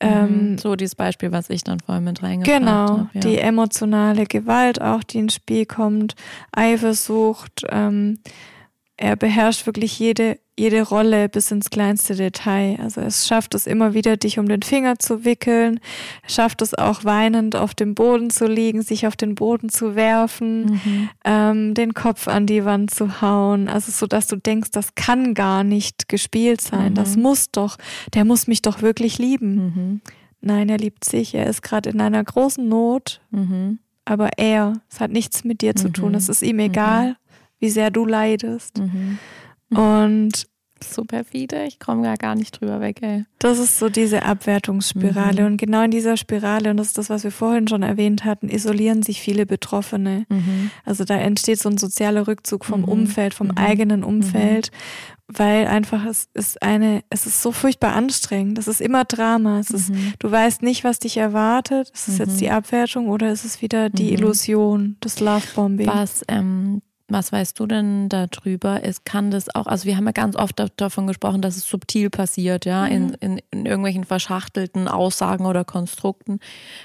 ähm, 0.00 0.52
mhm. 0.52 0.58
so 0.58 0.76
dieses 0.76 0.94
Beispiel, 0.94 1.32
was 1.32 1.50
ich 1.50 1.64
dann 1.64 1.80
vorhin 1.80 2.04
mit 2.04 2.22
reingebracht 2.22 2.58
genau, 2.58 2.70
habe. 2.70 2.92
Genau, 2.92 3.08
ja. 3.14 3.20
die 3.20 3.38
emotionale 3.38 4.26
Gewalt 4.26 4.80
auch, 4.80 5.02
die 5.02 5.18
ins 5.18 5.34
Spiel 5.34 5.66
kommt, 5.66 6.14
Eifersucht, 6.52 7.64
ähm, 7.68 8.18
er 9.00 9.14
beherrscht 9.14 9.64
wirklich 9.64 9.96
jede, 10.00 10.40
jede 10.58 10.82
Rolle 10.82 11.28
bis 11.28 11.52
ins 11.52 11.70
kleinste 11.70 12.16
Detail. 12.16 12.80
Also 12.82 13.00
es 13.00 13.28
schafft 13.28 13.54
es 13.54 13.68
immer 13.68 13.94
wieder, 13.94 14.16
dich 14.16 14.40
um 14.40 14.48
den 14.48 14.62
Finger 14.62 14.98
zu 14.98 15.24
wickeln. 15.24 15.78
Er 16.24 16.30
schafft 16.30 16.62
es 16.62 16.74
auch 16.74 17.04
weinend 17.04 17.54
auf 17.54 17.74
dem 17.74 17.94
Boden 17.94 18.28
zu 18.28 18.46
liegen, 18.46 18.82
sich 18.82 19.06
auf 19.06 19.14
den 19.14 19.36
Boden 19.36 19.68
zu 19.68 19.94
werfen, 19.94 20.64
mhm. 20.64 21.08
ähm, 21.24 21.74
den 21.74 21.94
Kopf 21.94 22.26
an 22.26 22.46
die 22.46 22.64
Wand 22.64 22.92
zu 22.92 23.22
hauen. 23.22 23.68
Also 23.68 23.92
so, 23.92 24.08
dass 24.08 24.26
du 24.26 24.34
denkst, 24.34 24.72
das 24.72 24.96
kann 24.96 25.32
gar 25.32 25.62
nicht 25.62 26.08
gespielt 26.08 26.60
sein. 26.60 26.90
Mhm. 26.90 26.96
Das 26.96 27.16
muss 27.16 27.52
doch, 27.52 27.78
der 28.14 28.24
muss 28.24 28.48
mich 28.48 28.62
doch 28.62 28.82
wirklich 28.82 29.18
lieben. 29.18 29.54
Mhm. 29.54 30.00
Nein, 30.40 30.68
er 30.68 30.78
liebt 30.78 31.04
sich. 31.04 31.36
Er 31.36 31.46
ist 31.46 31.62
gerade 31.62 31.90
in 31.90 32.00
einer 32.00 32.24
großen 32.24 32.68
Not. 32.68 33.20
Mhm. 33.30 33.78
Aber 34.04 34.30
er, 34.38 34.72
es 34.90 34.98
hat 34.98 35.12
nichts 35.12 35.44
mit 35.44 35.60
dir 35.60 35.76
zu 35.76 35.88
tun. 35.88 36.10
Mhm. 36.10 36.14
Es 36.16 36.28
ist 36.28 36.42
ihm 36.42 36.58
egal 36.58 37.16
wie 37.58 37.70
sehr 37.70 37.90
du 37.90 38.06
leidest. 38.06 38.78
Mhm. 38.78 39.18
Und 39.70 40.48
so 40.84 41.04
perfide, 41.04 41.64
ich 41.66 41.78
komme 41.78 42.02
gar, 42.02 42.16
gar 42.16 42.34
nicht 42.34 42.60
drüber 42.60 42.80
weg, 42.80 43.02
ey. 43.02 43.24
Das 43.38 43.58
ist 43.58 43.78
so 43.78 43.88
diese 43.88 44.24
Abwertungsspirale. 44.24 45.42
Mhm. 45.42 45.46
Und 45.46 45.56
genau 45.56 45.82
in 45.82 45.90
dieser 45.90 46.16
Spirale, 46.16 46.70
und 46.70 46.76
das 46.76 46.88
ist 46.88 46.98
das, 46.98 47.10
was 47.10 47.24
wir 47.24 47.30
vorhin 47.30 47.68
schon 47.68 47.82
erwähnt 47.82 48.24
hatten, 48.24 48.48
isolieren 48.48 49.02
sich 49.02 49.20
viele 49.20 49.46
Betroffene. 49.46 50.26
Mhm. 50.28 50.70
Also 50.84 51.04
da 51.04 51.16
entsteht 51.16 51.58
so 51.58 51.68
ein 51.68 51.78
sozialer 51.78 52.26
Rückzug 52.26 52.64
vom 52.64 52.82
mhm. 52.82 52.88
Umfeld, 52.88 53.34
vom 53.34 53.48
mhm. 53.48 53.58
eigenen 53.58 54.04
Umfeld, 54.04 54.70
mhm. 54.70 55.38
weil 55.38 55.66
einfach 55.66 56.04
es 56.06 56.28
ist 56.34 56.62
eine, 56.62 57.02
es 57.10 57.26
ist 57.26 57.42
so 57.42 57.52
furchtbar 57.52 57.94
anstrengend. 57.94 58.58
Das 58.58 58.68
ist 58.68 58.80
immer 58.80 59.04
Drama. 59.04 59.58
Es 59.60 59.70
ist, 59.70 59.90
mhm. 59.90 60.14
du 60.18 60.30
weißt 60.30 60.62
nicht, 60.62 60.84
was 60.84 60.98
dich 60.98 61.16
erwartet. 61.16 61.90
Ist 61.92 62.08
es 62.08 62.18
jetzt 62.18 62.40
die 62.40 62.50
Abwertung 62.50 63.08
oder 63.08 63.32
ist 63.32 63.44
es 63.44 63.62
wieder 63.62 63.90
die 63.90 64.12
Illusion, 64.12 64.96
das 65.00 65.20
Lovebombing? 65.20 65.86
Was 65.86 66.22
ähm, 66.28 66.82
was 67.08 67.32
weißt 67.32 67.58
du 67.58 67.66
denn 67.66 68.08
darüber? 68.08 68.80
Es 68.82 69.04
kann 69.04 69.30
das 69.30 69.54
auch, 69.54 69.66
also 69.66 69.86
wir 69.86 69.96
haben 69.96 70.06
ja 70.06 70.12
ganz 70.12 70.36
oft 70.36 70.62
davon 70.76 71.06
gesprochen, 71.06 71.40
dass 71.40 71.56
es 71.56 71.66
subtil 71.66 72.10
passiert, 72.10 72.66
ja, 72.66 72.84
mhm. 72.84 72.92
in, 72.92 73.14
in, 73.14 73.40
in, 73.50 73.66
irgendwelchen 73.66 74.04
verschachtelten 74.04 74.88
Aussagen 74.88 75.46
oder 75.46 75.64
Konstrukten. 75.64 76.38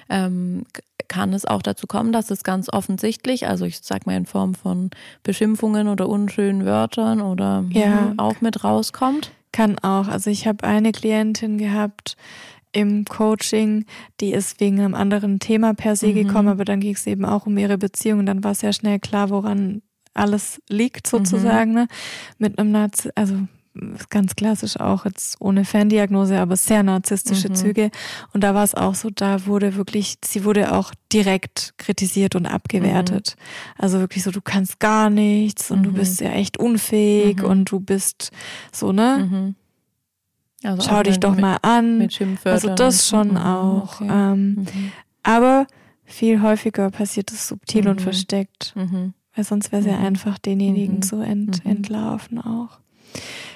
Ähm, 0.10 0.64
kann 1.10 1.34
es 1.34 1.46
auch 1.46 1.62
dazu 1.62 1.86
kommen, 1.86 2.14
dass 2.14 2.32
es 2.32 2.44
ganz 2.44 2.70
offensichtlich, 2.72 3.48
also 3.48 3.66
ich 3.66 3.80
sag 3.82 4.06
mal 4.06 4.16
in 4.16 4.26
Form 4.26 4.56
von 4.56 4.90
Beschimpfungen 5.24 5.88
oder 5.88 6.08
unschönen 6.08 6.66
Wörtern 6.66 7.22
oder 7.22 7.66
ja. 7.70 8.14
auch 8.18 8.40
mit 8.42 8.64
rauskommt? 8.64 9.32
Kann 9.52 9.78
auch. 9.80 10.08
Also 10.08 10.30
ich 10.30 10.48
habe 10.48 10.64
eine 10.64 10.92
Klientin 10.92 11.58
gehabt, 11.58 12.16
im 12.72 13.06
Coaching, 13.06 13.86
die 14.20 14.34
ist 14.34 14.60
wegen 14.60 14.80
einem 14.80 14.96
anderen 14.96 15.40
Thema 15.40 15.76
per 15.76 15.96
se 15.96 16.08
mhm. 16.08 16.16
gekommen, 16.16 16.48
aber 16.48 16.66
dann 16.66 16.80
ging 16.80 16.96
es 16.96 17.06
eben 17.06 17.24
auch 17.24 17.46
um 17.46 17.58
ihre 17.58 17.78
Beziehung 17.78 18.20
und 18.20 18.26
dann 18.26 18.44
war 18.44 18.56
sehr 18.56 18.74
schnell 18.74 19.00
klar, 19.00 19.30
woran 19.30 19.84
alles 20.14 20.62
liegt 20.70 21.08
sozusagen, 21.08 21.72
mhm. 21.72 21.78
ne? 21.78 21.88
Mit 22.38 22.60
einem 22.60 22.72
Narziss, 22.72 23.12
also 23.16 23.36
ganz 24.10 24.36
klassisch 24.36 24.80
auch 24.80 25.06
jetzt 25.06 25.38
ohne 25.40 25.66
Ferndiagnose, 25.66 26.40
aber 26.40 26.56
sehr 26.56 26.84
narzisstische 26.84 27.50
mhm. 27.50 27.56
Züge. 27.56 27.92
Und 28.32 28.44
da 28.44 28.54
war 28.54 28.64
es 28.64 28.76
auch 28.76 28.94
so, 28.94 29.10
da 29.10 29.46
wurde 29.48 29.76
wirklich, 29.76 30.18
sie 30.24 30.46
wurde 30.46 30.74
auch 30.74 30.94
direkt 31.12 31.74
kritisiert 31.78 32.36
und 32.36 32.46
abgewertet. 32.46 33.36
Mhm. 33.36 33.84
Also 33.84 34.00
wirklich 34.00 34.24
so, 34.24 34.32
du 34.32 34.42
kannst 34.42 34.80
gar 34.80 35.10
nichts 35.10 35.72
und 35.72 35.80
mhm. 35.80 35.84
du 35.84 35.92
bist 35.94 36.22
ja 36.22 36.32
echt 36.32 36.58
unfähig 36.58 37.38
mhm. 37.38 37.46
und 37.46 37.72
du 37.72 37.80
bist 37.80 38.32
so, 38.72 38.92
ne? 38.92 39.28
Mhm. 39.30 39.56
Also 40.64 40.88
Schau 40.88 41.04
dich 41.04 41.20
doch 41.20 41.32
mit, 41.32 41.42
mal 41.42 41.58
an. 41.62 42.08
also 42.46 42.74
das 42.74 43.08
schon 43.08 43.32
mhm. 43.32 43.38
auch. 43.38 44.02
Okay. 44.02 44.10
Ähm, 44.10 44.66
aber 45.24 45.68
viel 46.06 46.42
häufiger 46.42 46.90
passiert 46.90 47.32
es 47.32 47.48
subtil 47.48 47.88
und 47.88 48.02
versteckt. 48.02 48.74
Weil 49.36 49.44
sonst 49.44 49.72
wäre 49.72 49.82
es 49.82 49.88
ja 49.88 49.98
mhm. 49.98 50.06
einfach 50.06 50.38
denjenigen 50.38 50.98
mhm. 50.98 51.02
zu 51.02 51.18
ent, 51.18 51.64
mhm. 51.64 51.72
entlaufen 51.72 52.40
auch. 52.40 52.80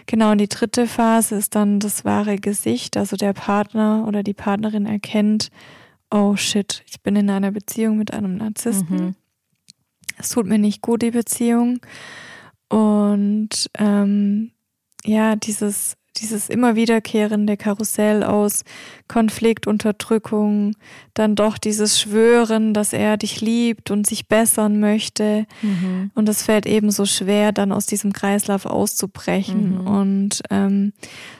Genau, 0.06 0.32
und 0.32 0.38
die 0.38 0.48
dritte 0.48 0.88
Phase 0.88 1.36
ist 1.36 1.56
dann 1.56 1.80
das 1.80 2.06
wahre 2.06 2.38
Gesicht. 2.38 2.96
Also 2.96 3.18
der 3.18 3.34
Partner 3.34 4.06
oder 4.08 4.24
die 4.24 4.34
Partnerin 4.34 4.86
erkennt, 4.86 5.50
oh 6.10 6.36
shit, 6.36 6.84
ich 6.88 7.02
bin 7.02 7.16
in 7.16 7.30
einer 7.30 7.52
Beziehung 7.52 7.98
mit 7.98 8.14
einem 8.14 8.38
Narzissten. 8.38 8.98
Mhm. 8.98 9.16
Es 10.18 10.30
tut 10.30 10.48
mir 10.48 10.58
nicht 10.58 10.82
gut, 10.82 11.02
die 11.02 11.12
Beziehung. 11.12 11.80
Und 12.70 13.70
ähm, 13.78 14.52
ja, 15.04 15.36
dieses 15.36 15.97
dieses 16.20 16.50
immer 16.50 16.76
wiederkehrende 16.76 17.58
Karussell 17.58 18.24
aus 18.24 18.64
Konflikt, 19.08 19.68
Unterdrückung, 19.68 20.76
dann 21.14 21.36
doch 21.36 21.58
dieses 21.58 22.00
Schwören, 22.00 22.74
dass 22.74 22.94
er 22.94 23.18
dich 23.18 23.42
liebt 23.42 23.92
und 23.92 24.06
sich 24.06 24.28
bessern 24.28 24.80
möchte. 24.80 25.46
Mhm. 25.62 26.12
Und 26.14 26.30
es 26.30 26.44
fällt 26.44 26.66
eben 26.66 26.92
so 26.92 27.06
schwer, 27.06 27.52
dann 27.52 27.72
aus 27.72 27.86
diesem 27.86 28.14
Kreislauf 28.14 28.66
auszubrechen. 28.66 29.82
Mhm. 29.82 29.88
Und 29.88 30.42
ähm, 30.50 30.94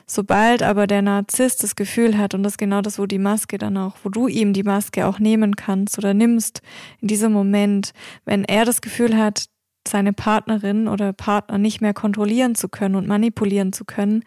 sobald 0.06 0.64
aber 0.64 0.88
der 0.88 1.02
Narzisst 1.02 1.64
das 1.64 1.76
Gefühl 1.76 2.18
hat, 2.18 2.34
und 2.34 2.44
das 2.44 2.54
ist 2.54 2.58
genau 2.58 2.82
das, 2.82 3.00
wo 3.00 3.06
die 3.06 3.20
Maske 3.20 3.58
dann 3.58 3.78
auch, 3.78 3.96
wo 4.04 4.10
du 4.10 4.28
ihm 4.28 4.54
die 4.54 4.64
Maske 4.64 5.06
auch 5.08 5.20
nehmen 5.20 5.56
kannst 5.56 5.98
oder 5.98 6.14
nimmst, 6.14 6.62
in 7.02 7.08
diesem 7.08 7.32
Moment, 7.32 7.92
wenn 8.26 8.44
er 8.44 8.66
das 8.66 8.82
Gefühl 8.82 9.18
hat, 9.18 9.48
seine 9.88 10.14
Partnerin 10.14 10.88
oder 10.88 11.14
Partner 11.14 11.58
nicht 11.58 11.82
mehr 11.82 11.94
kontrollieren 11.94 12.56
zu 12.56 12.70
können 12.70 12.96
und 12.96 13.08
manipulieren 13.08 13.74
zu 13.74 13.86
können, 13.86 14.24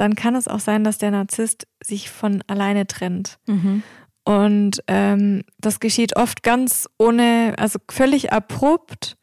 dann 0.00 0.14
kann 0.14 0.34
es 0.34 0.48
auch 0.48 0.60
sein, 0.60 0.82
dass 0.82 0.96
der 0.96 1.10
Narzisst 1.10 1.66
sich 1.84 2.08
von 2.08 2.42
alleine 2.46 2.86
trennt. 2.86 3.38
Mhm. 3.46 3.82
Und 4.24 4.82
ähm, 4.86 5.42
das 5.58 5.78
geschieht 5.78 6.16
oft 6.16 6.42
ganz 6.42 6.88
ohne, 6.98 7.52
also 7.58 7.78
völlig 7.90 8.32
abrupt. 8.32 9.18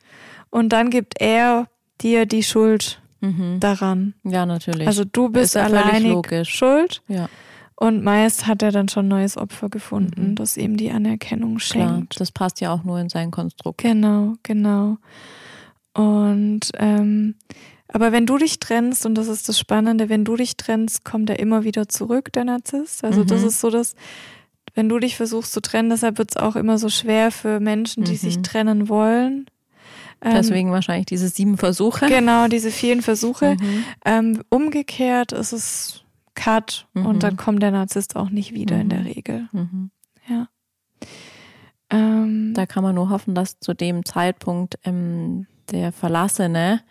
Und 0.51 0.69
dann 0.69 0.91
gibt 0.91 1.19
er 1.19 1.67
dir 1.99 2.27
die 2.27 2.43
Schuld 2.43 3.01
mhm. 3.21 3.59
daran. 3.59 4.13
Ja, 4.23 4.45
natürlich. 4.45 4.85
Also 4.85 5.03
du 5.03 5.29
bist 5.29 5.55
ja 5.55 5.63
alleine 5.63 6.21
schuld. 6.45 7.01
Ja. 7.07 7.27
Und 7.75 8.03
meist 8.03 8.45
hat 8.45 8.61
er 8.61 8.71
dann 8.71 8.87
schon 8.87 9.05
ein 9.05 9.09
neues 9.09 9.35
Opfer 9.35 9.69
gefunden, 9.69 10.29
mhm. 10.29 10.35
das 10.35 10.57
ihm 10.57 10.77
die 10.77 10.91
Anerkennung 10.91 11.57
schenkt. 11.57 12.11
Klar, 12.11 12.19
das 12.19 12.31
passt 12.31 12.61
ja 12.61 12.71
auch 12.71 12.83
nur 12.83 12.99
in 12.99 13.09
sein 13.09 13.31
Konstrukt. 13.31 13.79
Genau, 13.81 14.35
genau. 14.43 14.97
Und 15.95 16.69
ähm, 16.75 17.33
aber 17.87 18.11
wenn 18.11 18.25
du 18.25 18.37
dich 18.37 18.59
trennst, 18.59 19.05
und 19.05 19.15
das 19.15 19.27
ist 19.27 19.47
das 19.47 19.57
Spannende, 19.57 20.09
wenn 20.09 20.25
du 20.25 20.35
dich 20.35 20.57
trennst, 20.57 21.05
kommt 21.05 21.29
er 21.29 21.39
immer 21.39 21.63
wieder 21.63 21.87
zurück, 21.87 22.31
der 22.33 22.43
Narzisst. 22.43 23.03
Also 23.03 23.21
mhm. 23.21 23.27
das 23.27 23.43
ist 23.43 23.59
so 23.59 23.69
dass 23.69 23.95
wenn 24.73 24.89
du 24.89 24.99
dich 24.99 25.15
versuchst 25.15 25.53
zu 25.53 25.61
trennen, 25.61 25.89
deshalb 25.89 26.19
wird 26.19 26.31
es 26.31 26.37
auch 26.37 26.55
immer 26.55 26.77
so 26.77 26.89
schwer 26.89 27.31
für 27.31 27.59
Menschen, 27.59 28.03
die 28.03 28.11
mhm. 28.11 28.17
sich 28.17 28.41
trennen 28.43 28.89
wollen. 28.89 29.47
Ähm, 30.21 30.33
Deswegen 30.35 30.67
ähm, 30.67 30.73
wahrscheinlich 30.73 31.07
diese 31.07 31.29
sieben 31.29 31.57
Versuche. 31.57 32.05
Genau, 32.07 32.47
diese 32.47 32.69
vielen 32.69 33.01
Versuche. 33.01 33.55
Mhm. 33.59 33.83
Ähm, 34.05 34.43
umgekehrt 34.49 35.31
ist 35.31 35.51
es 35.51 36.03
Cut 36.35 36.87
und 36.93 37.15
mhm. 37.15 37.19
dann 37.19 37.37
kommt 37.37 37.63
der 37.63 37.71
Narzisst 37.71 38.15
auch 38.15 38.29
nicht 38.29 38.53
wieder 38.53 38.79
in 38.79 38.89
der 38.89 38.99
mhm. 38.99 39.07
Regel. 39.07 39.49
Mhm. 39.51 39.91
Ja. 40.27 40.47
Ähm, 41.89 42.53
da 42.53 42.65
kann 42.65 42.83
man 42.83 42.93
nur 42.93 43.09
hoffen, 43.09 43.33
dass 43.33 43.59
zu 43.59 43.73
dem 43.73 44.05
Zeitpunkt 44.05 44.77
ähm, 44.83 45.47
der 45.71 45.91
Verlassene 45.91 46.81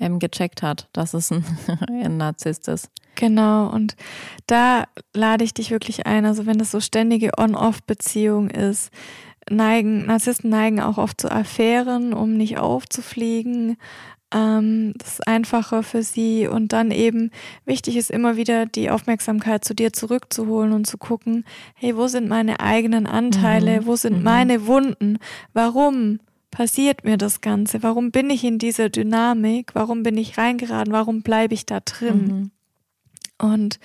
ähm, 0.00 0.18
gecheckt 0.18 0.62
hat, 0.62 0.88
dass 0.92 1.14
es 1.14 1.30
ein, 1.30 1.44
ein 1.88 2.16
Narzisst 2.16 2.68
ist. 2.68 2.90
Genau, 3.14 3.68
und 3.68 3.96
da 4.46 4.84
lade 5.14 5.44
ich 5.44 5.52
dich 5.52 5.70
wirklich 5.70 6.06
ein, 6.06 6.24
also 6.24 6.46
wenn 6.46 6.58
das 6.58 6.70
so 6.70 6.80
ständige 6.80 7.32
On-Off-Beziehung 7.38 8.48
ist, 8.48 8.90
neigen, 9.50 10.06
Narzissten 10.06 10.50
neigen 10.50 10.80
auch 10.80 10.98
oft 10.98 11.20
zu 11.20 11.30
Affären, 11.30 12.14
um 12.14 12.36
nicht 12.36 12.58
aufzufliegen. 12.58 13.76
Ähm, 14.32 14.94
das 14.96 15.14
ist 15.14 15.26
einfacher 15.26 15.82
für 15.82 16.02
sie. 16.02 16.46
Und 16.46 16.72
dann 16.72 16.90
eben 16.90 17.30
wichtig 17.64 17.96
ist 17.96 18.10
immer 18.10 18.36
wieder 18.36 18.66
die 18.66 18.90
Aufmerksamkeit 18.90 19.64
zu 19.64 19.74
dir 19.74 19.92
zurückzuholen 19.92 20.72
und 20.72 20.86
zu 20.86 20.98
gucken, 20.98 21.44
hey, 21.74 21.96
wo 21.96 22.06
sind 22.06 22.28
meine 22.28 22.60
eigenen 22.60 23.06
Anteile? 23.06 23.80
Mhm. 23.80 23.86
Wo 23.86 23.96
sind 23.96 24.18
mhm. 24.18 24.24
meine 24.24 24.66
Wunden? 24.66 25.18
Warum 25.52 26.20
passiert 26.50 27.04
mir 27.04 27.16
das 27.16 27.40
Ganze? 27.40 27.82
Warum 27.82 28.10
bin 28.10 28.30
ich 28.30 28.44
in 28.44 28.58
dieser 28.58 28.88
Dynamik? 28.88 29.74
Warum 29.74 30.02
bin 30.02 30.16
ich 30.16 30.38
reingeraten? 30.38 30.92
Warum 30.92 31.22
bleibe 31.22 31.54
ich 31.54 31.66
da 31.66 31.80
drin? 31.80 32.26
Mhm. 32.26 32.50
Und 33.38 33.80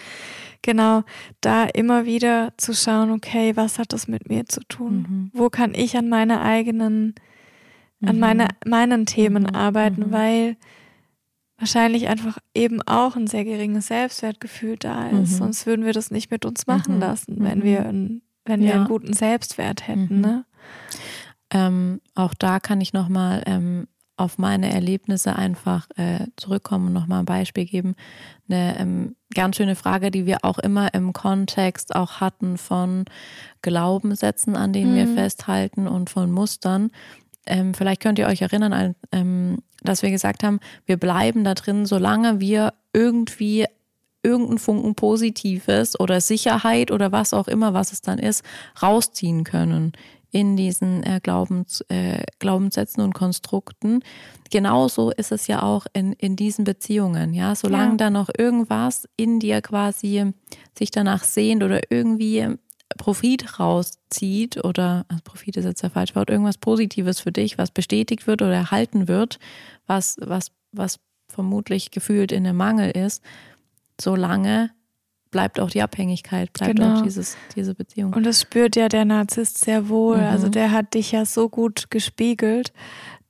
genau 0.61 1.03
da 1.41 1.63
immer 1.63 2.05
wieder 2.05 2.53
zu 2.57 2.73
schauen, 2.73 3.11
okay, 3.11 3.55
was 3.55 3.79
hat 3.79 3.93
das 3.93 4.07
mit 4.07 4.27
mir 4.29 4.45
zu 4.45 4.61
tun? 4.67 5.05
Mhm. 5.07 5.31
Wo 5.33 5.49
kann 5.49 5.73
ich 5.73 5.95
an 5.95 6.09
meiner 6.09 6.41
eigenen, 6.41 7.15
an 8.03 8.15
mhm. 8.15 8.19
meine, 8.19 8.47
meinen 8.65 9.05
Themen 9.05 9.43
mhm. 9.43 9.55
arbeiten? 9.55 10.07
Mhm. 10.07 10.11
Weil 10.11 10.57
wahrscheinlich 11.57 12.07
einfach 12.09 12.37
eben 12.53 12.81
auch 12.81 13.15
ein 13.15 13.27
sehr 13.27 13.45
geringes 13.45 13.87
Selbstwertgefühl 13.87 14.75
da 14.77 15.07
ist. 15.07 15.33
Mhm. 15.33 15.37
Sonst 15.37 15.65
würden 15.65 15.85
wir 15.85 15.93
das 15.93 16.11
nicht 16.11 16.31
mit 16.31 16.45
uns 16.45 16.67
machen 16.67 16.99
lassen, 16.99 17.37
wenn 17.39 17.63
wir, 17.63 17.85
einen, 17.85 18.23
wenn 18.43 18.61
wir 18.61 18.73
einen 18.73 18.87
guten 18.87 19.13
Selbstwert 19.13 19.87
hätten. 19.87 20.19
Ne? 20.19 20.45
Ähm, 21.51 22.01
auch 22.15 22.33
da 22.33 22.59
kann 22.59 22.81
ich 22.81 22.93
nochmal 22.93 23.43
ähm, 23.45 23.87
auf 24.17 24.37
meine 24.37 24.71
Erlebnisse 24.71 25.35
einfach 25.35 25.87
äh, 25.97 26.27
zurückkommen 26.37 26.87
und 26.87 26.93
nochmal 26.93 27.19
ein 27.19 27.25
Beispiel 27.25 27.65
geben. 27.65 27.95
Eine 28.47 28.79
ähm, 28.79 29.15
ganz 29.33 29.57
schöne 29.57 29.75
Frage, 29.75 30.09
die 30.09 30.25
wir 30.25 30.39
auch 30.43 30.57
immer 30.57 30.93
im 30.93 31.11
Kontext 31.11 31.95
auch 31.95 32.21
hatten 32.21 32.57
von 32.57 33.05
Glaubenssätzen, 33.61 34.55
an 34.55 34.71
denen 34.71 34.91
mhm. 34.91 34.95
wir 34.95 35.07
festhalten 35.07 35.87
und 35.87 36.09
von 36.09 36.31
Mustern. 36.31 36.91
Ähm, 37.45 37.73
vielleicht 37.73 38.01
könnt 38.01 38.17
ihr 38.17 38.27
euch 38.27 38.41
erinnern, 38.41 38.95
ähm, 39.11 39.57
dass 39.83 40.01
wir 40.01 40.11
gesagt 40.11 40.43
haben, 40.43 40.59
wir 40.85 40.97
bleiben 40.97 41.43
da 41.43 41.53
drin, 41.53 41.85
solange 41.85 42.39
wir 42.39 42.73
irgendwie 42.93 43.65
irgendeinen 44.23 44.57
Funken 44.57 44.95
Positives 44.95 45.99
oder 45.99 46.19
Sicherheit 46.19 46.89
oder 46.89 47.11
was 47.11 47.33
auch 47.33 47.47
immer, 47.47 47.73
was 47.73 47.91
es 47.91 48.01
dann 48.01 48.17
ist, 48.17 48.43
rausziehen 48.81 49.43
können 49.43 49.93
in 50.31 50.57
diesen 50.57 51.03
äh, 51.03 51.19
Glaubens, 51.21 51.81
äh, 51.89 52.23
Glaubenssätzen 52.39 53.03
und 53.03 53.13
Konstrukten. 53.13 54.01
Genauso 54.51 55.11
ist 55.11 55.31
es 55.31 55.47
ja 55.47 55.63
auch 55.63 55.85
in, 55.93 56.13
in 56.13 56.35
diesen 56.35 56.65
Beziehungen, 56.65 57.33
ja. 57.33 57.55
Solange 57.55 57.91
ja. 57.91 57.97
da 57.97 58.09
noch 58.09 58.29
irgendwas 58.37 59.07
in 59.17 59.39
dir 59.39 59.61
quasi 59.61 60.33
sich 60.77 60.91
danach 60.91 61.23
sehnt 61.23 61.63
oder 61.63 61.91
irgendwie 61.91 62.57
Profit 62.97 63.59
rauszieht 63.59 64.63
oder 64.63 65.05
also 65.07 65.21
Profit 65.23 65.57
ist 65.57 65.65
jetzt 65.65 65.83
der 65.83 65.89
falsche 65.89 66.15
Wort, 66.15 66.29
irgendwas 66.29 66.57
Positives 66.57 67.19
für 67.19 67.31
dich, 67.31 67.57
was 67.57 67.71
bestätigt 67.71 68.27
wird 68.27 68.41
oder 68.41 68.53
erhalten 68.53 69.07
wird, 69.07 69.39
was, 69.87 70.17
was, 70.21 70.51
was 70.71 70.99
vermutlich 71.27 71.91
gefühlt 71.91 72.31
in 72.31 72.45
einem 72.45 72.57
Mangel 72.57 72.91
ist, 72.91 73.23
solange 73.99 74.71
bleibt 75.35 75.59
auch 75.59 75.69
die 75.69 75.81
Abhängigkeit, 75.81 76.53
bleibt 76.53 76.77
genau. 76.77 76.99
auch 76.99 77.01
dieses, 77.01 77.35
diese 77.57 77.75
Beziehung. 77.75 78.13
Und 78.13 78.25
das 78.25 78.39
spürt 78.39 78.77
ja 78.77 78.87
der 78.87 79.03
Narzisst 79.03 79.57
sehr 79.57 79.89
wohl. 79.89 80.15
Mhm. 80.15 80.23
Also 80.23 80.47
der 80.47 80.71
hat 80.71 80.93
dich 80.93 81.11
ja 81.11 81.25
so 81.25 81.49
gut 81.49 81.91
gespiegelt. 81.91 82.71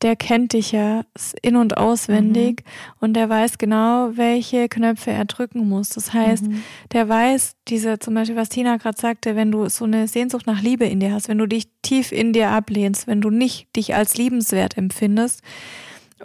Der 0.03 0.15
kennt 0.15 0.53
dich 0.53 0.71
ja 0.71 1.01
in- 1.41 1.55
und 1.55 1.77
auswendig 1.77 2.63
mhm. 2.63 2.91
und 2.99 3.13
der 3.15 3.27
weiß 3.27 3.57
genau, 3.57 4.11
welche 4.13 4.69
Knöpfe 4.69 5.09
er 5.09 5.25
drücken 5.25 5.67
muss. 5.67 5.89
Das 5.89 6.13
heißt, 6.13 6.43
mhm. 6.43 6.61
der 6.91 7.09
weiß, 7.09 7.55
diese, 7.69 7.97
zum 7.97 8.13
Beispiel, 8.13 8.35
was 8.35 8.49
Tina 8.49 8.77
gerade 8.77 9.01
sagte, 9.01 9.35
wenn 9.35 9.51
du 9.51 9.67
so 9.67 9.85
eine 9.85 10.07
Sehnsucht 10.07 10.45
nach 10.45 10.61
Liebe 10.61 10.85
in 10.85 10.99
dir 10.99 11.11
hast, 11.11 11.27
wenn 11.27 11.39
du 11.39 11.47
dich 11.47 11.69
tief 11.81 12.11
in 12.11 12.33
dir 12.33 12.49
ablehnst, 12.49 13.07
wenn 13.07 13.21
du 13.21 13.31
nicht 13.31 13.75
dich 13.75 13.95
als 13.95 14.15
liebenswert 14.15 14.77
empfindest, 14.77 15.41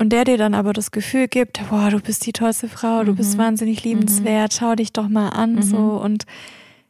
und 0.00 0.08
der 0.14 0.24
dir 0.24 0.38
dann 0.38 0.54
aber 0.54 0.72
das 0.72 0.92
Gefühl 0.92 1.28
gibt, 1.28 1.60
boah, 1.68 1.90
du 1.90 2.00
bist 2.00 2.24
die 2.24 2.32
tollste 2.32 2.70
Frau, 2.70 3.04
du 3.04 3.14
bist 3.14 3.34
mhm. 3.34 3.42
wahnsinnig 3.42 3.84
liebenswert, 3.84 4.54
mhm. 4.54 4.56
schau 4.58 4.74
dich 4.74 4.94
doch 4.94 5.08
mal 5.08 5.28
an, 5.28 5.56
mhm. 5.56 5.62
so 5.62 5.76
und 5.76 6.24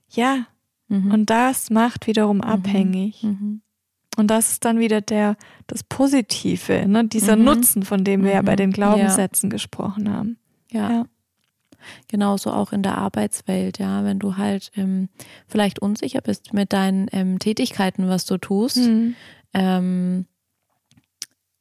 ja, 0.09 0.47
mhm. 0.87 1.11
und 1.11 1.29
das 1.29 1.71
macht 1.71 2.07
wiederum 2.07 2.37
mhm. 2.37 2.45
abhängig. 2.45 3.25
Mhm. 3.25 3.63
Und 4.17 4.29
das 4.29 4.53
ist 4.53 4.65
dann 4.65 4.79
wieder 4.79 5.01
der, 5.01 5.37
das 5.67 5.83
Positive, 5.83 6.87
ne? 6.87 7.05
dieser 7.05 7.35
Nutzen, 7.35 7.83
von 7.83 8.05
dem 8.05 8.23
wir 8.23 8.33
ja 8.33 8.43
bei 8.43 8.55
den 8.55 8.71
Glaubenssätzen 8.71 9.51
ja. 9.51 9.55
gesprochen 9.55 10.09
haben. 10.09 10.39
ja. 10.71 10.91
ja. 10.91 11.05
Genauso 12.09 12.53
auch 12.53 12.73
in 12.73 12.83
der 12.83 12.99
Arbeitswelt, 12.99 13.79
ja, 13.79 14.05
wenn 14.05 14.19
du 14.19 14.37
halt 14.37 14.71
ähm, 14.77 15.09
vielleicht 15.47 15.79
unsicher 15.79 16.21
bist 16.21 16.53
mit 16.53 16.75
deinen 16.75 17.09
ähm, 17.11 17.39
Tätigkeiten, 17.39 18.07
was 18.07 18.27
du 18.27 18.37
tust, 18.37 18.77
mhm. 18.77 19.15
ähm, 19.55 20.27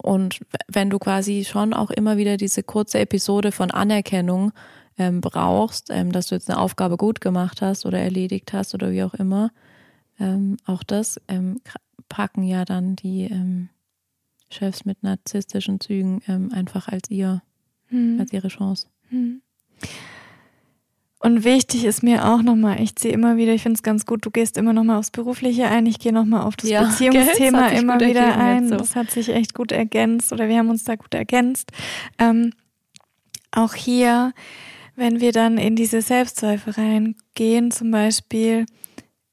und 0.01 0.39
wenn 0.67 0.89
du 0.89 0.97
quasi 0.97 1.43
schon 1.45 1.73
auch 1.73 1.91
immer 1.91 2.17
wieder 2.17 2.37
diese 2.37 2.63
kurze 2.63 2.99
Episode 2.99 3.51
von 3.51 3.69
Anerkennung 3.69 4.53
ähm, 4.97 5.21
brauchst, 5.21 5.89
ähm, 5.89 6.11
dass 6.11 6.27
du 6.27 6.35
jetzt 6.35 6.49
eine 6.49 6.59
Aufgabe 6.59 6.97
gut 6.97 7.21
gemacht 7.21 7.61
hast 7.61 7.85
oder 7.85 7.99
erledigt 7.99 8.53
hast 8.53 8.73
oder 8.73 8.91
wie 8.91 9.03
auch 9.03 9.13
immer, 9.13 9.51
ähm, 10.19 10.57
auch 10.65 10.83
das 10.83 11.19
ähm, 11.27 11.59
packen 12.07 12.43
ja 12.43 12.65
dann 12.65 12.95
die 12.95 13.25
ähm, 13.25 13.69
Chefs 14.49 14.85
mit 14.85 15.03
narzisstischen 15.03 15.79
Zügen 15.79 16.21
ähm, 16.27 16.51
einfach 16.53 16.87
als 16.87 17.09
ihr, 17.09 17.41
hm. 17.87 18.19
als 18.19 18.33
ihre 18.33 18.47
Chance. 18.47 18.87
Hm. 19.09 19.41
Und 21.21 21.43
wichtig 21.43 21.83
ist 21.83 22.01
mir 22.01 22.25
auch 22.25 22.41
nochmal, 22.41 22.81
ich 22.81 22.95
ziehe 22.95 23.13
immer 23.13 23.35
wieder, 23.35 23.53
ich 23.53 23.61
finde 23.61 23.75
es 23.75 23.83
ganz 23.83 24.05
gut, 24.05 24.25
du 24.25 24.31
gehst 24.31 24.57
immer 24.57 24.71
nochmal 24.71 24.97
aufs 24.97 25.11
Berufliche 25.11 25.67
ein, 25.67 25.85
ich 25.85 25.99
gehe 25.99 26.13
nochmal 26.13 26.43
auf 26.43 26.55
das 26.55 26.69
ja, 26.69 26.83
Beziehungsthema 26.89 27.67
immer 27.69 27.99
wieder 27.99 28.37
ein. 28.37 28.69
So. 28.69 28.77
Das 28.77 28.95
hat 28.95 29.11
sich 29.11 29.27
echt 29.27 29.53
gut 29.53 29.73
ergänzt 29.73 30.31
oder 30.31 30.47
wir 30.47 30.57
haben 30.57 30.69
uns 30.69 30.85
da 30.85 30.95
gut 30.95 31.13
ergänzt. 31.13 31.71
Ähm, 32.19 32.53
auch 33.51 33.73
hier, 33.73 34.33
wenn 34.95 35.19
wir 35.19 35.33
dann 35.33 35.57
in 35.57 35.75
diese 35.75 36.01
Selbstzweifel 36.01 36.73
reingehen, 36.73 37.71
zum 37.71 37.91
Beispiel 37.91 38.65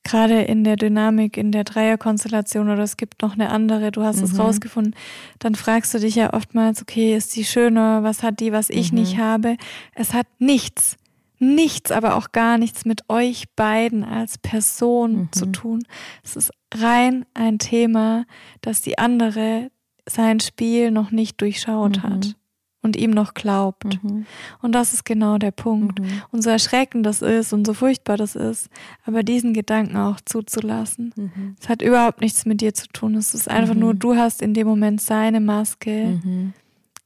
gerade 0.02 0.42
in 0.42 0.64
der 0.64 0.76
Dynamik, 0.76 1.36
in 1.36 1.52
der 1.52 1.64
Dreierkonstellation 1.64 2.68
oder 2.68 2.82
es 2.82 2.96
gibt 2.96 3.22
noch 3.22 3.34
eine 3.34 3.50
andere, 3.50 3.92
du 3.92 4.02
hast 4.02 4.18
mhm. 4.18 4.24
es 4.24 4.38
rausgefunden, 4.38 4.94
dann 5.38 5.54
fragst 5.54 5.94
du 5.94 5.98
dich 5.98 6.16
ja 6.16 6.32
oftmals, 6.32 6.82
okay, 6.82 7.16
ist 7.16 7.36
die 7.36 7.44
schöner, 7.44 8.02
was 8.02 8.24
hat 8.24 8.40
die, 8.40 8.52
was 8.52 8.70
ich 8.70 8.90
mhm. 8.90 9.00
nicht 9.00 9.18
habe? 9.18 9.56
Es 9.94 10.14
hat 10.14 10.26
nichts 10.38 10.96
nichts, 11.38 11.90
aber 11.90 12.16
auch 12.16 12.32
gar 12.32 12.58
nichts 12.58 12.84
mit 12.84 13.08
euch 13.08 13.44
beiden 13.54 14.04
als 14.04 14.38
Person 14.38 15.16
mhm. 15.16 15.32
zu 15.32 15.46
tun. 15.46 15.82
Es 16.22 16.36
ist 16.36 16.52
rein 16.74 17.26
ein 17.34 17.58
Thema, 17.58 18.24
dass 18.60 18.82
die 18.82 18.98
andere 18.98 19.70
sein 20.08 20.40
Spiel 20.40 20.90
noch 20.90 21.10
nicht 21.10 21.40
durchschaut 21.40 21.98
mhm. 21.98 22.02
hat 22.02 22.36
und 22.82 22.96
ihm 22.96 23.10
noch 23.10 23.34
glaubt. 23.34 24.02
Mhm. 24.02 24.24
Und 24.62 24.72
das 24.72 24.94
ist 24.94 25.04
genau 25.04 25.38
der 25.38 25.50
Punkt. 25.50 26.00
Mhm. 26.00 26.22
Und 26.30 26.42
so 26.42 26.50
erschreckend 26.50 27.04
das 27.04 27.20
ist 27.20 27.52
und 27.52 27.66
so 27.66 27.74
furchtbar 27.74 28.16
das 28.16 28.36
ist, 28.36 28.70
aber 29.04 29.22
diesen 29.22 29.52
Gedanken 29.52 29.96
auch 29.96 30.20
zuzulassen. 30.24 31.12
Mhm. 31.16 31.56
Es 31.60 31.68
hat 31.68 31.82
überhaupt 31.82 32.20
nichts 32.20 32.46
mit 32.46 32.60
dir 32.60 32.72
zu 32.72 32.86
tun. 32.88 33.16
Es 33.16 33.34
ist 33.34 33.50
einfach 33.50 33.74
nur, 33.74 33.94
mhm. 33.94 33.98
du 33.98 34.16
hast 34.16 34.40
in 34.40 34.54
dem 34.54 34.66
Moment 34.66 35.00
seine 35.00 35.40
Maske. 35.40 36.20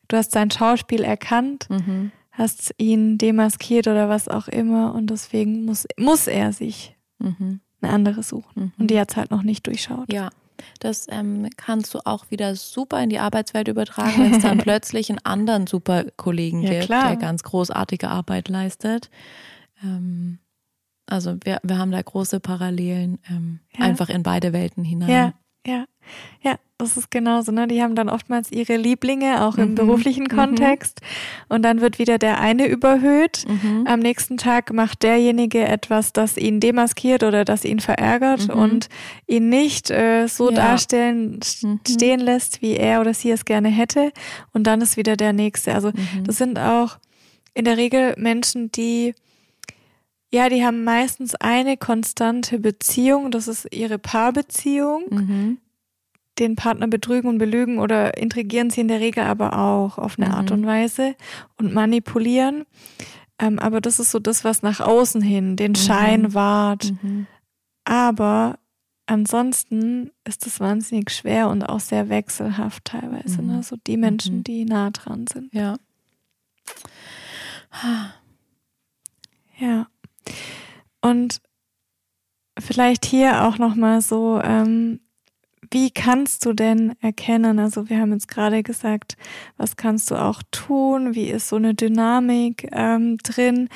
Du 0.09 0.17
hast 0.17 0.33
sein 0.33 0.51
Schauspiel 0.51 1.03
erkannt 1.03 1.69
hast 2.41 2.75
ihn 2.79 3.19
demaskiert 3.19 3.87
oder 3.87 4.09
was 4.09 4.29
auch 4.29 4.49
immer 4.49 4.95
und 4.95 5.11
deswegen 5.11 5.65
muss, 5.65 5.87
muss 5.99 6.27
er 6.27 6.53
sich 6.53 6.97
mhm. 7.19 7.61
eine 7.81 7.93
andere 7.93 8.23
suchen. 8.23 8.65
Mhm. 8.65 8.73
Und 8.79 8.91
die 8.91 8.99
hat 8.99 9.11
es 9.11 9.17
halt 9.17 9.31
noch 9.31 9.43
nicht 9.43 9.67
durchschaut. 9.67 10.13
Ja. 10.13 10.31
Das 10.79 11.07
ähm, 11.11 11.49
kannst 11.57 11.95
du 11.95 12.01
auch 12.05 12.31
wieder 12.31 12.55
super 12.55 13.03
in 13.03 13.09
die 13.09 13.19
Arbeitswelt 13.19 13.69
übertragen, 13.69 14.25
wenn 14.25 14.35
es 14.35 14.43
dann 14.43 14.59
plötzlich 14.59 15.09
einen 15.09 15.21
anderen 15.25 15.67
super 15.67 16.05
Kollegen 16.17 16.63
ja, 16.63 16.71
gibt, 16.71 16.85
klar. 16.85 17.09
der 17.09 17.17
ganz 17.17 17.43
großartige 17.43 18.09
Arbeit 18.09 18.49
leistet. 18.49 19.11
Ähm, 19.83 20.39
also 21.07 21.37
wir, 21.43 21.61
wir 21.63 21.79
haben 21.79 21.91
da 21.91 22.01
große 22.01 22.41
Parallelen 22.41 23.19
ähm, 23.31 23.61
ja. 23.77 23.85
einfach 23.85 24.11
in 24.11 24.23
beide 24.23 24.53
Welten 24.53 24.85
hinein. 24.85 25.09
Ja, 25.09 25.33
ja. 25.67 25.85
Ja, 26.43 26.57
das 26.79 26.97
ist 26.97 27.11
genauso. 27.11 27.53
Ne? 27.53 27.69
Die 27.69 27.83
haben 27.83 27.95
dann 27.95 28.09
oftmals 28.09 28.51
ihre 28.51 28.77
Lieblinge, 28.77 29.45
auch 29.45 29.59
im 29.59 29.71
mhm. 29.71 29.75
beruflichen 29.75 30.25
mhm. 30.25 30.37
Kontext. 30.37 31.01
Mhm. 31.01 31.55
Und 31.55 31.63
dann 31.63 31.81
wird 31.81 31.99
wieder 31.99 32.19
der 32.19 32.41
eine 32.41 32.67
überhöht. 32.67 33.45
Mhm. 33.47 33.87
Am 33.87 34.01
nächsten 34.01 34.39
Tag 34.39 34.73
macht 34.73 35.03
derjenige 35.03 35.61
etwas, 35.61 36.13
das 36.13 36.37
ihn 36.37 36.59
demaskiert 36.59 37.23
oder 37.23 37.45
das 37.45 37.65
ihn 37.65 37.81
verärgert 37.81 38.49
mhm. 38.49 38.55
und 38.61 38.89
ihn 39.27 39.51
nicht 39.51 39.91
äh, 39.91 40.27
so 40.27 40.51
ja. 40.51 40.57
darstellen, 40.57 41.41
mhm. 41.63 41.81
stehen 41.87 42.21
lässt, 42.21 42.63
wie 42.63 42.77
er 42.77 43.01
oder 43.01 43.15
sie 43.15 43.31
es 43.31 43.45
gerne 43.45 43.69
hätte. 43.69 44.13
Und 44.53 44.65
dann 44.65 44.81
ist 44.81 44.97
wieder 44.97 45.17
der 45.17 45.33
nächste. 45.33 45.75
Also 45.75 45.93
das 46.25 46.39
sind 46.39 46.59
auch 46.59 46.99
in 47.55 47.65
der 47.65 47.77
Regel 47.77 48.15
Menschen, 48.17 48.73
die 48.73 49.15
ja, 50.33 50.49
die 50.49 50.65
haben 50.65 50.85
meistens 50.85 51.35
eine 51.35 51.77
konstante 51.77 52.59
Beziehung, 52.59 53.31
das 53.31 53.49
ist 53.49 53.67
ihre 53.73 53.99
Paarbeziehung. 53.99 55.05
Mhm 55.11 55.59
den 56.41 56.57
Partner 56.57 56.89
betrügen 56.89 57.29
und 57.29 57.39
belügen 57.39 57.79
oder 57.79 58.17
intrigieren 58.17 58.71
sie 58.71 58.81
in 58.81 58.89
der 58.89 59.01
Regel 59.01 59.25
aber 59.25 59.59
auch 59.59 59.99
auf 59.99 60.19
eine 60.19 60.29
mhm. 60.29 60.35
Art 60.35 60.51
und 60.51 60.67
Weise 60.67 61.15
und 61.59 61.73
manipulieren. 61.73 62.65
Ähm, 63.39 63.59
aber 63.59 63.81
das 63.81 64.01
ist 64.01 64.11
so 64.11 64.19
das, 64.19 64.43
was 64.43 64.63
nach 64.63 64.81
außen 64.81 65.23
hin 65.23 65.57
den 65.57 65.73
mhm. 65.73 65.77
Schein 65.77 66.35
wahrt. 66.35 66.93
Mhm. 67.03 67.27
Aber 67.85 68.59
ansonsten 69.07 70.11
ist 70.25 70.47
es 70.47 70.61
wahnsinnig 70.61 71.11
schwer 71.11 71.49
und 71.49 71.63
auch 71.63 71.81
sehr 71.81 72.09
wechselhaft 72.09 72.87
teilweise. 72.87 73.43
Ne? 73.43 73.59
Mhm. 73.59 73.63
So 73.63 73.77
die 73.87 73.97
Menschen, 73.97 74.39
mhm. 74.39 74.45
die 74.45 74.65
nah 74.65 74.91
dran 74.91 75.27
sind. 75.27 75.53
Ja. 75.55 75.77
Ja. 79.59 79.87
Und 81.01 81.41
vielleicht 82.59 83.05
hier 83.05 83.45
auch 83.45 83.59
nochmal 83.59 84.01
so, 84.01 84.41
ähm, 84.43 85.01
wie 85.73 85.91
kannst 85.91 86.45
du 86.45 86.53
denn 86.53 86.95
erkennen, 87.01 87.61
also 87.61 87.89
wir 87.89 88.01
haben 88.01 88.13
jetzt 88.13 88.27
gerade 88.27 88.63
gesagt, 88.65 89.17
was 89.57 89.77
kannst 89.77 90.11
du 90.11 90.17
auch 90.17 90.43
tun, 90.51 91.15
wie 91.15 91.31
ist 91.31 91.49
so 91.49 91.57
eine 91.57 91.75
Dynamik 91.75 92.69
ähm, 92.73 93.19
drin. 93.19 93.69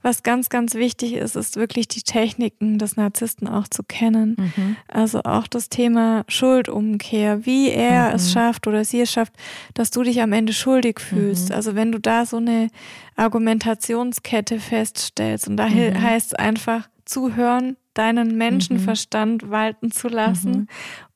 Was 0.00 0.22
ganz, 0.22 0.48
ganz 0.48 0.74
wichtig 0.74 1.12
ist, 1.12 1.36
ist 1.36 1.56
wirklich 1.56 1.88
die 1.88 2.02
Techniken 2.02 2.78
des 2.78 2.96
Narzissten 2.96 3.48
auch 3.48 3.68
zu 3.68 3.82
kennen. 3.82 4.36
Mhm. 4.38 4.76
Also 4.88 5.20
auch 5.24 5.46
das 5.46 5.68
Thema 5.68 6.24
Schuldumkehr, 6.28 7.44
wie 7.44 7.68
er 7.68 8.08
mhm. 8.08 8.14
es 8.14 8.32
schafft 8.32 8.66
oder 8.66 8.84
sie 8.84 9.02
es 9.02 9.12
schafft, 9.12 9.34
dass 9.74 9.90
du 9.90 10.02
dich 10.02 10.22
am 10.22 10.32
Ende 10.32 10.54
schuldig 10.54 11.00
fühlst. 11.00 11.50
Mhm. 11.50 11.54
Also 11.54 11.74
wenn 11.74 11.92
du 11.92 11.98
da 11.98 12.24
so 12.24 12.38
eine 12.38 12.68
Argumentationskette 13.16 14.58
feststellst 14.58 15.48
und 15.48 15.58
da 15.58 15.68
mhm. 15.68 16.00
heißt 16.00 16.28
es 16.28 16.34
einfach 16.34 16.88
zuhören, 17.04 17.76
deinen 17.94 18.36
Menschenverstand 18.36 19.44
mhm. 19.44 19.50
walten 19.50 19.90
zu 19.90 20.08
lassen 20.08 20.50
mhm. 20.50 20.66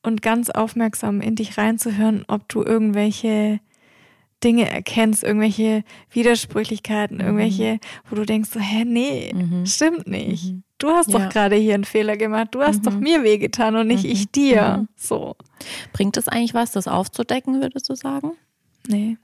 und 0.03 0.21
ganz 0.21 0.49
aufmerksam 0.49 1.21
in 1.21 1.35
dich 1.35 1.57
reinzuhören, 1.57 2.23
ob 2.27 2.47
du 2.49 2.63
irgendwelche 2.63 3.59
Dinge 4.43 4.69
erkennst, 4.69 5.23
irgendwelche 5.23 5.83
Widersprüchlichkeiten, 6.11 7.17
mhm. 7.17 7.23
irgendwelche, 7.23 7.79
wo 8.09 8.15
du 8.15 8.25
denkst 8.25 8.49
so, 8.51 8.59
hä, 8.59 8.85
nee, 8.85 9.33
mhm. 9.33 9.65
stimmt 9.65 10.07
nicht. 10.07 10.51
Mhm. 10.51 10.63
Du 10.77 10.89
hast 10.89 11.09
ja. 11.09 11.17
doch 11.17 11.29
gerade 11.29 11.55
hier 11.55 11.73
einen 11.73 11.85
Fehler 11.85 12.17
gemacht. 12.17 12.49
Du 12.51 12.61
hast 12.61 12.85
doch 12.85 12.93
mhm. 12.93 12.99
mir 12.99 13.23
wehgetan 13.23 13.75
und 13.75 13.87
nicht 13.87 14.05
ich 14.05 14.31
dir. 14.31 14.87
So. 14.95 15.35
Bringt 15.91 16.17
es 16.17 16.27
eigentlich 16.27 16.53
was, 16.53 16.71
das 16.71 16.87
aufzudecken, 16.87 17.61
würdest 17.61 17.89
du 17.89 17.95
sagen? 17.95 18.33
Nee. 18.87 19.17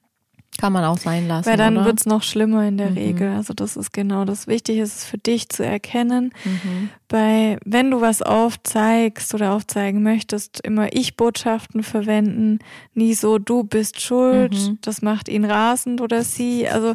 Kann 0.57 0.71
man 0.71 0.83
auch 0.83 0.97
sein 0.97 1.27
lassen. 1.27 1.49
Weil 1.49 1.57
dann 1.57 1.83
wird 1.83 1.99
es 1.99 2.05
noch 2.05 2.21
schlimmer 2.21 2.67
in 2.67 2.77
der 2.77 2.91
mhm. 2.91 2.97
Regel. 2.97 3.29
Also 3.29 3.53
das 3.53 3.75
ist 3.75 3.91
genau 3.91 4.23
das 4.23 4.47
Wichtige, 4.47 4.81
ist 4.83 4.97
es 4.97 5.05
für 5.05 5.17
dich 5.17 5.49
zu 5.49 5.65
erkennen. 5.65 6.31
Mhm. 6.45 6.89
Bei, 7.07 7.57
wenn 7.65 7.89
du 7.91 8.01
was 8.01 8.21
aufzeigst 8.21 9.33
oder 9.33 9.53
aufzeigen 9.53 10.03
möchtest, 10.03 10.61
immer 10.61 10.93
Ich-Botschaften 10.93 11.83
verwenden, 11.83 12.59
nie 12.93 13.13
so, 13.13 13.39
du 13.39 13.63
bist 13.63 13.99
schuld, 13.99 14.53
mhm. 14.53 14.77
das 14.81 15.01
macht 15.01 15.27
ihn 15.27 15.43
rasend 15.43 16.01
oder 16.01 16.23
sie. 16.23 16.67
Also 16.67 16.93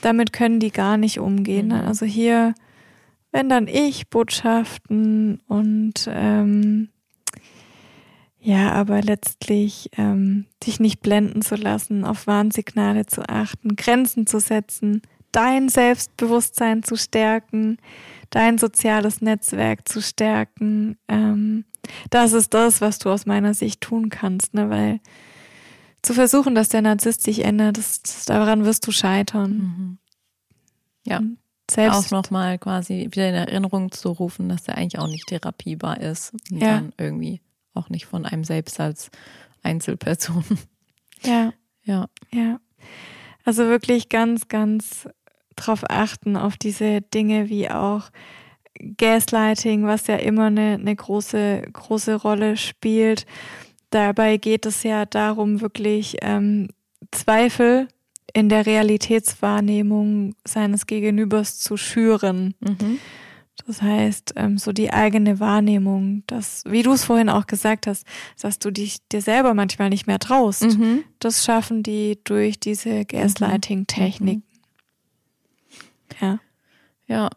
damit 0.00 0.32
können 0.32 0.58
die 0.58 0.72
gar 0.72 0.96
nicht 0.96 1.20
umgehen. 1.20 1.68
Ne? 1.68 1.82
Mhm. 1.82 1.88
Also 1.88 2.06
hier, 2.06 2.54
wenn 3.32 3.48
dann 3.50 3.68
Ich-Botschaften 3.68 5.40
und 5.46 6.08
ähm, 6.08 6.88
ja, 8.46 8.72
aber 8.72 9.00
letztlich 9.00 9.88
ähm, 9.96 10.44
dich 10.62 10.78
nicht 10.78 11.00
blenden 11.00 11.40
zu 11.40 11.54
lassen, 11.54 12.04
auf 12.04 12.26
Warnsignale 12.26 13.06
zu 13.06 13.26
achten, 13.26 13.74
Grenzen 13.74 14.26
zu 14.26 14.38
setzen, 14.38 15.00
dein 15.32 15.70
Selbstbewusstsein 15.70 16.82
zu 16.82 16.96
stärken, 16.96 17.78
dein 18.28 18.58
soziales 18.58 19.22
Netzwerk 19.22 19.88
zu 19.88 20.02
stärken. 20.02 20.98
Ähm, 21.08 21.64
das 22.10 22.34
ist 22.34 22.52
das, 22.52 22.82
was 22.82 22.98
du 22.98 23.08
aus 23.08 23.24
meiner 23.24 23.54
Sicht 23.54 23.80
tun 23.80 24.10
kannst, 24.10 24.52
ne? 24.52 24.68
weil 24.68 25.00
zu 26.02 26.12
versuchen, 26.12 26.54
dass 26.54 26.68
der 26.68 26.82
Narzisst 26.82 27.22
sich 27.22 27.46
ändert, 27.46 27.78
das, 27.78 28.02
das 28.02 28.26
daran 28.26 28.66
wirst 28.66 28.86
du 28.86 28.92
scheitern. 28.92 29.50
Mhm. 29.52 29.98
Ja. 31.06 31.22
selbst 31.70 31.96
auch 31.96 32.10
nochmal 32.10 32.58
quasi 32.58 33.08
wieder 33.10 33.30
in 33.30 33.34
Erinnerung 33.34 33.90
zu 33.90 34.10
rufen, 34.10 34.50
dass 34.50 34.64
der 34.64 34.76
eigentlich 34.76 34.98
auch 34.98 35.08
nicht 35.08 35.28
therapiebar 35.28 35.98
ist. 35.98 36.34
Und 36.50 36.60
ja. 36.60 36.74
dann 36.74 36.92
irgendwie 36.98 37.40
auch 37.74 37.90
nicht 37.90 38.06
von 38.06 38.24
einem 38.24 38.44
selbst 38.44 38.80
als 38.80 39.10
Einzelperson. 39.62 40.44
Ja. 41.22 41.52
Ja. 41.84 42.08
Ja. 42.32 42.60
Also 43.44 43.64
wirklich 43.64 44.08
ganz, 44.08 44.48
ganz 44.48 45.08
drauf 45.56 45.84
achten, 45.88 46.36
auf 46.36 46.56
diese 46.56 47.00
Dinge 47.02 47.48
wie 47.48 47.70
auch 47.70 48.10
Gaslighting, 48.96 49.86
was 49.86 50.06
ja 50.06 50.16
immer 50.16 50.46
eine, 50.46 50.78
eine 50.80 50.94
große, 50.94 51.62
große 51.72 52.16
Rolle 52.16 52.56
spielt. 52.56 53.26
Dabei 53.90 54.36
geht 54.36 54.66
es 54.66 54.82
ja 54.82 55.06
darum, 55.06 55.60
wirklich 55.60 56.16
ähm, 56.22 56.68
Zweifel 57.12 57.88
in 58.32 58.48
der 58.48 58.66
Realitätswahrnehmung 58.66 60.34
seines 60.44 60.86
Gegenübers 60.86 61.58
zu 61.58 61.76
schüren. 61.76 62.54
Mhm. 62.60 62.98
Das 63.66 63.80
heißt, 63.80 64.34
ähm, 64.36 64.58
so 64.58 64.72
die 64.72 64.92
eigene 64.92 65.40
Wahrnehmung, 65.40 66.24
dass, 66.26 66.64
wie 66.66 66.82
du 66.82 66.92
es 66.92 67.04
vorhin 67.04 67.28
auch 67.28 67.46
gesagt 67.46 67.86
hast, 67.86 68.06
dass 68.40 68.58
du 68.58 68.70
dich 68.70 68.98
dir 69.08 69.22
selber 69.22 69.54
manchmal 69.54 69.90
nicht 69.90 70.06
mehr 70.06 70.18
traust. 70.18 70.62
Mhm. 70.62 71.04
Das 71.18 71.44
schaffen 71.44 71.82
die 71.82 72.18
durch 72.24 72.58
diese 72.58 73.04
Gaslighting-Techniken. 73.04 74.42
Mhm. 74.42 76.16
Ja. 76.20 76.38
Ja. 77.06 77.30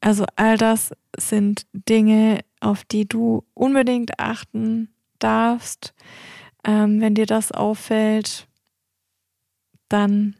Also 0.00 0.24
all 0.36 0.56
das 0.56 0.92
sind 1.16 1.66
Dinge, 1.72 2.40
auf 2.60 2.84
die 2.84 3.06
du 3.06 3.44
unbedingt 3.54 4.18
achten 4.18 4.88
darfst. 5.18 5.94
Ähm, 6.64 7.00
wenn 7.00 7.14
dir 7.14 7.26
das 7.26 7.52
auffällt, 7.52 8.48
dann 9.88 10.36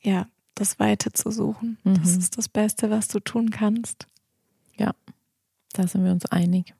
ja, 0.00 0.26
das 0.58 0.78
Weite 0.78 1.12
zu 1.12 1.30
suchen. 1.30 1.78
Mhm. 1.84 1.94
Das 2.00 2.16
ist 2.16 2.38
das 2.38 2.48
Beste, 2.48 2.90
was 2.90 3.08
du 3.08 3.20
tun 3.20 3.50
kannst. 3.50 4.06
Ja, 4.76 4.92
da 5.72 5.86
sind 5.86 6.04
wir 6.04 6.12
uns 6.12 6.26
einig. 6.26 6.74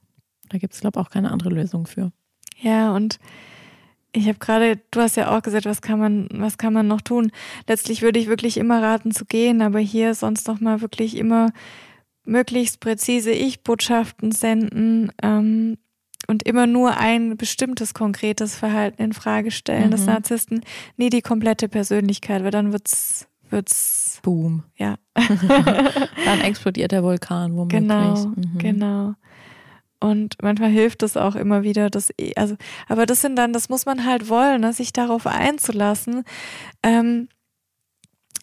Da 0.48 0.58
gibt 0.58 0.74
es, 0.74 0.80
glaube 0.80 0.98
ich, 0.98 1.06
auch 1.06 1.10
keine 1.10 1.30
andere 1.30 1.50
Lösung 1.50 1.86
für. 1.86 2.12
Ja, 2.60 2.94
und 2.94 3.18
ich 4.12 4.26
habe 4.26 4.38
gerade, 4.38 4.80
du 4.90 5.00
hast 5.00 5.16
ja 5.16 5.36
auch 5.36 5.42
gesagt, 5.42 5.66
was 5.66 5.82
kann 5.82 5.98
man, 5.98 6.28
was 6.32 6.58
kann 6.58 6.72
man 6.72 6.88
noch 6.88 7.02
tun? 7.02 7.30
Letztlich 7.66 8.02
würde 8.02 8.18
ich 8.18 8.28
wirklich 8.28 8.56
immer 8.56 8.82
raten 8.82 9.12
zu 9.12 9.24
gehen, 9.24 9.60
aber 9.62 9.78
hier 9.78 10.14
sonst 10.14 10.48
noch 10.48 10.60
mal 10.60 10.80
wirklich 10.80 11.16
immer 11.16 11.52
möglichst 12.24 12.80
präzise 12.80 13.30
Ich-Botschaften 13.30 14.32
senden 14.32 15.12
ähm, 15.22 15.78
und 16.26 16.42
immer 16.42 16.66
nur 16.66 16.96
ein 16.96 17.36
bestimmtes 17.36 17.94
konkretes 17.94 18.54
Verhalten 18.54 19.02
in 19.02 19.12
Frage 19.12 19.50
stellen 19.50 19.86
mhm. 19.86 19.92
des 19.92 20.06
Narzissten, 20.06 20.62
nie 20.96 21.10
die 21.10 21.22
komplette 21.22 21.68
Persönlichkeit, 21.68 22.42
weil 22.44 22.50
dann 22.50 22.72
wird's 22.72 23.28
wird's 23.50 24.20
Boom. 24.22 24.64
Ja. 24.76 24.96
Dann 25.14 26.40
explodiert 26.42 26.92
der 26.92 27.02
Vulkan 27.02 27.56
womöglich. 27.56 27.80
Genau, 27.80 28.26
mhm. 28.26 28.58
genau. 28.58 29.14
Und 30.00 30.36
manchmal 30.42 30.70
hilft 30.70 31.02
es 31.02 31.16
auch 31.16 31.34
immer 31.34 31.62
wieder, 31.62 31.90
das, 31.90 32.10
also, 32.36 32.56
aber 32.88 33.04
das 33.04 33.20
sind 33.20 33.34
dann, 33.36 33.52
das 33.52 33.68
muss 33.68 33.84
man 33.84 34.04
halt 34.06 34.28
wollen, 34.28 34.60
ne, 34.60 34.72
sich 34.72 34.92
darauf 34.92 35.26
einzulassen, 35.26 36.22
ähm, 36.84 37.28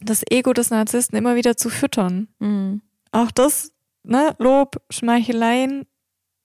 das 0.02 0.24
Ego 0.30 0.52
des 0.52 0.70
Narzissten 0.70 1.18
immer 1.18 1.36
wieder 1.36 1.56
zu 1.56 1.70
füttern. 1.70 2.28
Mhm. 2.40 2.82
Auch 3.12 3.32
das, 3.32 3.72
ne, 4.04 4.36
Lob, 4.38 4.82
Schmeicheleien, 4.90 5.86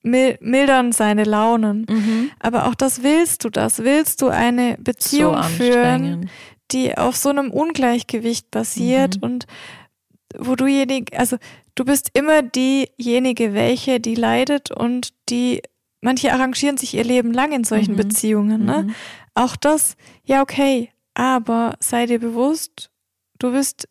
mildern 0.03 0.93
seine 0.93 1.24
Launen. 1.24 1.87
Mhm. 1.89 2.31
Aber 2.39 2.66
auch 2.66 2.74
das 2.74 3.03
willst 3.03 3.45
du 3.45 3.51
das. 3.51 3.81
Willst 3.81 4.23
du 4.23 4.28
eine 4.28 4.77
Beziehung 4.78 5.37
so 5.37 5.43
führen, 5.43 6.31
die 6.73 6.97
auf 6.97 7.17
so 7.17 7.29
einem 7.29 7.51
Ungleichgewicht 7.51 8.51
basiert 8.51 9.17
mhm. 9.17 9.23
und 9.23 9.47
wo 10.37 10.55
du 10.55 10.67
jenig, 10.67 11.19
also 11.19 11.37
du 11.75 11.85
bist 11.85 12.11
immer 12.15 12.43
diejenige, 12.43 13.55
welche 13.55 14.01
die 14.01 14.15
leidet 14.15 14.71
und 14.71 15.13
die, 15.29 15.63
manche 16.01 16.33
arrangieren 16.33 16.77
sich 16.77 16.95
ihr 16.95 17.05
Leben 17.05 17.33
lang 17.33 17.53
in 17.53 17.65
solchen 17.65 17.95
mhm. 17.95 17.99
Beziehungen, 17.99 18.65
ne? 18.65 18.85
Mhm. 18.85 18.95
Auch 19.35 19.57
das, 19.57 19.97
ja, 20.25 20.43
okay, 20.43 20.91
aber 21.15 21.77
sei 21.81 22.07
dir 22.07 22.19
bewusst, 22.19 22.91
du 23.39 23.53
bist 23.53 23.89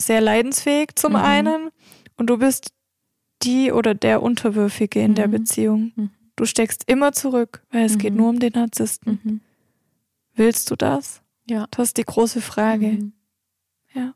sehr 0.00 0.20
leidensfähig 0.20 0.90
zum 0.96 1.12
mhm. 1.12 1.18
einen 1.18 1.70
und 2.16 2.28
du 2.28 2.38
bist 2.38 2.72
die 3.42 3.72
oder 3.72 3.94
der 3.94 4.22
Unterwürfige 4.22 5.00
in 5.00 5.14
der 5.14 5.28
mhm. 5.28 5.32
Beziehung. 5.32 5.92
Mhm. 5.96 6.10
Du 6.36 6.44
steckst 6.44 6.84
immer 6.88 7.12
zurück, 7.12 7.62
weil 7.70 7.84
es 7.84 7.98
geht 7.98 8.14
nur 8.14 8.30
um 8.30 8.38
den 8.38 8.52
Narzissten. 8.52 9.42
Willst 10.34 10.70
du 10.70 10.76
das? 10.76 11.21
Ja. 11.48 11.66
Das 11.70 11.88
ist 11.88 11.96
die 11.96 12.04
große 12.04 12.40
Frage. 12.40 12.86
Mhm. 12.86 13.12
Ja. 13.94 14.14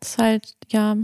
Das 0.00 0.10
ist 0.10 0.18
halt, 0.18 0.56
ja, 0.68 0.96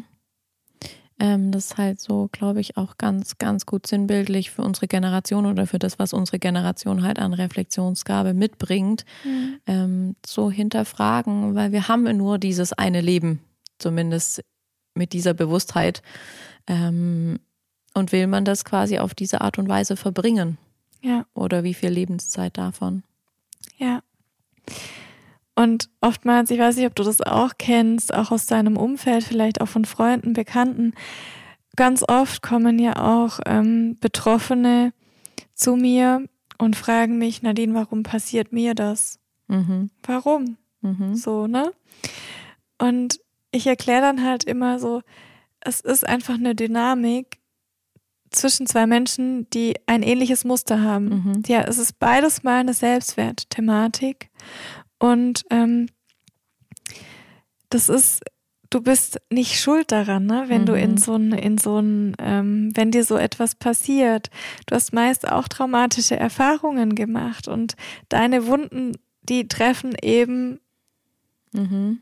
ähm, 1.19 1.51
das 1.51 1.67
ist 1.67 1.79
halt 1.79 2.01
so, 2.01 2.29
glaube 2.31 2.61
ich, 2.61 2.77
auch 2.77 2.99
ganz, 2.99 3.39
ganz 3.39 3.65
gut 3.65 3.87
sinnbildlich 3.87 4.51
für 4.51 4.63
unsere 4.63 4.87
Generation 4.87 5.47
oder 5.47 5.67
für 5.67 5.79
das, 5.79 5.99
was 5.99 6.13
unsere 6.13 6.39
Generation 6.39 7.03
halt 7.03 7.19
an 7.19 7.33
Reflexionsgabe 7.33 8.35
mitbringt, 8.35 9.07
mhm. 9.25 9.61
ähm, 9.67 10.17
so 10.25 10.51
hinterfragen, 10.51 11.55
weil 11.55 11.73
wir 11.73 11.89
haben 11.89 12.17
nur 12.17 12.39
dieses 12.39 12.73
eine 12.75 13.01
Leben, 13.01 13.41
zumindest 13.79 14.45
mit 14.95 15.13
dieser 15.15 15.33
Bewusstheit. 15.33 16.03
Ähm, 16.67 17.41
und 17.95 18.13
will 18.13 18.27
man 18.27 18.45
das 18.45 18.67
quasi 18.67 18.99
auf 18.99 19.15
diese 19.15 19.41
Art 19.41 19.59
und 19.59 19.69
Weise 19.69 19.97
verbringen? 19.97 20.59
Ja. 21.01 21.25
Oder 21.33 21.65
wie 21.65 21.73
viel 21.73 21.89
Lebenszeit 21.89 22.59
davon? 22.59 23.05
Ja. 23.79 24.03
Und 25.55 25.89
oftmals, 26.03 26.51
ich 26.51 26.59
weiß 26.59 26.77
nicht, 26.77 26.87
ob 26.87 26.95
du 26.95 27.03
das 27.03 27.23
auch 27.23 27.53
kennst, 27.59 28.13
auch 28.13 28.31
aus 28.31 28.47
deinem 28.47 28.77
Umfeld, 28.77 29.25
vielleicht 29.25 29.61
auch 29.61 29.69
von 29.69 29.87
Freunden, 29.87 30.35
Bekannten, 30.35 30.93
ganz 31.77 32.05
oft 32.07 32.43
kommen 32.43 32.79
ja 32.79 32.97
auch 32.97 33.41
ähm, 33.47 33.97
Betroffene 33.99 34.93
zu 35.55 35.77
mir 35.77 36.27
und 36.59 36.77
fragen 36.77 37.19
mich, 37.19 37.43
Nadine, 37.43 37.75
warum 37.75 38.03
passiert 38.03 38.53
mir 38.53 38.75
das? 38.75 39.19
Mhm. 39.49 39.91
Warum? 40.03 40.57
Mhm. 40.83 41.15
So, 41.15 41.47
ne? 41.47 41.73
Und 42.79 43.21
ich 43.51 43.67
erkläre 43.67 44.03
dann 44.03 44.25
halt 44.25 44.45
immer 44.45 44.79
so, 44.79 45.03
es 45.61 45.81
ist 45.81 46.07
einfach 46.07 46.35
eine 46.35 46.55
Dynamik 46.55 47.36
zwischen 48.37 48.67
zwei 48.67 48.87
Menschen, 48.87 49.49
die 49.51 49.75
ein 49.87 50.03
ähnliches 50.03 50.45
Muster 50.45 50.83
haben. 50.83 51.09
Mhm. 51.09 51.43
Ja, 51.47 51.63
es 51.63 51.79
ist 51.79 51.99
beides 51.99 52.43
mal 52.43 52.61
eine 52.61 52.75
Selbstwertthematik. 52.75 54.31
Und 54.99 55.45
ähm, 55.51 55.89
das 57.71 57.89
ist, 57.89 58.23
du 58.71 58.81
bist 58.81 59.21
nicht 59.31 59.59
schuld 59.59 59.93
daran, 59.93 60.27
ne? 60.27 60.45
wenn 60.49 60.63
mhm. 60.63 60.67
du 60.67 60.73
in 60.75 60.91
mhm. 60.93 60.99
so 60.99 61.15
ein, 61.17 61.33
in 61.33 61.59
so 61.59 61.79
ein, 61.79 62.17
ähm, 62.19 62.71
wenn 62.75 62.91
dir 62.91 63.05
so 63.05 63.17
etwas 63.17 63.55
passiert. 63.55 64.31
Du 64.67 64.75
hast 64.75 64.93
meist 64.93 65.29
auch 65.29 65.49
traumatische 65.49 66.17
Erfahrungen 66.17 66.95
gemacht 66.95 67.49
und 67.49 67.75
deine 68.09 68.47
Wunden, 68.47 68.93
die 69.23 69.49
treffen 69.49 69.95
eben 70.01 70.61
mhm. 71.53 72.01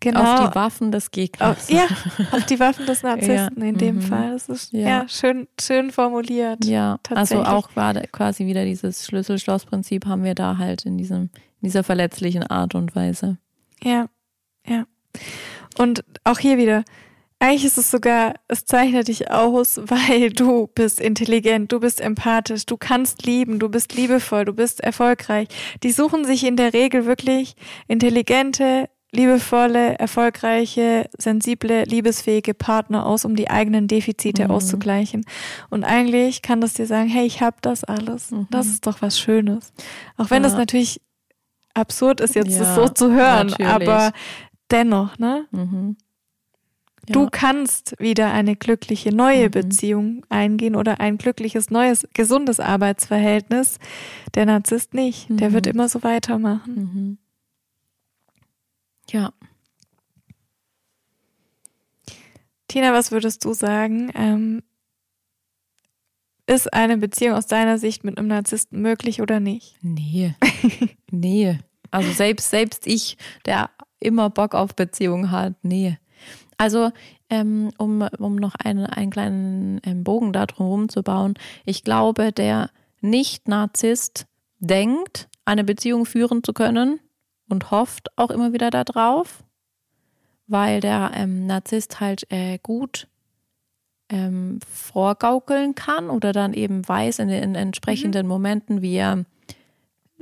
Genau. 0.00 0.20
Auf 0.20 0.48
die 0.50 0.54
Waffen 0.54 0.92
des 0.92 1.10
Gegners. 1.10 1.58
Auf, 1.58 1.70
ja, 1.70 1.86
auf 2.30 2.46
die 2.46 2.60
Waffen 2.60 2.86
des 2.86 3.02
Narzissten 3.02 3.60
ja. 3.60 3.68
in 3.68 3.78
dem 3.78 3.96
mhm. 3.96 4.02
Fall. 4.02 4.30
Das 4.30 4.48
ist 4.48 4.72
ja, 4.72 4.80
ja 4.80 5.08
schön, 5.08 5.48
schön 5.60 5.90
formuliert. 5.90 6.64
Ja, 6.64 7.00
also 7.10 7.42
auch 7.42 7.70
quasi 8.12 8.46
wieder 8.46 8.64
dieses 8.64 9.06
Schlüssel-Schloss-Prinzip 9.06 10.06
haben 10.06 10.22
wir 10.22 10.34
da 10.34 10.58
halt 10.58 10.86
in 10.86 10.98
diesem, 10.98 11.30
in 11.60 11.64
dieser 11.64 11.82
verletzlichen 11.82 12.44
Art 12.44 12.74
und 12.74 12.94
Weise. 12.94 13.38
Ja, 13.82 14.06
ja. 14.66 14.84
Und 15.78 16.04
auch 16.24 16.38
hier 16.38 16.58
wieder, 16.58 16.84
eigentlich 17.40 17.64
ist 17.64 17.78
es 17.78 17.90
sogar, 17.90 18.34
es 18.48 18.64
zeichnet 18.64 19.08
dich 19.08 19.30
aus, 19.30 19.80
weil 19.84 20.30
du 20.30 20.68
bist 20.68 21.00
intelligent, 21.00 21.72
du 21.72 21.80
bist 21.80 22.00
empathisch, 22.00 22.66
du 22.66 22.76
kannst 22.76 23.26
lieben, 23.26 23.58
du 23.58 23.68
bist 23.68 23.94
liebevoll, 23.94 24.44
du 24.44 24.52
bist 24.52 24.80
erfolgreich. 24.80 25.48
Die 25.82 25.92
suchen 25.92 26.24
sich 26.24 26.44
in 26.44 26.56
der 26.56 26.72
Regel 26.72 27.06
wirklich 27.06 27.54
intelligente, 27.86 28.88
liebevolle, 29.10 29.98
erfolgreiche, 29.98 31.08
sensible, 31.16 31.84
liebesfähige 31.84 32.54
Partner 32.54 33.06
aus, 33.06 33.24
um 33.24 33.36
die 33.36 33.48
eigenen 33.48 33.88
Defizite 33.88 34.44
mhm. 34.44 34.50
auszugleichen. 34.50 35.24
Und 35.70 35.84
eigentlich 35.84 36.42
kann 36.42 36.60
das 36.60 36.74
dir 36.74 36.86
sagen, 36.86 37.08
hey, 37.08 37.26
ich 37.26 37.40
habe 37.40 37.56
das 37.62 37.84
alles. 37.84 38.30
Mhm. 38.30 38.48
Das 38.50 38.66
ist 38.66 38.86
doch 38.86 39.00
was 39.00 39.18
Schönes. 39.18 39.72
Auch 40.16 40.30
wenn 40.30 40.42
ja. 40.42 40.48
das 40.48 40.58
natürlich 40.58 41.00
absurd 41.74 42.20
ist, 42.20 42.34
jetzt 42.34 42.50
ja, 42.52 42.58
das 42.60 42.74
so 42.74 42.88
zu 42.88 43.12
hören, 43.12 43.48
natürlich. 43.48 43.70
aber 43.70 44.12
dennoch, 44.70 45.18
ne? 45.18 45.46
Mhm. 45.52 45.96
Ja. 47.08 47.14
Du 47.14 47.28
kannst 47.30 47.94
wieder 47.98 48.30
eine 48.32 48.56
glückliche 48.56 49.14
neue 49.14 49.46
mhm. 49.46 49.52
Beziehung 49.52 50.26
eingehen 50.28 50.76
oder 50.76 51.00
ein 51.00 51.16
glückliches 51.16 51.70
neues, 51.70 52.06
gesundes 52.12 52.60
Arbeitsverhältnis. 52.60 53.78
Der 54.34 54.44
Narzisst 54.44 54.92
nicht. 54.92 55.28
Der 55.30 55.54
wird 55.54 55.64
mhm. 55.64 55.72
immer 55.72 55.88
so 55.88 56.02
weitermachen. 56.02 57.18
Ja. 59.10 59.32
Tina, 62.68 62.92
was 62.92 63.10
würdest 63.10 63.44
du 63.44 63.54
sagen? 63.54 64.12
Ähm, 64.14 64.62
ist 66.46 66.72
eine 66.72 66.96
Beziehung 66.98 67.36
aus 67.36 67.46
deiner 67.46 67.78
Sicht 67.78 68.04
mit 68.04 68.18
einem 68.18 68.28
Narzissten 68.28 68.80
möglich 68.80 69.20
oder 69.20 69.40
nicht? 69.40 69.76
Nee. 69.82 70.34
nee. 71.10 71.58
Also 71.90 72.10
selbst, 72.12 72.50
selbst 72.50 72.86
ich, 72.86 73.16
der 73.46 73.70
immer 74.00 74.30
Bock 74.30 74.54
auf 74.54 74.74
Beziehungen 74.74 75.30
hat, 75.30 75.54
nee. 75.62 75.98
Also, 76.56 76.90
ähm, 77.30 77.70
um, 77.78 78.02
um 78.18 78.36
noch 78.36 78.54
einen, 78.54 78.86
einen 78.86 79.10
kleinen 79.10 79.80
ähm, 79.84 80.04
Bogen 80.04 80.32
da 80.32 80.46
drum 80.46 80.88
zu 80.88 81.02
bauen, 81.02 81.34
ich 81.64 81.84
glaube, 81.84 82.32
der 82.32 82.70
Nicht-Narzisst 83.00 84.26
denkt, 84.58 85.28
eine 85.44 85.64
Beziehung 85.64 86.04
führen 86.04 86.42
zu 86.42 86.52
können, 86.52 87.00
und 87.48 87.70
hofft 87.70 88.08
auch 88.16 88.30
immer 88.30 88.52
wieder 88.52 88.70
darauf, 88.70 89.44
weil 90.46 90.80
der 90.80 91.12
ähm, 91.14 91.46
Narzisst 91.46 92.00
halt 92.00 92.30
äh, 92.30 92.58
gut 92.62 93.08
ähm, 94.08 94.60
vorgaukeln 94.66 95.74
kann 95.74 96.10
oder 96.10 96.32
dann 96.32 96.54
eben 96.54 96.86
weiß 96.86 97.18
in 97.18 97.28
den 97.28 97.54
entsprechenden 97.54 98.26
mhm. 98.26 98.32
Momenten, 98.32 98.82
wie 98.82 98.94
er 98.94 99.24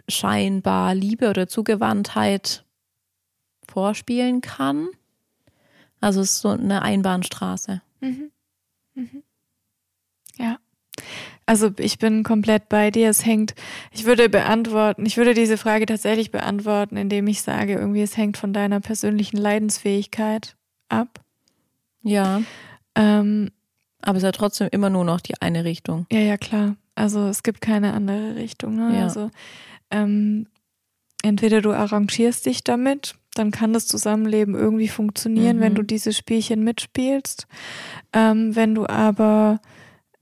scheinbar 0.09 0.95
Liebe 0.95 1.31
oder 1.31 1.49
Zugewandtheit 1.49 2.65
vorspielen 3.69 4.41
kann. 4.41 4.89
Also 6.01 6.21
es 6.21 6.31
ist 6.33 6.41
so 6.41 6.51
eine 6.51 6.83
Einbahnstraße. 6.83 7.83
Mhm. 8.01 8.31
Mhm. 8.95 9.23
Ja. 10.37 10.59
Also 11.47 11.71
ich 11.79 11.99
bin 11.99 12.25
komplett 12.25 12.69
bei 12.69 12.91
dir. 12.91 13.09
Es 13.09 13.25
hängt, 13.25 13.55
ich 13.93 14.05
würde 14.05 14.29
beantworten, 14.29 15.07
ich 15.07 15.17
würde 15.17 15.33
diese 15.33 15.57
Frage 15.57 15.87
tatsächlich 15.87 16.33
beantworten, 16.33 16.97
indem 16.97 17.29
ich 17.29 17.43
sage, 17.43 17.75
irgendwie 17.75 18.03
es 18.03 18.17
hängt 18.17 18.37
von 18.37 18.53
deiner 18.53 18.81
persönlichen 18.81 19.37
Leidensfähigkeit 19.37 20.57
ab. 20.89 21.21
Ja. 22.03 22.43
Ähm, 22.97 23.51
aber 24.03 24.17
es 24.17 24.23
ist 24.23 24.27
ja 24.27 24.33
trotzdem 24.33 24.69
immer 24.73 24.91
nur 24.91 25.05
noch 25.05 25.21
die 25.21 25.41
eine 25.41 25.65
Richtung. 25.65 26.07
Ja, 26.11 26.19
ja, 26.19 26.37
klar. 26.37 26.77
Also 26.97 27.29
es 27.29 27.43
gibt 27.45 27.61
keine 27.61 27.93
andere 27.93 28.37
Richtung. 28.37 28.75
Ne? 28.75 28.97
Ja. 28.97 29.05
Also 29.05 29.31
ähm, 29.91 30.49
entweder 31.23 31.61
du 31.61 31.73
arrangierst 31.73 32.47
dich 32.47 32.65
damit, 32.65 33.15
dann 33.35 33.51
kann 33.51 33.73
das 33.73 33.87
Zusammenleben 33.87 34.55
irgendwie 34.55 34.89
funktionieren, 34.89 35.59
mhm. 35.59 35.61
wenn 35.61 35.75
du 35.75 35.83
diese 35.83 36.13
Spielchen 36.13 36.65
mitspielst. 36.65 37.47
Ähm, 38.13 38.57
wenn 38.57 38.75
du 38.75 38.87
aber 38.87 39.61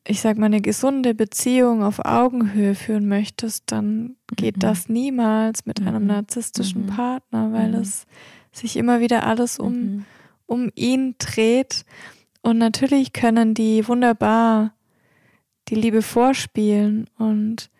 ich 0.06 0.20
sag 0.20 0.36
mal, 0.36 0.46
eine 0.46 0.60
gesunde 0.60 1.14
Beziehung 1.14 1.82
auf 1.82 2.04
Augenhöhe 2.04 2.74
führen 2.74 3.08
möchtest, 3.08 3.64
dann 3.72 4.16
geht 4.36 4.56
mhm. 4.56 4.60
das 4.60 4.88
niemals 4.88 5.64
mit 5.64 5.80
einem 5.80 6.02
mhm. 6.02 6.08
narzisstischen 6.08 6.82
mhm. 6.82 6.88
Partner, 6.88 7.52
weil 7.52 7.70
mhm. 7.70 7.80
es 7.80 8.06
sich 8.52 8.76
immer 8.76 9.00
wieder 9.00 9.26
alles 9.26 9.58
um, 9.58 9.72
mhm. 9.72 10.04
um 10.46 10.70
ihn 10.74 11.14
dreht. 11.18 11.84
Und 12.42 12.58
natürlich 12.58 13.12
können 13.12 13.54
die 13.54 13.88
wunderbar 13.88 14.74
die 15.68 15.74
Liebe 15.74 16.02
vorspielen 16.02 17.08
und 17.16 17.70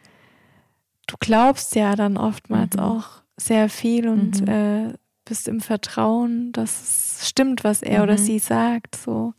du 1.07 1.17
glaubst 1.21 1.75
ja 1.75 1.95
dann 1.97 2.17
oftmals 2.17 2.77
mhm. 2.77 2.83
auch 2.83 3.07
sehr 3.37 3.69
viel 3.69 4.09
und 4.09 4.49
äh, 4.49 4.95
bist 5.27 5.49
im 5.49 5.61
Vertrauen, 5.61 6.53
dass 6.53 7.19
es 7.21 7.29
stimmt, 7.29 7.65
was 7.65 7.83
er 7.83 8.03
oder 8.03 8.17
sie 8.17 8.39
sagt. 8.39 8.97
So, 8.97 9.35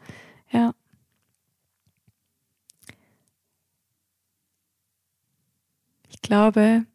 ja. 0.52 0.74
Glaube, 6.26 6.86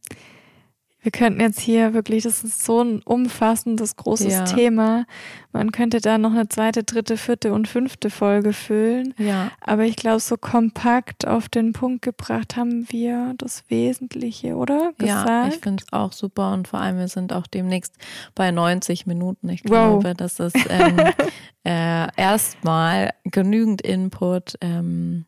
wir 1.03 1.13
könnten 1.13 1.41
jetzt 1.41 1.61
hier 1.61 1.95
wirklich, 1.95 2.25
das 2.25 2.45
ist 2.45 2.63
so 2.63 2.83
ein 2.83 3.01
umfassendes, 3.03 3.97
großes 3.97 4.33
ja. 4.33 4.45
Thema. 4.45 5.07
Man 5.51 5.73
könnte 5.73 6.01
da 6.01 6.19
noch 6.19 6.33
eine 6.33 6.49
zweite, 6.49 6.85
dritte, 6.85 7.17
vierte 7.17 7.55
und 7.55 7.69
fünfte 7.69 8.11
Folge 8.11 8.53
füllen. 8.53 9.15
Ja. 9.17 9.51
Aber 9.63 9.85
ich 9.85 9.97
glaube, 9.97 10.21
so 10.21 10.37
kompakt 10.37 11.27
auf 11.27 11.49
den 11.49 11.73
Punkt 11.73 12.03
gebracht 12.03 12.57
haben 12.57 12.87
wir 12.91 13.35
das 13.39 13.65
Wesentliche, 13.69 14.57
oder? 14.57 14.93
Gesagt? 14.99 15.29
Ja, 15.29 15.49
ich 15.49 15.57
finde 15.57 15.85
es 15.87 15.93
auch 15.93 16.13
super 16.13 16.53
und 16.53 16.69
vor 16.69 16.81
allem, 16.81 16.99
wir 16.99 17.09
sind 17.09 17.33
auch 17.33 17.47
demnächst 17.47 17.95
bei 18.35 18.51
90 18.51 19.07
Minuten. 19.07 19.49
Ich 19.49 19.63
glaube, 19.63 20.09
wow. 20.09 20.15
das 20.15 20.39
ist 20.39 20.59
ähm, 20.69 20.99
äh, 21.65 22.09
erstmal 22.15 23.15
genügend 23.25 23.81
Input. 23.81 24.57
Ähm, 24.61 25.25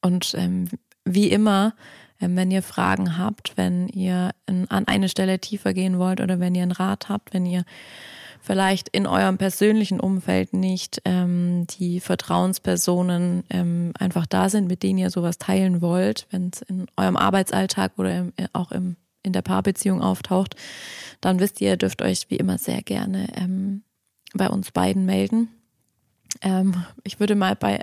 und 0.00 0.34
ähm, 0.34 0.68
wie 1.04 1.28
immer, 1.30 1.74
wenn 2.20 2.50
ihr 2.50 2.62
Fragen 2.62 3.16
habt, 3.18 3.56
wenn 3.56 3.88
ihr 3.88 4.30
an 4.46 4.86
eine 4.86 5.08
Stelle 5.08 5.38
tiefer 5.38 5.72
gehen 5.72 5.98
wollt 5.98 6.20
oder 6.20 6.38
wenn 6.38 6.54
ihr 6.54 6.62
einen 6.62 6.72
Rat 6.72 7.08
habt, 7.08 7.32
wenn 7.32 7.46
ihr 7.46 7.64
vielleicht 8.40 8.88
in 8.88 9.06
eurem 9.06 9.38
persönlichen 9.38 10.00
Umfeld 10.00 10.52
nicht 10.52 11.02
ähm, 11.04 11.66
die 11.78 12.00
Vertrauenspersonen 12.00 13.44
ähm, 13.50 13.92
einfach 13.98 14.26
da 14.26 14.48
sind, 14.48 14.66
mit 14.66 14.82
denen 14.82 14.98
ihr 14.98 15.10
sowas 15.10 15.38
teilen 15.38 15.82
wollt, 15.82 16.26
wenn 16.30 16.50
es 16.52 16.62
in 16.62 16.86
eurem 16.96 17.16
Arbeitsalltag 17.16 17.92
oder 17.98 18.18
im, 18.18 18.32
äh, 18.36 18.48
auch 18.52 18.72
im, 18.72 18.96
in 19.22 19.32
der 19.32 19.42
Paarbeziehung 19.42 20.00
auftaucht, 20.00 20.56
dann 21.20 21.38
wisst 21.38 21.60
ihr, 21.60 21.70
ihr 21.70 21.76
dürft 21.76 22.02
euch 22.02 22.30
wie 22.30 22.36
immer 22.36 22.58
sehr 22.58 22.82
gerne 22.82 23.28
ähm, 23.36 23.82
bei 24.32 24.48
uns 24.48 24.70
beiden 24.72 25.04
melden. 25.04 25.48
Ähm, 26.40 26.84
ich 27.04 27.20
würde 27.20 27.34
mal 27.34 27.56
bei 27.56 27.80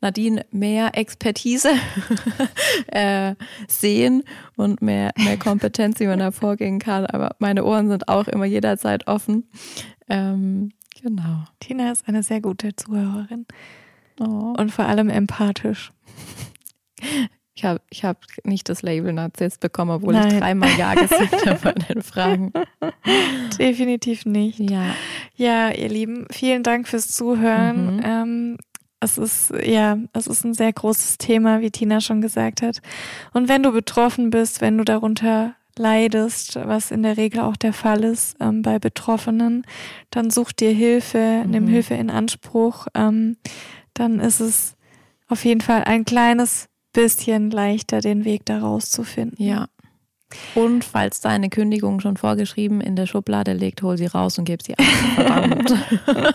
Nadine 0.00 0.44
mehr 0.50 0.96
Expertise 0.96 1.70
äh, 2.86 3.34
sehen 3.68 4.22
und 4.56 4.82
mehr, 4.82 5.12
mehr 5.16 5.36
Kompetenz, 5.36 6.00
wie 6.00 6.06
man 6.06 6.18
da 6.18 6.30
vorgehen 6.30 6.78
kann. 6.78 7.06
Aber 7.06 7.36
meine 7.38 7.64
Ohren 7.64 7.88
sind 7.88 8.08
auch 8.08 8.28
immer 8.28 8.46
jederzeit 8.46 9.06
offen. 9.06 9.48
Ähm, 10.08 10.72
genau. 11.00 11.44
Tina 11.60 11.92
ist 11.92 12.08
eine 12.08 12.22
sehr 12.22 12.40
gute 12.40 12.74
Zuhörerin. 12.76 13.46
Oh. 14.18 14.54
Und 14.56 14.70
vor 14.70 14.86
allem 14.86 15.08
empathisch. 15.08 15.92
Ich 17.60 17.64
habe 17.66 17.82
ich 17.90 18.04
hab 18.06 18.24
nicht 18.44 18.70
das 18.70 18.80
Label 18.80 19.12
Narzisst 19.12 19.60
bekommen, 19.60 19.90
obwohl 19.90 20.14
Nein. 20.14 20.28
ich 20.28 20.38
dreimal 20.38 20.70
Ja 20.78 20.94
gesagt 20.94 21.46
habe 21.46 21.60
bei 21.62 21.72
den 21.72 22.00
Fragen. 22.00 22.52
Definitiv 23.58 24.24
nicht. 24.24 24.58
Ja. 24.60 24.94
Ja, 25.36 25.68
ihr 25.68 25.90
Lieben, 25.90 26.26
vielen 26.30 26.62
Dank 26.62 26.88
fürs 26.88 27.08
Zuhören. 27.08 27.96
Mhm. 27.96 28.02
Ähm, 28.02 28.56
es 29.00 29.18
ist, 29.18 29.52
ja, 29.64 29.98
es 30.12 30.26
ist 30.26 30.44
ein 30.44 30.54
sehr 30.54 30.72
großes 30.72 31.18
Thema, 31.18 31.60
wie 31.60 31.70
Tina 31.70 32.00
schon 32.00 32.20
gesagt 32.20 32.62
hat. 32.62 32.80
Und 33.32 33.48
wenn 33.48 33.62
du 33.62 33.72
betroffen 33.72 34.30
bist, 34.30 34.60
wenn 34.60 34.78
du 34.78 34.84
darunter 34.84 35.54
leidest, 35.76 36.56
was 36.56 36.90
in 36.90 37.02
der 37.02 37.16
Regel 37.16 37.40
auch 37.40 37.56
der 37.56 37.72
Fall 37.72 38.04
ist 38.04 38.36
ähm, 38.40 38.62
bei 38.62 38.78
Betroffenen, 38.78 39.64
dann 40.10 40.30
such 40.30 40.52
dir 40.52 40.72
Hilfe, 40.72 41.42
mhm. 41.44 41.50
nimm 41.50 41.66
Hilfe 41.68 41.94
in 41.94 42.10
Anspruch. 42.10 42.86
Ähm, 42.94 43.36
dann 43.94 44.20
ist 44.20 44.40
es 44.40 44.76
auf 45.28 45.44
jeden 45.44 45.60
Fall 45.60 45.84
ein 45.84 46.04
kleines 46.04 46.68
bisschen 46.92 47.50
leichter, 47.50 48.00
den 48.00 48.24
Weg 48.24 48.44
daraus 48.44 48.90
zu 48.90 49.04
finden. 49.04 49.42
Ja, 49.42 49.68
und 50.54 50.84
falls 50.84 51.20
deine 51.20 51.48
Kündigung 51.48 52.00
schon 52.00 52.16
vorgeschrieben 52.16 52.80
in 52.80 52.96
der 52.96 53.06
Schublade 53.06 53.52
liegt, 53.52 53.82
hol 53.82 53.96
sie 53.96 54.06
raus 54.06 54.38
und 54.38 54.44
gib 54.44 54.62
sie 54.62 54.76
ab. 54.78 54.84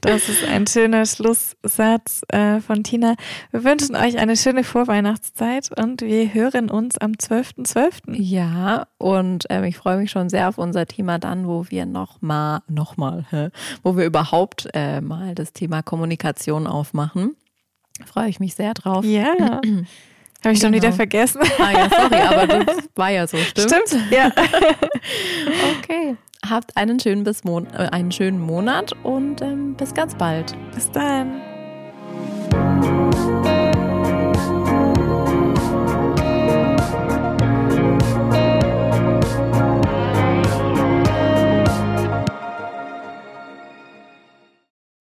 das 0.00 0.28
ist 0.28 0.44
ein 0.44 0.66
schöner 0.66 1.06
Schlusssatz 1.06 2.22
äh, 2.28 2.60
von 2.60 2.84
Tina. 2.84 3.14
Wir 3.50 3.64
wünschen 3.64 3.96
euch 3.96 4.18
eine 4.18 4.36
schöne 4.36 4.64
Vorweihnachtszeit 4.64 5.70
und 5.76 6.02
wir 6.02 6.32
hören 6.32 6.70
uns 6.70 6.98
am 6.98 7.12
12.12. 7.12 7.80
.12. 7.80 8.14
Ja, 8.14 8.86
und 8.98 9.46
ähm, 9.50 9.64
ich 9.64 9.76
freue 9.76 9.98
mich 9.98 10.10
schon 10.10 10.28
sehr 10.28 10.48
auf 10.48 10.58
unser 10.58 10.86
Thema 10.86 11.18
dann, 11.18 11.46
wo 11.46 11.66
wir 11.68 11.86
nochmal, 11.86 12.60
nochmal, 12.68 13.50
wo 13.82 13.96
wir 13.96 14.04
überhaupt 14.04 14.68
äh, 14.74 15.00
mal 15.00 15.34
das 15.34 15.52
Thema 15.52 15.82
Kommunikation 15.82 16.66
aufmachen. 16.66 17.36
Freue 18.04 18.28
ich 18.28 18.40
mich 18.40 18.54
sehr 18.54 18.74
drauf. 18.74 19.04
Ja. 19.04 19.60
Habe 20.42 20.54
ich 20.54 20.60
genau. 20.60 20.68
schon 20.68 20.74
wieder 20.74 20.92
vergessen. 20.92 21.40
Ah 21.58 21.72
ja, 21.72 21.88
sorry, 21.90 22.22
aber 22.22 22.46
das 22.64 22.76
war 22.94 23.10
ja 23.10 23.26
so, 23.26 23.36
stimmt? 23.36 23.70
Stimmt, 23.70 24.10
ja. 24.10 24.26
okay. 25.78 26.16
habt 26.48 26.76
einen 26.76 26.98
schönen, 26.98 27.24
bis 27.24 27.44
Mon 27.44 27.66
äh, 27.66 27.88
einen 27.92 28.10
schönen 28.10 28.40
Monat 28.40 28.92
und 29.02 29.42
ähm, 29.42 29.74
bis 29.74 29.92
ganz 29.92 30.14
bald. 30.14 30.56
Bis 30.74 30.90
dann. 30.90 31.49